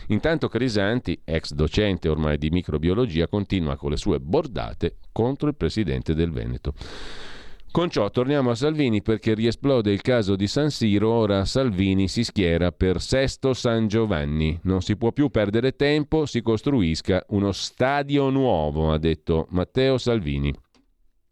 Intanto 0.08 0.48
Crisanti, 0.48 1.20
ex 1.24 1.52
docente 1.52 2.08
ormai 2.08 2.38
di 2.38 2.50
microbiologia, 2.50 3.28
continua 3.28 3.76
con 3.76 3.90
le 3.90 3.96
sue 3.96 4.20
bordate 4.20 4.98
contro 5.12 5.48
il 5.48 5.56
presidente 5.56 6.14
del 6.14 6.30
Veneto. 6.30 6.74
Con 7.76 7.90
ciò 7.90 8.08
torniamo 8.08 8.48
a 8.48 8.54
Salvini 8.54 9.02
perché 9.02 9.34
riesplode 9.34 9.92
il 9.92 10.00
caso 10.00 10.34
di 10.34 10.46
San 10.46 10.70
Siro, 10.70 11.10
ora 11.10 11.44
Salvini 11.44 12.08
si 12.08 12.24
schiera 12.24 12.72
per 12.72 13.02
Sesto 13.02 13.52
San 13.52 13.86
Giovanni. 13.86 14.58
Non 14.62 14.80
si 14.80 14.96
può 14.96 15.12
più 15.12 15.28
perdere 15.28 15.76
tempo, 15.76 16.24
si 16.24 16.40
costruisca 16.40 17.22
uno 17.28 17.52
stadio 17.52 18.30
nuovo, 18.30 18.92
ha 18.92 18.98
detto 18.98 19.46
Matteo 19.50 19.98
Salvini. 19.98 20.54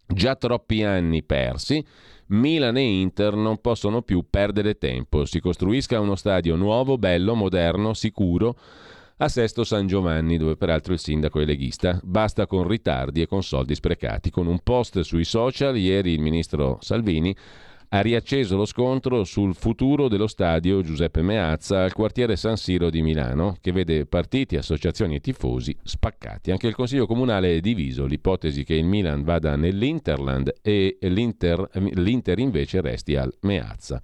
Già 0.07 0.37
troppi 0.37 0.83
anni 0.83 1.23
persi, 1.23 1.83
Milan 2.29 2.77
e 2.77 3.01
Inter 3.01 3.35
non 3.35 3.61
possono 3.61 4.03
più 4.03 4.25
perdere 4.29 4.79
tempo. 4.79 5.25
Si 5.25 5.41
costruisca 5.41 6.01
uno 6.01 6.15
stadio 6.15 6.57
nuovo, 6.57 6.99
bello, 6.99 7.35
moderno, 7.35 7.95
sicuro 7.95 8.57
a 9.19 9.29
Sesto 9.29 9.63
San 9.63 9.87
Giovanni, 9.87 10.37
dove 10.39 10.57
peraltro 10.57 10.93
il 10.93 10.99
sindaco 10.99 11.41
è 11.41 11.45
leghista. 11.45 12.01
Basta 12.03 12.47
con 12.47 12.67
ritardi 12.67 13.23
e 13.23 13.27
con 13.27 13.43
soldi 13.43 13.75
sprecati. 13.75 14.31
Con 14.31 14.47
un 14.47 14.59
post 14.61 15.01
sui 15.01 15.25
social, 15.25 15.77
ieri 15.77 16.13
il 16.13 16.21
ministro 16.21 16.79
Salvini 16.81 17.35
ha 17.89 18.01
riacceso 18.01 18.57
lo 18.57 18.65
scontro 18.65 19.25
sul 19.25 19.55
futuro 19.55 20.09
dello 20.09 20.27
stadio 20.27 20.83
Giuseppe 20.83 21.23
Meazza 21.23 21.83
al 21.83 21.93
quartiere 21.93 22.37
San 22.37 22.57
Siro 22.57 22.91
di 22.91 23.03
Milano, 23.03 23.57
che 23.61 23.73
vede 23.73 24.07
partiti, 24.07 24.57
associazioni 24.57 25.17
e 25.17 25.21
tifosi 25.21 25.77
spaccati. 25.83 26.51
Anche 26.51 26.67
il 26.67 26.75
Consiglio 26.75 27.07
Comunale 27.07 27.57
è 27.57 27.61
diviso, 27.61 28.07
l'ipotesi 28.07 28.65
che 28.65 28.75
il 28.75 28.85
Milan 28.85 29.23
vada 29.23 29.57
nell'Interland 29.57 30.55
e 30.63 30.99
l'Inter, 31.01 31.69
l'Inter 31.73 32.39
invece 32.39 32.81
resti 32.81 33.17
al 33.17 33.33
Meazza. 33.41 34.01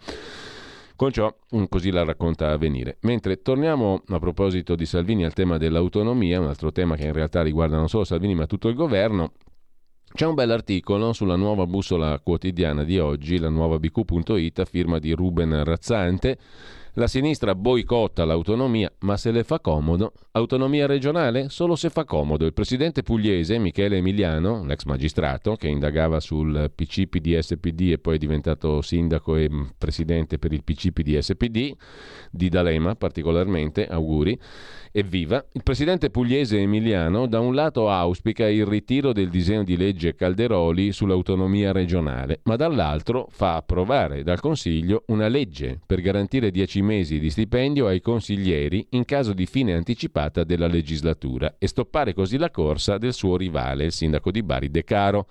Con 1.00 1.12
ciò 1.12 1.34
mm, 1.56 1.64
così 1.70 1.90
la 1.90 2.04
racconta 2.04 2.50
a 2.50 2.58
venire. 2.58 2.98
Mentre 3.00 3.40
torniamo 3.40 4.02
a 4.06 4.18
proposito 4.18 4.74
di 4.74 4.84
Salvini 4.84 5.24
al 5.24 5.32
tema 5.32 5.56
dell'autonomia, 5.56 6.40
un 6.40 6.48
altro 6.48 6.72
tema 6.72 6.94
che 6.96 7.06
in 7.06 7.14
realtà 7.14 7.42
riguarda 7.42 7.78
non 7.78 7.88
solo 7.88 8.04
Salvini 8.04 8.34
ma 8.34 8.46
tutto 8.46 8.68
il 8.68 8.74
governo, 8.74 9.32
c'è 10.12 10.26
un 10.26 10.34
bell'articolo 10.34 11.12
sulla 11.12 11.36
nuova 11.36 11.66
bussola 11.66 12.18
quotidiana 12.18 12.82
di 12.82 12.98
oggi, 12.98 13.38
la 13.38 13.48
nuova 13.48 13.78
bq.it, 13.78 14.58
a 14.58 14.64
firma 14.64 14.98
di 14.98 15.12
Ruben 15.12 15.62
Razzante. 15.62 16.38
La 16.94 17.06
sinistra 17.06 17.54
boicotta 17.54 18.24
l'autonomia, 18.24 18.92
ma 19.00 19.16
se 19.16 19.30
le 19.30 19.44
fa 19.44 19.60
comodo, 19.60 20.12
autonomia 20.32 20.86
regionale? 20.86 21.48
Solo 21.48 21.76
se 21.76 21.88
fa 21.88 22.04
comodo. 22.04 22.44
Il 22.44 22.52
presidente 22.52 23.04
pugliese 23.04 23.58
Michele 23.58 23.98
Emiliano, 23.98 24.64
l'ex 24.64 24.82
magistrato 24.84 25.54
che 25.54 25.68
indagava 25.68 26.18
sul 26.18 26.72
PCPD-SPD 26.74 27.92
e 27.92 27.98
poi 27.98 28.16
è 28.16 28.18
diventato 28.18 28.82
sindaco 28.82 29.36
e 29.36 29.48
presidente 29.78 30.38
per 30.38 30.52
il 30.52 30.64
PCPD-SPD, 30.64 31.76
di 32.32 32.48
D'Alema 32.48 32.96
particolarmente, 32.96 33.86
auguri, 33.86 34.36
Evviva! 34.92 35.44
Il 35.52 35.62
presidente 35.62 36.10
pugliese 36.10 36.58
Emiliano 36.58 37.28
da 37.28 37.38
un 37.38 37.54
lato 37.54 37.88
auspica 37.88 38.48
il 38.48 38.66
ritiro 38.66 39.12
del 39.12 39.30
disegno 39.30 39.62
di 39.62 39.76
legge 39.76 40.16
Calderoli 40.16 40.90
sull'autonomia 40.90 41.70
regionale, 41.70 42.40
ma 42.44 42.56
dall'altro 42.56 43.28
fa 43.30 43.54
approvare 43.54 44.24
dal 44.24 44.40
Consiglio 44.40 45.04
una 45.06 45.28
legge 45.28 45.78
per 45.86 46.00
garantire 46.00 46.50
dieci 46.50 46.82
mesi 46.82 47.20
di 47.20 47.30
stipendio 47.30 47.86
ai 47.86 48.00
consiglieri 48.00 48.84
in 48.90 49.04
caso 49.04 49.32
di 49.32 49.46
fine 49.46 49.74
anticipata 49.74 50.42
della 50.42 50.66
legislatura 50.66 51.54
e 51.56 51.68
stoppare 51.68 52.12
così 52.12 52.36
la 52.36 52.50
corsa 52.50 52.98
del 52.98 53.12
suo 53.12 53.36
rivale, 53.36 53.84
il 53.84 53.92
sindaco 53.92 54.32
di 54.32 54.42
Bari 54.42 54.72
De 54.72 54.82
Caro. 54.82 55.28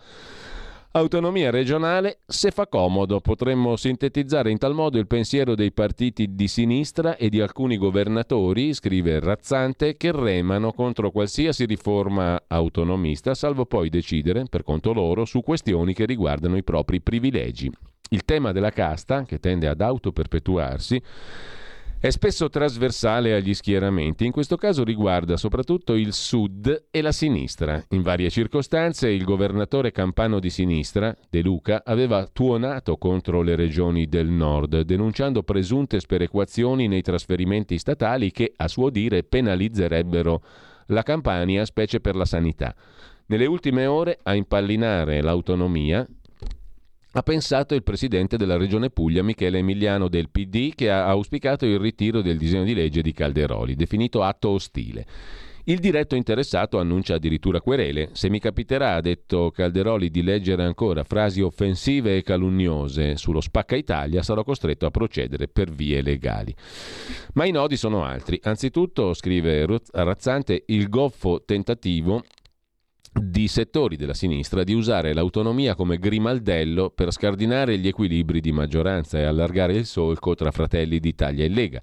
Autonomia 0.91 1.51
regionale, 1.51 2.21
se 2.25 2.49
fa 2.49 2.65
comodo, 2.65 3.21
potremmo 3.21 3.75
sintetizzare 3.75 4.49
in 4.49 4.57
tal 4.57 4.73
modo 4.73 4.97
il 4.97 5.05
pensiero 5.05 5.53
dei 5.53 5.71
partiti 5.71 6.33
di 6.33 6.47
sinistra 6.47 7.15
e 7.15 7.29
di 7.29 7.39
alcuni 7.39 7.77
governatori, 7.77 8.73
scrive 8.73 9.19
Razzante, 9.19 9.97
che 9.97 10.11
remano 10.11 10.71
contro 10.73 11.11
qualsiasi 11.11 11.65
riforma 11.65 12.41
autonomista, 12.47 13.35
salvo 13.35 13.67
poi 13.67 13.89
decidere, 13.89 14.45
per 14.49 14.63
conto 14.63 14.91
loro, 14.91 15.25
su 15.25 15.41
questioni 15.41 15.93
che 15.93 16.07
riguardano 16.07 16.57
i 16.57 16.63
propri 16.63 17.01
privilegi. 17.01 17.71
Il 18.09 18.25
tema 18.25 18.51
della 18.51 18.71
casta, 18.71 19.25
che 19.25 19.39
tende 19.39 19.67
ad 19.67 19.81
autoperpetuarsi, 19.81 20.99
è 22.01 22.11
spesso 22.11 22.47
trasversale 22.47 23.33
agli 23.33 23.53
schieramenti, 23.53 24.25
in 24.25 24.31
questo 24.31 24.55
caso 24.55 24.85
riguarda 24.85 25.35
soprattutto 25.35 25.95
il 25.95 26.13
sud 26.13 26.85
e 26.89 27.01
la 27.01 27.11
sinistra. 27.11 27.83
In 27.89 28.03
varie 28.03 28.29
circostanze 28.29 29.09
il 29.09 29.25
governatore 29.25 29.91
campano 29.91 30.39
di 30.39 30.49
sinistra, 30.49 31.13
De 31.29 31.41
Luca, 31.41 31.83
aveva 31.83 32.25
tuonato 32.31 32.95
contro 32.95 33.41
le 33.41 33.55
regioni 33.57 34.07
del 34.07 34.29
nord, 34.29 34.79
denunciando 34.83 35.43
presunte 35.43 35.99
sperequazioni 35.99 36.87
nei 36.87 37.01
trasferimenti 37.01 37.77
statali 37.77 38.31
che, 38.31 38.53
a 38.55 38.69
suo 38.69 38.89
dire, 38.89 39.23
penalizzerebbero 39.23 40.41
la 40.87 41.03
Campania, 41.03 41.65
specie 41.65 41.99
per 41.99 42.15
la 42.15 42.25
sanità. 42.25 42.73
Nelle 43.25 43.45
ultime 43.45 43.87
ore, 43.87 44.19
a 44.23 44.35
impallinare 44.35 45.21
l'autonomia, 45.21 46.07
ha 47.11 47.23
pensato 47.23 47.73
il 47.73 47.81
presidente 47.81 48.37
della 48.37 48.57
regione 48.57 48.91
Puglia, 48.91 49.23
Michele 49.23 49.57
Emiliano 49.57 50.09
del 50.09 50.29
PD, 50.29 50.75
che 50.75 50.91
ha 50.91 51.07
auspicato 51.07 51.65
il 51.65 51.79
ritiro 51.79 52.21
del 52.21 52.37
disegno 52.37 52.63
di 52.63 52.75
legge 52.75 53.01
di 53.01 53.13
Calderoli, 53.13 53.75
definito 53.75 54.21
atto 54.21 54.49
ostile. 54.49 55.05
Il 55.65 55.79
diretto 55.79 56.15
interessato 56.15 56.79
annuncia 56.79 57.15
addirittura 57.15 57.61
querele. 57.61 58.09
Se 58.13 58.29
mi 58.29 58.39
capiterà, 58.39 58.95
ha 58.95 59.01
detto 59.01 59.51
Calderoli, 59.51 60.09
di 60.09 60.23
leggere 60.23 60.63
ancora 60.63 61.03
frasi 61.03 61.41
offensive 61.41 62.17
e 62.17 62.23
calunniose 62.23 63.17
sullo 63.17 63.41
spacca 63.41 63.75
Italia, 63.75 64.23
sarò 64.23 64.43
costretto 64.43 64.85
a 64.85 64.91
procedere 64.91 65.47
per 65.47 65.69
vie 65.71 66.01
legali. 66.01 66.55
Ma 67.33 67.45
i 67.45 67.51
nodi 67.51 67.77
sono 67.77 68.03
altri. 68.03 68.39
Anzitutto, 68.43 69.13
scrive 69.13 69.67
Razzante, 69.91 70.63
il 70.67 70.89
goffo 70.89 71.43
tentativo 71.45 72.23
di 73.19 73.47
settori 73.47 73.95
della 73.95 74.13
sinistra 74.13 74.63
di 74.63 74.73
usare 74.73 75.13
l'autonomia 75.13 75.75
come 75.75 75.97
grimaldello 75.97 76.89
per 76.89 77.11
scardinare 77.11 77.77
gli 77.77 77.87
equilibri 77.87 78.41
di 78.41 78.51
maggioranza 78.51 79.17
e 79.17 79.23
allargare 79.23 79.73
il 79.73 79.85
solco 79.85 80.35
tra 80.35 80.51
Fratelli 80.51 80.99
d'Italia 80.99 81.45
e 81.45 81.49
Lega. 81.49 81.81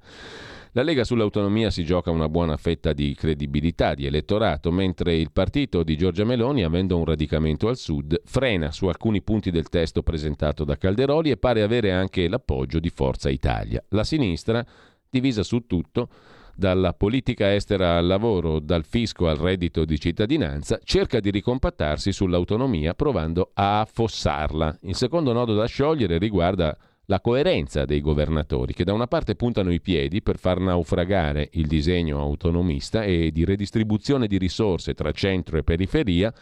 La 0.72 0.82
Lega 0.82 1.04
sull'autonomia 1.04 1.70
si 1.70 1.84
gioca 1.84 2.10
una 2.10 2.28
buona 2.28 2.58
fetta 2.58 2.92
di 2.92 3.14
credibilità, 3.14 3.94
di 3.94 4.04
elettorato, 4.04 4.70
mentre 4.70 5.16
il 5.16 5.32
partito 5.32 5.82
di 5.82 5.96
Giorgia 5.96 6.24
Meloni, 6.24 6.64
avendo 6.64 6.98
un 6.98 7.04
radicamento 7.06 7.68
al 7.68 7.78
sud, 7.78 8.20
frena 8.26 8.70
su 8.72 8.86
alcuni 8.86 9.22
punti 9.22 9.50
del 9.50 9.70
testo 9.70 10.02
presentato 10.02 10.64
da 10.64 10.76
Calderoli 10.76 11.30
e 11.30 11.38
pare 11.38 11.62
avere 11.62 11.92
anche 11.92 12.28
l'appoggio 12.28 12.78
di 12.78 12.90
Forza 12.90 13.30
Italia. 13.30 13.82
La 13.88 14.04
sinistra, 14.04 14.62
divisa 15.08 15.42
su 15.42 15.66
tutto, 15.66 16.10
dalla 16.56 16.94
politica 16.94 17.54
estera 17.54 17.98
al 17.98 18.06
lavoro, 18.06 18.60
dal 18.60 18.84
fisco 18.84 19.28
al 19.28 19.36
reddito 19.36 19.84
di 19.84 20.00
cittadinanza, 20.00 20.80
cerca 20.82 21.20
di 21.20 21.30
ricompattarsi 21.30 22.12
sull'autonomia 22.12 22.94
provando 22.94 23.50
a 23.52 23.80
affossarla. 23.80 24.78
Il 24.82 24.96
secondo 24.96 25.32
nodo 25.34 25.54
da 25.54 25.66
sciogliere 25.66 26.16
riguarda 26.16 26.76
la 27.08 27.20
coerenza 27.20 27.84
dei 27.84 28.00
governatori, 28.00 28.72
che 28.72 28.84
da 28.84 28.94
una 28.94 29.06
parte 29.06 29.36
puntano 29.36 29.70
i 29.70 29.80
piedi 29.80 30.22
per 30.22 30.38
far 30.38 30.58
naufragare 30.58 31.50
il 31.52 31.66
disegno 31.66 32.20
autonomista 32.20 33.04
e 33.04 33.30
di 33.32 33.44
redistribuzione 33.44 34.26
di 34.26 34.38
risorse 34.38 34.94
tra 34.94 35.12
centro 35.12 35.58
e 35.58 35.62
periferia, 35.62 36.32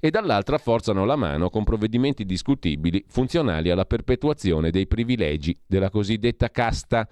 e 0.00 0.10
dall'altra 0.10 0.58
forzano 0.58 1.04
la 1.04 1.14
mano 1.14 1.48
con 1.50 1.62
provvedimenti 1.62 2.24
discutibili 2.24 3.04
funzionali 3.06 3.70
alla 3.70 3.84
perpetuazione 3.84 4.70
dei 4.70 4.88
privilegi 4.88 5.56
della 5.64 5.90
cosiddetta 5.90 6.50
casta 6.50 7.06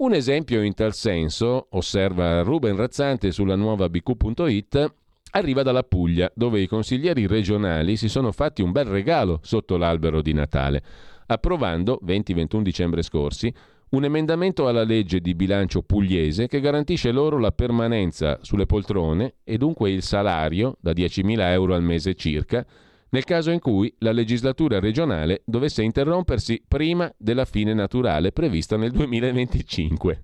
un 0.00 0.14
esempio 0.14 0.62
in 0.62 0.72
tal 0.72 0.94
senso, 0.94 1.66
osserva 1.70 2.40
Ruben 2.42 2.74
Razzante 2.74 3.32
sulla 3.32 3.54
nuova 3.54 3.90
bq.it, 3.90 4.94
arriva 5.32 5.62
dalla 5.62 5.82
Puglia, 5.82 6.30
dove 6.34 6.60
i 6.60 6.66
consiglieri 6.66 7.26
regionali 7.26 7.96
si 7.96 8.08
sono 8.08 8.32
fatti 8.32 8.62
un 8.62 8.72
bel 8.72 8.86
regalo 8.86 9.40
sotto 9.42 9.76
l'albero 9.76 10.22
di 10.22 10.32
Natale, 10.32 10.82
approvando, 11.26 12.00
20-21 12.02 12.62
dicembre 12.62 13.02
scorsi, 13.02 13.52
un 13.90 14.04
emendamento 14.04 14.68
alla 14.68 14.84
legge 14.84 15.20
di 15.20 15.34
bilancio 15.34 15.82
pugliese 15.82 16.46
che 16.46 16.60
garantisce 16.60 17.10
loro 17.10 17.38
la 17.38 17.52
permanenza 17.52 18.38
sulle 18.40 18.64
poltrone 18.64 19.34
e 19.44 19.58
dunque 19.58 19.90
il 19.90 20.02
salario, 20.02 20.76
da 20.80 20.92
10.000 20.92 21.40
euro 21.50 21.74
al 21.74 21.82
mese 21.82 22.14
circa, 22.14 22.64
nel 23.10 23.24
caso 23.24 23.50
in 23.50 23.58
cui 23.58 23.92
la 23.98 24.12
legislatura 24.12 24.78
regionale 24.78 25.42
dovesse 25.44 25.82
interrompersi 25.82 26.62
prima 26.66 27.12
della 27.16 27.44
fine 27.44 27.74
naturale 27.74 28.32
prevista 28.32 28.76
nel 28.76 28.90
2025. 28.92 30.22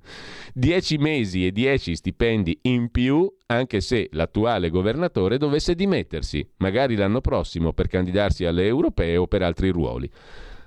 Dieci 0.52 0.96
mesi 0.98 1.46
e 1.46 1.52
dieci 1.52 1.96
stipendi 1.96 2.58
in 2.62 2.90
più 2.90 3.32
anche 3.46 3.80
se 3.80 4.08
l'attuale 4.12 4.70
governatore 4.70 5.38
dovesse 5.38 5.74
dimettersi, 5.74 6.48
magari 6.58 6.96
l'anno 6.96 7.20
prossimo 7.20 7.72
per 7.72 7.88
candidarsi 7.88 8.44
alle 8.44 8.66
europee 8.66 9.16
o 9.16 9.26
per 9.26 9.42
altri 9.42 9.70
ruoli. 9.70 10.10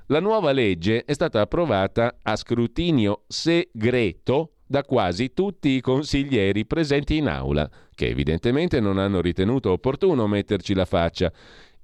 La 0.07 0.19
nuova 0.19 0.51
legge 0.51 1.03
è 1.05 1.13
stata 1.13 1.41
approvata 1.41 2.17
a 2.21 2.35
scrutinio 2.35 3.23
segreto 3.27 4.53
da 4.65 4.83
quasi 4.83 5.33
tutti 5.33 5.69
i 5.69 5.81
consiglieri 5.81 6.65
presenti 6.65 7.17
in 7.17 7.27
aula, 7.27 7.69
che 7.95 8.07
evidentemente 8.07 8.79
non 8.79 8.99
hanno 8.99 9.19
ritenuto 9.19 9.71
opportuno 9.71 10.27
metterci 10.27 10.75
la 10.75 10.85
faccia 10.85 11.31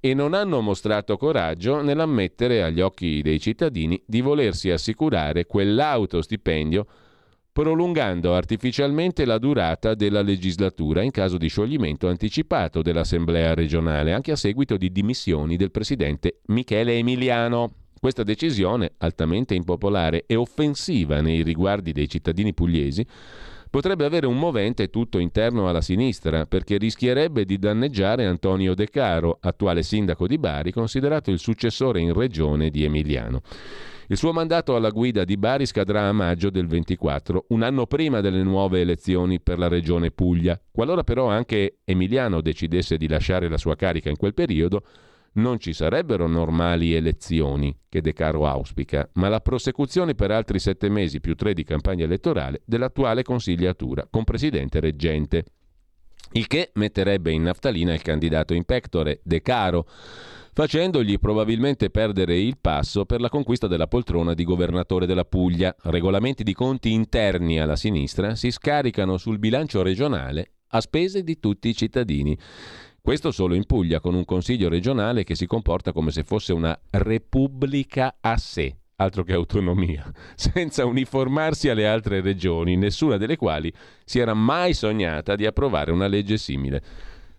e 0.08 0.14
non 0.14 0.34
hanno 0.34 0.60
mostrato 0.60 1.16
coraggio 1.16 1.82
nell'ammettere 1.82 2.62
agli 2.62 2.80
occhi 2.80 3.22
dei 3.22 3.40
cittadini 3.40 4.00
di 4.06 4.20
volersi 4.20 4.70
assicurare 4.70 5.46
quell'autostipendio 5.46 6.86
prolungando 7.50 8.32
artificialmente 8.32 9.24
la 9.24 9.38
durata 9.38 9.94
della 9.94 10.22
legislatura 10.22 11.02
in 11.02 11.10
caso 11.10 11.38
di 11.38 11.48
scioglimento 11.48 12.06
anticipato 12.06 12.82
dell'Assemblea 12.82 13.54
regionale, 13.54 14.12
anche 14.12 14.30
a 14.30 14.36
seguito 14.36 14.76
di 14.76 14.92
dimissioni 14.92 15.56
del 15.56 15.72
presidente 15.72 16.40
Michele 16.46 16.98
Emiliano. 16.98 17.72
Questa 17.98 18.22
decisione, 18.22 18.92
altamente 18.98 19.54
impopolare 19.54 20.22
e 20.26 20.36
offensiva 20.36 21.20
nei 21.20 21.42
riguardi 21.42 21.90
dei 21.90 22.08
cittadini 22.08 22.54
pugliesi, 22.54 23.04
potrebbe 23.70 24.04
avere 24.04 24.26
un 24.26 24.38
movente 24.38 24.90
tutto 24.90 25.18
interno 25.18 25.68
alla 25.68 25.80
sinistra, 25.80 26.46
perché 26.46 26.76
rischierebbe 26.76 27.44
di 27.44 27.58
danneggiare 27.58 28.26
Antonio 28.26 28.74
De 28.74 28.88
Caro, 28.88 29.38
attuale 29.40 29.82
sindaco 29.82 30.26
di 30.26 30.38
Bari, 30.38 30.72
considerato 30.72 31.30
il 31.30 31.38
successore 31.38 32.00
in 32.00 32.12
regione 32.12 32.70
di 32.70 32.84
Emiliano. 32.84 33.42
Il 34.08 34.16
suo 34.16 34.32
mandato 34.32 34.76
alla 34.76 34.90
guida 34.90 35.24
di 35.24 35.36
Bari 35.36 35.66
scadrà 35.66 36.06
a 36.06 36.12
maggio 36.12 36.48
del 36.48 36.68
24, 36.68 37.46
un 37.48 37.62
anno 37.62 37.86
prima 37.86 38.20
delle 38.20 38.44
nuove 38.44 38.80
elezioni 38.80 39.40
per 39.40 39.58
la 39.58 39.66
regione 39.66 40.12
Puglia. 40.12 40.60
Qualora 40.70 41.02
però 41.02 41.28
anche 41.28 41.78
Emiliano 41.84 42.40
decidesse 42.40 42.98
di 42.98 43.08
lasciare 43.08 43.48
la 43.48 43.58
sua 43.58 43.74
carica 43.74 44.08
in 44.08 44.16
quel 44.16 44.32
periodo, 44.32 44.84
non 45.36 45.58
ci 45.58 45.72
sarebbero 45.72 46.26
normali 46.26 46.94
elezioni, 46.94 47.76
che 47.88 48.00
De 48.00 48.12
Caro 48.12 48.46
auspica, 48.46 49.08
ma 49.14 49.28
la 49.28 49.40
prosecuzione 49.40 50.14
per 50.14 50.30
altri 50.30 50.58
sette 50.58 50.88
mesi 50.88 51.20
più 51.20 51.34
tre 51.34 51.54
di 51.54 51.64
campagna 51.64 52.04
elettorale 52.04 52.62
dell'attuale 52.64 53.22
consigliatura, 53.22 54.06
con 54.10 54.24
presidente 54.24 54.80
reggente. 54.80 55.44
Il 56.32 56.46
che 56.46 56.70
metterebbe 56.74 57.30
in 57.30 57.42
naftalina 57.42 57.94
il 57.94 58.02
candidato 58.02 58.52
in 58.52 58.64
pectore, 58.64 59.20
De 59.22 59.40
Caro, 59.42 59.86
facendogli 60.52 61.18
probabilmente 61.18 61.90
perdere 61.90 62.36
il 62.38 62.58
passo 62.58 63.04
per 63.04 63.20
la 63.20 63.28
conquista 63.28 63.66
della 63.66 63.86
poltrona 63.86 64.34
di 64.34 64.42
governatore 64.42 65.06
della 65.06 65.24
Puglia. 65.24 65.74
Regolamenti 65.82 66.42
di 66.42 66.52
conti 66.52 66.92
interni 66.92 67.60
alla 67.60 67.76
sinistra 67.76 68.34
si 68.34 68.50
scaricano 68.50 69.18
sul 69.18 69.38
bilancio 69.38 69.82
regionale 69.82 70.52
a 70.70 70.80
spese 70.80 71.22
di 71.22 71.38
tutti 71.38 71.68
i 71.68 71.74
cittadini. 71.74 72.36
Questo 73.06 73.30
solo 73.30 73.54
in 73.54 73.66
Puglia, 73.66 74.00
con 74.00 74.16
un 74.16 74.24
consiglio 74.24 74.68
regionale 74.68 75.22
che 75.22 75.36
si 75.36 75.46
comporta 75.46 75.92
come 75.92 76.10
se 76.10 76.24
fosse 76.24 76.52
una 76.52 76.76
repubblica 76.90 78.16
a 78.20 78.36
sé, 78.36 78.78
altro 78.96 79.22
che 79.22 79.32
autonomia, 79.32 80.10
senza 80.34 80.84
uniformarsi 80.84 81.68
alle 81.68 81.86
altre 81.86 82.20
regioni, 82.20 82.76
nessuna 82.76 83.16
delle 83.16 83.36
quali 83.36 83.72
si 84.04 84.18
era 84.18 84.34
mai 84.34 84.74
sognata 84.74 85.36
di 85.36 85.46
approvare 85.46 85.92
una 85.92 86.08
legge 86.08 86.36
simile. 86.36 86.82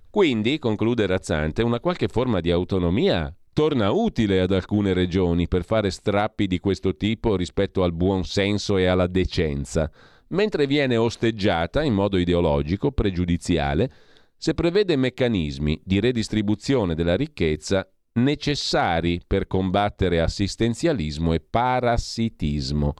Quindi, 0.10 0.58
conclude 0.58 1.06
Razzante, 1.06 1.64
una 1.64 1.82
qualche 1.82 2.08
forma 2.08 2.40
di 2.40 2.50
autonomia 2.50 3.30
torna 3.52 3.92
utile 3.92 4.40
ad 4.40 4.54
alcune 4.54 4.94
regioni 4.94 5.50
per 5.50 5.66
fare 5.66 5.92
strappi 5.92 6.48
di 6.48 6.62
questo 6.62 6.96
tipo 6.96 7.36
rispetto 7.36 7.84
al 7.84 7.92
buon 7.92 8.24
senso 8.24 8.78
e 8.78 8.86
alla 8.86 9.08
decenza, 9.08 9.92
mentre 10.30 10.66
viene 10.66 10.96
osteggiata 10.96 11.84
in 11.84 11.94
modo 11.94 12.18
ideologico, 12.18 12.94
pregiudiziale, 12.94 13.92
se 14.38 14.54
prevede 14.54 14.96
meccanismi 14.96 15.82
di 15.84 16.00
redistribuzione 16.00 16.96
della 16.96 17.16
ricchezza 17.16 17.90
necessari 18.14 19.22
per 19.26 19.48
combattere 19.48 20.22
assistenzialismo 20.22 21.34
e 21.34 21.40
parassitismo. 21.40 22.94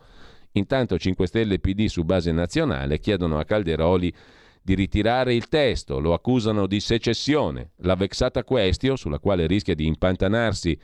Intanto 0.54 0.98
5 0.98 1.28
Stelle 1.28 1.56
e 1.56 1.60
PD 1.60 1.86
su 1.86 2.04
base 2.04 2.32
nazionale 2.32 3.00
chiedono 3.00 3.38
a 3.38 3.46
Calderoli 3.46 4.14
di 4.62 4.74
ritirare 4.74 5.34
il 5.34 5.48
testo, 5.48 6.00
lo 6.00 6.14
accusano 6.14 6.68
di 6.68 6.80
secessione. 6.82 7.72
La 7.78 7.96
vexata 7.96 8.44
questio, 8.44 8.96
sulla 8.98 9.20
quale 9.20 9.48
rischia 9.48 9.76
di 9.76 9.86
impantanarsi 9.86 10.78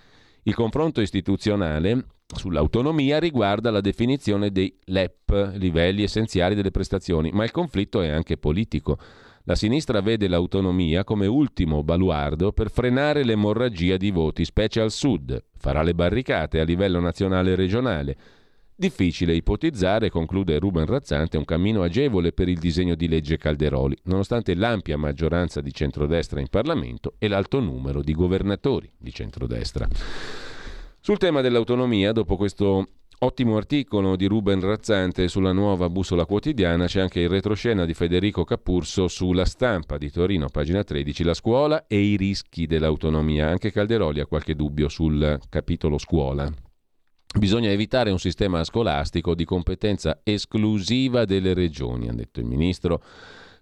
il 0.43 0.55
confronto 0.55 1.01
istituzionale 1.01 2.05
sull'autonomia, 2.25 3.19
riguarda 3.19 3.71
la 3.71 3.81
definizione 3.81 4.51
dei 4.51 4.73
LEP, 4.85 5.53
livelli 5.55 6.03
essenziali 6.03 6.55
delle 6.55 6.71
prestazioni, 6.71 7.31
ma 7.31 7.43
il 7.43 7.51
conflitto 7.51 8.01
è 8.01 8.09
anche 8.09 8.37
politico. 8.37 8.97
La 9.45 9.55
sinistra 9.55 9.99
vede 9.99 10.29
l'autonomia 10.29 11.03
come 11.03 11.27
ultimo 11.27 11.83
baluardo 11.83 12.53
per 12.53 12.71
frenare 12.71 13.25
l'emorragia 13.25 13.97
di 13.97 14.09
voti, 14.09 14.45
specie 14.45 14.79
al 14.79 14.89
sud. 14.89 15.43
Farà 15.57 15.81
le 15.81 15.93
barricate 15.93 16.61
a 16.61 16.63
livello 16.63 17.01
nazionale 17.01 17.51
e 17.51 17.55
regionale. 17.55 18.17
Difficile 18.73 19.35
ipotizzare, 19.35 20.09
conclude 20.09 20.57
Ruben 20.59 20.85
Razzante, 20.85 21.35
un 21.35 21.43
cammino 21.43 21.83
agevole 21.83 22.31
per 22.31 22.47
il 22.47 22.57
disegno 22.57 22.95
di 22.95 23.09
legge 23.09 23.35
Calderoli, 23.35 23.97
nonostante 24.03 24.55
l'ampia 24.55 24.97
maggioranza 24.97 25.59
di 25.59 25.73
centrodestra 25.73 26.39
in 26.39 26.47
Parlamento 26.47 27.15
e 27.17 27.27
l'alto 27.27 27.59
numero 27.59 28.01
di 28.01 28.13
governatori 28.13 28.89
di 28.97 29.11
centrodestra. 29.11 29.85
Sul 31.01 31.17
tema 31.17 31.41
dell'autonomia, 31.41 32.13
dopo 32.13 32.37
questo 32.37 32.87
Ottimo 33.23 33.55
articolo 33.55 34.17
di 34.17 34.25
Ruben 34.25 34.59
Razzante 34.59 35.29
sulla 35.29 35.53
nuova 35.53 35.89
bussola 35.89 36.25
quotidiana, 36.25 36.87
c'è 36.87 36.99
anche 36.99 37.21
il 37.21 37.29
retroscena 37.29 37.85
di 37.85 37.93
Federico 37.93 38.43
Capurso 38.43 39.07
sulla 39.07 39.45
stampa 39.45 39.97
di 39.97 40.11
Torino, 40.11 40.49
pagina 40.49 40.83
13, 40.83 41.23
la 41.23 41.33
scuola 41.33 41.87
e 41.87 42.01
i 42.01 42.17
rischi 42.17 42.67
dell'autonomia. 42.67 43.47
Anche 43.47 43.71
Calderoli 43.71 44.19
ha 44.19 44.25
qualche 44.25 44.55
dubbio 44.55 44.89
sul 44.89 45.39
capitolo 45.47 45.97
scuola. 45.99 46.51
Bisogna 47.39 47.69
evitare 47.69 48.11
un 48.11 48.19
sistema 48.19 48.61
scolastico 48.65 49.35
di 49.35 49.45
competenza 49.45 50.19
esclusiva 50.21 51.23
delle 51.23 51.53
regioni, 51.53 52.09
ha 52.09 52.13
detto 52.13 52.41
il 52.41 52.45
ministro 52.45 53.01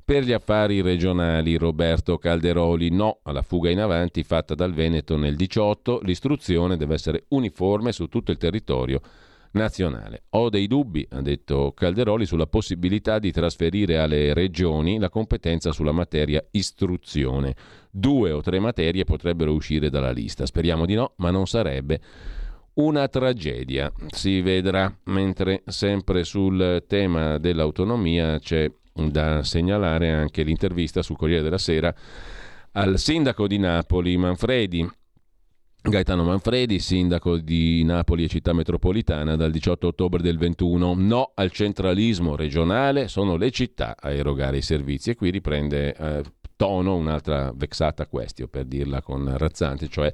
per 0.04 0.24
gli 0.24 0.32
affari 0.32 0.82
regionali 0.82 1.56
Roberto 1.56 2.18
Calderoli. 2.18 2.90
No 2.90 3.20
alla 3.22 3.44
fuga 3.44 3.70
in 3.70 3.80
avanti 3.80 4.24
fatta 4.24 4.56
dal 4.56 4.74
Veneto 4.74 5.18
nel 5.18 5.36
18, 5.36 6.00
l'istruzione 6.02 6.78
deve 6.78 6.96
essere 6.96 7.26
uniforme 7.28 7.92
su 7.92 8.08
tutto 8.08 8.32
il 8.32 8.38
territorio 8.38 9.02
nazionale. 9.52 10.24
Ho 10.32 10.50
dei 10.50 10.68
dubbi, 10.68 11.06
ha 11.12 11.22
detto 11.22 11.74
Calderoli, 11.74 12.26
sulla 12.26 12.48
possibilità 12.48 13.20
di 13.20 13.32
trasferire 13.32 13.98
alle 13.98 14.34
regioni 14.34 15.00
la 15.00 15.10
competenza 15.10 15.72
sulla 15.72 15.92
materia 15.92 16.44
istruzione. 16.52 17.56
Due 17.90 18.32
o 18.32 18.42
tre 18.42 18.60
materie 18.60 19.04
potrebbero 19.04 19.54
uscire 19.54 19.90
dalla 19.90 20.12
lista. 20.12 20.46
Speriamo 20.46 20.86
di 20.86 20.96
no, 20.96 21.14
ma 21.18 21.32
non 21.32 21.48
sarebbe 21.48 22.00
una 22.74 23.08
tragedia. 23.08 23.92
Si 24.10 24.42
vedrà, 24.42 24.94
mentre 25.06 25.64
sempre 25.66 26.24
sul 26.24 26.84
tema 26.88 27.38
dell'autonomia 27.38 28.40
c'è 28.40 28.72
da 28.94 29.44
segnalare 29.44 30.12
anche 30.12 30.44
l'intervista 30.44 31.02
sul 31.02 31.18
Corriere 31.18 31.44
della 31.44 31.58
Sera 31.58 31.94
al 32.74 32.98
sindaco 32.98 33.48
di 33.48 33.58
Napoli, 33.58 34.16
Manfredi, 34.16 34.90
Gaetano 35.84 36.24
Manfredi, 36.24 36.78
sindaco 36.78 37.38
di 37.38 37.84
Napoli 37.84 38.26
e 38.26 38.28
città 38.28 38.54
metropolitana 38.54 39.36
dal 39.36 39.50
18 39.50 39.88
ottobre 39.88 40.22
del 40.22 40.38
21. 40.38 40.94
No 40.96 41.32
al 41.34 41.50
centralismo 41.52 42.36
regionale, 42.36 43.08
sono 43.08 43.36
le 43.36 43.50
città 43.50 43.96
a 44.00 44.12
erogare 44.12 44.58
i 44.58 44.62
servizi 44.62 45.10
e 45.10 45.16
qui 45.16 45.32
riprende 45.32 45.96
eh, 45.96 46.24
tono 46.56 46.96
un'altra 46.96 47.52
vexata 47.56 48.06
questione 48.06 48.52
per 48.52 48.66
dirla 48.66 49.02
con 49.02 49.36
Razzanti, 49.36 49.90
cioè 49.90 50.14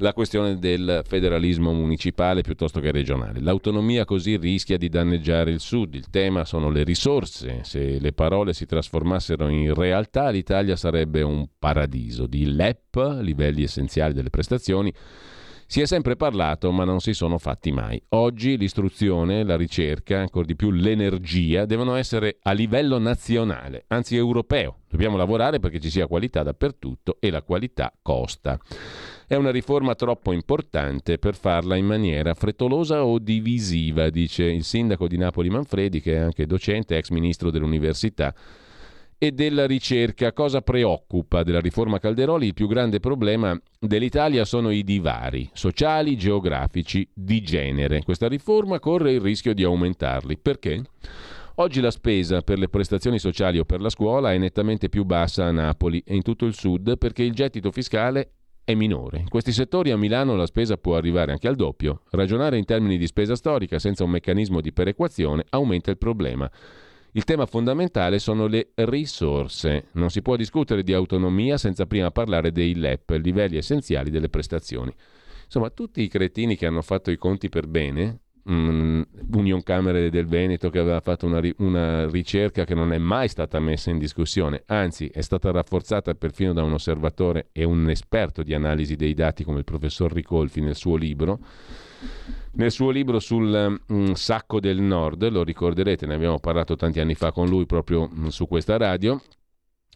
la 0.00 0.12
questione 0.12 0.58
del 0.58 1.02
federalismo 1.04 1.72
municipale 1.72 2.42
piuttosto 2.42 2.80
che 2.80 2.92
regionale. 2.92 3.40
L'autonomia 3.40 4.04
così 4.04 4.36
rischia 4.36 4.76
di 4.76 4.88
danneggiare 4.88 5.50
il 5.50 5.60
Sud. 5.60 5.94
Il 5.94 6.08
tema 6.10 6.44
sono 6.44 6.70
le 6.70 6.84
risorse. 6.84 7.60
Se 7.64 7.98
le 7.98 8.12
parole 8.12 8.52
si 8.52 8.64
trasformassero 8.64 9.48
in 9.48 9.74
realtà, 9.74 10.28
l'Italia 10.30 10.76
sarebbe 10.76 11.22
un 11.22 11.48
paradiso 11.58 12.26
di 12.26 12.54
LEP, 12.54 13.18
livelli 13.20 13.64
essenziali 13.64 14.14
delle 14.14 14.30
prestazioni. 14.30 14.92
Si 15.66 15.80
è 15.82 15.86
sempre 15.86 16.16
parlato, 16.16 16.70
ma 16.70 16.84
non 16.84 17.00
si 17.00 17.12
sono 17.12 17.36
fatti 17.36 17.72
mai. 17.72 18.00
Oggi 18.10 18.56
l'istruzione, 18.56 19.44
la 19.44 19.56
ricerca, 19.56 20.18
ancora 20.18 20.46
di 20.46 20.56
più 20.56 20.70
l'energia, 20.70 21.66
devono 21.66 21.94
essere 21.96 22.38
a 22.42 22.52
livello 22.52 22.98
nazionale, 22.98 23.84
anzi 23.88 24.16
europeo. 24.16 24.78
Dobbiamo 24.88 25.18
lavorare 25.18 25.58
perché 25.58 25.78
ci 25.78 25.90
sia 25.90 26.06
qualità 26.06 26.42
dappertutto 26.42 27.16
e 27.20 27.30
la 27.30 27.42
qualità 27.42 27.92
costa. 28.00 28.58
È 29.30 29.34
una 29.34 29.50
riforma 29.50 29.94
troppo 29.94 30.32
importante 30.32 31.18
per 31.18 31.34
farla 31.34 31.76
in 31.76 31.84
maniera 31.84 32.32
frettolosa 32.32 33.04
o 33.04 33.18
divisiva, 33.18 34.08
dice 34.08 34.44
il 34.44 34.64
sindaco 34.64 35.06
di 35.06 35.18
Napoli 35.18 35.50
Manfredi, 35.50 36.00
che 36.00 36.14
è 36.14 36.16
anche 36.16 36.46
docente, 36.46 36.96
ex 36.96 37.10
ministro 37.10 37.50
dell'università 37.50 38.34
e 39.18 39.32
della 39.32 39.66
ricerca. 39.66 40.32
Cosa 40.32 40.62
preoccupa 40.62 41.42
della 41.42 41.60
riforma 41.60 41.98
Calderoli? 41.98 42.46
Il 42.46 42.54
più 42.54 42.66
grande 42.68 43.00
problema 43.00 43.54
dell'Italia 43.78 44.46
sono 44.46 44.70
i 44.70 44.82
divari 44.82 45.50
sociali, 45.52 46.16
geografici, 46.16 47.06
di 47.12 47.42
genere. 47.42 48.02
Questa 48.04 48.28
riforma 48.28 48.80
corre 48.80 49.12
il 49.12 49.20
rischio 49.20 49.52
di 49.52 49.62
aumentarli. 49.62 50.38
Perché? 50.38 50.82
Oggi 51.56 51.82
la 51.82 51.90
spesa 51.90 52.40
per 52.40 52.58
le 52.58 52.70
prestazioni 52.70 53.18
sociali 53.18 53.58
o 53.58 53.66
per 53.66 53.82
la 53.82 53.90
scuola 53.90 54.32
è 54.32 54.38
nettamente 54.38 54.88
più 54.88 55.04
bassa 55.04 55.44
a 55.44 55.50
Napoli 55.50 56.02
e 56.06 56.14
in 56.14 56.22
tutto 56.22 56.46
il 56.46 56.54
sud 56.54 56.96
perché 56.96 57.24
il 57.24 57.34
gettito 57.34 57.70
fiscale 57.72 58.30
è 58.68 58.74
minore. 58.74 59.20
In 59.20 59.30
questi 59.30 59.50
settori 59.50 59.92
a 59.92 59.96
Milano 59.96 60.36
la 60.36 60.44
spesa 60.44 60.76
può 60.76 60.94
arrivare 60.94 61.32
anche 61.32 61.48
al 61.48 61.56
doppio. 61.56 62.02
Ragionare 62.10 62.58
in 62.58 62.66
termini 62.66 62.98
di 62.98 63.06
spesa 63.06 63.34
storica 63.34 63.78
senza 63.78 64.04
un 64.04 64.10
meccanismo 64.10 64.60
di 64.60 64.74
perequazione 64.74 65.46
aumenta 65.48 65.90
il 65.90 65.96
problema. 65.96 66.50
Il 67.12 67.24
tema 67.24 67.46
fondamentale 67.46 68.18
sono 68.18 68.46
le 68.46 68.72
risorse. 68.74 69.86
Non 69.92 70.10
si 70.10 70.20
può 70.20 70.36
discutere 70.36 70.82
di 70.82 70.92
autonomia 70.92 71.56
senza 71.56 71.86
prima 71.86 72.10
parlare 72.10 72.52
dei 72.52 72.74
LEP, 72.74 73.18
livelli 73.22 73.56
essenziali 73.56 74.10
delle 74.10 74.28
prestazioni. 74.28 74.94
Insomma, 75.44 75.70
tutti 75.70 76.02
i 76.02 76.08
cretini 76.08 76.54
che 76.54 76.66
hanno 76.66 76.82
fatto 76.82 77.10
i 77.10 77.16
conti 77.16 77.48
per 77.48 77.66
bene 77.68 78.18
um, 78.48 79.04
Union 79.32 79.62
Camere 79.62 80.10
del 80.10 80.26
Veneto 80.26 80.70
che 80.70 80.78
aveva 80.78 81.00
fatto 81.00 81.26
una, 81.26 81.40
una, 81.58 82.08
ricerca 82.08 82.64
che 82.64 82.74
non 82.74 82.92
è 82.92 82.98
mai 82.98 83.28
stata 83.28 83.60
messa 83.60 83.90
in 83.90 83.98
discussione, 83.98 84.62
anzi 84.66 85.08
è 85.08 85.20
stata 85.20 85.50
rafforzata 85.50 86.14
perfino 86.14 86.52
da 86.52 86.62
un 86.62 86.72
osservatore 86.72 87.48
e 87.52 87.64
un 87.64 87.88
esperto 87.90 88.42
di 88.42 88.54
analisi 88.54 88.96
dei 88.96 89.14
dati 89.14 89.44
come 89.44 89.58
il 89.58 89.64
professor 89.64 90.12
Ricolfi 90.12 90.60
nel 90.60 90.76
suo 90.76 90.96
libro. 90.96 91.38
Nel 92.50 92.70
suo 92.70 92.90
libro 92.90 93.20
sul 93.20 93.80
um, 93.86 94.12
sacco 94.14 94.58
del 94.58 94.80
nord, 94.80 95.28
lo 95.28 95.44
ricorderete, 95.44 96.06
ne 96.06 96.14
abbiamo 96.14 96.38
parlato 96.38 96.74
tanti 96.74 96.98
anni 96.98 97.14
fa 97.14 97.30
con 97.30 97.48
lui 97.48 97.66
proprio 97.66 98.08
um, 98.10 98.28
su 98.28 98.48
questa 98.48 98.76
radio, 98.76 99.20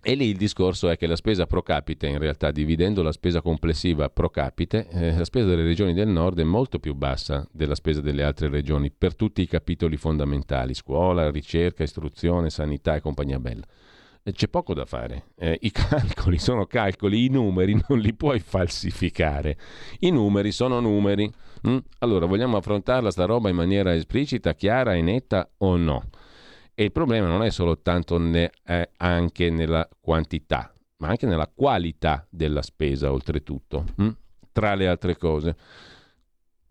e 0.04 0.14
lì 0.14 0.26
il 0.26 0.36
discorso 0.36 0.88
è 0.88 0.96
che 0.96 1.06
la 1.06 1.14
spesa 1.14 1.46
pro 1.46 1.62
capite, 1.62 2.08
in 2.08 2.18
realtà 2.18 2.50
dividendo 2.50 3.02
la 3.02 3.12
spesa 3.12 3.40
complessiva 3.40 4.10
pro 4.10 4.30
capite, 4.30 4.88
eh, 4.90 5.16
la 5.16 5.24
spesa 5.24 5.46
delle 5.46 5.62
regioni 5.62 5.94
del 5.94 6.08
nord 6.08 6.40
è 6.40 6.44
molto 6.44 6.80
più 6.80 6.94
bassa 6.94 7.46
della 7.52 7.76
spesa 7.76 8.00
delle 8.00 8.24
altre 8.24 8.48
regioni 8.48 8.90
per 8.90 9.14
tutti 9.14 9.42
i 9.42 9.46
capitoli 9.46 9.96
fondamentali, 9.96 10.74
scuola, 10.74 11.30
ricerca, 11.30 11.84
istruzione, 11.84 12.50
sanità 12.50 12.96
e 12.96 13.00
compagnia 13.00 13.38
bella. 13.38 13.64
C'è 14.24 14.48
poco 14.48 14.74
da 14.74 14.84
fare, 14.86 15.26
eh, 15.36 15.56
i 15.62 15.70
calcoli 15.72 16.38
sono 16.38 16.66
calcoli, 16.66 17.24
i 17.24 17.28
numeri 17.28 17.80
non 17.88 18.00
li 18.00 18.12
puoi 18.12 18.40
falsificare, 18.40 19.56
i 20.00 20.10
numeri 20.10 20.50
sono 20.50 20.80
numeri. 20.80 21.32
Mm? 21.68 21.78
Allora, 21.98 22.26
vogliamo 22.26 22.56
affrontarla 22.56 23.12
sta 23.12 23.24
roba 23.24 23.50
in 23.50 23.56
maniera 23.56 23.94
esplicita, 23.94 24.54
chiara 24.54 24.94
e 24.94 25.00
netta 25.00 25.48
o 25.58 25.76
no? 25.76 26.02
E 26.74 26.84
il 26.84 26.92
problema 26.92 27.26
non 27.26 27.42
è 27.42 27.50
solo 27.50 27.78
tanto 27.80 28.18
ne, 28.18 28.50
eh, 28.64 28.90
anche 28.96 29.50
nella 29.50 29.88
quantità, 30.00 30.72
ma 30.98 31.08
anche 31.08 31.26
nella 31.26 31.50
qualità 31.52 32.26
della 32.30 32.62
spesa, 32.62 33.12
oltretutto, 33.12 33.84
hm? 33.96 34.08
tra 34.52 34.74
le 34.74 34.88
altre 34.88 35.16
cose. 35.16 35.56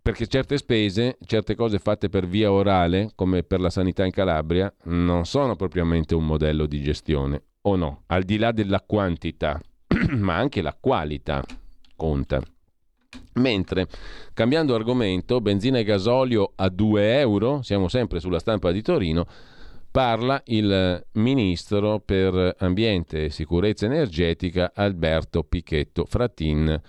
Perché 0.02 0.26
certe 0.26 0.56
spese, 0.56 1.16
certe 1.24 1.54
cose 1.54 1.78
fatte 1.78 2.08
per 2.08 2.26
via 2.26 2.50
orale, 2.50 3.12
come 3.14 3.44
per 3.44 3.60
la 3.60 3.70
sanità 3.70 4.04
in 4.04 4.10
Calabria, 4.10 4.72
non 4.84 5.24
sono 5.24 5.54
propriamente 5.54 6.16
un 6.16 6.26
modello 6.26 6.66
di 6.66 6.82
gestione, 6.82 7.42
o 7.62 7.76
no? 7.76 8.02
Al 8.06 8.24
di 8.24 8.36
là 8.38 8.50
della 8.50 8.80
quantità, 8.80 9.60
ma 10.18 10.34
anche 10.36 10.60
la 10.60 10.76
qualità 10.78 11.44
conta. 11.94 12.42
Mentre, 13.34 13.86
cambiando 14.34 14.74
argomento, 14.74 15.40
benzina 15.40 15.78
e 15.78 15.84
gasolio 15.84 16.52
a 16.56 16.68
2 16.68 17.20
euro, 17.20 17.62
siamo 17.62 17.86
sempre 17.86 18.18
sulla 18.18 18.40
stampa 18.40 18.72
di 18.72 18.82
Torino, 18.82 19.26
parla 19.92 20.40
il 20.46 21.04
ministro 21.12 22.00
per 22.00 22.56
ambiente 22.58 23.26
e 23.26 23.30
sicurezza 23.30 23.84
energetica 23.84 24.72
Alberto 24.74 25.44
Picchetto 25.44 26.06
Frattin. 26.06 26.80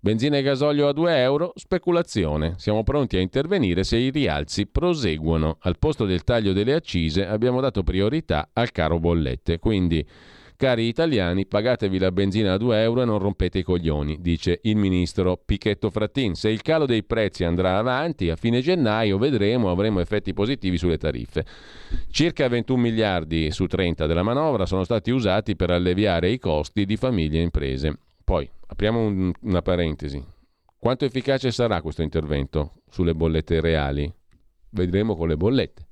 Benzina 0.00 0.38
e 0.38 0.42
gasolio 0.42 0.88
a 0.88 0.92
2 0.92 1.20
euro, 1.20 1.52
speculazione. 1.54 2.54
Siamo 2.56 2.82
pronti 2.82 3.18
a 3.18 3.20
intervenire 3.20 3.84
se 3.84 3.98
i 3.98 4.10
rialzi 4.10 4.66
proseguono. 4.66 5.58
Al 5.60 5.78
posto 5.78 6.06
del 6.06 6.24
taglio 6.24 6.54
delle 6.54 6.72
accise 6.72 7.26
abbiamo 7.26 7.60
dato 7.60 7.82
priorità 7.82 8.48
al 8.54 8.72
caro 8.72 8.98
bollette. 8.98 9.58
Quindi 9.58 10.06
Cari 10.56 10.86
italiani, 10.86 11.44
pagatevi 11.44 11.98
la 11.98 12.10
benzina 12.10 12.54
a 12.54 12.56
2 12.56 12.80
euro 12.80 13.02
e 13.02 13.04
non 13.04 13.18
rompete 13.18 13.58
i 13.58 13.62
coglioni, 13.62 14.22
dice 14.22 14.60
il 14.62 14.76
ministro 14.76 15.36
Pichetto 15.36 15.90
Frattin. 15.90 16.34
Se 16.34 16.48
il 16.48 16.62
calo 16.62 16.86
dei 16.86 17.04
prezzi 17.04 17.44
andrà 17.44 17.76
avanti, 17.76 18.30
a 18.30 18.36
fine 18.36 18.62
gennaio 18.62 19.18
vedremo, 19.18 19.70
avremo 19.70 20.00
effetti 20.00 20.32
positivi 20.32 20.78
sulle 20.78 20.96
tariffe. 20.96 21.44
Circa 22.10 22.48
21 22.48 22.80
miliardi 22.80 23.50
su 23.50 23.66
30 23.66 24.06
della 24.06 24.22
manovra 24.22 24.64
sono 24.64 24.82
stati 24.84 25.10
usati 25.10 25.56
per 25.56 25.70
alleviare 25.70 26.30
i 26.30 26.38
costi 26.38 26.86
di 26.86 26.96
famiglie 26.96 27.40
e 27.40 27.42
imprese. 27.42 27.98
Poi, 28.24 28.48
apriamo 28.68 28.98
un, 28.98 29.32
una 29.42 29.60
parentesi. 29.60 30.24
Quanto 30.78 31.04
efficace 31.04 31.50
sarà 31.50 31.82
questo 31.82 32.00
intervento 32.00 32.76
sulle 32.88 33.14
bollette 33.14 33.60
reali? 33.60 34.10
Vedremo 34.70 35.16
con 35.16 35.28
le 35.28 35.36
bollette. 35.36 35.85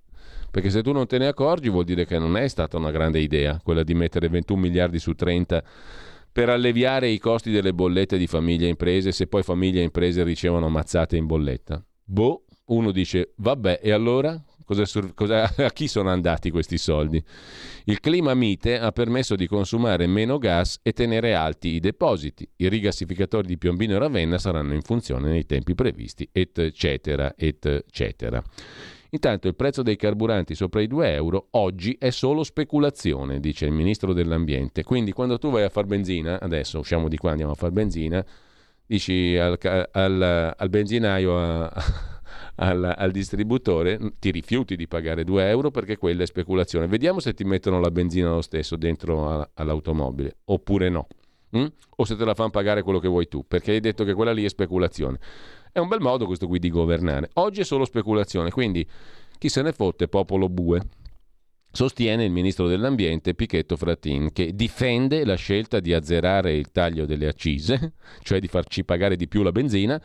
Perché 0.54 0.70
se 0.70 0.82
tu 0.82 0.92
non 0.92 1.08
te 1.08 1.18
ne 1.18 1.26
accorgi 1.26 1.68
vuol 1.68 1.82
dire 1.82 2.06
che 2.06 2.16
non 2.16 2.36
è 2.36 2.46
stata 2.46 2.76
una 2.76 2.92
grande 2.92 3.18
idea 3.18 3.58
quella 3.60 3.82
di 3.82 3.92
mettere 3.92 4.28
21 4.28 4.60
miliardi 4.60 5.00
su 5.00 5.12
30 5.12 5.64
per 6.30 6.48
alleviare 6.48 7.08
i 7.08 7.18
costi 7.18 7.50
delle 7.50 7.74
bollette 7.74 8.16
di 8.16 8.28
famiglie 8.28 8.66
e 8.66 8.68
imprese 8.68 9.10
se 9.10 9.26
poi 9.26 9.42
famiglie 9.42 9.80
e 9.80 9.82
imprese 9.82 10.22
ricevono 10.22 10.68
mazzate 10.68 11.16
in 11.16 11.26
bolletta. 11.26 11.84
Boh, 12.04 12.44
uno 12.66 12.92
dice 12.92 13.32
vabbè 13.34 13.80
e 13.82 13.90
allora? 13.90 14.40
Cosa, 14.64 14.84
cosa, 15.14 15.42
a 15.58 15.70
chi 15.72 15.88
sono 15.88 16.10
andati 16.10 16.52
questi 16.52 16.78
soldi? 16.78 17.20
Il 17.86 17.98
clima 17.98 18.32
mite 18.34 18.78
ha 18.78 18.92
permesso 18.92 19.34
di 19.34 19.48
consumare 19.48 20.06
meno 20.06 20.38
gas 20.38 20.78
e 20.84 20.92
tenere 20.92 21.34
alti 21.34 21.70
i 21.70 21.80
depositi. 21.80 22.48
I 22.58 22.68
rigassificatori 22.68 23.48
di 23.48 23.58
Piombino 23.58 23.96
e 23.96 23.98
Ravenna 23.98 24.38
saranno 24.38 24.72
in 24.72 24.82
funzione 24.82 25.30
nei 25.30 25.46
tempi 25.46 25.74
previsti, 25.74 26.28
eccetera, 26.30 27.34
eccetera. 27.36 28.40
Intanto 29.14 29.46
il 29.46 29.54
prezzo 29.54 29.82
dei 29.82 29.94
carburanti 29.94 30.56
sopra 30.56 30.80
i 30.80 30.88
2 30.88 31.12
euro 31.12 31.46
oggi 31.50 31.96
è 32.00 32.10
solo 32.10 32.42
speculazione, 32.42 33.38
dice 33.38 33.64
il 33.64 33.70
ministro 33.70 34.12
dell'ambiente. 34.12 34.82
Quindi 34.82 35.12
quando 35.12 35.38
tu 35.38 35.52
vai 35.52 35.62
a 35.62 35.68
far 35.68 35.86
benzina, 35.86 36.40
adesso 36.40 36.80
usciamo 36.80 37.06
di 37.06 37.16
qua, 37.16 37.30
andiamo 37.30 37.52
a 37.52 37.54
far 37.54 37.70
benzina, 37.70 38.24
dici 38.84 39.36
al, 39.36 39.56
al, 39.92 40.54
al 40.56 40.68
benzinaio, 40.68 41.38
a, 41.38 41.72
al, 42.56 42.92
al, 42.98 43.10
distributore, 43.12 44.00
ti 44.18 44.32
rifiuti 44.32 44.74
di 44.74 44.88
pagare 44.88 45.22
2 45.22 45.48
euro 45.48 45.70
perché 45.70 45.96
quella 45.96 46.24
è 46.24 46.26
speculazione. 46.26 46.88
Vediamo 46.88 47.20
se 47.20 47.34
ti 47.34 47.44
mettono 47.44 47.78
la 47.78 47.92
benzina 47.92 48.30
lo 48.30 48.42
stesso 48.42 48.74
dentro 48.74 49.30
a, 49.30 49.48
all'automobile, 49.54 50.38
oppure 50.46 50.88
no. 50.88 51.06
Mm? 51.56 51.66
O 51.98 52.04
se 52.04 52.16
te 52.16 52.24
la 52.24 52.34
fanno 52.34 52.50
pagare 52.50 52.82
quello 52.82 52.98
che 52.98 53.06
vuoi 53.06 53.28
tu, 53.28 53.46
perché 53.46 53.70
hai 53.70 53.80
detto 53.80 54.02
che 54.02 54.12
quella 54.12 54.32
lì 54.32 54.44
è 54.44 54.48
speculazione. 54.48 55.20
È 55.74 55.80
un 55.80 55.88
bel 55.88 56.00
modo 56.00 56.26
questo 56.26 56.46
qui 56.46 56.60
di 56.60 56.70
governare. 56.70 57.30
Oggi 57.32 57.62
è 57.62 57.64
solo 57.64 57.84
speculazione, 57.84 58.52
quindi 58.52 58.88
chi 59.38 59.48
se 59.48 59.60
ne 59.60 59.72
fotte 59.72 60.06
popolo 60.06 60.48
bue. 60.48 60.80
Sostiene 61.72 62.24
il 62.24 62.30
ministro 62.30 62.68
dell'ambiente 62.68 63.34
Pichetto 63.34 63.76
Frattin 63.76 64.30
che 64.32 64.54
difende 64.54 65.24
la 65.24 65.34
scelta 65.34 65.80
di 65.80 65.92
azzerare 65.92 66.54
il 66.54 66.70
taglio 66.70 67.06
delle 67.06 67.26
accise, 67.26 67.94
cioè 68.22 68.38
di 68.38 68.46
farci 68.46 68.84
pagare 68.84 69.16
di 69.16 69.26
più 69.26 69.42
la 69.42 69.50
benzina, 69.50 70.00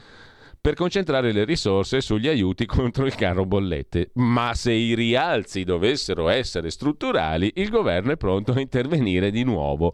per 0.59 0.73
concentrare 0.73 1.31
le 1.31 1.45
risorse 1.45 2.01
sugli 2.01 2.27
aiuti 2.27 2.65
contro 2.65 3.05
il 3.05 3.13
caro 3.13 3.45
bollette. 3.45 4.09
Ma 4.15 4.55
se 4.55 4.71
i 4.71 4.95
rialzi 4.95 5.63
dovessero 5.63 6.29
essere 6.29 6.71
strutturali, 6.71 7.51
il 7.57 7.69
governo 7.69 8.11
è 8.11 8.17
pronto 8.17 8.53
a 8.53 8.59
intervenire 8.59 9.29
di 9.29 9.43
nuovo. 9.43 9.93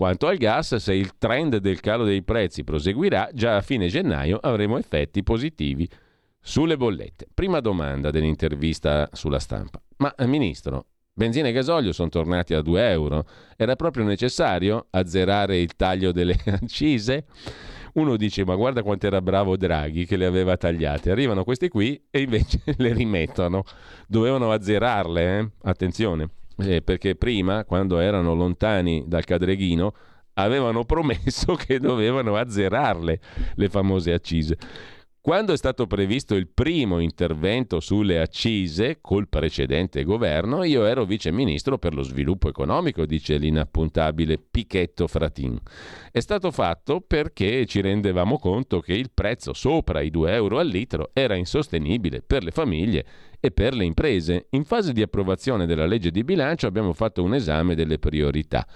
Quanto 0.00 0.28
al 0.28 0.38
gas, 0.38 0.76
se 0.76 0.94
il 0.94 1.18
trend 1.18 1.58
del 1.58 1.80
calo 1.80 2.04
dei 2.04 2.22
prezzi 2.22 2.64
proseguirà, 2.64 3.28
già 3.34 3.56
a 3.56 3.60
fine 3.60 3.88
gennaio 3.88 4.38
avremo 4.40 4.78
effetti 4.78 5.22
positivi 5.22 5.86
sulle 6.40 6.78
bollette. 6.78 7.26
Prima 7.34 7.60
domanda 7.60 8.10
dell'intervista 8.10 9.10
sulla 9.12 9.38
stampa. 9.38 9.78
Ma, 9.98 10.14
eh, 10.14 10.26
Ministro, 10.26 10.86
benzina 11.12 11.48
e 11.48 11.52
gasolio 11.52 11.92
sono 11.92 12.08
tornati 12.08 12.54
a 12.54 12.62
2 12.62 12.88
euro. 12.88 13.26
Era 13.58 13.76
proprio 13.76 14.04
necessario 14.04 14.86
azzerare 14.88 15.58
il 15.58 15.76
taglio 15.76 16.12
delle 16.12 16.38
accise? 16.48 17.26
Uno 17.92 18.16
dice, 18.16 18.42
ma 18.46 18.54
guarda 18.54 18.82
quanto 18.82 19.06
era 19.06 19.20
bravo 19.20 19.58
Draghi 19.58 20.06
che 20.06 20.16
le 20.16 20.24
aveva 20.24 20.56
tagliate. 20.56 21.10
Arrivano 21.10 21.44
questi 21.44 21.68
qui 21.68 22.02
e 22.08 22.22
invece 22.22 22.62
le 22.78 22.94
rimettono. 22.94 23.64
Dovevano 24.06 24.50
azzerarle, 24.50 25.38
eh? 25.38 25.50
Attenzione 25.64 26.30
eh, 26.62 26.82
perché 26.82 27.16
prima, 27.16 27.64
quando 27.64 27.98
erano 27.98 28.34
lontani 28.34 29.04
dal 29.06 29.24
cadreghino, 29.24 29.92
avevano 30.34 30.84
promesso 30.84 31.54
che 31.60 31.78
dovevano 31.78 32.36
azzerarle 32.36 33.20
le 33.54 33.68
famose 33.68 34.12
accise. 34.12 34.56
Quando 35.22 35.52
è 35.52 35.56
stato 35.58 35.86
previsto 35.86 36.34
il 36.34 36.48
primo 36.48 36.98
intervento 36.98 37.78
sulle 37.78 38.20
accise 38.20 39.00
col 39.02 39.28
precedente 39.28 40.02
governo, 40.02 40.64
io 40.64 40.86
ero 40.86 41.04
vice 41.04 41.30
ministro 41.30 41.76
per 41.76 41.92
lo 41.92 42.02
sviluppo 42.02 42.48
economico, 42.48 43.04
dice 43.04 43.36
l'inappuntabile 43.36 44.38
Pichetto 44.38 45.06
Fratin. 45.06 45.60
È 46.10 46.20
stato 46.20 46.50
fatto 46.50 47.02
perché 47.02 47.66
ci 47.66 47.82
rendevamo 47.82 48.38
conto 48.38 48.80
che 48.80 48.94
il 48.94 49.10
prezzo 49.12 49.52
sopra 49.52 50.00
i 50.00 50.08
2 50.08 50.32
euro 50.32 50.58
al 50.58 50.68
litro 50.68 51.10
era 51.12 51.34
insostenibile 51.34 52.22
per 52.22 52.42
le 52.42 52.50
famiglie 52.50 53.04
e 53.40 53.50
per 53.50 53.74
le 53.74 53.84
imprese. 53.84 54.46
In 54.50 54.64
fase 54.64 54.92
di 54.92 55.02
approvazione 55.02 55.66
della 55.66 55.86
legge 55.86 56.10
di 56.10 56.22
bilancio 56.22 56.66
abbiamo 56.66 56.92
fatto 56.92 57.22
un 57.22 57.34
esame 57.34 57.74
delle 57.74 57.98
priorità. 57.98 58.66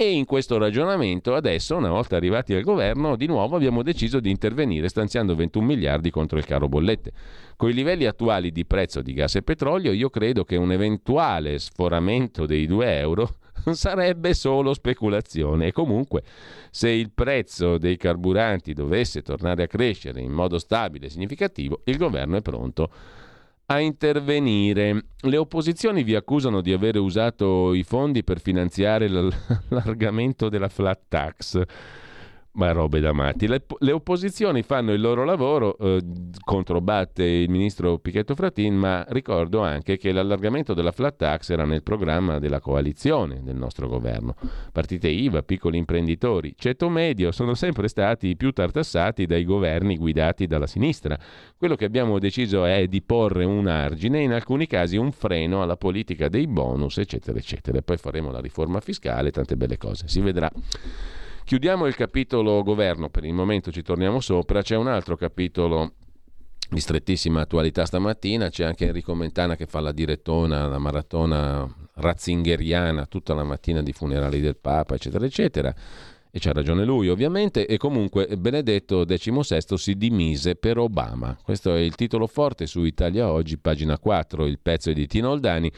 E 0.00 0.12
in 0.12 0.26
questo 0.26 0.58
ragionamento 0.58 1.34
adesso, 1.34 1.74
una 1.74 1.88
volta 1.88 2.14
arrivati 2.14 2.54
al 2.54 2.62
governo, 2.62 3.16
di 3.16 3.26
nuovo 3.26 3.56
abbiamo 3.56 3.82
deciso 3.82 4.20
di 4.20 4.30
intervenire 4.30 4.88
stanziando 4.88 5.34
21 5.34 5.66
miliardi 5.66 6.10
contro 6.10 6.38
il 6.38 6.44
caro 6.44 6.68
bollette. 6.68 7.10
Con 7.56 7.68
i 7.68 7.72
livelli 7.72 8.04
attuali 8.04 8.52
di 8.52 8.64
prezzo 8.64 9.02
di 9.02 9.12
gas 9.12 9.34
e 9.34 9.42
petrolio, 9.42 9.90
io 9.90 10.08
credo 10.08 10.44
che 10.44 10.54
un 10.54 10.70
eventuale 10.70 11.58
sforamento 11.58 12.46
dei 12.46 12.66
2 12.66 12.98
euro 12.98 13.38
sarebbe 13.72 14.34
solo 14.34 14.72
speculazione 14.72 15.66
e 15.66 15.72
comunque 15.72 16.22
se 16.70 16.90
il 16.90 17.10
prezzo 17.10 17.76
dei 17.76 17.96
carburanti 17.96 18.74
dovesse 18.74 19.22
tornare 19.22 19.64
a 19.64 19.66
crescere 19.66 20.20
in 20.20 20.30
modo 20.30 20.60
stabile 20.60 21.06
e 21.06 21.10
significativo, 21.10 21.80
il 21.86 21.96
governo 21.96 22.36
è 22.36 22.40
pronto 22.40 22.88
a 23.70 23.80
intervenire. 23.80 25.04
Le 25.20 25.36
opposizioni 25.36 26.02
vi 26.02 26.14
accusano 26.14 26.60
di 26.60 26.72
avere 26.72 26.98
usato 26.98 27.74
i 27.74 27.82
fondi 27.82 28.24
per 28.24 28.40
finanziare 28.40 29.08
l'allargamento 29.08 30.48
della 30.50 30.68
flat 30.68 31.00
tax 31.08 31.62
ma 32.58 32.72
robe 32.72 32.98
da 33.00 33.12
matti. 33.12 33.46
Le, 33.46 33.62
le, 33.78 33.92
opposizioni 33.92 34.62
fanno 34.62 34.92
il 34.92 35.00
loro 35.00 35.24
lavoro, 35.24 35.78
eh, 35.78 36.02
controbatte 36.44 37.22
il 37.24 37.48
ministro 37.48 37.98
Pichetto 37.98 38.34
Fratin, 38.34 38.74
ma 38.74 39.04
ricordo 39.10 39.60
anche 39.60 39.96
che 39.96 40.10
l'allargamento 40.10 40.74
della 40.74 40.90
flat 40.90 41.16
tax 41.16 41.50
era 41.50 41.64
nel 41.64 41.84
programma 41.84 42.40
della 42.40 42.60
coalizione 42.60 43.42
del 43.44 43.56
nostro 43.56 43.88
governo. 43.88 44.34
Partite 44.72 45.08
IVA, 45.08 45.42
piccoli 45.42 45.78
imprenditori, 45.78 46.54
ceto 46.56 46.88
medio 46.88 47.30
sono 47.30 47.54
sempre 47.54 47.86
stati 47.86 48.36
più 48.36 48.50
tartassati 48.50 49.26
dai 49.26 49.44
governi 49.44 49.96
guidati 49.96 50.48
dalla 50.48 50.66
sinistra. 50.66 51.16
Quello 51.56 51.76
che 51.76 51.84
abbiamo 51.84 52.18
deciso 52.18 52.64
è 52.64 52.88
di 52.88 53.02
porre 53.02 53.44
un 53.44 53.68
argine, 53.68 54.20
in 54.20 54.32
alcuni 54.32 54.66
casi 54.66 54.96
un 54.96 55.12
freno 55.12 55.62
alla 55.62 55.76
politica 55.76 56.28
dei 56.28 56.48
bonus, 56.48 56.98
eccetera, 56.98 57.38
eccetera. 57.38 57.80
Poi 57.82 57.96
faremo 57.98 58.32
la 58.32 58.40
riforma 58.40 58.80
fiscale, 58.80 59.30
tante 59.30 59.56
belle 59.56 59.78
cose. 59.78 60.08
Si 60.08 60.20
vedrà. 60.20 60.50
Chiudiamo 61.48 61.86
il 61.86 61.94
capitolo 61.94 62.62
governo, 62.62 63.08
per 63.08 63.24
il 63.24 63.32
momento 63.32 63.72
ci 63.72 63.80
torniamo 63.80 64.20
sopra, 64.20 64.60
c'è 64.60 64.76
un 64.76 64.86
altro 64.86 65.16
capitolo 65.16 65.94
di 66.68 66.78
strettissima 66.78 67.40
attualità 67.40 67.86
stamattina, 67.86 68.50
c'è 68.50 68.64
anche 68.64 68.84
Enrico 68.84 69.14
Mentana 69.14 69.56
che 69.56 69.64
fa 69.64 69.80
la 69.80 69.92
direttona, 69.92 70.66
la 70.66 70.76
maratona 70.76 71.66
ratzingeriana 71.94 73.06
tutta 73.06 73.32
la 73.32 73.44
mattina 73.44 73.80
di 73.80 73.94
funerali 73.94 74.42
del 74.42 74.58
Papa, 74.58 74.96
eccetera, 74.96 75.24
eccetera. 75.24 75.74
E 76.30 76.38
c'ha 76.38 76.52
ragione 76.52 76.84
lui, 76.84 77.08
ovviamente, 77.08 77.66
e 77.66 77.78
comunque 77.78 78.26
Benedetto 78.36 79.06
XVI 79.06 79.78
si 79.78 79.96
dimise 79.96 80.54
per 80.54 80.76
Obama. 80.76 81.34
Questo 81.42 81.74
è 81.74 81.78
il 81.78 81.94
titolo 81.94 82.26
forte 82.26 82.66
su 82.66 82.84
Italia 82.84 83.32
Oggi, 83.32 83.56
pagina 83.56 83.98
4, 83.98 84.44
il 84.44 84.58
pezzo 84.58 84.92
di 84.92 85.06
Tino 85.06 85.30
Oldani. 85.30 85.72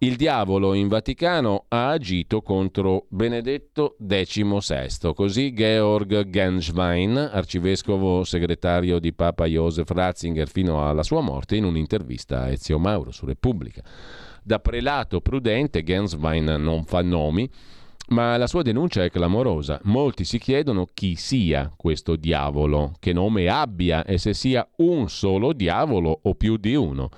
Il 0.00 0.14
diavolo 0.14 0.74
in 0.74 0.86
Vaticano 0.86 1.64
ha 1.66 1.88
agito 1.88 2.40
contro 2.40 3.06
Benedetto 3.08 3.96
XVI, 3.98 5.12
così 5.12 5.52
Georg 5.52 6.30
Genswein, 6.30 7.16
arcivescovo 7.16 8.22
segretario 8.22 9.00
di 9.00 9.12
Papa 9.12 9.46
Josef 9.46 9.90
Ratzinger 9.90 10.48
fino 10.48 10.88
alla 10.88 11.02
sua 11.02 11.20
morte, 11.20 11.56
in 11.56 11.64
un'intervista 11.64 12.42
a 12.42 12.50
Ezio 12.50 12.78
Mauro 12.78 13.10
su 13.10 13.26
Repubblica. 13.26 13.82
Da 14.40 14.60
prelato 14.60 15.20
prudente, 15.20 15.82
Genswein 15.82 16.44
non 16.44 16.84
fa 16.84 17.02
nomi, 17.02 17.50
ma 18.10 18.36
la 18.36 18.46
sua 18.46 18.62
denuncia 18.62 19.02
è 19.02 19.10
clamorosa. 19.10 19.80
Molti 19.82 20.22
si 20.22 20.38
chiedono 20.38 20.86
chi 20.94 21.16
sia 21.16 21.72
questo 21.76 22.14
diavolo, 22.14 22.92
che 23.00 23.12
nome 23.12 23.48
abbia 23.48 24.04
e 24.04 24.16
se 24.18 24.32
sia 24.32 24.64
un 24.76 25.08
solo 25.08 25.52
diavolo 25.52 26.20
o 26.22 26.34
più 26.34 26.56
di 26.56 26.76
uno. 26.76 27.10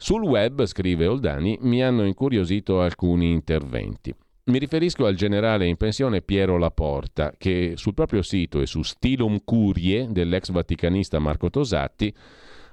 Sul 0.00 0.22
web, 0.22 0.64
scrive 0.64 1.08
Oldani, 1.08 1.58
mi 1.62 1.82
hanno 1.82 2.06
incuriosito 2.06 2.80
alcuni 2.80 3.32
interventi. 3.32 4.14
Mi 4.44 4.58
riferisco 4.60 5.06
al 5.06 5.16
generale 5.16 5.66
in 5.66 5.76
pensione 5.76 6.22
Piero 6.22 6.56
Laporta, 6.56 7.32
che 7.36 7.72
sul 7.74 7.94
proprio 7.94 8.22
sito 8.22 8.60
e 8.60 8.66
su 8.66 8.82
Stilum 8.82 9.40
Curie 9.42 10.06
dell'ex 10.08 10.52
vaticanista 10.52 11.18
Marco 11.18 11.50
Tosatti 11.50 12.14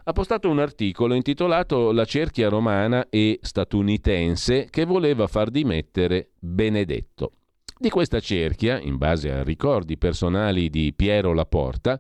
ha 0.04 0.14
postato 0.14 0.50
un 0.50 0.60
articolo 0.60 1.16
intitolato 1.16 1.92
La 1.92 2.06
cerchia 2.06 2.48
romana 2.48 3.08
e 3.10 3.40
statunitense 3.42 4.68
che 4.70 4.86
voleva 4.86 5.26
far 5.26 5.50
dimettere 5.50 6.30
Benedetto. 6.38 7.32
Di 7.76 7.90
questa 7.90 8.20
cerchia, 8.20 8.80
in 8.80 8.98
base 8.98 9.32
a 9.32 9.44
ricordi 9.44 9.98
personali 9.98 10.70
di 10.70 10.94
Piero 10.96 11.34
Laporta, 11.34 12.00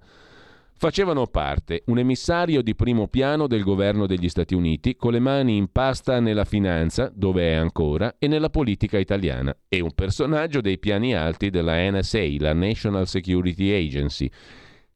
facevano 0.77 1.27
parte 1.27 1.83
un 1.87 1.99
emissario 1.99 2.61
di 2.61 2.75
primo 2.75 3.07
piano 3.07 3.47
del 3.47 3.63
governo 3.63 4.05
degli 4.05 4.29
Stati 4.29 4.53
Uniti 4.53 4.95
con 4.95 5.13
le 5.13 5.19
mani 5.19 5.55
in 5.55 5.71
pasta 5.71 6.19
nella 6.19 6.45
finanza, 6.45 7.11
dove 7.13 7.49
è 7.49 7.53
ancora, 7.53 8.15
e 8.19 8.27
nella 8.27 8.49
politica 8.49 8.97
italiana, 8.97 9.55
e 9.67 9.79
un 9.79 9.93
personaggio 9.93 10.61
dei 10.61 10.77
piani 10.77 11.15
alti 11.15 11.49
della 11.49 11.89
NSA, 11.89 12.35
la 12.39 12.53
National 12.53 13.07
Security 13.07 13.71
Agency, 13.71 14.29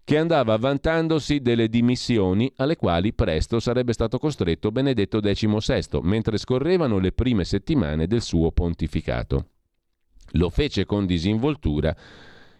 che 0.03 0.17
andava 0.17 0.57
vantandosi 0.57 1.39
delle 1.39 1.69
dimissioni 1.69 2.51
alle 2.55 2.75
quali 2.75 3.13
presto 3.13 3.59
sarebbe 3.59 3.93
stato 3.93 4.17
costretto 4.17 4.71
Benedetto 4.71 5.19
XVI, 5.19 5.99
mentre 6.01 6.37
scorrevano 6.37 6.97
le 6.97 7.11
prime 7.11 7.45
settimane 7.45 8.07
del 8.07 8.21
suo 8.21 8.51
pontificato. 8.51 9.45
Lo 10.33 10.49
fece 10.49 10.85
con 10.85 11.05
disinvoltura 11.05 11.95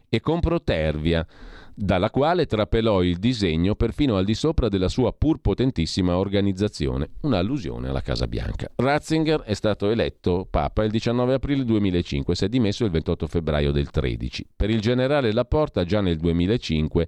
e 0.08 0.20
con 0.22 0.40
protervia, 0.40 1.26
dalla 1.81 2.10
quale 2.10 2.45
trapelò 2.45 3.01
il 3.01 3.18
disegno 3.19 3.73
perfino 3.73 4.18
al 4.18 4.26
di 4.26 4.34
sopra 4.34 4.68
della 4.68 4.89
sua 4.89 5.14
pur 5.14 5.39
potentissima 5.39 6.18
organizzazione, 6.18 7.11
un'allusione 7.22 7.88
alla 7.88 8.01
Casa 8.01 8.27
Bianca. 8.27 8.69
Ratzinger 8.76 9.41
è 9.41 9.53
stato 9.53 9.89
eletto 9.89 10.45
Papa 10.49 10.84
il 10.84 10.91
19 10.91 11.35
aprile 11.35 11.64
2005 11.64 12.34
e 12.34 12.35
si 12.35 12.45
è 12.45 12.49
dimesso 12.49 12.84
il 12.84 12.91
28 12.91 13.27
febbraio 13.27 13.72
del 13.72 13.89
13. 13.89 14.45
Per 14.57 14.69
il 14.69 14.81
generale 14.81 15.31
Laporta 15.31 15.85
già 15.85 16.01
nel 16.01 16.18
2005 16.18 17.07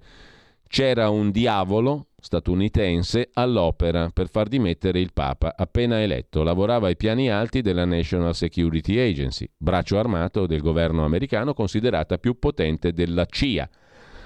c'era 0.69 1.09
un 1.09 1.31
diavolo 1.31 2.07
statunitense 2.17 3.31
all'opera 3.33 4.09
per 4.13 4.29
far 4.29 4.47
dimettere 4.47 5.01
il 5.01 5.11
Papa 5.11 5.53
appena 5.57 6.01
eletto. 6.01 6.43
Lavorava 6.43 6.87
ai 6.87 6.95
piani 6.95 7.29
alti 7.29 7.59
della 7.59 7.83
National 7.83 8.33
Security 8.33 8.97
Agency, 8.97 9.49
braccio 9.57 9.99
armato 9.99 10.45
del 10.45 10.61
governo 10.61 11.03
americano 11.03 11.53
considerata 11.53 12.17
più 12.17 12.39
potente 12.39 12.93
della 12.93 13.25
CIA 13.25 13.69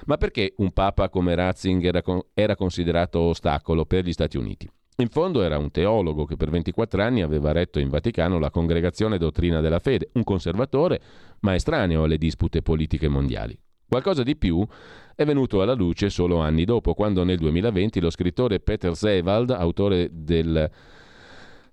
ma 0.06 0.18
perché 0.18 0.54
un 0.58 0.72
papa 0.72 1.10
come 1.10 1.36
Ratzinger 1.36 2.02
era 2.34 2.56
considerato 2.56 3.20
ostacolo 3.20 3.86
per 3.86 4.06
gli 4.06 4.14
Stati 4.14 4.38
Uniti? 4.38 4.70
In 4.98 5.10
fondo 5.10 5.42
era 5.42 5.58
un 5.58 5.72
teologo 5.72 6.24
che 6.24 6.38
per 6.38 6.50
24 6.50 7.02
anni 7.04 7.22
aveva 7.22 7.52
retto 7.52 7.80
in 7.80 7.90
Vaticano 7.90 8.40
la 8.40 8.50
congregazione 8.50 9.18
Dottrina 9.18 9.60
della 9.60 9.80
Fede, 9.80 10.10
un 10.14 10.24
conservatore, 10.24 11.02
ma 11.42 11.54
estraneo 11.54 12.04
alle 12.04 12.18
dispute 12.18 12.62
politiche 12.62 13.10
mondiali. 13.10 13.60
Qualcosa 13.88 14.24
di 14.24 14.38
più 14.38 14.66
è 15.14 15.26
venuto 15.26 15.62
alla 15.62 15.74
luce 15.74 16.10
solo 16.10 16.38
anni 16.38 16.64
dopo, 16.64 16.94
quando 16.94 17.24
nel 17.24 17.38
2020 17.38 18.00
lo 18.00 18.10
scrittore 18.10 18.60
Peter 18.60 18.96
Sewald, 18.96 19.52
autore 19.52 20.10
del 20.12 20.70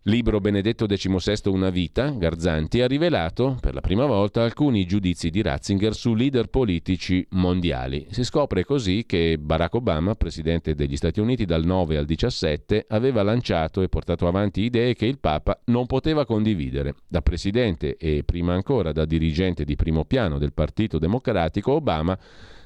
Libro 0.07 0.41
Benedetto 0.41 0.87
XVI 0.87 1.49
Una 1.53 1.71
vita, 1.71 2.09
Garzanti, 2.11 2.81
ha 2.81 2.89
rivelato 2.89 3.57
per 3.61 3.73
la 3.73 3.81
prima 3.81 4.05
volta 4.05 4.43
alcuni 4.43 4.85
giudizi 4.85 5.31
di 5.31 5.43
Ratzinger 5.43 5.95
su 5.95 6.15
leader 6.15 6.49
politici 6.49 7.25
mondiali. 7.31 8.09
Si 8.11 8.25
scopre 8.25 8.65
così 8.65 9.05
che 9.07 9.39
Barack 9.39 9.75
Obama, 9.75 10.17
presidente 10.17 10.75
degli 10.75 10.97
Stati 10.97 11.21
Uniti 11.21 11.45
dal 11.45 11.65
9 11.65 11.99
al 11.99 12.05
17, 12.05 12.87
aveva 12.89 13.23
lanciato 13.23 13.81
e 13.81 13.89
portato 13.89 14.27
avanti 14.27 14.63
idee 14.63 14.95
che 14.95 15.07
il 15.07 15.21
Papa 15.21 15.61
non 15.67 15.87
poteva 15.87 16.27
condividere. 16.27 16.97
Da 17.07 17.23
presidente 17.23 17.97
e 17.97 18.25
prima 18.25 18.55
ancora 18.55 18.91
da 18.91 19.05
dirigente 19.05 19.65
di 19.65 19.77
primo 19.77 20.05
piano 20.05 20.39
del 20.39 20.53
Partito 20.53 20.99
Democratico, 20.99 21.75
Obama 21.75 22.19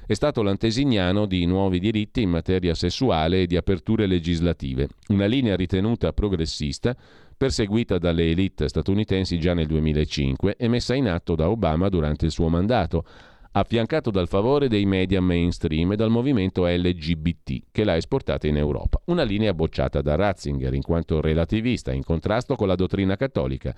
è 0.07 0.13
stato 0.13 0.41
l'antesignano 0.41 1.25
di 1.25 1.45
nuovi 1.45 1.79
diritti 1.79 2.21
in 2.21 2.29
materia 2.29 2.73
sessuale 2.73 3.41
e 3.41 3.45
di 3.45 3.57
aperture 3.57 4.07
legislative, 4.07 4.87
una 5.09 5.25
linea 5.25 5.57
ritenuta 5.57 6.13
progressista 6.13 6.95
perseguita 7.37 7.99
dalle 7.99 8.31
elite 8.31 8.67
statunitensi 8.67 9.39
già 9.39 9.53
nel 9.53 9.67
2005 9.67 10.55
e 10.57 10.67
messa 10.67 10.95
in 10.95 11.07
atto 11.07 11.35
da 11.35 11.49
Obama 11.49 11.87
durante 11.87 12.25
il 12.25 12.31
suo 12.31 12.49
mandato, 12.49 13.05
affiancato 13.51 14.09
dal 14.09 14.27
favore 14.27 14.67
dei 14.67 14.85
media 14.85 15.21
mainstream 15.21 15.91
e 15.91 15.95
dal 15.95 16.09
movimento 16.09 16.65
LGBT 16.65 17.65
che 17.71 17.83
l'ha 17.83 17.95
esportata 17.95 18.47
in 18.47 18.57
Europa. 18.57 18.99
Una 19.05 19.23
linea 19.23 19.53
bocciata 19.53 20.01
da 20.01 20.15
Ratzinger 20.15 20.73
in 20.73 20.81
quanto 20.81 21.21
relativista, 21.21 21.91
in 21.93 22.03
contrasto 22.03 22.55
con 22.55 22.67
la 22.67 22.75
dottrina 22.75 23.15
cattolica. 23.15 23.75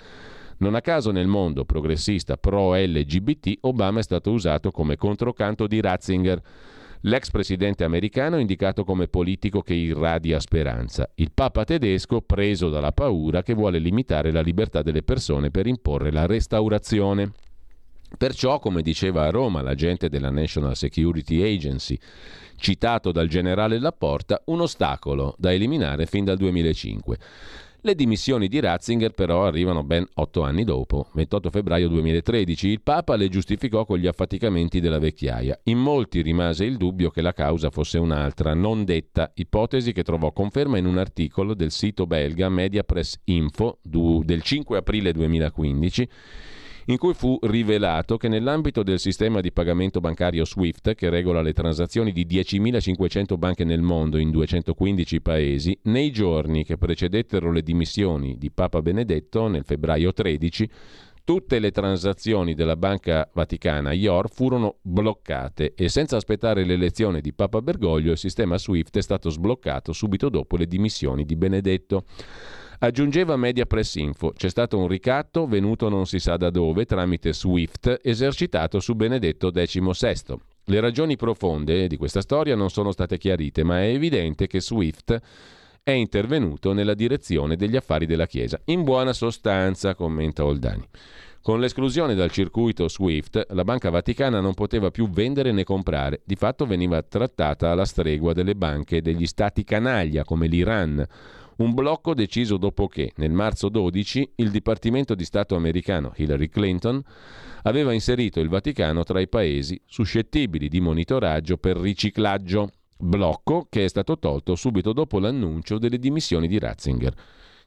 Non 0.60 0.76
a 0.76 0.81
caso 0.81 1.11
nel 1.11 1.27
mondo 1.27 1.65
progressista 1.65 2.38
pro-LGBT 2.38 3.60
Obama 3.61 3.99
è 3.99 4.03
stato 4.03 4.31
usato 4.31 4.72
come 4.72 4.95
controcanto 4.95 5.68
di 5.68 5.80
Ratzinger 5.80 6.41
L'ex 7.03 7.31
presidente 7.31 7.85
americano 7.85 8.35
è 8.35 8.41
indicato 8.41 8.84
come 8.84 9.07
politico 9.07 9.61
che 9.61 9.73
irradia 9.73 10.38
speranza. 10.41 11.09
Il 11.15 11.31
Papa 11.34 11.63
tedesco 11.63 12.19
preso 12.19 12.69
dalla 12.69 12.91
paura 12.91 13.41
che 13.41 13.53
vuole 13.53 13.80
limitare 13.80 14.34
la 14.34 14.41
libertà 14.41 14.81
delle 14.81 15.01
persone 15.01 15.49
per 15.49 15.65
imporre 15.65 16.11
la 16.11 16.26
restaurazione. 16.26 17.31
Perciò, 18.17 18.59
come 18.59 18.81
diceva 18.81 19.26
a 19.26 19.30
Roma 19.30 19.61
l'agente 19.61 20.09
della 20.09 20.30
National 20.30 20.76
Security 20.76 21.41
Agency, 21.41 21.97
citato 22.57 23.13
dal 23.13 23.30
generale 23.30 23.80
Laporta, 23.80 24.41
un 24.47 24.59
ostacolo 24.59 25.35
da 25.38 25.53
eliminare 25.53 26.05
fin 26.05 26.26
dal 26.26 26.35
2005. 26.35 27.17
Le 27.81 27.95
dimissioni 27.95 28.49
di 28.49 28.60
Ratzinger 28.60 29.11
però 29.11 29.45
arrivano 29.45 29.85
ben 29.85 30.06
otto 30.15 30.41
anni 30.41 30.65
dopo, 30.65 31.07
28 31.14 31.49
febbraio 31.49 31.88
2013. 31.88 32.68
Il 32.68 32.81
Papa 32.81 33.15
le 33.15 33.30
giustificò 33.30 33.85
con 33.85 33.97
gli 33.97 34.06
affaticamenti 34.06 34.81
della 34.81 34.99
vecchiaia. 34.99 35.57
In 35.64 35.77
molti 35.77 36.22
rimase 36.22 36.65
il 36.65 36.76
dubbio 36.76 37.10
che 37.10 37.22
la 37.22 37.31
causa 37.31 37.69
fosse 37.69 37.97
un'altra, 37.97 38.53
non 38.53 38.84
detta, 38.84 39.31
ipotesi 39.34 39.93
che 39.93 40.03
trovò 40.03 40.34
conferma 40.34 40.77
in 40.77 40.88
un 40.88 40.97
articolo 40.97 41.53
del 41.53 41.72
sito 41.72 42.06
belga 42.06 42.49
Media 42.49 42.84
Press 42.84 43.18
Info 43.26 43.80
del 43.81 44.41
5 44.41 44.77
aprile 44.77 45.14
2015 45.14 46.10
in 46.90 46.98
cui 46.98 47.14
fu 47.14 47.38
rivelato 47.44 48.18
che 48.18 48.28
nell'ambito 48.28 48.82
del 48.82 48.98
sistema 48.98 49.41
di 49.41 49.52
pagamento 49.52 49.99
bancario 49.99 50.44
SWIFT, 50.44 50.95
che 50.95 51.10
regola 51.10 51.41
le 51.41 51.53
transazioni 51.53 52.11
di 52.11 52.26
10.500 52.26 53.38
banche 53.38 53.64
nel 53.64 53.82
mondo 53.82 54.18
in 54.18 54.32
215 54.32 55.22
paesi, 55.22 55.78
nei 55.84 56.11
giorni 56.11 56.64
che 56.64 56.78
precedettero 56.78 57.52
le 57.52 57.61
dimissioni 57.61 58.40
di 58.40 58.49
Papa 58.49 58.82
Benedetto 58.82 59.48
nel 59.48 59.66
febbraio 59.66 60.11
13, 60.14 60.70
tutte 61.24 61.60
le 61.60 61.70
transazioni 61.70 62.56
della 62.56 62.76
Banca 62.76 63.30
Vaticana 63.32 63.91
IOR 63.91 64.28
furono 64.28 64.78
bloccate 64.82 65.76
e 65.76 65.90
senza 65.90 66.16
aspettare 66.16 66.66
l'elezione 66.66 67.22
di 67.22 67.34
Papa 67.34 67.61
Bergoglio 67.61 68.14
il 68.14 68.18
sistema 68.18 68.57
SWIFT 68.57 68.98
è 68.98 69.02
stato 69.03 69.30
sbloccato 69.30 69.94
subito 69.94 70.28
dopo 70.30 70.57
le 70.57 70.66
dimissioni 70.66 71.24
di 71.24 71.36
Benedetto. 71.36 72.06
Aggiungeva 72.81 73.35
Media 73.35 73.65
Press 73.65 73.95
Info, 73.95 74.31
c'è 74.31 74.47
stato 74.47 74.77
un 74.77 74.88
ricatto 74.88 75.45
venuto 75.47 75.89
non 75.89 76.06
si 76.06 76.18
sa 76.18 76.38
da 76.38 76.49
dove 76.49 76.85
tramite 76.85 77.34
SWIFT 77.34 77.99
esercitato 78.01 78.80
su 78.80 78.95
Benedetto 78.95 79.51
XVI. 79.51 80.38
Le 80.64 80.80
ragioni 80.80 81.18
profonde 81.18 81.88
di 81.88 81.97
questa 81.97 82.22
storia 82.22 82.56
non 82.56 82.69
sono 82.69 82.93
state 82.93 83.18
chiarite, 83.18 83.65
ma 83.65 83.81
è 83.81 83.88
evidente 83.88 84.47
che 84.47 84.61
SWIFT 84.61 85.19
è 85.84 85.91
intervenuto 85.91 86.72
nella 86.72 86.93
direzione 86.93 87.57
degli 87.57 87.76
affari 87.76 88.06
della 88.06 88.27
Chiesa. 88.27 88.61
In 88.65 88.84
buona 88.84 89.11
sostanza, 89.11 89.93
commenta 89.93 90.45
Oldani. 90.45 90.88
Con 91.41 91.60
l'esclusione 91.60 92.15
dal 92.15 92.31
circuito 92.31 92.88
SWIFT, 92.88 93.47
la 93.49 93.65
Banca 93.65 93.89
Vaticana 93.89 94.39
non 94.39 94.53
poteva 94.53 94.89
più 94.89 95.10
vendere 95.10 95.51
né 95.51 95.65
comprare. 95.65 96.22
Di 96.23 96.35
fatto 96.35 96.65
veniva 96.65 97.01
trattata 97.01 97.72
alla 97.72 97.85
stregua 97.85 98.31
delle 98.31 98.56
banche 98.56 99.01
degli 99.01 99.26
stati 99.26 99.65
canaglia 99.65 100.23
come 100.23 100.47
l'Iran 100.47 101.06
un 101.60 101.73
blocco 101.73 102.14
deciso 102.14 102.57
dopo 102.57 102.88
che, 102.88 103.11
nel 103.15 103.31
marzo 103.31 103.69
12, 103.69 104.34
il 104.36 104.49
Dipartimento 104.49 105.15
di 105.15 105.26
Stato 105.26 105.56
americano 105.56 106.14
Hillary 106.15 106.48
Clinton 106.48 107.02
aveva 107.64 107.91
inserito 107.91 108.40
il 108.40 108.48
Vaticano 108.48 109.03
tra 109.03 109.19
i 109.19 109.27
paesi 109.27 109.80
suscettibili 109.86 110.69
di 110.69 110.80
monitoraggio 110.80 111.57
per 111.57 111.77
riciclaggio, 111.77 112.69
blocco 112.98 113.68
che 113.69 113.86
è 113.86 113.88
stato 113.90 114.18
tolto 114.18 114.56
subito 114.56 114.94
dopo 114.94 115.19
l'annuncio 115.19 115.77
delle 115.77 115.99
dimissioni 115.99 116.48
di 116.48 116.60
Ratzinger. 116.60 117.14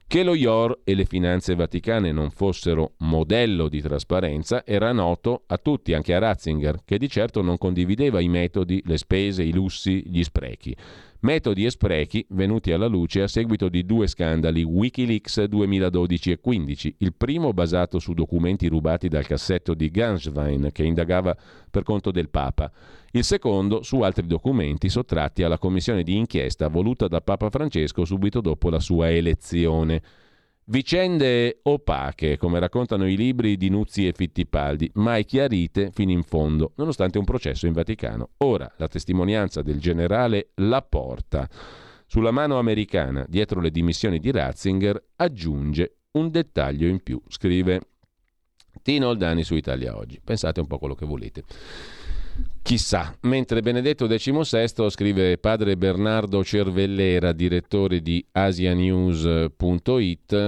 Che 0.06 0.23
lo 0.23 0.35
IOR 0.35 0.81
e 0.85 0.94
le 0.94 1.06
finanze 1.06 1.55
vaticane 1.55 2.12
non 2.12 2.31
fossero 2.31 2.94
modello 2.98 3.69
di 3.69 3.81
trasparenza 3.81 4.64
era 4.66 4.93
noto 4.93 5.44
a 5.47 5.56
tutti, 5.56 5.94
anche 5.94 6.14
a 6.14 6.19
Ratzinger, 6.19 6.81
che 6.85 6.98
di 6.98 7.09
certo 7.09 7.40
non 7.40 7.56
condivideva 7.56 8.20
i 8.20 8.28
metodi, 8.28 8.82
le 8.85 8.98
spese, 8.98 9.43
i 9.43 9.52
lussi, 9.52 10.02
gli 10.06 10.23
sprechi. 10.23 10.77
Metodi 11.23 11.65
e 11.65 11.70
sprechi 11.70 12.27
venuti 12.31 12.73
alla 12.73 12.89
luce 12.89 13.23
a 13.23 13.28
seguito 13.28 13.69
di 13.69 13.86
due 13.86 14.09
scandali 14.09 14.65
Wikileaks 14.65 15.44
2012 15.44 16.32
e 16.32 16.40
15, 16.40 16.97
il 16.99 17.15
primo 17.15 17.53
basato 17.53 18.01
su 18.01 18.12
documenti 18.12 18.66
rubati 18.66 19.07
dal 19.07 19.24
cassetto 19.24 19.74
di 19.74 19.89
Ganswein 19.89 20.70
che 20.73 20.82
indagava 20.82 21.36
per 21.70 21.85
conto 21.85 22.11
del 22.11 22.28
Papa, 22.28 22.73
il 23.12 23.23
secondo 23.23 23.85
su 23.85 24.01
altri 24.01 24.27
documenti 24.27 24.89
sottratti 24.89 25.44
alla 25.44 25.59
commissione 25.59 26.03
di 26.03 26.16
inchiesta 26.16 26.66
voluta 26.66 27.07
da 27.07 27.20
Papa 27.20 27.51
Francesco 27.51 28.05
subito 28.05 28.40
dopo 28.40 28.69
la 28.69 28.81
sua 28.81 29.09
elezione. 29.09 30.03
Vicende 30.66 31.59
opache, 31.62 32.36
come 32.36 32.60
raccontano 32.60 33.09
i 33.09 33.16
libri 33.16 33.56
di 33.56 33.68
Nuzzi 33.68 34.06
e 34.06 34.12
Fittipaldi, 34.12 34.90
mai 34.94 35.24
chiarite 35.24 35.90
fino 35.93 36.12
in 36.12 36.22
fondo, 36.22 36.72
nonostante 36.76 37.18
un 37.18 37.24
processo 37.24 37.66
in 37.66 37.72
Vaticano. 37.72 38.30
Ora 38.39 38.72
la 38.76 38.86
testimonianza 38.86 39.60
del 39.60 39.80
generale 39.80 40.51
Laporta 40.55 41.48
sulla 42.06 42.30
mano 42.30 42.59
americana 42.59 43.24
dietro 43.28 43.60
le 43.60 43.70
dimissioni 43.70 44.20
di 44.20 44.30
Ratzinger 44.30 45.02
aggiunge 45.16 45.97
un 46.12 46.30
dettaglio 46.30 46.86
in 46.86 47.02
più, 47.02 47.20
scrive 47.26 47.80
Tino 48.82 49.09
Oldani 49.09 49.43
su 49.43 49.55
Italia 49.55 49.97
Oggi. 49.97 50.20
Pensate 50.22 50.60
un 50.60 50.66
po' 50.66 50.78
quello 50.78 50.94
che 50.94 51.06
volete. 51.06 51.43
Chissà, 52.62 53.14
mentre 53.22 53.60
Benedetto 53.60 54.06
XVI 54.06 54.88
scrive 54.88 55.36
padre 55.36 55.76
Bernardo 55.76 56.44
Cervellera, 56.44 57.32
direttore 57.32 58.00
di 58.00 58.24
asianews.it 58.30 59.50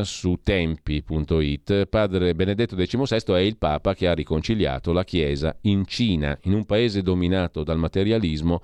su 0.03 0.39
tempi.it, 0.43 1.87
padre 1.87 2.35
Benedetto 2.35 2.77
XVI 2.77 3.35
è 3.35 3.41
il 3.41 3.57
Papa 3.59 3.95
che 3.95 4.07
ha 4.07 4.15
riconciliato 4.15 4.93
la 4.93 5.05
Chiesa 5.05 5.57
in 5.63 5.85
Cina, 5.87 6.39
in 6.45 6.55
un 6.55 6.65
paese 6.65 7.03
dominato 7.03 7.65
dal 7.65 7.79
materialismo 7.79 8.63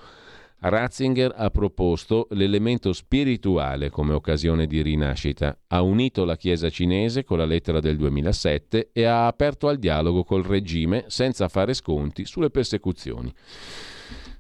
Ratzinger 0.63 1.33
ha 1.35 1.49
proposto 1.49 2.27
l'elemento 2.33 2.93
spirituale 2.93 3.89
come 3.89 4.13
occasione 4.13 4.67
di 4.67 4.83
rinascita, 4.83 5.57
ha 5.69 5.81
unito 5.81 6.27
la 6.27 6.37
Chiesa 6.37 6.69
cinese 6.69 7.25
con 7.25 7.39
la 7.39 7.47
lettera 7.47 7.81
del 7.81 7.97
2007 7.97 8.91
e 8.93 9.05
ha 9.05 9.27
aperto 9.27 9.69
al 9.69 9.79
dialogo 9.79 10.23
col 10.23 10.43
regime 10.43 11.05
senza 11.07 11.49
fare 11.49 11.73
sconti 11.73 12.27
sulle 12.27 12.51
persecuzioni. 12.51 13.33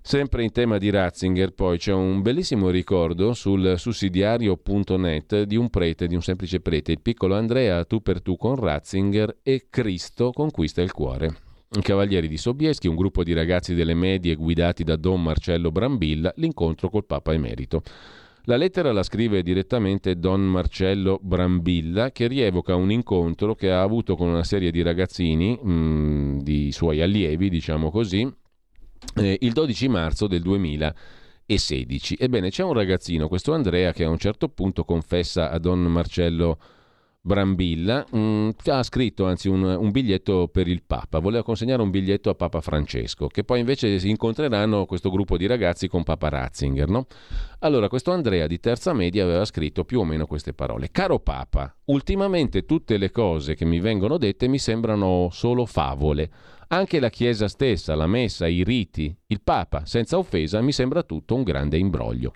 Sempre 0.02 0.42
in 0.42 0.52
tema 0.52 0.76
di 0.76 0.90
Ratzinger, 0.90 1.52
poi 1.52 1.78
c'è 1.78 1.92
un 1.92 2.20
bellissimo 2.20 2.68
ricordo 2.68 3.32
sul 3.32 3.74
sussidiario.net 3.78 5.42
di 5.42 5.56
un 5.56 5.70
prete, 5.70 6.06
di 6.06 6.14
un 6.14 6.22
semplice 6.22 6.60
prete, 6.60 6.92
il 6.92 7.00
piccolo 7.00 7.34
Andrea, 7.34 7.84
tu 7.84 8.02
per 8.02 8.20
tu 8.20 8.36
con 8.36 8.56
Ratzinger 8.56 9.38
e 9.42 9.68
Cristo 9.70 10.32
conquista 10.32 10.82
il 10.82 10.92
cuore. 10.92 11.48
Cavalieri 11.78 12.26
di 12.26 12.36
Sobieschi, 12.36 12.88
un 12.88 12.96
gruppo 12.96 13.22
di 13.22 13.32
ragazzi 13.32 13.74
delle 13.74 13.94
medie 13.94 14.34
guidati 14.34 14.82
da 14.82 14.96
Don 14.96 15.22
Marcello 15.22 15.70
Brambilla, 15.70 16.32
l'incontro 16.34 16.90
col 16.90 17.06
Papa 17.06 17.32
Emerito. 17.32 17.82
La 18.46 18.56
lettera 18.56 18.90
la 18.90 19.04
scrive 19.04 19.44
direttamente 19.44 20.18
Don 20.18 20.40
Marcello 20.40 21.20
Brambilla 21.22 22.10
che 22.10 22.26
rievoca 22.26 22.74
un 22.74 22.90
incontro 22.90 23.54
che 23.54 23.70
ha 23.70 23.82
avuto 23.82 24.16
con 24.16 24.26
una 24.26 24.42
serie 24.42 24.72
di 24.72 24.82
ragazzini, 24.82 25.56
mh, 25.62 25.72
mm, 25.72 26.38
di 26.40 26.72
suoi 26.72 27.02
allievi, 27.02 27.48
diciamo 27.48 27.92
così, 27.92 28.28
eh, 29.14 29.38
il 29.40 29.52
12 29.52 29.88
marzo 29.88 30.26
del 30.26 30.42
2016. 30.42 32.16
Ebbene, 32.18 32.50
c'è 32.50 32.64
un 32.64 32.72
ragazzino, 32.72 33.28
questo 33.28 33.52
Andrea, 33.54 33.92
che 33.92 34.02
a 34.02 34.10
un 34.10 34.18
certo 34.18 34.48
punto 34.48 34.82
confessa 34.82 35.52
a 35.52 35.58
Don 35.60 35.84
Marcello 35.84 36.58
Brambilla 37.22 38.06
mh, 38.10 38.18
mm, 38.18 38.48
ha 38.64 38.82
scritto 38.82 39.26
anzi 39.26 39.48
un, 39.48 39.62
un, 39.62 39.90
biglietto 39.90 40.48
per 40.50 40.66
il 40.66 40.82
Papa, 40.86 41.18
voleva 41.18 41.42
consegnare 41.42 41.82
un 41.82 41.90
biglietto 41.90 42.30
a 42.30 42.34
Papa 42.34 42.62
Francesco, 42.62 43.26
che 43.26 43.44
poi 43.44 43.60
invece 43.60 43.98
si 43.98 44.08
incontreranno 44.08 44.86
questo 44.86 45.10
gruppo 45.10 45.36
di 45.36 45.46
ragazzi 45.46 45.86
con 45.86 46.02
Papa 46.02 46.30
Ratzinger. 46.30 46.88
No? 46.88 47.06
Allora 47.58 47.88
questo 47.88 48.10
Andrea 48.12 48.46
di 48.46 48.58
terza 48.58 48.94
media 48.94 49.24
aveva 49.24 49.44
scritto 49.44 49.84
più 49.84 50.00
o 50.00 50.04
meno 50.04 50.26
queste 50.26 50.54
parole. 50.54 50.88
Caro 50.90 51.18
Papa, 51.18 51.74
ultimamente 51.86 52.64
tutte 52.64 52.96
le 52.96 53.10
cose 53.10 53.54
che 53.54 53.66
mi 53.66 53.80
vengono 53.80 54.16
dette 54.16 54.48
mi 54.48 54.58
sembrano 54.58 55.28
solo 55.30 55.66
favole. 55.66 56.30
Anche 56.68 57.00
la 57.00 57.10
Chiesa 57.10 57.48
stessa, 57.48 57.94
la 57.96 58.06
messa, 58.06 58.46
i 58.46 58.64
riti, 58.64 59.14
il 59.26 59.42
Papa, 59.42 59.84
senza 59.84 60.16
offesa, 60.16 60.62
mi 60.62 60.72
sembra 60.72 61.02
tutto 61.02 61.34
un 61.34 61.42
grande 61.42 61.76
imbroglio. 61.76 62.32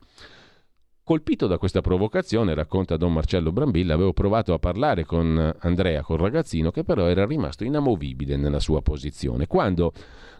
Colpito 1.05 1.47
da 1.47 1.59
questa 1.59 1.83
provocazione, 1.83 2.55
racconta 2.55 2.97
Don 2.97 3.13
Marcello 3.13 3.53
Brambilla, 3.53 3.93
avevo 3.93 4.15
provato 4.15 4.55
a 4.55 4.59
parlare 4.59 5.05
con 5.05 5.55
Andrea, 5.59 6.03
col 6.03 6.19
ragazzino, 6.19 6.71
che 6.71 6.83
però 6.83 7.09
era 7.09 7.27
rimasto 7.27 7.63
inamovibile 7.63 8.39
nella 8.39 8.59
sua 8.59 8.81
posizione. 8.81 9.47
Quando, 9.47 9.93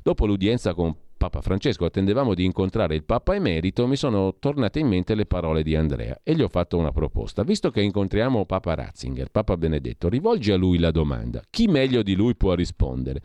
dopo 0.03 0.25
l'udienza 0.25 0.73
con 0.73 0.97
Papa 1.19 1.43
Francesco, 1.43 1.85
attendevamo 1.85 2.33
di 2.33 2.47
incontrare 2.47 2.95
il 2.95 3.05
Papa 3.05 3.35
Emerito, 3.35 3.87
mi 3.87 3.97
sono 3.97 4.37
tornate 4.39 4.79
in 4.79 4.87
mente 4.87 5.15
le 5.15 5.27
parole 5.27 5.63
di 5.63 5.77
Andrea 5.77 6.19
e 6.23 6.35
gli 6.35 6.41
ho 6.41 6.49
fatto 6.49 6.79
una 6.79 6.93
proposta. 6.93 7.43
Visto 7.43 7.71
che 7.71 7.83
incontriamo 7.83 8.47
Papa 8.47 8.73
Ratzinger, 8.73 9.29
Papa 9.29 9.59
Benedetto, 9.59 10.09
rivolgi 10.09 10.51
a 10.51 10.57
lui 10.57 10.79
la 10.79 10.91
domanda. 10.91 11.43
Chi 11.51 11.67
meglio 11.67 12.03
di 12.03 12.15
lui 12.15 12.37
può 12.37 12.55
rispondere? 12.55 13.21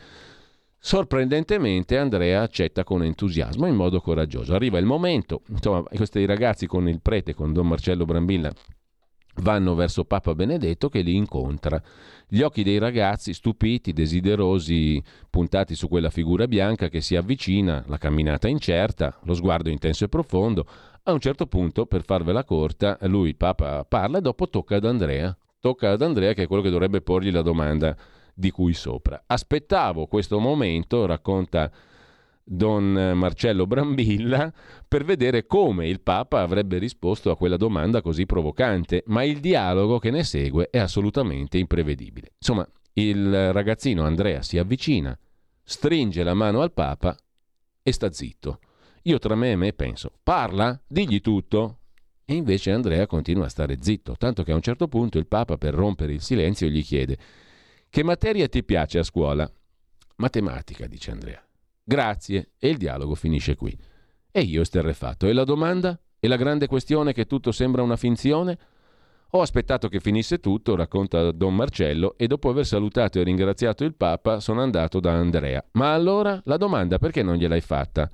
Sorprendentemente 0.82 1.98
Andrea 1.98 2.42
accetta 2.42 2.86
con 2.86 3.04
entusiasmo 3.04 3.68
in 3.68 3.76
modo 3.76 4.00
coraggioso. 4.00 4.56
Arriva 4.56 4.80
il 4.80 4.86
momento, 4.86 5.42
insomma, 5.50 5.84
questi 5.84 6.26
ragazzi 6.26 6.68
con 6.68 6.88
il 6.88 7.02
prete, 7.02 7.34
con 7.34 7.52
Don 7.52 7.68
Marcello 7.68 8.06
Brambilla, 8.06 8.52
vanno 9.42 9.76
verso 9.76 10.06
Papa 10.06 10.34
Benedetto 10.34 10.88
che 10.88 11.02
li 11.02 11.16
incontra. 11.16 11.82
Gli 12.28 12.42
occhi 12.42 12.64
dei 12.64 12.78
ragazzi, 12.78 13.34
stupiti, 13.34 13.92
desiderosi, 13.92 15.04
puntati 15.30 15.76
su 15.76 15.90
quella 15.90 16.10
figura 16.10 16.48
bianca 16.48 16.88
che 16.88 17.02
si 17.02 17.18
avvicina, 17.18 17.84
la 17.88 17.98
camminata 17.98 18.48
incerta, 18.48 19.20
lo 19.24 19.34
sguardo 19.34 19.70
intenso 19.70 20.06
e 20.06 20.10
profondo. 20.10 20.66
A 21.04 21.12
un 21.12 21.20
certo 21.20 21.46
punto, 21.46 21.88
per 21.88 22.04
farvela 22.04 22.46
corta, 22.46 22.98
lui, 23.02 23.36
Papa, 23.36 23.84
parla 23.84 24.20
e 24.20 24.22
dopo 24.22 24.48
tocca 24.48 24.78
ad 24.78 24.86
Andrea. 24.86 25.36
Tocca 25.60 25.92
ad 25.92 26.02
Andrea 26.02 26.32
che 26.32 26.44
è 26.44 26.48
quello 26.48 26.64
che 26.64 26.70
dovrebbe 26.70 27.02
porgli 27.02 27.32
la 27.32 27.42
domanda 27.42 27.98
di 28.40 28.52
cui 28.52 28.74
sopra. 28.74 29.22
Aspettavo 29.26 30.08
questo 30.08 30.40
momento, 30.40 31.06
racconta 31.06 31.70
Don 32.42 33.12
Marcello 33.16 33.68
Brambilla 33.68 34.52
per 34.88 35.04
vedere 35.04 35.46
come 35.46 35.88
il 35.88 36.00
Papa 36.00 36.42
avrebbe 36.42 36.78
risposto 36.78 37.30
a 37.30 37.38
quella 37.38 37.58
domanda 37.58 38.02
così 38.02 38.26
provocante, 38.26 39.04
ma 39.08 39.24
il 39.24 39.40
dialogo 39.40 40.00
che 40.00 40.10
ne 40.10 40.24
segue 40.24 40.70
è 40.72 40.80
assolutamente 40.80 41.58
imprevedibile. 41.58 42.32
Insomma, 42.38 42.68
il 42.94 43.52
ragazzino 43.52 44.04
Andrea 44.04 44.42
si 44.42 44.58
avvicina, 44.58 45.18
stringe 45.62 46.24
la 46.24 46.34
mano 46.34 46.62
al 46.62 46.72
Papa 46.72 47.16
e 47.84 47.92
sta 47.92 48.10
zitto. 48.12 48.60
Io 49.04 49.20
tra 49.20 49.36
me 49.36 49.52
e 49.52 49.56
me 49.56 49.74
penso, 49.74 50.12
parla, 50.24 50.82
digli 50.88 51.20
tutto. 51.22 51.76
E 52.26 52.36
invece 52.36 52.72
Andrea 52.72 53.06
continua 53.08 53.46
a 53.46 53.50
stare 53.50 53.78
zitto, 53.82 54.16
tanto 54.16 54.44
che 54.44 54.52
a 54.52 54.56
un 54.56 54.62
certo 54.62 54.88
punto 54.88 55.18
il 55.18 55.26
Papa, 55.26 55.58
per 55.58 55.74
rompere 55.74 56.14
il 56.14 56.22
silenzio, 56.22 56.68
gli 56.68 56.84
chiede, 56.84 57.18
che 57.90 58.04
materia 58.04 58.48
ti 58.48 58.64
piace 58.64 59.00
a 59.00 59.04
scuola? 59.04 59.52
Matematica, 60.18 60.86
dice 60.86 61.12
Andrea. 61.12 61.44
Grazie. 61.84 62.52
E 62.60 62.70
il 62.70 62.78
dialogo 62.78 63.16
finisce 63.16 63.56
qui. 63.56 63.76
E 64.32 64.42
io 64.42 64.62
esterrefatto. 64.62 65.26
E 65.26 65.34
la 65.34 65.44
domanda? 65.44 66.00
E 66.20 66.28
la 66.28 66.36
grande 66.36 66.68
questione 66.68 67.14
che 67.14 67.26
tutto 67.26 67.52
sembra 67.52 67.82
una 67.82 67.96
finzione? 67.96 68.58
Ho 69.32 69.42
aspettato 69.42 69.88
che 69.90 70.00
finisse 70.00 70.40
tutto, 70.40 70.76
racconta 70.76 71.32
Don 71.32 71.56
Marcello, 71.56 72.16
e 72.18 72.28
dopo 72.28 72.50
aver 72.50 72.66
salutato 72.66 73.20
e 73.20 73.24
ringraziato 73.24 73.84
il 73.84 73.96
Papa 73.96 74.40
sono 74.40 74.62
andato 74.62 75.00
da 75.00 75.14
Andrea. 75.14 75.64
Ma 75.74 75.94
allora 75.94 76.40
la 76.46 76.58
domanda 76.58 76.98
perché 77.00 77.24
non 77.24 77.38
gliel'hai 77.38 77.62
fatta? 77.62 78.10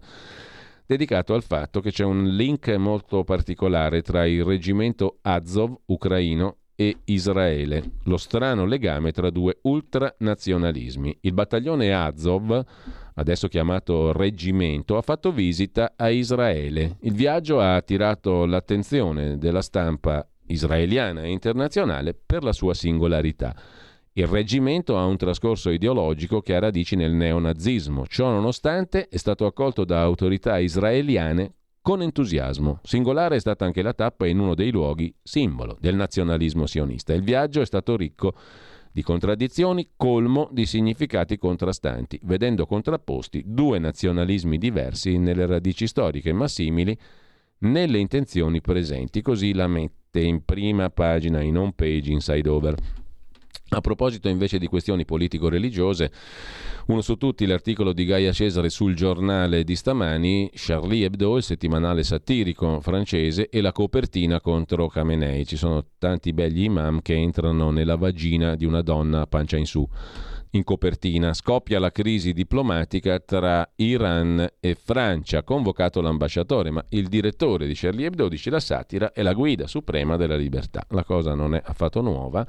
dedicato 0.91 1.33
al 1.33 1.43
fatto 1.43 1.79
che 1.79 1.91
c'è 1.91 2.03
un 2.03 2.35
link 2.35 2.67
molto 2.75 3.23
particolare 3.23 4.01
tra 4.01 4.25
il 4.25 4.43
reggimento 4.43 5.19
Azov 5.21 5.73
ucraino 5.85 6.57
e 6.75 6.97
Israele, 7.05 7.91
lo 8.05 8.17
strano 8.17 8.65
legame 8.65 9.11
tra 9.11 9.29
due 9.29 9.59
ultranazionalismi. 9.61 11.19
Il 11.21 11.33
battaglione 11.33 11.93
Azov, 11.93 12.65
adesso 13.13 13.47
chiamato 13.47 14.11
reggimento, 14.11 14.97
ha 14.97 15.01
fatto 15.01 15.31
visita 15.31 15.93
a 15.95 16.09
Israele. 16.09 16.97
Il 17.01 17.13
viaggio 17.13 17.59
ha 17.59 17.75
attirato 17.75 18.45
l'attenzione 18.45 19.37
della 19.37 19.61
stampa 19.61 20.27
israeliana 20.51 21.23
e 21.23 21.31
internazionale 21.31 22.13
per 22.13 22.43
la 22.43 22.53
sua 22.53 22.73
singolarità. 22.73 23.55
Il 24.13 24.27
reggimento 24.27 24.97
ha 24.97 25.05
un 25.05 25.15
trascorso 25.15 25.69
ideologico 25.69 26.41
che 26.41 26.53
ha 26.53 26.59
radici 26.59 26.95
nel 26.95 27.13
neonazismo, 27.13 28.05
ciò 28.07 28.29
nonostante 28.29 29.07
è 29.07 29.17
stato 29.17 29.45
accolto 29.45 29.85
da 29.85 30.01
autorità 30.01 30.59
israeliane 30.59 31.53
con 31.81 32.01
entusiasmo. 32.01 32.79
Singolare 32.83 33.37
è 33.37 33.39
stata 33.39 33.65
anche 33.65 33.81
la 33.81 33.93
tappa 33.93 34.27
in 34.27 34.39
uno 34.39 34.53
dei 34.53 34.69
luoghi 34.69 35.13
simbolo 35.23 35.77
del 35.79 35.95
nazionalismo 35.95 36.65
sionista. 36.65 37.13
Il 37.13 37.23
viaggio 37.23 37.61
è 37.61 37.65
stato 37.65 37.95
ricco 37.95 38.33
di 38.91 39.01
contraddizioni, 39.01 39.91
colmo 39.95 40.49
di 40.51 40.65
significati 40.65 41.37
contrastanti, 41.37 42.19
vedendo 42.23 42.65
contrapposti 42.65 43.43
due 43.45 43.79
nazionalismi 43.79 44.57
diversi 44.57 45.17
nelle 45.17 45.45
radici 45.45 45.87
storiche 45.87 46.33
ma 46.33 46.47
simili 46.47 46.97
nelle 47.59 47.97
intenzioni 47.97 48.61
presenti. 48.61 49.21
Così 49.21 49.53
la 49.53 49.67
mette 50.11 50.27
in 50.27 50.43
prima 50.43 50.89
pagina 50.89 51.41
in 51.41 51.57
home 51.57 51.71
page 51.73 52.11
Inside 52.11 52.49
Over. 52.49 52.75
A 53.73 53.79
proposito 53.79 54.27
invece 54.27 54.57
di 54.57 54.67
questioni 54.67 55.05
politico-religiose, 55.05 56.11
uno 56.87 56.99
su 56.99 57.15
tutti 57.15 57.45
l'articolo 57.45 57.93
di 57.93 58.03
Gaia 58.03 58.33
Cesare 58.33 58.69
sul 58.69 58.93
giornale 58.93 59.63
di 59.63 59.77
stamani, 59.77 60.51
Charlie 60.53 61.05
Hebdo, 61.05 61.37
il 61.37 61.43
settimanale 61.43 62.03
satirico 62.03 62.81
francese, 62.81 63.47
e 63.47 63.61
la 63.61 63.71
copertina 63.71 64.41
contro 64.41 64.89
Khamenei. 64.89 65.45
Ci 65.45 65.55
sono 65.55 65.85
tanti 65.97 66.33
begli 66.33 66.63
imam 66.63 67.01
che 67.01 67.13
entrano 67.13 67.71
nella 67.71 67.95
vagina 67.95 68.55
di 68.55 68.65
una 68.65 68.81
donna 68.81 69.21
a 69.21 69.27
pancia 69.27 69.55
in 69.55 69.65
su. 69.65 69.87
In 70.53 70.65
copertina 70.65 71.33
scoppia 71.33 71.79
la 71.79 71.91
crisi 71.91 72.33
diplomatica 72.33 73.19
tra 73.19 73.65
Iran 73.75 74.45
e 74.59 74.75
Francia, 74.75 75.43
convocato 75.43 76.01
l'ambasciatore, 76.01 76.71
ma 76.71 76.83
il 76.89 77.07
direttore 77.07 77.67
di 77.67 77.73
Charlie 77.73 78.07
Hebdo 78.07 78.27
dice 78.27 78.49
la 78.49 78.59
satira 78.59 79.13
è 79.13 79.21
la 79.21 79.31
guida 79.31 79.65
suprema 79.65 80.17
della 80.17 80.35
libertà. 80.35 80.85
La 80.89 81.05
cosa 81.05 81.35
non 81.35 81.55
è 81.55 81.61
affatto 81.63 82.01
nuova 82.01 82.45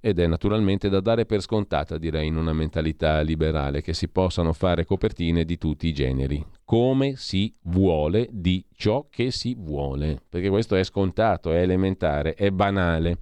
ed 0.00 0.18
è 0.18 0.26
naturalmente 0.26 0.88
da 0.88 1.00
dare 1.00 1.26
per 1.26 1.42
scontata, 1.42 1.98
direi, 1.98 2.26
in 2.26 2.38
una 2.38 2.54
mentalità 2.54 3.20
liberale, 3.20 3.82
che 3.82 3.92
si 3.92 4.08
possano 4.08 4.54
fare 4.54 4.86
copertine 4.86 5.44
di 5.44 5.58
tutti 5.58 5.88
i 5.88 5.92
generi, 5.92 6.42
come 6.64 7.16
si 7.16 7.52
vuole 7.64 8.28
di 8.30 8.64
ciò 8.74 9.08
che 9.10 9.30
si 9.30 9.54
vuole, 9.58 10.22
perché 10.26 10.48
questo 10.48 10.74
è 10.74 10.84
scontato, 10.84 11.52
è 11.52 11.60
elementare, 11.60 12.32
è 12.32 12.50
banale. 12.50 13.18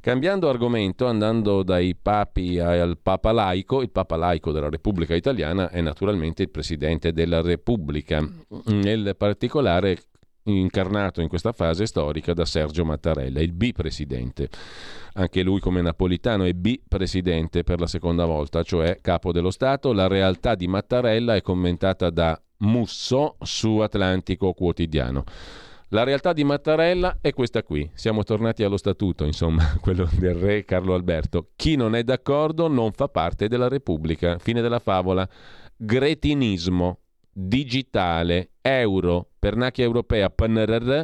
Cambiando 0.00 0.48
argomento, 0.48 1.06
andando 1.06 1.62
dai 1.62 1.94
papi 1.94 2.58
al 2.58 2.96
papa 2.96 3.32
laico, 3.32 3.82
il 3.82 3.90
papa 3.90 4.16
laico 4.16 4.50
della 4.50 4.70
Repubblica 4.70 5.14
Italiana 5.14 5.68
è 5.68 5.82
naturalmente 5.82 6.42
il 6.42 6.50
presidente 6.50 7.12
della 7.12 7.42
Repubblica, 7.42 8.26
nel 8.64 9.14
particolare 9.18 9.98
incarnato 10.44 11.20
in 11.20 11.28
questa 11.28 11.52
fase 11.52 11.84
storica 11.84 12.32
da 12.32 12.46
Sergio 12.46 12.82
Mattarella, 12.86 13.40
il 13.40 13.52
bipresidente. 13.52 14.48
Anche 15.12 15.42
lui 15.42 15.60
come 15.60 15.82
napolitano 15.82 16.44
è 16.44 16.52
bipresidente 16.54 17.62
per 17.62 17.78
la 17.78 17.86
seconda 17.86 18.24
volta, 18.24 18.62
cioè 18.62 19.00
capo 19.02 19.32
dello 19.32 19.50
Stato. 19.50 19.92
La 19.92 20.06
realtà 20.06 20.54
di 20.54 20.66
Mattarella 20.66 21.34
è 21.34 21.42
commentata 21.42 22.08
da 22.08 22.40
Musso 22.58 23.36
su 23.42 23.78
Atlantico 23.78 24.54
Quotidiano. 24.54 25.24
La 25.92 26.04
realtà 26.04 26.32
di 26.32 26.44
Mattarella 26.44 27.18
è 27.20 27.32
questa 27.32 27.64
qui. 27.64 27.90
Siamo 27.94 28.22
tornati 28.22 28.62
allo 28.62 28.76
statuto, 28.76 29.24
insomma, 29.24 29.74
quello 29.82 30.08
del 30.12 30.34
re 30.34 30.64
Carlo 30.64 30.94
Alberto. 30.94 31.50
Chi 31.56 31.74
non 31.74 31.96
è 31.96 32.04
d'accordo 32.04 32.68
non 32.68 32.92
fa 32.92 33.08
parte 33.08 33.48
della 33.48 33.66
Repubblica. 33.66 34.38
Fine 34.38 34.60
della 34.60 34.78
favola. 34.78 35.28
Gretinismo, 35.76 37.00
digitale, 37.32 38.50
euro, 38.60 39.30
pernacchia 39.36 39.82
europea, 39.82 40.30
PNRR, 40.30 41.02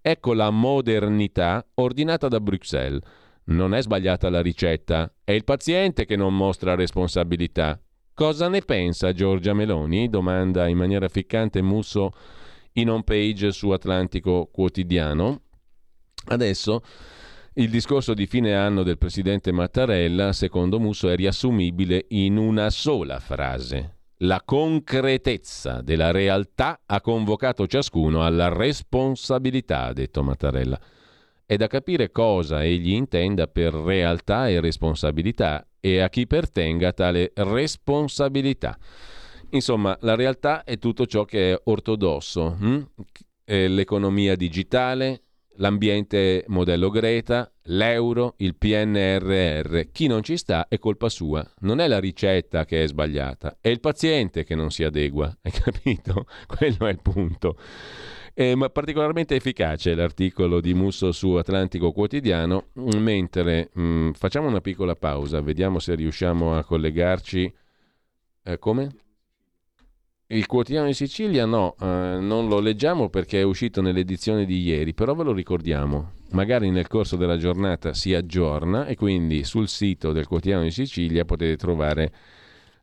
ecco 0.00 0.32
la 0.34 0.50
modernità 0.50 1.64
ordinata 1.74 2.26
da 2.26 2.40
Bruxelles. 2.40 3.02
Non 3.44 3.72
è 3.72 3.82
sbagliata 3.82 4.30
la 4.30 4.42
ricetta, 4.42 5.12
è 5.22 5.30
il 5.30 5.44
paziente 5.44 6.06
che 6.06 6.16
non 6.16 6.36
mostra 6.36 6.74
responsabilità. 6.74 7.80
Cosa 8.12 8.48
ne 8.48 8.62
pensa 8.62 9.12
Giorgia 9.12 9.54
Meloni? 9.54 10.08
domanda 10.08 10.66
in 10.66 10.78
maniera 10.78 11.08
ficcante 11.08 11.62
Musso 11.62 12.12
in 12.74 12.90
home 12.90 13.04
page 13.04 13.52
su 13.52 13.70
Atlantico 13.70 14.48
Quotidiano. 14.52 15.42
Adesso 16.26 16.82
il 17.54 17.70
discorso 17.70 18.14
di 18.14 18.26
fine 18.26 18.54
anno 18.54 18.82
del 18.82 18.98
presidente 18.98 19.52
Mattarella, 19.52 20.32
secondo 20.32 20.80
Musso, 20.80 21.08
è 21.08 21.14
riassumibile 21.14 22.06
in 22.08 22.36
una 22.36 22.70
sola 22.70 23.20
frase. 23.20 23.98
La 24.18 24.42
concretezza 24.44 25.82
della 25.82 26.10
realtà 26.10 26.80
ha 26.86 27.00
convocato 27.00 27.66
ciascuno 27.66 28.24
alla 28.24 28.48
responsabilità, 28.48 29.84
ha 29.84 29.92
detto 29.92 30.22
Mattarella. 30.22 30.80
È 31.46 31.56
da 31.56 31.66
capire 31.66 32.10
cosa 32.10 32.64
egli 32.64 32.92
intenda 32.92 33.46
per 33.46 33.72
realtà 33.74 34.48
e 34.48 34.60
responsabilità 34.60 35.66
e 35.78 36.00
a 36.00 36.08
chi 36.08 36.26
pertenga 36.26 36.92
tale 36.92 37.32
responsabilità. 37.34 38.78
Insomma, 39.54 39.96
la 40.00 40.16
realtà 40.16 40.64
è 40.64 40.78
tutto 40.78 41.06
ciò 41.06 41.24
che 41.24 41.52
è 41.52 41.60
ortodosso, 41.64 42.56
hm? 42.58 42.82
l'economia 43.46 44.34
digitale, 44.34 45.22
l'ambiente 45.56 46.44
modello 46.48 46.90
Greta, 46.90 47.52
l'euro, 47.66 48.34
il 48.38 48.56
PNRR. 48.56 49.92
Chi 49.92 50.08
non 50.08 50.24
ci 50.24 50.36
sta 50.36 50.66
è 50.66 50.80
colpa 50.80 51.08
sua, 51.08 51.48
non 51.60 51.78
è 51.78 51.86
la 51.86 52.00
ricetta 52.00 52.64
che 52.64 52.82
è 52.82 52.88
sbagliata, 52.88 53.58
è 53.60 53.68
il 53.68 53.78
paziente 53.78 54.42
che 54.42 54.56
non 54.56 54.72
si 54.72 54.82
adegua, 54.82 55.32
hai 55.42 55.52
capito? 55.52 56.26
Quello 56.46 56.86
è 56.86 56.90
il 56.90 57.00
punto. 57.00 57.56
Eh, 58.36 58.56
ma 58.56 58.68
particolarmente 58.70 59.36
efficace 59.36 59.94
l'articolo 59.94 60.60
di 60.60 60.74
Musso 60.74 61.12
su 61.12 61.34
Atlantico 61.34 61.92
Quotidiano, 61.92 62.70
mentre 62.96 63.70
mh, 63.72 63.82
mm, 63.82 64.10
facciamo 64.14 64.48
una 64.48 64.60
piccola 64.60 64.96
pausa, 64.96 65.40
vediamo 65.40 65.78
se 65.78 65.94
riusciamo 65.94 66.56
a 66.56 66.64
collegarci. 66.64 67.54
Eh, 68.46 68.58
come? 68.58 69.03
Il 70.34 70.46
quotidiano 70.46 70.88
di 70.88 70.94
Sicilia 70.94 71.46
no, 71.46 71.76
eh, 71.80 71.84
non 72.18 72.48
lo 72.48 72.58
leggiamo 72.58 73.08
perché 73.08 73.38
è 73.38 73.44
uscito 73.44 73.80
nell'edizione 73.80 74.44
di 74.44 74.62
ieri, 74.62 74.92
però 74.92 75.14
ve 75.14 75.22
lo 75.22 75.32
ricordiamo. 75.32 76.14
Magari 76.30 76.70
nel 76.70 76.88
corso 76.88 77.14
della 77.14 77.36
giornata 77.36 77.94
si 77.94 78.12
aggiorna 78.14 78.86
e 78.86 78.96
quindi 78.96 79.44
sul 79.44 79.68
sito 79.68 80.10
del 80.10 80.26
quotidiano 80.26 80.64
di 80.64 80.72
Sicilia 80.72 81.24
potete 81.24 81.56
trovare 81.56 82.12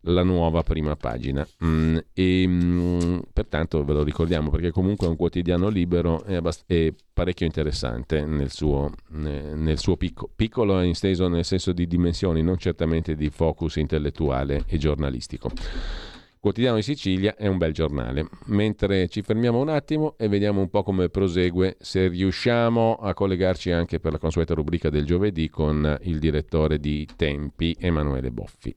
la 0.04 0.24
nuova 0.24 0.64
prima 0.64 0.96
pagina. 0.96 1.46
Mm, 1.66 1.98
e 2.14 2.46
mm, 2.48 3.20
pertanto 3.34 3.84
ve 3.84 3.94
lo 3.96 4.04
ricordiamo 4.04 4.50
perché 4.50 4.72
comunque 4.72 5.08
è 5.08 5.10
un 5.10 5.18
quotidiano 5.18 5.68
libero 5.68 6.24
e, 6.24 6.36
abbast- 6.36 6.64
e 6.68 6.96
parecchio 7.12 7.46
interessante 7.46 8.24
nel 8.24 8.50
suo, 8.50 8.92
nel 9.10 9.78
suo 9.78 9.98
picco- 9.98 10.30
piccolo 10.34 10.80
e 10.80 10.88
esteso 10.88 11.28
nel 11.28 11.44
senso 11.44 11.74
di 11.74 11.86
dimensioni, 11.86 12.42
non 12.42 12.58
certamente 12.58 13.14
di 13.14 13.30
focus 13.30 13.76
intellettuale 13.76 14.64
e 14.68 14.78
giornalistico. 14.78 15.52
Quotidiano 16.42 16.78
di 16.78 16.82
Sicilia 16.82 17.36
è 17.36 17.46
un 17.46 17.60
bel 17.60 17.72
giornale. 17.72 18.28
Mentre 18.46 19.08
ci 19.10 19.22
fermiamo 19.22 19.62
un 19.62 19.70
attimo 19.70 20.16
e 20.18 20.28
vediamo 20.28 20.60
un 20.60 20.72
po' 20.72 20.82
come 20.82 21.08
prosegue, 21.08 21.78
se 21.80 22.08
riusciamo 22.08 22.96
a 22.96 23.14
collegarci 23.14 23.70
anche 23.70 24.00
per 24.00 24.14
la 24.14 24.18
consueta 24.18 24.56
rubrica 24.56 24.90
del 24.90 25.06
giovedì 25.06 25.50
con 25.50 26.00
il 26.02 26.18
direttore 26.18 26.80
di 26.80 27.08
Tempi, 27.16 27.78
Emanuele 27.80 28.32
Boffi. 28.32 28.76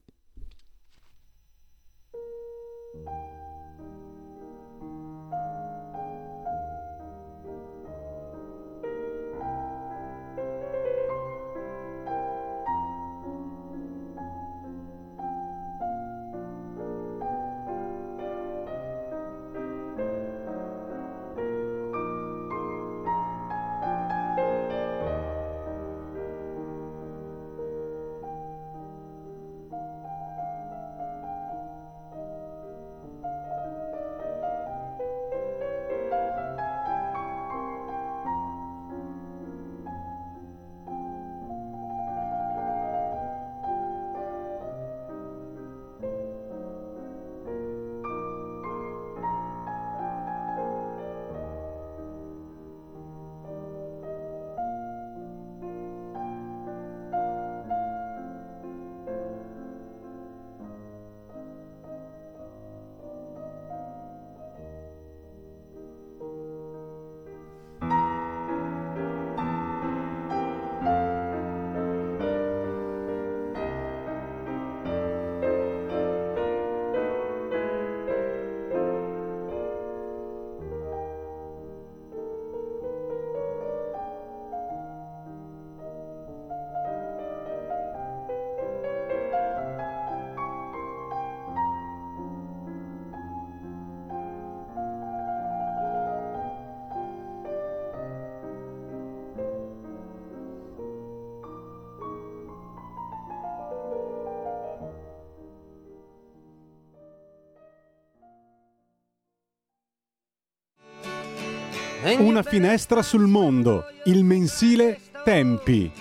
Una 112.34 112.42
finestra 112.42 113.00
sul 113.00 113.28
mondo, 113.28 113.84
il 114.06 114.24
mensile 114.24 114.98
Tempi. 115.22 115.92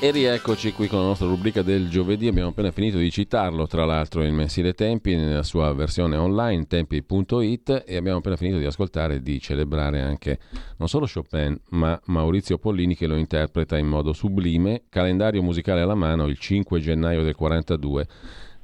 E 0.00 0.10
rieccoci 0.10 0.72
qui 0.72 0.88
con 0.88 0.98
la 0.98 1.04
nostra 1.04 1.28
rubrica 1.28 1.62
del 1.62 1.88
giovedì, 1.88 2.26
abbiamo 2.26 2.48
appena 2.48 2.72
finito 2.72 2.98
di 2.98 3.12
citarlo, 3.12 3.68
tra 3.68 3.84
l'altro 3.84 4.24
il 4.24 4.32
mensile 4.32 4.74
Tempi 4.74 5.14
nella 5.14 5.44
sua 5.44 5.72
versione 5.72 6.16
online, 6.16 6.66
tempi.it, 6.66 7.84
e 7.86 7.96
abbiamo 7.96 8.18
appena 8.18 8.34
finito 8.34 8.58
di 8.58 8.66
ascoltare 8.66 9.14
e 9.14 9.22
di 9.22 9.40
celebrare 9.40 10.00
anche 10.00 10.40
non 10.78 10.88
solo 10.88 11.06
Chopin, 11.06 11.56
ma 11.70 11.98
Maurizio 12.06 12.58
Pollini 12.58 12.96
che 12.96 13.06
lo 13.06 13.14
interpreta 13.14 13.78
in 13.78 13.86
modo 13.86 14.12
sublime, 14.12 14.82
calendario 14.88 15.44
musicale 15.44 15.80
alla 15.80 15.94
mano, 15.94 16.26
il 16.26 16.38
5 16.40 16.80
gennaio 16.80 17.22
del 17.22 17.36
42, 17.36 18.08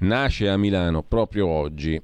nasce 0.01 0.49
a 0.49 0.57
Milano 0.57 1.03
proprio 1.03 1.47
oggi. 1.47 2.01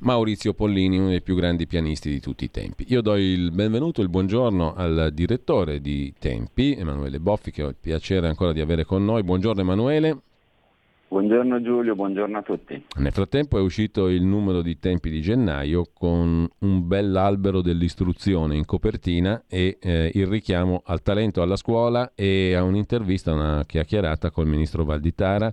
Maurizio 0.00 0.54
Pollini, 0.54 0.98
uno 0.98 1.08
dei 1.08 1.22
più 1.22 1.34
grandi 1.34 1.66
pianisti 1.66 2.08
di 2.08 2.20
tutti 2.20 2.44
i 2.44 2.50
tempi. 2.50 2.84
Io 2.88 3.00
do 3.00 3.16
il 3.16 3.50
benvenuto, 3.50 4.00
il 4.00 4.08
buongiorno 4.08 4.74
al 4.74 5.10
direttore 5.12 5.80
di 5.80 6.14
Tempi, 6.18 6.76
Emanuele 6.76 7.18
Boffi, 7.18 7.50
che 7.50 7.64
ho 7.64 7.68
il 7.68 7.76
piacere 7.80 8.28
ancora 8.28 8.52
di 8.52 8.60
avere 8.60 8.84
con 8.84 9.04
noi. 9.04 9.24
Buongiorno 9.24 9.60
Emanuele. 9.60 10.18
Buongiorno 11.08 11.62
Giulio, 11.62 11.94
buongiorno 11.94 12.36
a 12.38 12.42
tutti. 12.42 12.84
Nel 12.98 13.12
frattempo 13.12 13.56
è 13.58 13.62
uscito 13.62 14.08
il 14.08 14.22
numero 14.22 14.60
di 14.60 14.78
tempi 14.78 15.08
di 15.08 15.22
gennaio 15.22 15.86
con 15.92 16.46
un 16.58 16.86
bell'albero 16.86 17.62
dell'istruzione 17.62 18.56
in 18.56 18.66
copertina 18.66 19.42
e 19.48 19.78
eh, 19.80 20.10
il 20.12 20.26
richiamo 20.26 20.82
al 20.84 21.00
talento 21.00 21.40
alla 21.40 21.56
scuola 21.56 22.12
e 22.14 22.54
a 22.54 22.62
un'intervista, 22.62 23.32
una 23.32 23.64
chiacchierata 23.66 24.30
col 24.30 24.46
ministro 24.48 24.84
Valditara 24.84 25.50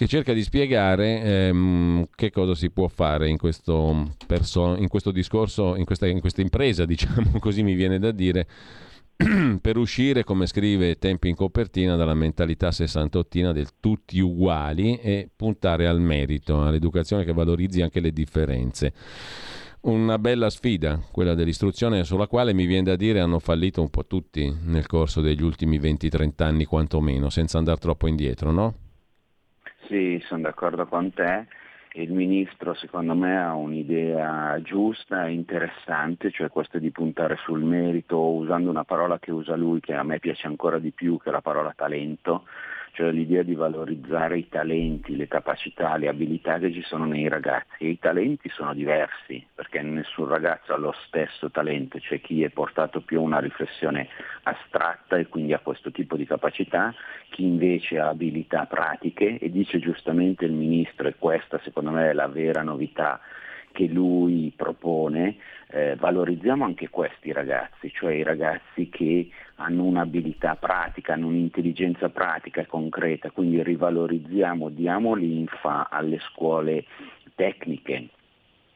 che 0.00 0.06
cerca 0.06 0.32
di 0.32 0.42
spiegare 0.42 1.20
ehm, 1.20 2.06
che 2.14 2.30
cosa 2.30 2.54
si 2.54 2.70
può 2.70 2.88
fare 2.88 3.28
in 3.28 3.36
questo, 3.36 4.14
perso- 4.26 4.74
in 4.78 4.88
questo 4.88 5.10
discorso, 5.10 5.76
in 5.76 5.84
questa, 5.84 6.06
in 6.06 6.20
questa 6.20 6.40
impresa, 6.40 6.86
diciamo 6.88 7.38
così 7.38 7.62
mi 7.62 7.74
viene 7.74 7.98
da 7.98 8.10
dire, 8.10 8.46
per 9.60 9.76
uscire, 9.76 10.24
come 10.24 10.46
scrive 10.46 10.96
Tempi 10.96 11.28
in 11.28 11.34
copertina, 11.34 11.96
dalla 11.96 12.14
mentalità 12.14 12.70
sessantottina 12.70 13.52
del 13.52 13.72
tutti 13.78 14.18
uguali 14.20 14.96
e 14.96 15.28
puntare 15.36 15.86
al 15.86 16.00
merito, 16.00 16.62
all'educazione 16.62 17.22
che 17.26 17.34
valorizzi 17.34 17.82
anche 17.82 18.00
le 18.00 18.14
differenze. 18.14 18.94
Una 19.82 20.18
bella 20.18 20.48
sfida, 20.48 20.98
quella 21.12 21.34
dell'istruzione, 21.34 22.04
sulla 22.04 22.26
quale 22.26 22.54
mi 22.54 22.64
viene 22.64 22.84
da 22.84 22.96
dire 22.96 23.20
hanno 23.20 23.38
fallito 23.38 23.82
un 23.82 23.90
po' 23.90 24.06
tutti 24.06 24.50
nel 24.64 24.86
corso 24.86 25.20
degli 25.20 25.42
ultimi 25.42 25.78
20-30 25.78 26.30
anni, 26.38 26.64
quantomeno, 26.64 27.28
senza 27.28 27.58
andare 27.58 27.78
troppo 27.78 28.06
indietro, 28.06 28.50
no? 28.50 28.74
Sì, 29.90 30.22
sono 30.28 30.42
d'accordo 30.42 30.86
con 30.86 31.12
te. 31.12 31.48
Il 31.94 32.12
ministro 32.12 32.74
secondo 32.74 33.16
me 33.16 33.36
ha 33.42 33.54
un'idea 33.54 34.62
giusta 34.62 35.26
e 35.26 35.32
interessante, 35.32 36.30
cioè 36.30 36.48
questa 36.48 36.78
di 36.78 36.92
puntare 36.92 37.36
sul 37.42 37.64
merito 37.64 38.16
usando 38.16 38.70
una 38.70 38.84
parola 38.84 39.18
che 39.18 39.32
usa 39.32 39.56
lui 39.56 39.80
che 39.80 39.94
a 39.94 40.04
me 40.04 40.20
piace 40.20 40.46
ancora 40.46 40.78
di 40.78 40.92
più 40.92 41.18
che 41.18 41.32
la 41.32 41.40
parola 41.40 41.72
talento, 41.74 42.44
cioè 42.92 43.10
l'idea 43.10 43.42
di 43.42 43.54
valorizzare 43.54 44.38
i 44.38 44.48
talenti, 44.48 45.16
le 45.16 45.28
capacità, 45.28 45.96
le 45.96 46.08
abilità 46.08 46.58
che 46.58 46.72
ci 46.72 46.82
sono 46.82 47.04
nei 47.04 47.28
ragazzi. 47.28 47.84
E 47.84 47.88
i 47.88 47.98
talenti 47.98 48.48
sono 48.50 48.74
diversi 48.74 49.44
perché 49.54 49.80
nessun 49.82 50.28
ragazzo 50.28 50.72
ha 50.72 50.76
lo 50.76 50.94
stesso 51.06 51.50
talento, 51.50 51.98
c'è 51.98 52.20
chi 52.20 52.42
è 52.42 52.50
portato 52.50 53.00
più 53.00 53.18
a 53.18 53.22
una 53.22 53.38
riflessione 53.38 54.08
astratta 54.42 55.16
e 55.16 55.28
quindi 55.28 55.52
ha 55.52 55.58
questo 55.60 55.90
tipo 55.90 56.16
di 56.16 56.26
capacità, 56.26 56.94
chi 57.30 57.44
invece 57.44 57.98
ha 57.98 58.08
abilità 58.08 58.66
pratiche 58.66 59.38
e 59.38 59.50
dice 59.50 59.78
giustamente 59.78 60.44
il 60.44 60.52
Ministro 60.52 61.08
e 61.08 61.14
questa 61.18 61.60
secondo 61.62 61.90
me 61.90 62.10
è 62.10 62.12
la 62.12 62.28
vera 62.28 62.62
novità 62.62 63.20
che 63.72 63.86
lui 63.86 64.52
propone, 64.54 65.36
eh, 65.68 65.96
valorizziamo 65.96 66.64
anche 66.64 66.88
questi 66.88 67.32
ragazzi, 67.32 67.90
cioè 67.92 68.14
i 68.14 68.22
ragazzi 68.22 68.88
che 68.88 69.28
hanno 69.56 69.84
un'abilità 69.84 70.56
pratica, 70.56 71.14
hanno 71.14 71.28
un'intelligenza 71.28 72.08
pratica 72.08 72.62
e 72.62 72.66
concreta, 72.66 73.30
quindi 73.30 73.62
rivalorizziamo, 73.62 74.68
diamo 74.70 75.14
l'infa 75.14 75.88
alle 75.90 76.18
scuole 76.20 76.84
tecniche 77.34 78.08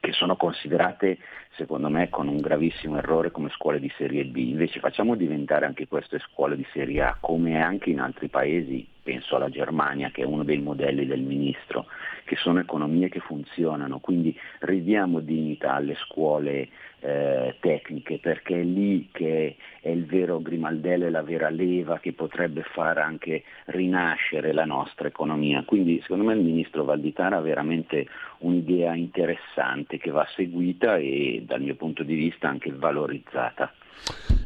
che 0.04 0.12
sono 0.12 0.36
considerate 0.36 1.16
secondo 1.56 1.88
me 1.88 2.10
con 2.10 2.28
un 2.28 2.36
gravissimo 2.36 2.98
errore 2.98 3.30
come 3.30 3.48
scuole 3.48 3.80
di 3.80 3.90
serie 3.96 4.26
B, 4.26 4.36
invece 4.36 4.78
facciamo 4.78 5.14
diventare 5.14 5.64
anche 5.64 5.88
queste 5.88 6.18
scuole 6.18 6.56
di 6.56 6.66
serie 6.74 7.00
A 7.00 7.16
come 7.18 7.62
anche 7.62 7.88
in 7.88 8.00
altri 8.00 8.28
paesi, 8.28 8.86
penso 9.02 9.36
alla 9.36 9.48
Germania 9.48 10.10
che 10.10 10.20
è 10.20 10.26
uno 10.26 10.44
dei 10.44 10.58
modelli 10.58 11.06
del 11.06 11.22
ministro, 11.22 11.86
che 12.24 12.36
sono 12.36 12.60
economie 12.60 13.08
che 13.08 13.20
funzionano, 13.20 13.98
quindi 14.00 14.38
ridiamo 14.60 15.20
dignità 15.20 15.72
alle 15.72 15.94
scuole 15.94 16.68
eh, 17.04 17.56
tecniche 17.60 18.18
perché 18.18 18.58
è 18.58 18.64
lì 18.64 19.10
che 19.12 19.56
è 19.82 19.90
il 19.90 20.06
vero 20.06 20.40
grimaldello 20.40 21.04
e 21.04 21.10
la 21.10 21.22
vera 21.22 21.50
leva 21.50 21.98
che 21.98 22.14
potrebbe 22.14 22.62
far 22.62 22.96
anche 22.96 23.42
rinascere 23.66 24.52
la 24.54 24.64
nostra 24.64 25.08
economia. 25.08 25.62
Quindi 25.64 26.00
secondo 26.00 26.24
me 26.24 26.32
il 26.32 26.40
ministro 26.40 26.84
Valditara 26.84 27.36
ha 27.36 27.40
veramente 27.40 28.06
un'idea 28.38 28.94
interessante 28.94 29.98
che 29.98 30.10
va 30.10 30.26
seguita 30.34 30.96
e 30.96 31.42
dal 31.46 31.60
mio 31.60 31.74
punto 31.74 32.02
di 32.02 32.14
vista 32.14 32.48
anche 32.48 32.72
valorizzata. 32.72 33.70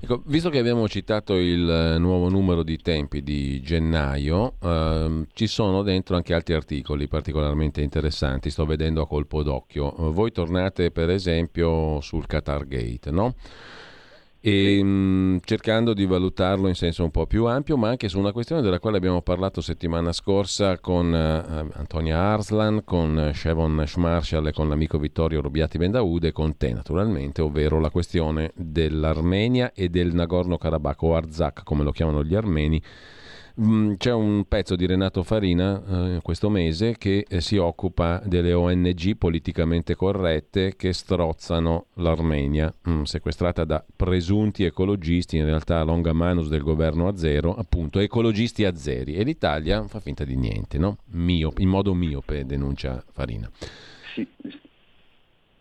Ecco, 0.01 0.23
visto 0.27 0.49
che 0.49 0.59
abbiamo 0.59 0.89
citato 0.89 1.35
il 1.35 1.69
eh, 1.69 1.99
nuovo 1.99 2.29
numero 2.29 2.62
di 2.62 2.79
tempi 2.79 3.23
di 3.23 3.61
gennaio, 3.61 4.55
ehm, 4.62 5.27
ci 5.33 5.47
sono 5.47 5.83
dentro 5.83 6.16
anche 6.16 6.35
altri 6.35 6.55
articoli 6.55 7.09
particolarmente 7.09 7.83
interessanti, 7.83 8.51
sto 8.51 8.65
vedendo 8.65 9.03
a 9.03 9.07
colpo 9.07 9.43
d'occhio. 9.43 9.93
Voi 10.12 10.31
tornate 10.31 10.91
per 10.91 11.11
esempio 11.11 12.01
sul 12.01 12.27
Qatar 12.27 12.66
Gate, 12.66 13.11
no? 13.11 13.35
E 14.40 14.82
mh, 14.82 15.40
cercando 15.44 15.94
di 15.94 16.06
valutarlo 16.06 16.69
in 16.69 16.74
senso 16.74 17.02
un 17.02 17.10
po' 17.10 17.27
più 17.27 17.47
ampio, 17.47 17.77
ma 17.77 17.89
anche 17.89 18.09
su 18.09 18.19
una 18.19 18.32
questione 18.32 18.62
della 18.62 18.78
quale 18.78 18.97
abbiamo 18.97 19.20
parlato 19.20 19.60
settimana 19.60 20.12
scorsa 20.12 20.78
con 20.78 21.06
uh, 21.12 21.78
Antonia 21.78 22.19
Arslan, 22.19 22.82
con 22.85 23.32
Shevon 23.35 23.82
Schmarshall 23.86 24.47
e 24.47 24.52
con 24.52 24.69
l'amico 24.69 24.98
Vittorio 24.98 25.40
Robiati 25.40 25.78
Bendaude 25.78 26.28
e 26.28 26.32
con 26.32 26.56
te 26.56 26.73
naturalmente, 26.73 27.43
ovvero 27.43 27.81
la 27.81 27.90
questione 27.90 28.52
dell'Armenia 28.55 29.73
e 29.74 29.89
del 29.89 30.15
Nagorno-Karabakh 30.15 31.02
o 31.02 31.16
Arzak 31.16 31.62
come 31.65 31.82
lo 31.82 31.90
chiamano 31.90 32.23
gli 32.23 32.35
armeni 32.35 32.82
c'è 33.97 34.12
un 34.12 34.44
pezzo 34.47 34.76
di 34.76 34.86
Renato 34.86 35.24
Farina 35.24 35.82
eh, 36.14 36.20
questo 36.22 36.48
mese 36.48 36.97
che 36.97 37.26
eh, 37.28 37.40
si 37.40 37.56
occupa 37.56 38.22
delle 38.24 38.52
ONG 38.52 39.16
politicamente 39.16 39.97
corrette 39.97 40.76
che 40.76 40.93
strozzano 40.93 41.86
l'Armenia, 41.94 42.72
mm, 42.89 43.02
sequestrata 43.02 43.64
da 43.64 43.85
presunti 43.97 44.62
ecologisti, 44.62 45.39
in 45.39 45.44
realtà 45.44 45.82
longa 45.82 46.12
manus 46.12 46.48
del 46.48 46.62
governo 46.62 47.09
azero, 47.09 47.56
appunto 47.56 47.98
ecologisti 47.98 48.64
azeri. 48.64 49.16
E 49.16 49.24
l'Italia 49.24 49.82
fa 49.89 49.98
finta 49.98 50.24
di 50.24 50.36
niente, 50.36 50.78
no? 50.78 50.98
Miope, 51.06 51.60
in 51.60 51.68
modo 51.68 51.94
miope, 51.94 52.47
denuncia 52.47 53.02
Farina. 53.10 53.51
Sì, 54.14 54.24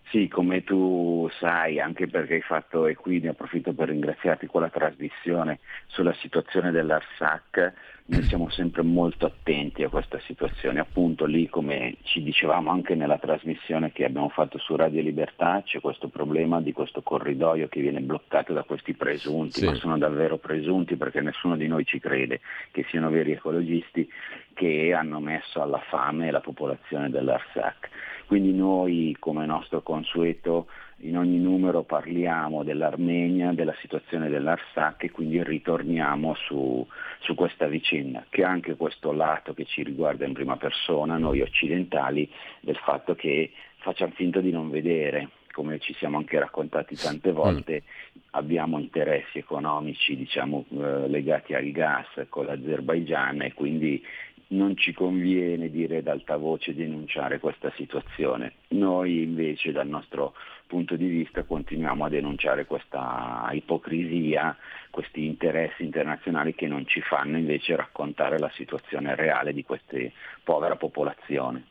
sì, 0.09 0.27
come 0.27 0.63
tu 0.63 1.29
sai, 1.39 1.79
anche 1.79 2.07
perché 2.07 2.35
hai 2.35 2.41
fatto, 2.41 2.85
e 2.85 2.95
qui 2.95 3.19
ne 3.19 3.29
approfitto 3.29 3.73
per 3.73 3.89
ringraziarti 3.89 4.47
con 4.47 4.61
la 4.61 4.69
trasmissione 4.69 5.59
sulla 5.87 6.13
situazione 6.13 6.71
dell'Arsac, 6.71 7.73
noi 8.09 8.23
siamo 8.23 8.49
sempre 8.49 8.83
molto 8.83 9.25
attenti 9.25 9.83
a 9.83 9.89
questa 9.89 10.17
situazione. 10.19 10.79
Appunto 10.79 11.25
lì, 11.25 11.49
come 11.49 11.97
ci 12.03 12.23
dicevamo 12.23 12.71
anche 12.71 12.95
nella 12.95 13.17
trasmissione 13.17 13.91
che 13.91 14.05
abbiamo 14.05 14.29
fatto 14.29 14.57
su 14.59 14.77
Radio 14.77 15.01
Libertà, 15.01 15.61
c'è 15.65 15.81
questo 15.81 16.07
problema 16.07 16.61
di 16.61 16.71
questo 16.71 17.01
corridoio 17.01 17.67
che 17.67 17.81
viene 17.81 17.99
bloccato 17.99 18.53
da 18.53 18.63
questi 18.63 18.93
presunti, 18.93 19.59
sì. 19.59 19.65
ma 19.65 19.75
sono 19.75 19.97
davvero 19.97 20.37
presunti 20.37 20.95
perché 20.95 21.19
nessuno 21.19 21.57
di 21.57 21.67
noi 21.67 21.85
ci 21.85 21.99
crede 21.99 22.39
che 22.71 22.85
siano 22.89 23.09
veri 23.09 23.33
ecologisti 23.33 24.09
che 24.53 24.93
hanno 24.93 25.19
messo 25.19 25.61
alla 25.61 25.81
fame 25.89 26.31
la 26.31 26.39
popolazione 26.39 27.09
dell'Arsac. 27.09 27.89
Quindi 28.27 28.53
noi, 28.53 29.15
come 29.19 29.45
nostro 29.45 29.81
consueto, 29.81 30.67
in 31.01 31.17
ogni 31.17 31.37
numero 31.37 31.83
parliamo 31.83 32.63
dell'Armenia, 32.63 33.53
della 33.53 33.75
situazione 33.79 34.27
dell'Arsac 34.27 35.03
e 35.03 35.11
quindi 35.11 35.41
ritorniamo 35.41 36.35
su, 36.35 36.85
su, 37.19 37.35
questa 37.35 37.67
vicenda, 37.67 38.25
che 38.27 38.43
ha 38.43 38.49
anche 38.49 38.75
questo 38.75 39.13
lato 39.13 39.53
che 39.53 39.63
ci 39.63 39.81
riguarda 39.81 40.25
in 40.25 40.33
prima 40.33 40.57
persona, 40.57 41.17
noi 41.17 41.39
occidentali, 41.39 42.29
del 42.59 42.75
fatto 42.75 43.15
che 43.15 43.51
facciamo 43.77 44.11
finta 44.13 44.41
di 44.41 44.51
non 44.51 44.69
vedere, 44.69 45.29
come 45.53 45.79
ci 45.79 45.93
siamo 45.93 46.17
anche 46.17 46.37
raccontati 46.37 46.95
tante 46.95 47.31
volte, 47.31 47.83
mm. 47.83 48.21
abbiamo 48.31 48.77
interessi 48.77 49.37
economici 49.37 50.17
diciamo, 50.17 50.65
eh, 50.69 51.07
legati 51.07 51.53
al 51.53 51.71
gas 51.71 52.07
con 52.27 52.45
l'Azerbaigian 52.45 53.41
e 53.41 53.53
quindi 53.53 54.03
non 54.49 54.77
ci 54.77 54.93
conviene 54.93 55.69
dire 55.69 55.97
ad 55.97 56.07
alta 56.07 56.37
voce 56.37 56.73
denunciare 56.73 57.39
questa 57.39 57.71
situazione. 57.75 58.53
Noi 58.69 59.23
invece 59.23 59.71
dal 59.71 59.87
nostro 59.87 60.33
punto 60.67 60.95
di 60.95 61.07
vista 61.07 61.43
continuiamo 61.43 62.05
a 62.05 62.09
denunciare 62.09 62.65
questa 62.65 63.49
ipocrisia, 63.51 64.55
questi 64.89 65.25
interessi 65.25 65.83
internazionali 65.83 66.53
che 66.55 66.67
non 66.67 66.85
ci 66.87 67.01
fanno 67.01 67.37
invece 67.37 67.75
raccontare 67.75 68.37
la 68.37 68.51
situazione 68.53 69.15
reale 69.15 69.53
di 69.53 69.63
questa 69.63 69.97
povera 70.43 70.75
popolazione. 70.75 71.65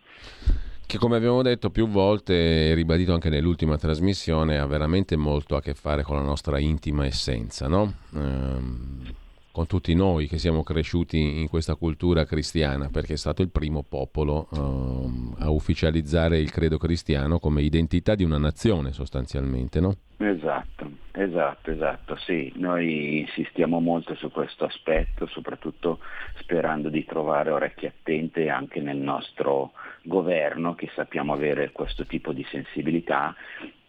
Che 0.86 0.98
come 0.98 1.16
abbiamo 1.16 1.42
detto 1.42 1.70
più 1.70 1.88
volte 1.88 2.70
e 2.70 2.74
ribadito 2.74 3.12
anche 3.12 3.28
nell'ultima 3.28 3.76
trasmissione 3.76 4.58
ha 4.58 4.66
veramente 4.66 5.16
molto 5.16 5.56
a 5.56 5.60
che 5.60 5.74
fare 5.74 6.02
con 6.02 6.16
la 6.16 6.22
nostra 6.22 6.58
intima 6.58 7.04
essenza, 7.04 7.66
no? 7.66 7.92
Ehm 8.14 9.24
con 9.56 9.64
tutti 9.64 9.94
noi 9.94 10.28
che 10.28 10.36
siamo 10.36 10.62
cresciuti 10.62 11.40
in 11.40 11.48
questa 11.48 11.76
cultura 11.76 12.26
cristiana, 12.26 12.90
perché 12.90 13.14
è 13.14 13.16
stato 13.16 13.40
il 13.40 13.48
primo 13.48 13.82
popolo 13.82 14.48
uh, 14.50 15.34
a 15.38 15.48
ufficializzare 15.48 16.38
il 16.38 16.50
credo 16.50 16.76
cristiano 16.76 17.38
come 17.38 17.62
identità 17.62 18.14
di 18.14 18.22
una 18.22 18.36
nazione 18.36 18.92
sostanzialmente, 18.92 19.80
no? 19.80 19.96
Esatto, 20.18 20.90
esatto, 21.12 21.70
esatto, 21.70 22.16
sì, 22.16 22.50
noi 22.56 23.18
insistiamo 23.20 23.80
molto 23.80 24.14
su 24.14 24.30
questo 24.30 24.64
aspetto, 24.64 25.26
soprattutto 25.26 25.98
sperando 26.36 26.88
di 26.88 27.04
trovare 27.04 27.50
orecchie 27.50 27.88
attente 27.88 28.48
anche 28.48 28.80
nel 28.80 28.96
nostro 28.96 29.72
governo 30.02 30.74
che 30.74 30.88
sappiamo 30.94 31.34
avere 31.34 31.70
questo 31.70 32.06
tipo 32.06 32.32
di 32.32 32.46
sensibilità. 32.50 33.34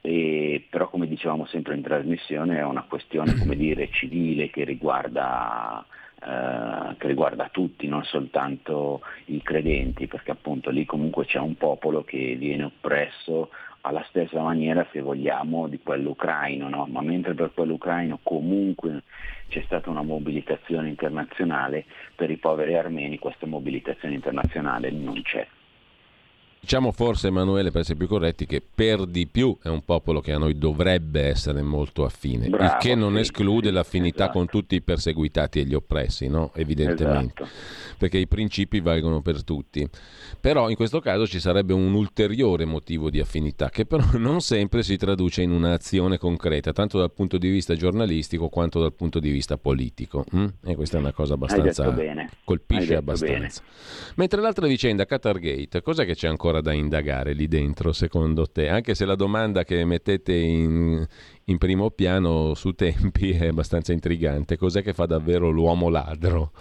E, 0.01 0.65
però 0.69 0.89
come 0.89 1.07
dicevamo 1.07 1.45
sempre 1.45 1.75
in 1.75 1.81
trasmissione 1.81 2.57
è 2.57 2.63
una 2.63 2.83
questione 2.83 3.33
dire, 3.55 3.89
civile 3.89 4.49
che 4.49 4.65
riguarda 4.65 5.85
eh, 6.19 6.95
che 6.97 7.07
riguarda 7.07 7.49
tutti, 7.51 7.87
non 7.87 8.03
soltanto 8.03 9.01
i 9.25 9.39
credenti, 9.43 10.07
perché 10.07 10.31
appunto 10.31 10.71
lì 10.71 10.83
comunque 10.83 11.25
c'è 11.25 11.37
un 11.37 11.55
popolo 11.55 12.03
che 12.03 12.35
viene 12.39 12.63
oppresso 12.63 13.49
alla 13.87 14.05
stessa 14.09 14.41
maniera, 14.41 14.85
se 14.91 15.01
vogliamo, 15.01 15.67
di 15.67 15.79
quello 15.81 16.11
ucraino, 16.11 16.67
no? 16.67 16.85
ma 16.87 17.01
mentre 17.01 17.33
per 17.33 17.51
quello 17.53 17.73
ucraino 17.73 18.19
comunque 18.21 19.03
c'è 19.47 19.61
stata 19.65 19.89
una 19.89 20.01
mobilitazione 20.01 20.89
internazionale, 20.89 21.85
per 22.15 22.29
i 22.29 22.37
poveri 22.37 22.75
armeni 22.75 23.17
questa 23.17 23.45
mobilitazione 23.45 24.15
internazionale 24.15 24.91
non 24.91 25.21
c'è. 25.21 25.47
Diciamo 26.67 26.91
forse, 26.91 27.27
Emanuele, 27.27 27.71
per 27.71 27.79
essere 27.79 27.97
più 27.97 28.07
corretti, 28.07 28.45
che 28.45 28.61
per 28.61 29.05
di 29.05 29.25
più 29.25 29.57
è 29.63 29.69
un 29.69 29.85
popolo 29.85 30.19
che 30.19 30.33
a 30.33 30.37
noi 30.37 30.57
dovrebbe 30.57 31.21
essere 31.21 31.61
molto 31.61 32.03
affine, 32.03 32.49
Bravo, 32.49 32.65
il 32.65 32.77
che 32.77 32.93
non 32.93 33.13
sì, 33.13 33.19
esclude 33.19 33.69
sì, 33.69 33.73
l'affinità 33.73 34.23
esatto. 34.25 34.37
con 34.37 34.47
tutti 34.47 34.75
i 34.75 34.81
perseguitati 34.81 35.61
e 35.61 35.63
gli 35.63 35.73
oppressi, 35.73 36.27
no? 36.27 36.51
evidentemente, 36.55 37.43
esatto. 37.43 37.57
perché 37.97 38.17
i 38.17 38.27
principi 38.27 38.81
valgono 38.81 39.21
per 39.21 39.45
tutti. 39.45 39.87
Però 40.41 40.69
in 40.69 40.75
questo 40.75 40.99
caso 40.99 41.25
ci 41.25 41.39
sarebbe 41.39 41.71
un 41.71 41.93
ulteriore 41.93 42.65
motivo 42.65 43.09
di 43.09 43.21
affinità, 43.21 43.69
che 43.69 43.85
però 43.85 44.03
non 44.19 44.41
sempre 44.41 44.83
si 44.83 44.97
traduce 44.97 45.41
in 45.43 45.51
un'azione 45.51 46.17
concreta, 46.17 46.73
tanto 46.73 46.99
dal 46.99 47.13
punto 47.13 47.37
di 47.37 47.47
vista 47.47 47.75
giornalistico 47.75 48.49
quanto 48.49 48.81
dal 48.81 48.91
punto 48.91 49.19
di 49.21 49.29
vista 49.29 49.57
politico. 49.57 50.25
Hm? 50.31 50.45
E 50.65 50.75
questa 50.75 50.97
è 50.97 50.99
una 50.99 51.13
cosa 51.13 51.35
abbastanza... 51.35 51.95
colpisce 52.43 52.97
abbastanza. 52.97 53.33
Bene. 53.33 53.51
Mentre 54.15 54.41
l'altra 54.41 54.67
vicenda, 54.67 55.05
Qatargate, 55.05 55.81
cos'è 55.81 56.05
che 56.05 56.15
c'è 56.15 56.27
ancora? 56.27 56.55
Ancora 56.57 56.61
da 56.61 56.73
indagare 56.73 57.33
lì 57.33 57.47
dentro, 57.47 57.93
secondo 57.93 58.47
te? 58.47 58.69
Anche 58.69 58.95
se 58.95 59.05
la 59.05 59.15
domanda 59.15 59.63
che 59.63 59.83
mettete 59.85 60.33
in, 60.33 61.05
in 61.45 61.57
primo 61.57 61.91
piano 61.91 62.53
su 62.53 62.73
tempi 62.73 63.31
è 63.37 63.47
abbastanza 63.47 63.93
intrigante. 63.93 64.57
Cos'è 64.57 64.81
che 64.81 64.93
fa 64.93 65.05
davvero 65.05 65.49
l'uomo 65.49 65.89
ladro? 65.89 66.51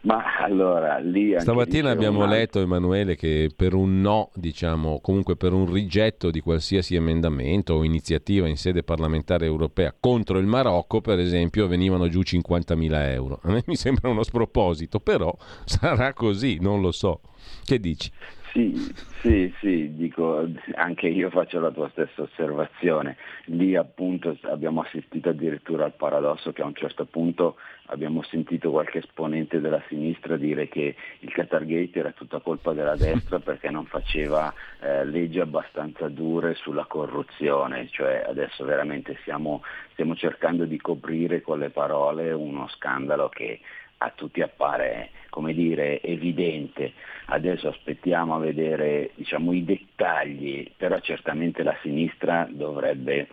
Ma 0.00 0.22
allora 0.40 0.98
lì 0.98 1.34
stamattina 1.36 1.90
abbiamo 1.90 2.22
un... 2.22 2.28
letto 2.28 2.60
Emanuele 2.60 3.16
che 3.16 3.50
per 3.54 3.74
un 3.74 4.00
no, 4.00 4.30
diciamo, 4.32 5.00
comunque 5.00 5.36
per 5.36 5.52
un 5.52 5.70
rigetto 5.70 6.30
di 6.30 6.40
qualsiasi 6.40 6.94
emendamento 6.94 7.74
o 7.74 7.82
iniziativa 7.82 8.46
in 8.46 8.56
sede 8.56 8.84
parlamentare 8.84 9.44
europea 9.44 9.92
contro 9.98 10.38
il 10.38 10.46
Marocco, 10.46 11.00
per 11.00 11.18
esempio, 11.18 11.66
venivano 11.66 12.08
giù 12.08 12.20
50.000 12.20 13.10
euro. 13.10 13.40
A 13.42 13.50
me 13.50 13.62
mi 13.66 13.74
sembra 13.74 14.08
uno 14.08 14.22
sproposito, 14.22 15.00
però 15.00 15.36
sarà 15.64 16.12
così, 16.12 16.58
non 16.60 16.80
lo 16.80 16.92
so. 16.92 17.20
Che 17.68 17.78
dici? 17.78 18.10
Sì, 18.50 18.90
sì, 19.20 19.54
sì, 19.60 19.94
dico, 19.94 20.48
anche 20.76 21.06
io 21.06 21.28
faccio 21.28 21.60
la 21.60 21.70
tua 21.70 21.90
stessa 21.90 22.22
osservazione. 22.22 23.18
Lì 23.44 23.76
appunto 23.76 24.34
abbiamo 24.44 24.80
assistito 24.80 25.28
addirittura 25.28 25.84
al 25.84 25.92
paradosso 25.92 26.50
che 26.52 26.62
a 26.62 26.64
un 26.64 26.74
certo 26.74 27.04
punto 27.04 27.56
abbiamo 27.88 28.22
sentito 28.22 28.70
qualche 28.70 29.00
esponente 29.00 29.60
della 29.60 29.82
sinistra 29.88 30.38
dire 30.38 30.66
che 30.68 30.96
il 31.18 31.30
Qatargate 31.30 31.98
era 31.98 32.12
tutta 32.12 32.40
colpa 32.40 32.72
della 32.72 32.96
destra 32.96 33.38
perché 33.44 33.68
non 33.68 33.84
faceva 33.84 34.50
eh, 34.80 35.04
leggi 35.04 35.38
abbastanza 35.38 36.08
dure 36.08 36.54
sulla 36.54 36.86
corruzione, 36.86 37.88
cioè 37.90 38.24
adesso 38.26 38.64
veramente 38.64 39.18
stiamo, 39.20 39.62
stiamo 39.92 40.16
cercando 40.16 40.64
di 40.64 40.78
coprire 40.78 41.42
con 41.42 41.58
le 41.58 41.68
parole 41.68 42.32
uno 42.32 42.66
scandalo 42.68 43.28
che 43.28 43.60
a 43.98 44.10
tutti 44.14 44.40
appare 44.40 45.10
come 45.38 45.54
dire, 45.54 46.00
evidente. 46.02 46.92
Adesso 47.26 47.68
aspettiamo 47.68 48.34
a 48.34 48.38
vedere 48.38 49.10
diciamo, 49.14 49.52
i 49.52 49.64
dettagli, 49.64 50.68
però 50.76 50.98
certamente 50.98 51.62
la 51.62 51.76
sinistra 51.82 52.48
dovrebbe 52.50 53.28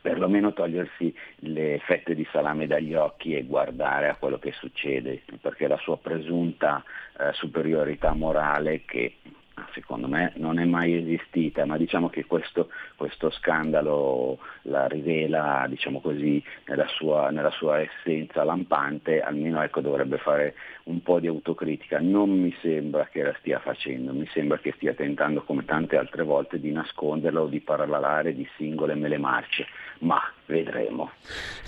perlomeno 0.00 0.52
togliersi 0.52 1.14
le 1.40 1.78
fette 1.84 2.14
di 2.14 2.26
salame 2.32 2.66
dagli 2.66 2.94
occhi 2.94 3.36
e 3.36 3.44
guardare 3.44 4.08
a 4.08 4.14
quello 4.14 4.38
che 4.38 4.52
succede, 4.52 5.22
perché 5.40 5.66
la 5.66 5.76
sua 5.78 5.98
presunta 5.98 6.82
eh, 7.18 7.32
superiorità 7.32 8.14
morale 8.14 8.84
che 8.86 9.16
secondo 9.72 10.08
me 10.08 10.32
non 10.36 10.58
è 10.58 10.64
mai 10.64 10.94
esistita, 10.94 11.64
ma 11.64 11.76
diciamo 11.76 12.08
che 12.08 12.24
questo, 12.24 12.70
questo 12.96 13.30
scandalo 13.30 14.38
la 14.62 14.86
rivela 14.86 15.66
diciamo 15.68 16.00
così, 16.00 16.42
nella, 16.66 16.86
sua, 16.88 17.30
nella, 17.30 17.50
sua, 17.50 17.80
essenza 17.80 18.44
lampante, 18.44 19.20
almeno 19.20 19.62
ecco, 19.62 19.80
dovrebbe 19.80 20.18
fare 20.18 20.54
un 20.90 21.02
po' 21.02 21.20
di 21.20 21.26
autocritica. 21.26 21.98
Non 22.00 22.30
mi 22.30 22.54
sembra 22.60 23.08
che 23.10 23.22
la 23.22 23.34
stia 23.38 23.60
facendo, 23.60 24.12
mi 24.12 24.28
sembra 24.32 24.58
che 24.58 24.72
stia 24.76 24.92
tentando 24.92 25.42
come 25.42 25.64
tante 25.64 25.96
altre 25.96 26.24
volte 26.24 26.58
di 26.58 26.72
nasconderla 26.72 27.40
o 27.40 27.46
di 27.46 27.60
parlare 27.60 28.34
di 28.34 28.46
singole 28.56 28.94
mele 28.94 29.18
marce 29.18 29.66
ma 30.00 30.20
vedremo. 30.46 31.10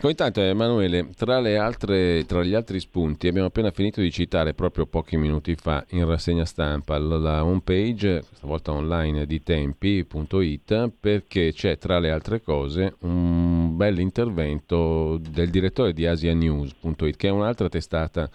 Intanto 0.02 0.40
Emanuele, 0.40 1.10
tra, 1.16 1.36
altre, 1.36 2.24
tra, 2.26 2.42
gli 2.42 2.54
altri 2.54 2.80
spunti 2.80 3.28
abbiamo 3.28 3.48
appena 3.48 3.70
finito 3.70 4.00
di 4.00 4.10
citare 4.10 4.54
proprio 4.54 4.86
pochi 4.86 5.16
minuti 5.16 5.54
fa 5.54 5.84
in 5.90 6.06
rassegna 6.06 6.44
stampa 6.44 6.98
la 6.98 7.44
home 7.44 7.60
page, 7.62 8.22
questa 8.26 8.46
volta 8.46 8.72
online 8.72 9.26
di 9.26 9.42
tempi.it, 9.42 10.90
perché 10.98 11.52
c'è 11.52 11.78
tra 11.78 11.98
le 11.98 12.10
altre 12.10 12.40
cose 12.40 12.96
un 13.00 13.76
bel 13.76 13.98
intervento 13.98 15.18
del 15.18 15.50
direttore 15.50 15.92
di 15.92 16.06
asianews.it, 16.06 17.16
che 17.16 17.28
è 17.28 17.30
un'altra 17.30 17.68
testata 17.68 18.28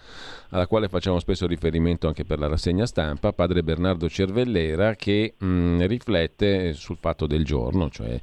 alla 0.50 0.68
quale 0.68 0.77
facciamo 0.88 1.20
spesso 1.20 1.48
riferimento 1.48 2.08
anche 2.08 2.24
per 2.24 2.38
la 2.38 2.48
rassegna 2.48 2.86
stampa, 2.86 3.34
padre 3.34 3.64
Bernardo 3.64 4.08
Cervellera, 4.08 4.96
che 4.96 5.34
mh, 5.38 5.86
riflette 5.88 6.74
sul 6.74 6.98
fatto 7.00 7.26
del 7.26 7.44
giorno, 7.44 7.90
cioè 7.90 8.20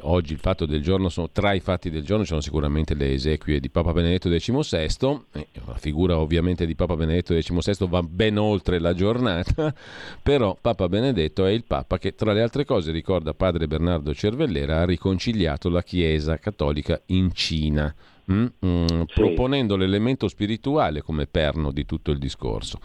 oggi 0.00 0.32
il 0.32 0.38
fatto 0.38 0.66
del 0.66 0.82
giorno 0.82 1.08
sono, 1.08 1.30
tra 1.30 1.52
i 1.52 1.60
fatti 1.60 1.90
del 1.90 2.04
giorno 2.04 2.24
sono 2.24 2.40
sicuramente 2.40 2.94
le 2.94 3.12
esequie 3.12 3.60
di 3.60 3.68
Papa 3.68 3.92
Benedetto 3.92 4.28
XVI, 4.28 5.20
la 5.66 5.76
figura 5.76 6.18
ovviamente 6.18 6.66
di 6.66 6.74
Papa 6.74 6.96
Benedetto 6.96 7.34
XVI 7.34 7.86
va 7.88 8.02
ben 8.02 8.38
oltre 8.38 8.80
la 8.80 8.94
giornata, 8.94 9.72
però 10.22 10.56
Papa 10.60 10.88
Benedetto 10.88 11.46
è 11.46 11.50
il 11.50 11.64
Papa 11.64 11.98
che 11.98 12.14
tra 12.14 12.32
le 12.32 12.42
altre 12.42 12.64
cose 12.64 12.90
ricorda 12.90 13.34
padre 13.34 13.68
Bernardo 13.68 14.12
Cervellera 14.12 14.80
ha 14.80 14.84
riconciliato 14.84 15.68
la 15.68 15.82
Chiesa 15.82 16.38
cattolica 16.38 17.00
in 17.06 17.32
Cina. 17.32 17.94
Mm? 18.30 18.46
Mm, 18.64 18.86
sì. 18.86 19.04
proponendo 19.14 19.76
l'elemento 19.76 20.28
spirituale 20.28 21.00
come 21.00 21.26
perno 21.26 21.72
di 21.72 21.86
tutto 21.86 22.10
il 22.10 22.18
discorso 22.18 22.78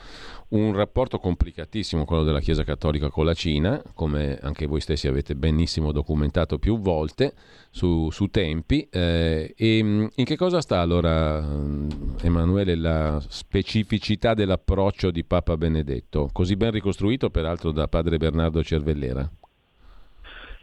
un 0.53 0.73
rapporto 0.73 1.19
complicatissimo 1.19 2.05
quello 2.05 2.23
della 2.23 2.39
Chiesa 2.39 2.63
Cattolica 2.63 3.09
con 3.09 3.25
la 3.25 3.33
Cina, 3.33 3.81
come 3.93 4.37
anche 4.41 4.67
voi 4.67 4.81
stessi 4.81 5.07
avete 5.07 5.35
benissimo 5.35 5.91
documentato 5.91 6.59
più 6.59 6.79
volte 6.79 7.33
su, 7.71 8.09
su 8.11 8.27
tempi. 8.27 8.87
Eh, 8.89 9.53
e 9.55 9.83
mm, 9.83 10.05
in 10.15 10.25
che 10.25 10.35
cosa 10.35 10.61
sta 10.61 10.79
allora, 10.79 11.41
mm, 11.41 11.89
Emanuele, 12.21 12.75
la 12.75 13.21
specificità 13.27 14.33
dell'approccio 14.33 15.09
di 15.09 15.23
Papa 15.23 15.57
Benedetto, 15.57 16.29
così 16.31 16.55
ben 16.55 16.71
ricostruito 16.71 17.29
peraltro 17.29 17.71
da 17.71 17.87
padre 17.87 18.17
Bernardo 18.17 18.63
Cervellera? 18.63 19.27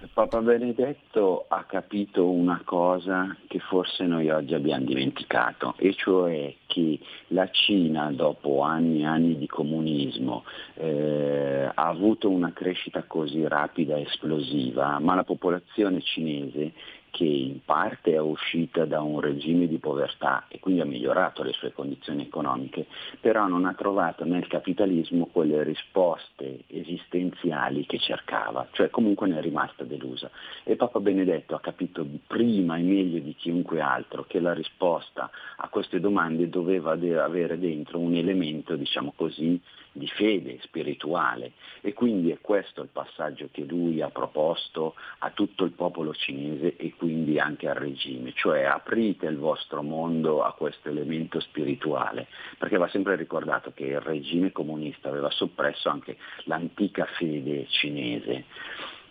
Papa 0.09 0.41
Benedetto 0.41 1.45
ha 1.49 1.65
capito 1.65 2.31
una 2.31 2.63
cosa 2.65 3.37
che 3.47 3.59
forse 3.59 4.07
noi 4.07 4.31
oggi 4.31 4.55
abbiamo 4.55 4.87
dimenticato, 4.87 5.75
e 5.77 5.93
cioè 5.95 6.55
che 6.67 6.99
la 7.29 7.51
Cina 7.51 8.11
dopo 8.11 8.63
anni 8.63 9.03
e 9.03 9.07
anni 9.07 9.37
di 9.37 9.47
comunismo 9.47 10.45
eh, 10.75 11.71
ha 11.75 11.87
avuto 11.87 12.31
una 12.31 12.53
crescita 12.53 13.05
così 13.07 13.47
rapida 13.47 13.97
e 13.97 14.03
esplosiva, 14.03 14.99
ma 15.01 15.15
la 15.15 15.25
popolazione 15.25 16.01
cinese 16.01 16.73
che 17.11 17.25
in 17.25 17.65
parte 17.65 18.13
è 18.13 18.21
uscita 18.21 18.85
da 18.85 19.01
un 19.03 19.21
regime 19.21 19.67
di 19.67 19.79
povertà 19.79 20.45
e 20.49 20.59
quindi 20.59 20.81
ha 20.81 20.85
migliorato 20.85 21.43
le 21.43 21.53
sue 21.53 21.73
condizioni 21.73 22.23
economiche, 22.23 22.87
però 23.21 23.47
non 23.47 23.67
ha 23.67 23.75
trovato 23.75 24.25
nel 24.25 24.47
capitalismo 24.47 25.27
quelle 25.27 25.63
risposte 25.63 26.65
esistenziali 26.69 27.87
che 27.87 27.99
cercava, 27.99 28.69
cioè 28.73 28.91
comunque 28.91 29.29
ne 29.29 29.39
è 29.39 29.41
rimasta 29.41 29.85
delusa. 29.85 30.31
E 30.65 30.77
Papa 30.77 31.01
Benedetto 31.01 31.55
ha 31.55 31.61
capito 31.61 32.07
prima 32.27 32.77
e 32.77 32.83
meglio 32.83 33.19
di 33.19 33.35
chiunque 33.35 33.81
altro 33.81 34.25
che 34.25 34.41
la 34.41 34.55
risposta 34.55 35.31
a 35.57 35.69
queste 35.69 36.01
domande 36.01 36.49
doveva 36.49 36.93
avere 36.93 37.59
dentro 37.59 37.99
un 37.99 38.15
elemento, 38.15 38.77
diciamo 38.77 39.13
così, 39.17 39.61
di 39.93 40.07
fede 40.07 40.59
spirituale. 40.63 41.53
E 41.81 41.93
quindi 41.93 42.31
è 42.31 42.39
questo 42.41 42.83
il 42.83 42.89
passaggio 42.93 43.49
che 43.51 43.65
lui 43.65 44.01
ha 44.01 44.11
proposto 44.11 44.95
a 45.19 45.31
tutto 45.31 45.65
il 45.65 45.73
popolo 45.73 46.15
cinese 46.15 46.77
e 46.77 46.95
quindi 46.97 47.39
anche 47.39 47.69
al 47.69 47.77
regime, 47.77 48.33
cioè 48.35 48.63
aprite 48.63 49.27
il 49.27 49.39
vostro 49.39 49.83
mondo 49.83 50.43
a 50.43 50.53
questo 50.53 50.89
elemento 50.89 51.41
spirituale, 51.41 52.29
perché 52.59 52.77
va 52.77 52.89
sempre 52.89 53.17
ricordato 53.17 53.73
che 53.75 53.85
il 53.85 54.01
regime 54.01 54.53
comunista 54.53 55.09
aveva 55.09 55.31
soppresso 55.31 55.89
anche 55.89 56.17
l'antica 56.45 57.05
fede 57.05 57.67
cinese. 57.69 58.45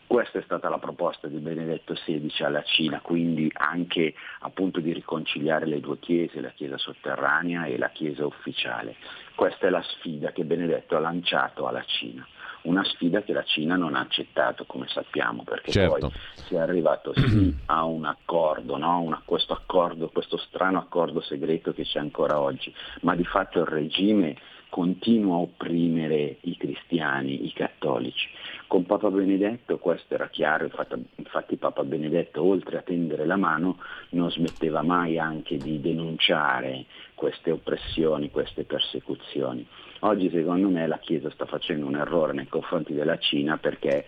Questa 0.09 0.39
è 0.39 0.41
stata 0.41 0.69
la 0.69 0.79
proposta 0.79 1.27
di 1.27 1.37
Benedetto 1.37 1.93
XVI 1.93 2.33
alla 2.43 2.63
Cina, 2.63 2.99
quindi 2.99 3.47
anche 3.53 4.15
appunto 4.39 4.79
di 4.79 4.91
riconciliare 4.91 5.67
le 5.67 5.79
due 5.79 5.99
chiese, 5.99 6.41
la 6.41 6.49
chiesa 6.49 6.79
sotterranea 6.79 7.65
e 7.65 7.77
la 7.77 7.89
chiesa 7.89 8.25
ufficiale. 8.25 8.95
Questa 9.39 9.67
è 9.67 9.69
la 9.69 9.81
sfida 9.81 10.33
che 10.33 10.43
Benedetto 10.43 10.97
ha 10.97 10.99
lanciato 10.99 11.65
alla 11.65 11.81
Cina. 11.85 12.27
una 12.63 12.83
sfida 12.83 13.21
che 13.21 13.31
la 13.31 13.45
Cina 13.45 13.77
non 13.77 13.95
ha 13.95 14.01
accettato 14.01 14.65
come 14.65 14.85
sappiamo 14.89 15.43
perché 15.43 15.71
certo. 15.71 15.97
poi 15.97 16.11
si 16.33 16.55
è 16.55 16.57
arrivato 16.57 17.13
sì 17.15 17.55
a 17.67 17.85
un 17.85 18.03
accordo, 18.03 18.75
no? 18.75 18.99
una, 18.99 19.21
questo 19.23 19.53
accordo, 19.53 20.09
questo 20.09 20.35
strano 20.35 20.77
accordo 20.77 21.21
segreto 21.21 21.71
che 21.71 21.83
c'è 21.83 21.99
ancora 21.99 22.37
oggi, 22.37 22.73
ma 22.99 23.15
di 23.15 23.23
fatto 23.23 23.59
il 23.59 23.65
regime 23.65 24.35
continua 24.69 25.35
a 25.35 25.39
opprimere 25.39 26.37
i 26.41 26.57
cristiani, 26.57 27.45
i 27.45 27.53
cattolici. 27.53 28.27
Con 28.67 28.85
Papa 28.85 29.09
Benedetto 29.09 29.77
questo 29.77 30.13
era 30.13 30.27
chiaro, 30.27 30.65
infatti, 30.65 31.03
infatti 31.15 31.55
Papa 31.55 31.83
Benedetto 31.83 32.43
oltre 32.43 32.77
a 32.77 32.81
tendere 32.81 33.25
la 33.25 33.37
mano 33.37 33.79
non 34.09 34.29
smetteva 34.29 34.83
mai 34.83 35.17
anche 35.17 35.57
di 35.57 35.81
denunciare 35.81 36.85
queste 37.19 37.51
oppressioni, 37.51 38.31
queste 38.31 38.63
persecuzioni. 38.63 39.67
Oggi 39.99 40.29
secondo 40.29 40.69
me 40.69 40.87
la 40.87 40.99
Chiesa 40.99 41.29
sta 41.31 41.45
facendo 41.45 41.85
un 41.85 41.97
errore 41.97 42.31
nei 42.31 42.47
confronti 42.47 42.93
della 42.93 43.17
Cina 43.17 43.57
perché 43.57 44.05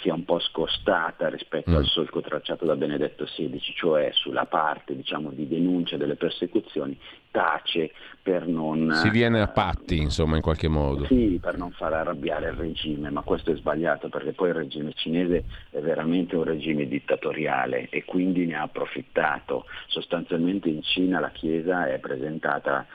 sia 0.00 0.14
un 0.14 0.24
po' 0.24 0.38
scostata 0.38 1.28
rispetto 1.28 1.70
mm. 1.70 1.76
al 1.76 1.86
solco 1.86 2.20
tracciato 2.20 2.64
da 2.64 2.76
Benedetto 2.76 3.24
XVI, 3.24 3.58
cioè 3.74 4.10
sulla 4.12 4.46
parte 4.46 4.94
diciamo, 4.94 5.30
di 5.30 5.48
denuncia 5.48 5.96
delle 5.96 6.16
persecuzioni, 6.16 6.98
tace 7.30 7.92
per 8.22 8.46
non... 8.46 8.92
Si 8.94 9.10
viene 9.10 9.40
a 9.40 9.48
patti, 9.48 9.98
insomma, 9.98 10.36
in 10.36 10.42
qualche 10.42 10.68
modo. 10.68 11.06
Sì, 11.06 11.38
per 11.40 11.56
non 11.56 11.72
far 11.72 11.92
arrabbiare 11.92 12.48
il 12.50 12.54
regime, 12.54 13.10
ma 13.10 13.22
questo 13.22 13.50
è 13.50 13.56
sbagliato 13.56 14.08
perché 14.08 14.32
poi 14.32 14.50
il 14.50 14.54
regime 14.54 14.92
cinese 14.94 15.44
è 15.70 15.80
veramente 15.80 16.36
un 16.36 16.44
regime 16.44 16.86
dittatoriale 16.86 17.88
e 17.90 18.04
quindi 18.04 18.46
ne 18.46 18.56
ha 18.56 18.62
approfittato. 18.62 19.64
Sostanzialmente 19.86 20.68
in 20.68 20.82
Cina 20.82 21.18
la 21.18 21.30
Chiesa 21.30 21.86
è 21.86 21.98
presentata 21.98 22.86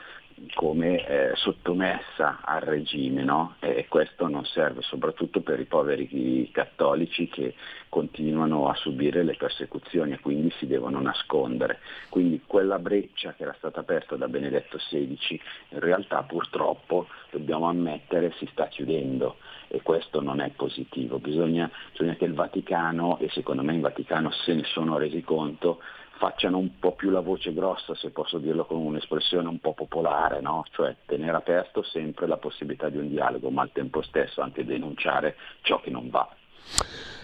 come 0.54 1.06
eh, 1.06 1.32
sottomessa 1.36 2.40
al 2.42 2.60
regime 2.60 3.22
no? 3.24 3.56
e 3.60 3.86
questo 3.88 4.28
non 4.28 4.44
serve 4.44 4.82
soprattutto 4.82 5.40
per 5.40 5.60
i 5.60 5.64
poveri 5.64 6.50
cattolici 6.52 7.28
che 7.28 7.54
continuano 7.88 8.68
a 8.68 8.74
subire 8.74 9.22
le 9.22 9.36
persecuzioni 9.36 10.12
e 10.12 10.20
quindi 10.20 10.52
si 10.58 10.66
devono 10.66 11.00
nascondere. 11.00 11.78
Quindi 12.08 12.42
quella 12.46 12.78
breccia 12.78 13.34
che 13.34 13.42
era 13.42 13.54
stata 13.58 13.80
aperta 13.80 14.16
da 14.16 14.28
Benedetto 14.28 14.78
XVI 14.78 15.40
in 15.70 15.80
realtà 15.80 16.22
purtroppo 16.22 17.08
dobbiamo 17.30 17.68
ammettere 17.68 18.32
si 18.38 18.48
sta 18.52 18.66
chiudendo 18.66 19.36
e 19.68 19.82
questo 19.82 20.20
non 20.20 20.40
è 20.40 20.50
positivo. 20.50 21.18
Bisogna, 21.18 21.70
bisogna 21.90 22.14
che 22.14 22.24
il 22.24 22.34
Vaticano, 22.34 23.18
e 23.18 23.28
secondo 23.30 23.62
me 23.62 23.74
il 23.74 23.80
Vaticano 23.80 24.30
se 24.30 24.54
ne 24.54 24.64
sono 24.64 24.96
resi 24.96 25.22
conto, 25.22 25.80
facciano 26.18 26.58
un 26.58 26.78
po' 26.78 26.92
più 26.92 27.10
la 27.10 27.20
voce 27.20 27.54
grossa, 27.54 27.94
se 27.94 28.10
posso 28.10 28.38
dirlo 28.38 28.66
con 28.66 28.78
un'espressione 28.78 29.48
un 29.48 29.60
po' 29.60 29.72
popolare, 29.72 30.40
no? 30.40 30.64
cioè 30.72 30.94
tenere 31.06 31.36
aperto 31.36 31.82
sempre 31.82 32.26
la 32.26 32.36
possibilità 32.36 32.88
di 32.88 32.98
un 32.98 33.08
dialogo, 33.08 33.50
ma 33.50 33.62
al 33.62 33.72
tempo 33.72 34.02
stesso 34.02 34.42
anche 34.42 34.64
denunciare 34.64 35.36
ciò 35.62 35.80
che 35.80 35.90
non 35.90 36.10
va. 36.10 36.28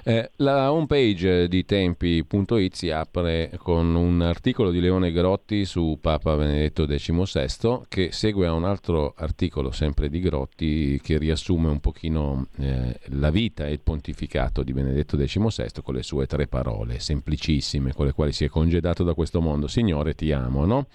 Eh, 0.07 0.33
la 0.37 0.71
homepage 0.71 1.49
di 1.49 1.65
tempi.it 1.65 2.75
si 2.75 2.91
apre 2.91 3.53
con 3.57 3.95
un 3.95 4.21
articolo 4.21 4.71
di 4.71 4.79
Leone 4.79 5.11
Grotti 5.13 5.65
su 5.65 5.97
Papa 5.99 6.37
Benedetto 6.37 6.85
XVI 6.85 7.85
che 7.89 8.13
segue 8.13 8.47
a 8.47 8.53
un 8.53 8.65
altro 8.65 9.15
articolo 9.17 9.71
sempre 9.71 10.11
di 10.11 10.21
Grotti 10.21 11.01
che 11.03 11.17
riassume 11.17 11.71
un 11.71 11.81
pochino 11.81 12.49
eh, 12.59 13.01
la 13.13 13.31
vita 13.31 13.67
e 13.67 13.73
il 13.73 13.81
pontificato 13.81 14.63
di 14.63 14.75
Benedetto 14.75 15.17
XVI 15.17 15.71
con 15.83 15.95
le 15.95 16.03
sue 16.03 16.27
tre 16.27 16.49
parole 16.49 16.99
semplicissime 16.99 17.95
con 17.95 18.05
le 18.05 18.13
quali 18.13 18.33
si 18.33 18.45
è 18.45 18.49
congedato 18.49 19.05
da 19.05 19.15
questo 19.15 19.41
mondo. 19.41 19.69
Signore 19.69 20.15
ti 20.15 20.31
amo, 20.33 20.67
no? 20.67 20.87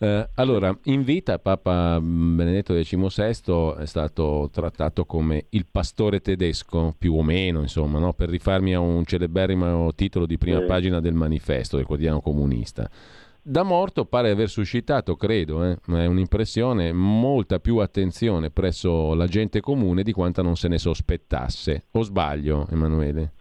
Eh, 0.00 0.28
allora, 0.36 0.76
in 0.84 1.02
vita 1.02 1.40
Papa 1.40 1.98
Benedetto 2.00 2.72
XVI 2.72 3.74
è 3.78 3.84
stato 3.86 4.48
trattato 4.52 5.04
come 5.04 5.46
il 5.50 5.66
pastore 5.70 6.20
tedesco, 6.20 6.94
più 6.96 7.14
o 7.14 7.22
meno, 7.22 7.60
insomma, 7.60 7.98
no? 7.98 8.12
per 8.12 8.28
rifarmi 8.28 8.74
a 8.74 8.80
un 8.80 9.04
celeberrimo 9.04 9.92
titolo 9.94 10.24
di 10.26 10.38
prima 10.38 10.60
pagina 10.62 11.00
del 11.00 11.14
manifesto 11.14 11.76
del 11.76 11.86
quotidiano 11.86 12.20
comunista. 12.20 12.88
Da 13.42 13.62
morto 13.62 14.04
pare 14.04 14.30
aver 14.30 14.48
suscitato, 14.48 15.16
credo, 15.16 15.64
eh, 15.64 15.78
è 15.86 16.04
un'impressione, 16.04 16.92
molta 16.92 17.58
più 17.58 17.78
attenzione 17.78 18.50
presso 18.50 19.14
la 19.14 19.26
gente 19.26 19.60
comune 19.60 20.02
di 20.02 20.12
quanta 20.12 20.42
non 20.42 20.54
se 20.54 20.68
ne 20.68 20.78
sospettasse. 20.78 21.86
O 21.92 22.02
sbaglio, 22.02 22.66
Emanuele? 22.70 23.32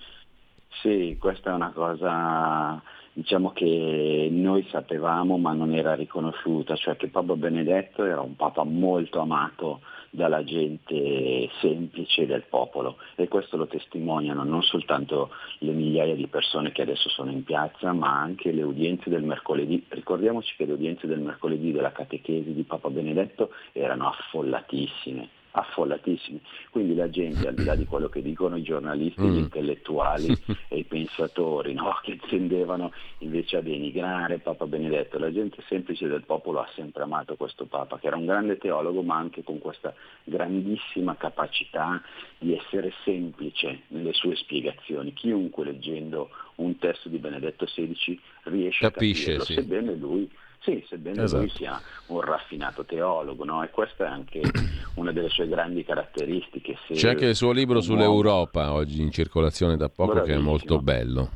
Sì, 0.82 1.18
questa 1.20 1.52
è 1.52 1.54
una 1.54 1.72
cosa 1.72 2.82
diciamo 3.18 3.52
che 3.52 4.28
noi 4.30 4.68
sapevamo 4.70 5.40
ma 5.40 5.52
non 5.52 5.74
era 5.74 5.96
riconosciuta, 5.96 6.76
cioè 6.76 6.98
che 6.98 7.08
Papa 7.08 7.36
Benedetto 7.36 8.06
era 8.06 8.22
un 8.22 8.36
papa 8.36 8.64
molto 8.64 9.20
amato 9.20 9.82
dalla 10.12 10.44
gente 10.44 11.50
semplice 11.60 12.28
del 12.28 12.44
popolo 12.48 12.98
e 13.16 13.28
questo 13.28 13.58
lo 13.58 13.66
testimoniano 13.66 14.44
non 14.44 14.62
soltanto 14.62 15.32
le 15.60 15.72
migliaia 15.72 16.14
di 16.14 16.28
persone 16.28 16.72
che 16.72 16.84
adesso 16.84 17.10
sono 17.10 17.32
in 17.32 17.44
piazza 17.44 17.92
ma 17.92 18.22
anche 18.22 18.52
le 18.52 18.62
udienze 18.62 19.10
del 19.10 19.24
mercoledì. 19.24 19.84
Ricordiamoci 19.90 20.54
che 20.56 20.66
le 20.66 20.74
udienze 20.74 21.08
del 21.08 21.20
mercoledì 21.20 21.72
della 21.72 21.92
catechesi 21.92 22.54
di 22.54 22.64
Papa 22.66 22.92
Benedetto 22.92 23.50
erano 23.72 24.10
affollatissime 24.10 25.37
affollatissimi. 25.58 26.40
Quindi 26.70 26.96
la 26.96 27.10
gente, 27.10 27.48
al 27.48 27.56
di 27.56 27.64
là 27.64 27.76
di 27.76 27.86
quello 27.86 28.10
che 28.10 28.22
dicono 28.22 28.58
i 28.58 28.62
giornalisti, 28.62 29.22
mm. 29.22 29.32
gli 29.32 29.38
intellettuali 29.38 30.28
e 30.70 30.78
i 30.78 30.84
pensatori, 30.84 31.74
no? 31.74 32.00
che 32.04 32.20
tendevano 32.30 32.92
invece 33.20 33.58
a 33.58 33.62
denigrare 33.62 34.38
Papa 34.38 34.66
Benedetto, 34.66 35.18
la 35.18 35.32
gente 35.32 35.64
semplice 35.68 36.08
del 36.08 36.24
popolo 36.24 36.60
ha 36.60 36.70
sempre 36.76 37.04
amato 37.04 37.36
questo 37.36 37.66
Papa, 37.66 37.98
che 37.98 38.08
era 38.08 38.16
un 38.16 38.26
grande 38.26 38.58
teologo, 38.58 39.02
ma 39.02 39.16
anche 39.16 39.44
con 39.44 39.58
questa 39.60 39.94
grandissima 40.24 41.16
capacità 41.16 42.02
di 42.38 42.56
essere 42.56 42.94
semplice 43.04 43.82
nelle 43.88 44.14
sue 44.14 44.36
spiegazioni. 44.36 45.14
Chiunque 45.14 45.66
leggendo 45.66 46.30
un 46.56 46.78
testo 46.78 47.10
di 47.10 47.18
Benedetto 47.18 47.66
XVI 47.66 48.20
riesce 48.44 48.90
Capisce, 48.90 49.34
a 49.34 49.38
capirlo, 49.38 49.44
sì. 49.44 49.54
sebbene 49.54 49.96
lui 49.96 50.30
sì, 50.60 50.84
sebbene 50.88 51.24
esatto. 51.24 51.44
lui 51.44 51.52
sia 51.52 51.80
un 52.08 52.22
raffinato 52.22 52.84
teologo, 52.84 53.44
no? 53.46 53.64
e 53.64 53.70
questa 53.70 54.06
è 54.06 54.08
anche 54.08 54.42
una 54.96 55.12
delle 55.12 55.30
sue 55.30 55.48
grandi 55.48 55.84
caratteristiche. 55.84 56.78
Se 56.88 56.94
C'è 56.96 57.10
anche 57.10 57.28
il 57.28 57.36
suo 57.36 57.52
libro 57.52 57.82
sull'Europa 57.82 58.74
oggi 58.74 59.02
in 59.02 59.12
circolazione 59.12 59.78
da 59.78 59.90
poco 59.90 60.14
Bravissimo. 60.14 60.38
che 60.38 60.42
è 60.42 60.46
molto 60.46 60.80
bello. 60.80 61.30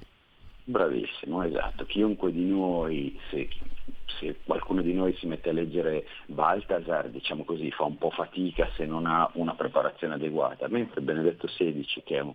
Bravissimo, 0.64 1.43
esatto. 1.43 1.85
Chiunque 1.85 2.31
di 2.31 2.45
noi, 2.45 3.18
se, 3.30 3.49
se, 4.19 4.38
qualcuno 4.43 4.81
di 4.81 4.93
noi 4.93 5.15
si 5.18 5.27
mette 5.27 5.49
a 5.49 5.53
leggere 5.53 6.06
Baltasar, 6.27 7.10
diciamo 7.10 7.43
così, 7.43 7.72
fa 7.72 7.84
un 7.84 7.98
po' 7.98 8.11
fatica 8.11 8.69
se 8.76 8.85
non 8.85 9.06
ha 9.06 9.30
una 9.34 9.56
preparazione 9.56 10.15
adeguata, 10.15 10.68
mentre 10.68 11.02
Benedetto 11.02 11.48
XVI, 11.48 11.85
che 12.03 12.18
è 12.18 12.22
un, 12.22 12.34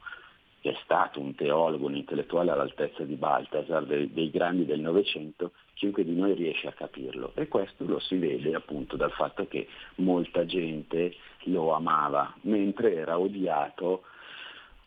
che 0.60 0.70
è 0.70 0.76
stato 0.82 1.20
un 1.20 1.34
teologo, 1.34 1.86
un 1.86 1.96
intellettuale 1.96 2.50
all'altezza 2.50 3.04
di 3.04 3.14
Baltasar, 3.14 3.84
dei, 3.84 4.12
dei 4.12 4.30
grandi 4.30 4.64
del 4.64 4.80
Novecento, 4.80 5.52
chiunque 5.76 6.04
di 6.04 6.14
noi 6.14 6.32
riesce 6.32 6.68
a 6.68 6.72
capirlo 6.72 7.32
e 7.34 7.48
questo 7.48 7.84
lo 7.84 7.98
si 7.98 8.16
vede 8.16 8.54
appunto 8.54 8.96
dal 8.96 9.12
fatto 9.12 9.46
che 9.46 9.68
molta 9.96 10.46
gente 10.46 11.14
lo 11.44 11.74
amava, 11.74 12.34
mentre 12.42 12.94
era 12.94 13.18
odiato, 13.18 14.04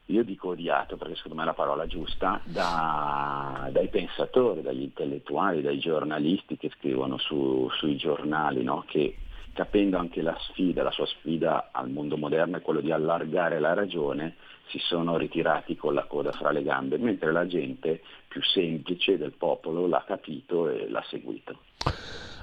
io 0.06 0.24
dico 0.24 0.50
odiato 0.50 0.98
perché 0.98 1.16
secondo 1.16 1.38
me 1.38 1.44
è 1.44 1.46
la 1.46 1.54
parola 1.54 1.86
giusta, 1.86 2.42
da, 2.44 3.70
dai 3.72 3.88
pensatori, 3.90 4.64
dagli 4.64 4.82
intellettuali, 4.82 5.62
dai 5.62 5.78
giornalisti 5.78 6.58
che 6.58 6.72
scrivono 6.76 7.20
su, 7.20 7.70
sui 7.78 7.96
giornali, 7.96 8.64
no? 8.64 8.84
che 8.88 9.16
capendo 9.54 9.98
anche 9.98 10.24
la 10.24 10.36
sfida, 10.40 10.82
la 10.82 10.92
sua 10.92 11.06
sfida 11.06 11.70
al 11.72 11.92
mondo 11.92 12.18
moderno 12.18 12.58
è 12.58 12.62
quello 12.62 12.82
di 12.82 12.92
allargare 12.92 13.60
la 13.60 13.76
ragione, 13.76 14.36
si 14.70 14.80
sono 14.80 15.18
ritirati 15.18 15.76
con 15.76 15.94
la 15.94 16.06
coda 16.06 16.32
fra 16.32 16.52
le 16.52 16.64
gambe, 16.64 16.98
mentre 16.98 17.32
la 17.32 17.46
gente 17.48 18.02
più 18.28 18.42
semplice 18.44 19.18
del 19.18 19.34
popolo 19.34 19.88
l'ha 19.88 20.04
capito 20.06 20.70
e 20.70 20.88
l'ha 20.90 21.04
seguito. 21.10 21.60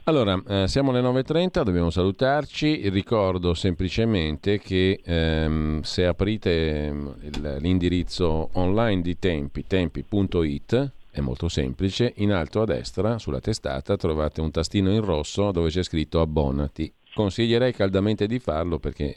Allora, 0.09 0.41
eh, 0.47 0.69
siamo 0.69 0.91
alle 0.91 1.01
9.30, 1.01 1.63
dobbiamo 1.63 1.91
salutarci. 1.91 2.89
Ricordo 2.91 3.55
semplicemente 3.55 4.61
che 4.61 5.01
ehm, 5.05 5.81
se 5.81 6.07
aprite 6.07 6.85
ehm, 6.87 7.17
il, 7.23 7.57
l'indirizzo 7.59 8.51
online 8.53 9.03
di 9.03 9.19
Tempi, 9.19 9.67
tempi.it, 9.67 10.93
è 11.11 11.21
molto 11.21 11.49
semplice, 11.49 12.13
in 12.19 12.33
alto 12.33 12.61
a 12.61 12.67
destra 12.67 13.19
sulla 13.19 13.41
testata 13.41 13.97
trovate 13.97 14.41
un 14.41 14.51
tastino 14.51 14.93
in 14.93 15.01
rosso 15.01 15.51
dove 15.51 15.71
c'è 15.71 15.83
scritto 15.83 16.21
abbonati. 16.21 16.93
Consiglierei 17.17 17.73
caldamente 17.73 18.27
di 18.27 18.39
farlo 18.39 18.79
perché 18.79 19.17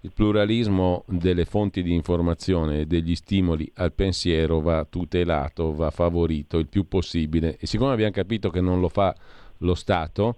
il 0.00 0.10
pluralismo 0.12 1.04
delle 1.06 1.44
fonti 1.44 1.84
di 1.84 1.94
informazione 1.94 2.80
e 2.80 2.86
degli 2.86 3.14
stimoli 3.14 3.70
al 3.76 3.92
pensiero 3.92 4.58
va 4.58 4.84
tutelato, 4.84 5.72
va 5.72 5.92
favorito 5.92 6.58
il 6.58 6.66
più 6.66 6.88
possibile. 6.88 7.56
E 7.60 7.68
siccome 7.68 7.92
abbiamo 7.92 8.10
capito 8.10 8.50
che 8.50 8.60
non 8.60 8.80
lo 8.80 8.88
fa 8.88 9.14
lo 9.58 9.76
Stato, 9.76 10.34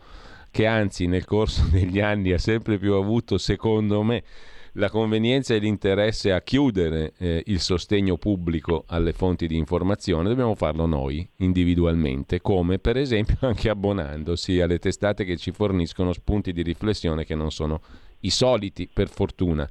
che 0.51 0.67
anzi 0.67 1.07
nel 1.07 1.25
corso 1.25 1.65
degli 1.73 1.99
anni 1.99 2.33
ha 2.33 2.39
sempre 2.39 2.77
più 2.77 2.93
avuto, 2.93 3.39
secondo 3.39 4.03
me, 4.03 4.23
la 4.73 4.91
convenienza 4.91 5.55
e 5.55 5.59
l'interesse 5.59 6.33
a 6.33 6.41
chiudere 6.41 7.13
eh, 7.19 7.43
il 7.47 7.61
sostegno 7.61 8.17
pubblico 8.17 8.85
alle 8.87 9.13
fonti 9.13 9.47
di 9.47 9.57
informazione, 9.57 10.29
dobbiamo 10.29 10.55
farlo 10.55 10.87
noi 10.87 11.27
individualmente, 11.37 12.41
come 12.41 12.79
per 12.79 12.97
esempio 12.97 13.37
anche 13.47 13.69
abbonandosi 13.69 14.61
alle 14.61 14.79
testate 14.79 15.25
che 15.25 15.37
ci 15.37 15.51
forniscono 15.53 16.13
spunti 16.13 16.53
di 16.53 16.63
riflessione 16.63 17.25
che 17.25 17.35
non 17.35 17.51
sono 17.51 17.81
i 18.21 18.31
soliti, 18.31 18.89
per 18.93 19.09
fortuna. 19.09 19.69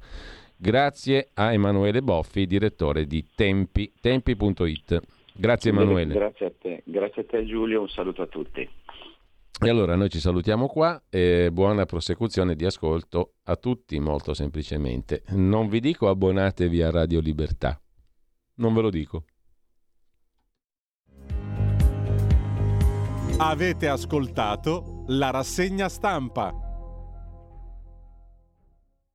Grazie 0.56 1.28
a 1.34 1.52
Emanuele 1.52 2.02
Boffi, 2.02 2.46
direttore 2.46 3.06
di 3.06 3.24
Tempi, 3.34 3.92
tempi.it. 4.00 5.00
Grazie 5.34 5.70
Emanuele. 5.70 6.14
Grazie 6.14 6.46
a 6.46 6.52
te, 6.58 6.82
grazie 6.84 7.22
a 7.22 7.24
te 7.24 7.44
Giulio, 7.44 7.82
un 7.82 7.88
saluto 7.88 8.22
a 8.22 8.26
tutti. 8.26 8.68
E 9.60 9.68
allora 9.68 9.96
noi 9.96 10.08
ci 10.08 10.20
salutiamo 10.20 10.68
qua 10.68 11.02
e 11.10 11.50
buona 11.52 11.84
prosecuzione 11.84 12.54
di 12.54 12.64
ascolto 12.64 13.34
a 13.44 13.56
tutti 13.56 13.98
molto 13.98 14.32
semplicemente. 14.32 15.24
Non 15.30 15.68
vi 15.68 15.80
dico 15.80 16.08
abbonatevi 16.08 16.80
a 16.80 16.90
Radio 16.92 17.18
Libertà, 17.18 17.80
non 18.54 18.72
ve 18.72 18.80
lo 18.80 18.90
dico. 18.90 19.24
Avete 23.38 23.88
ascoltato 23.88 25.04
la 25.08 25.30
rassegna 25.30 25.88
stampa. 25.88 26.67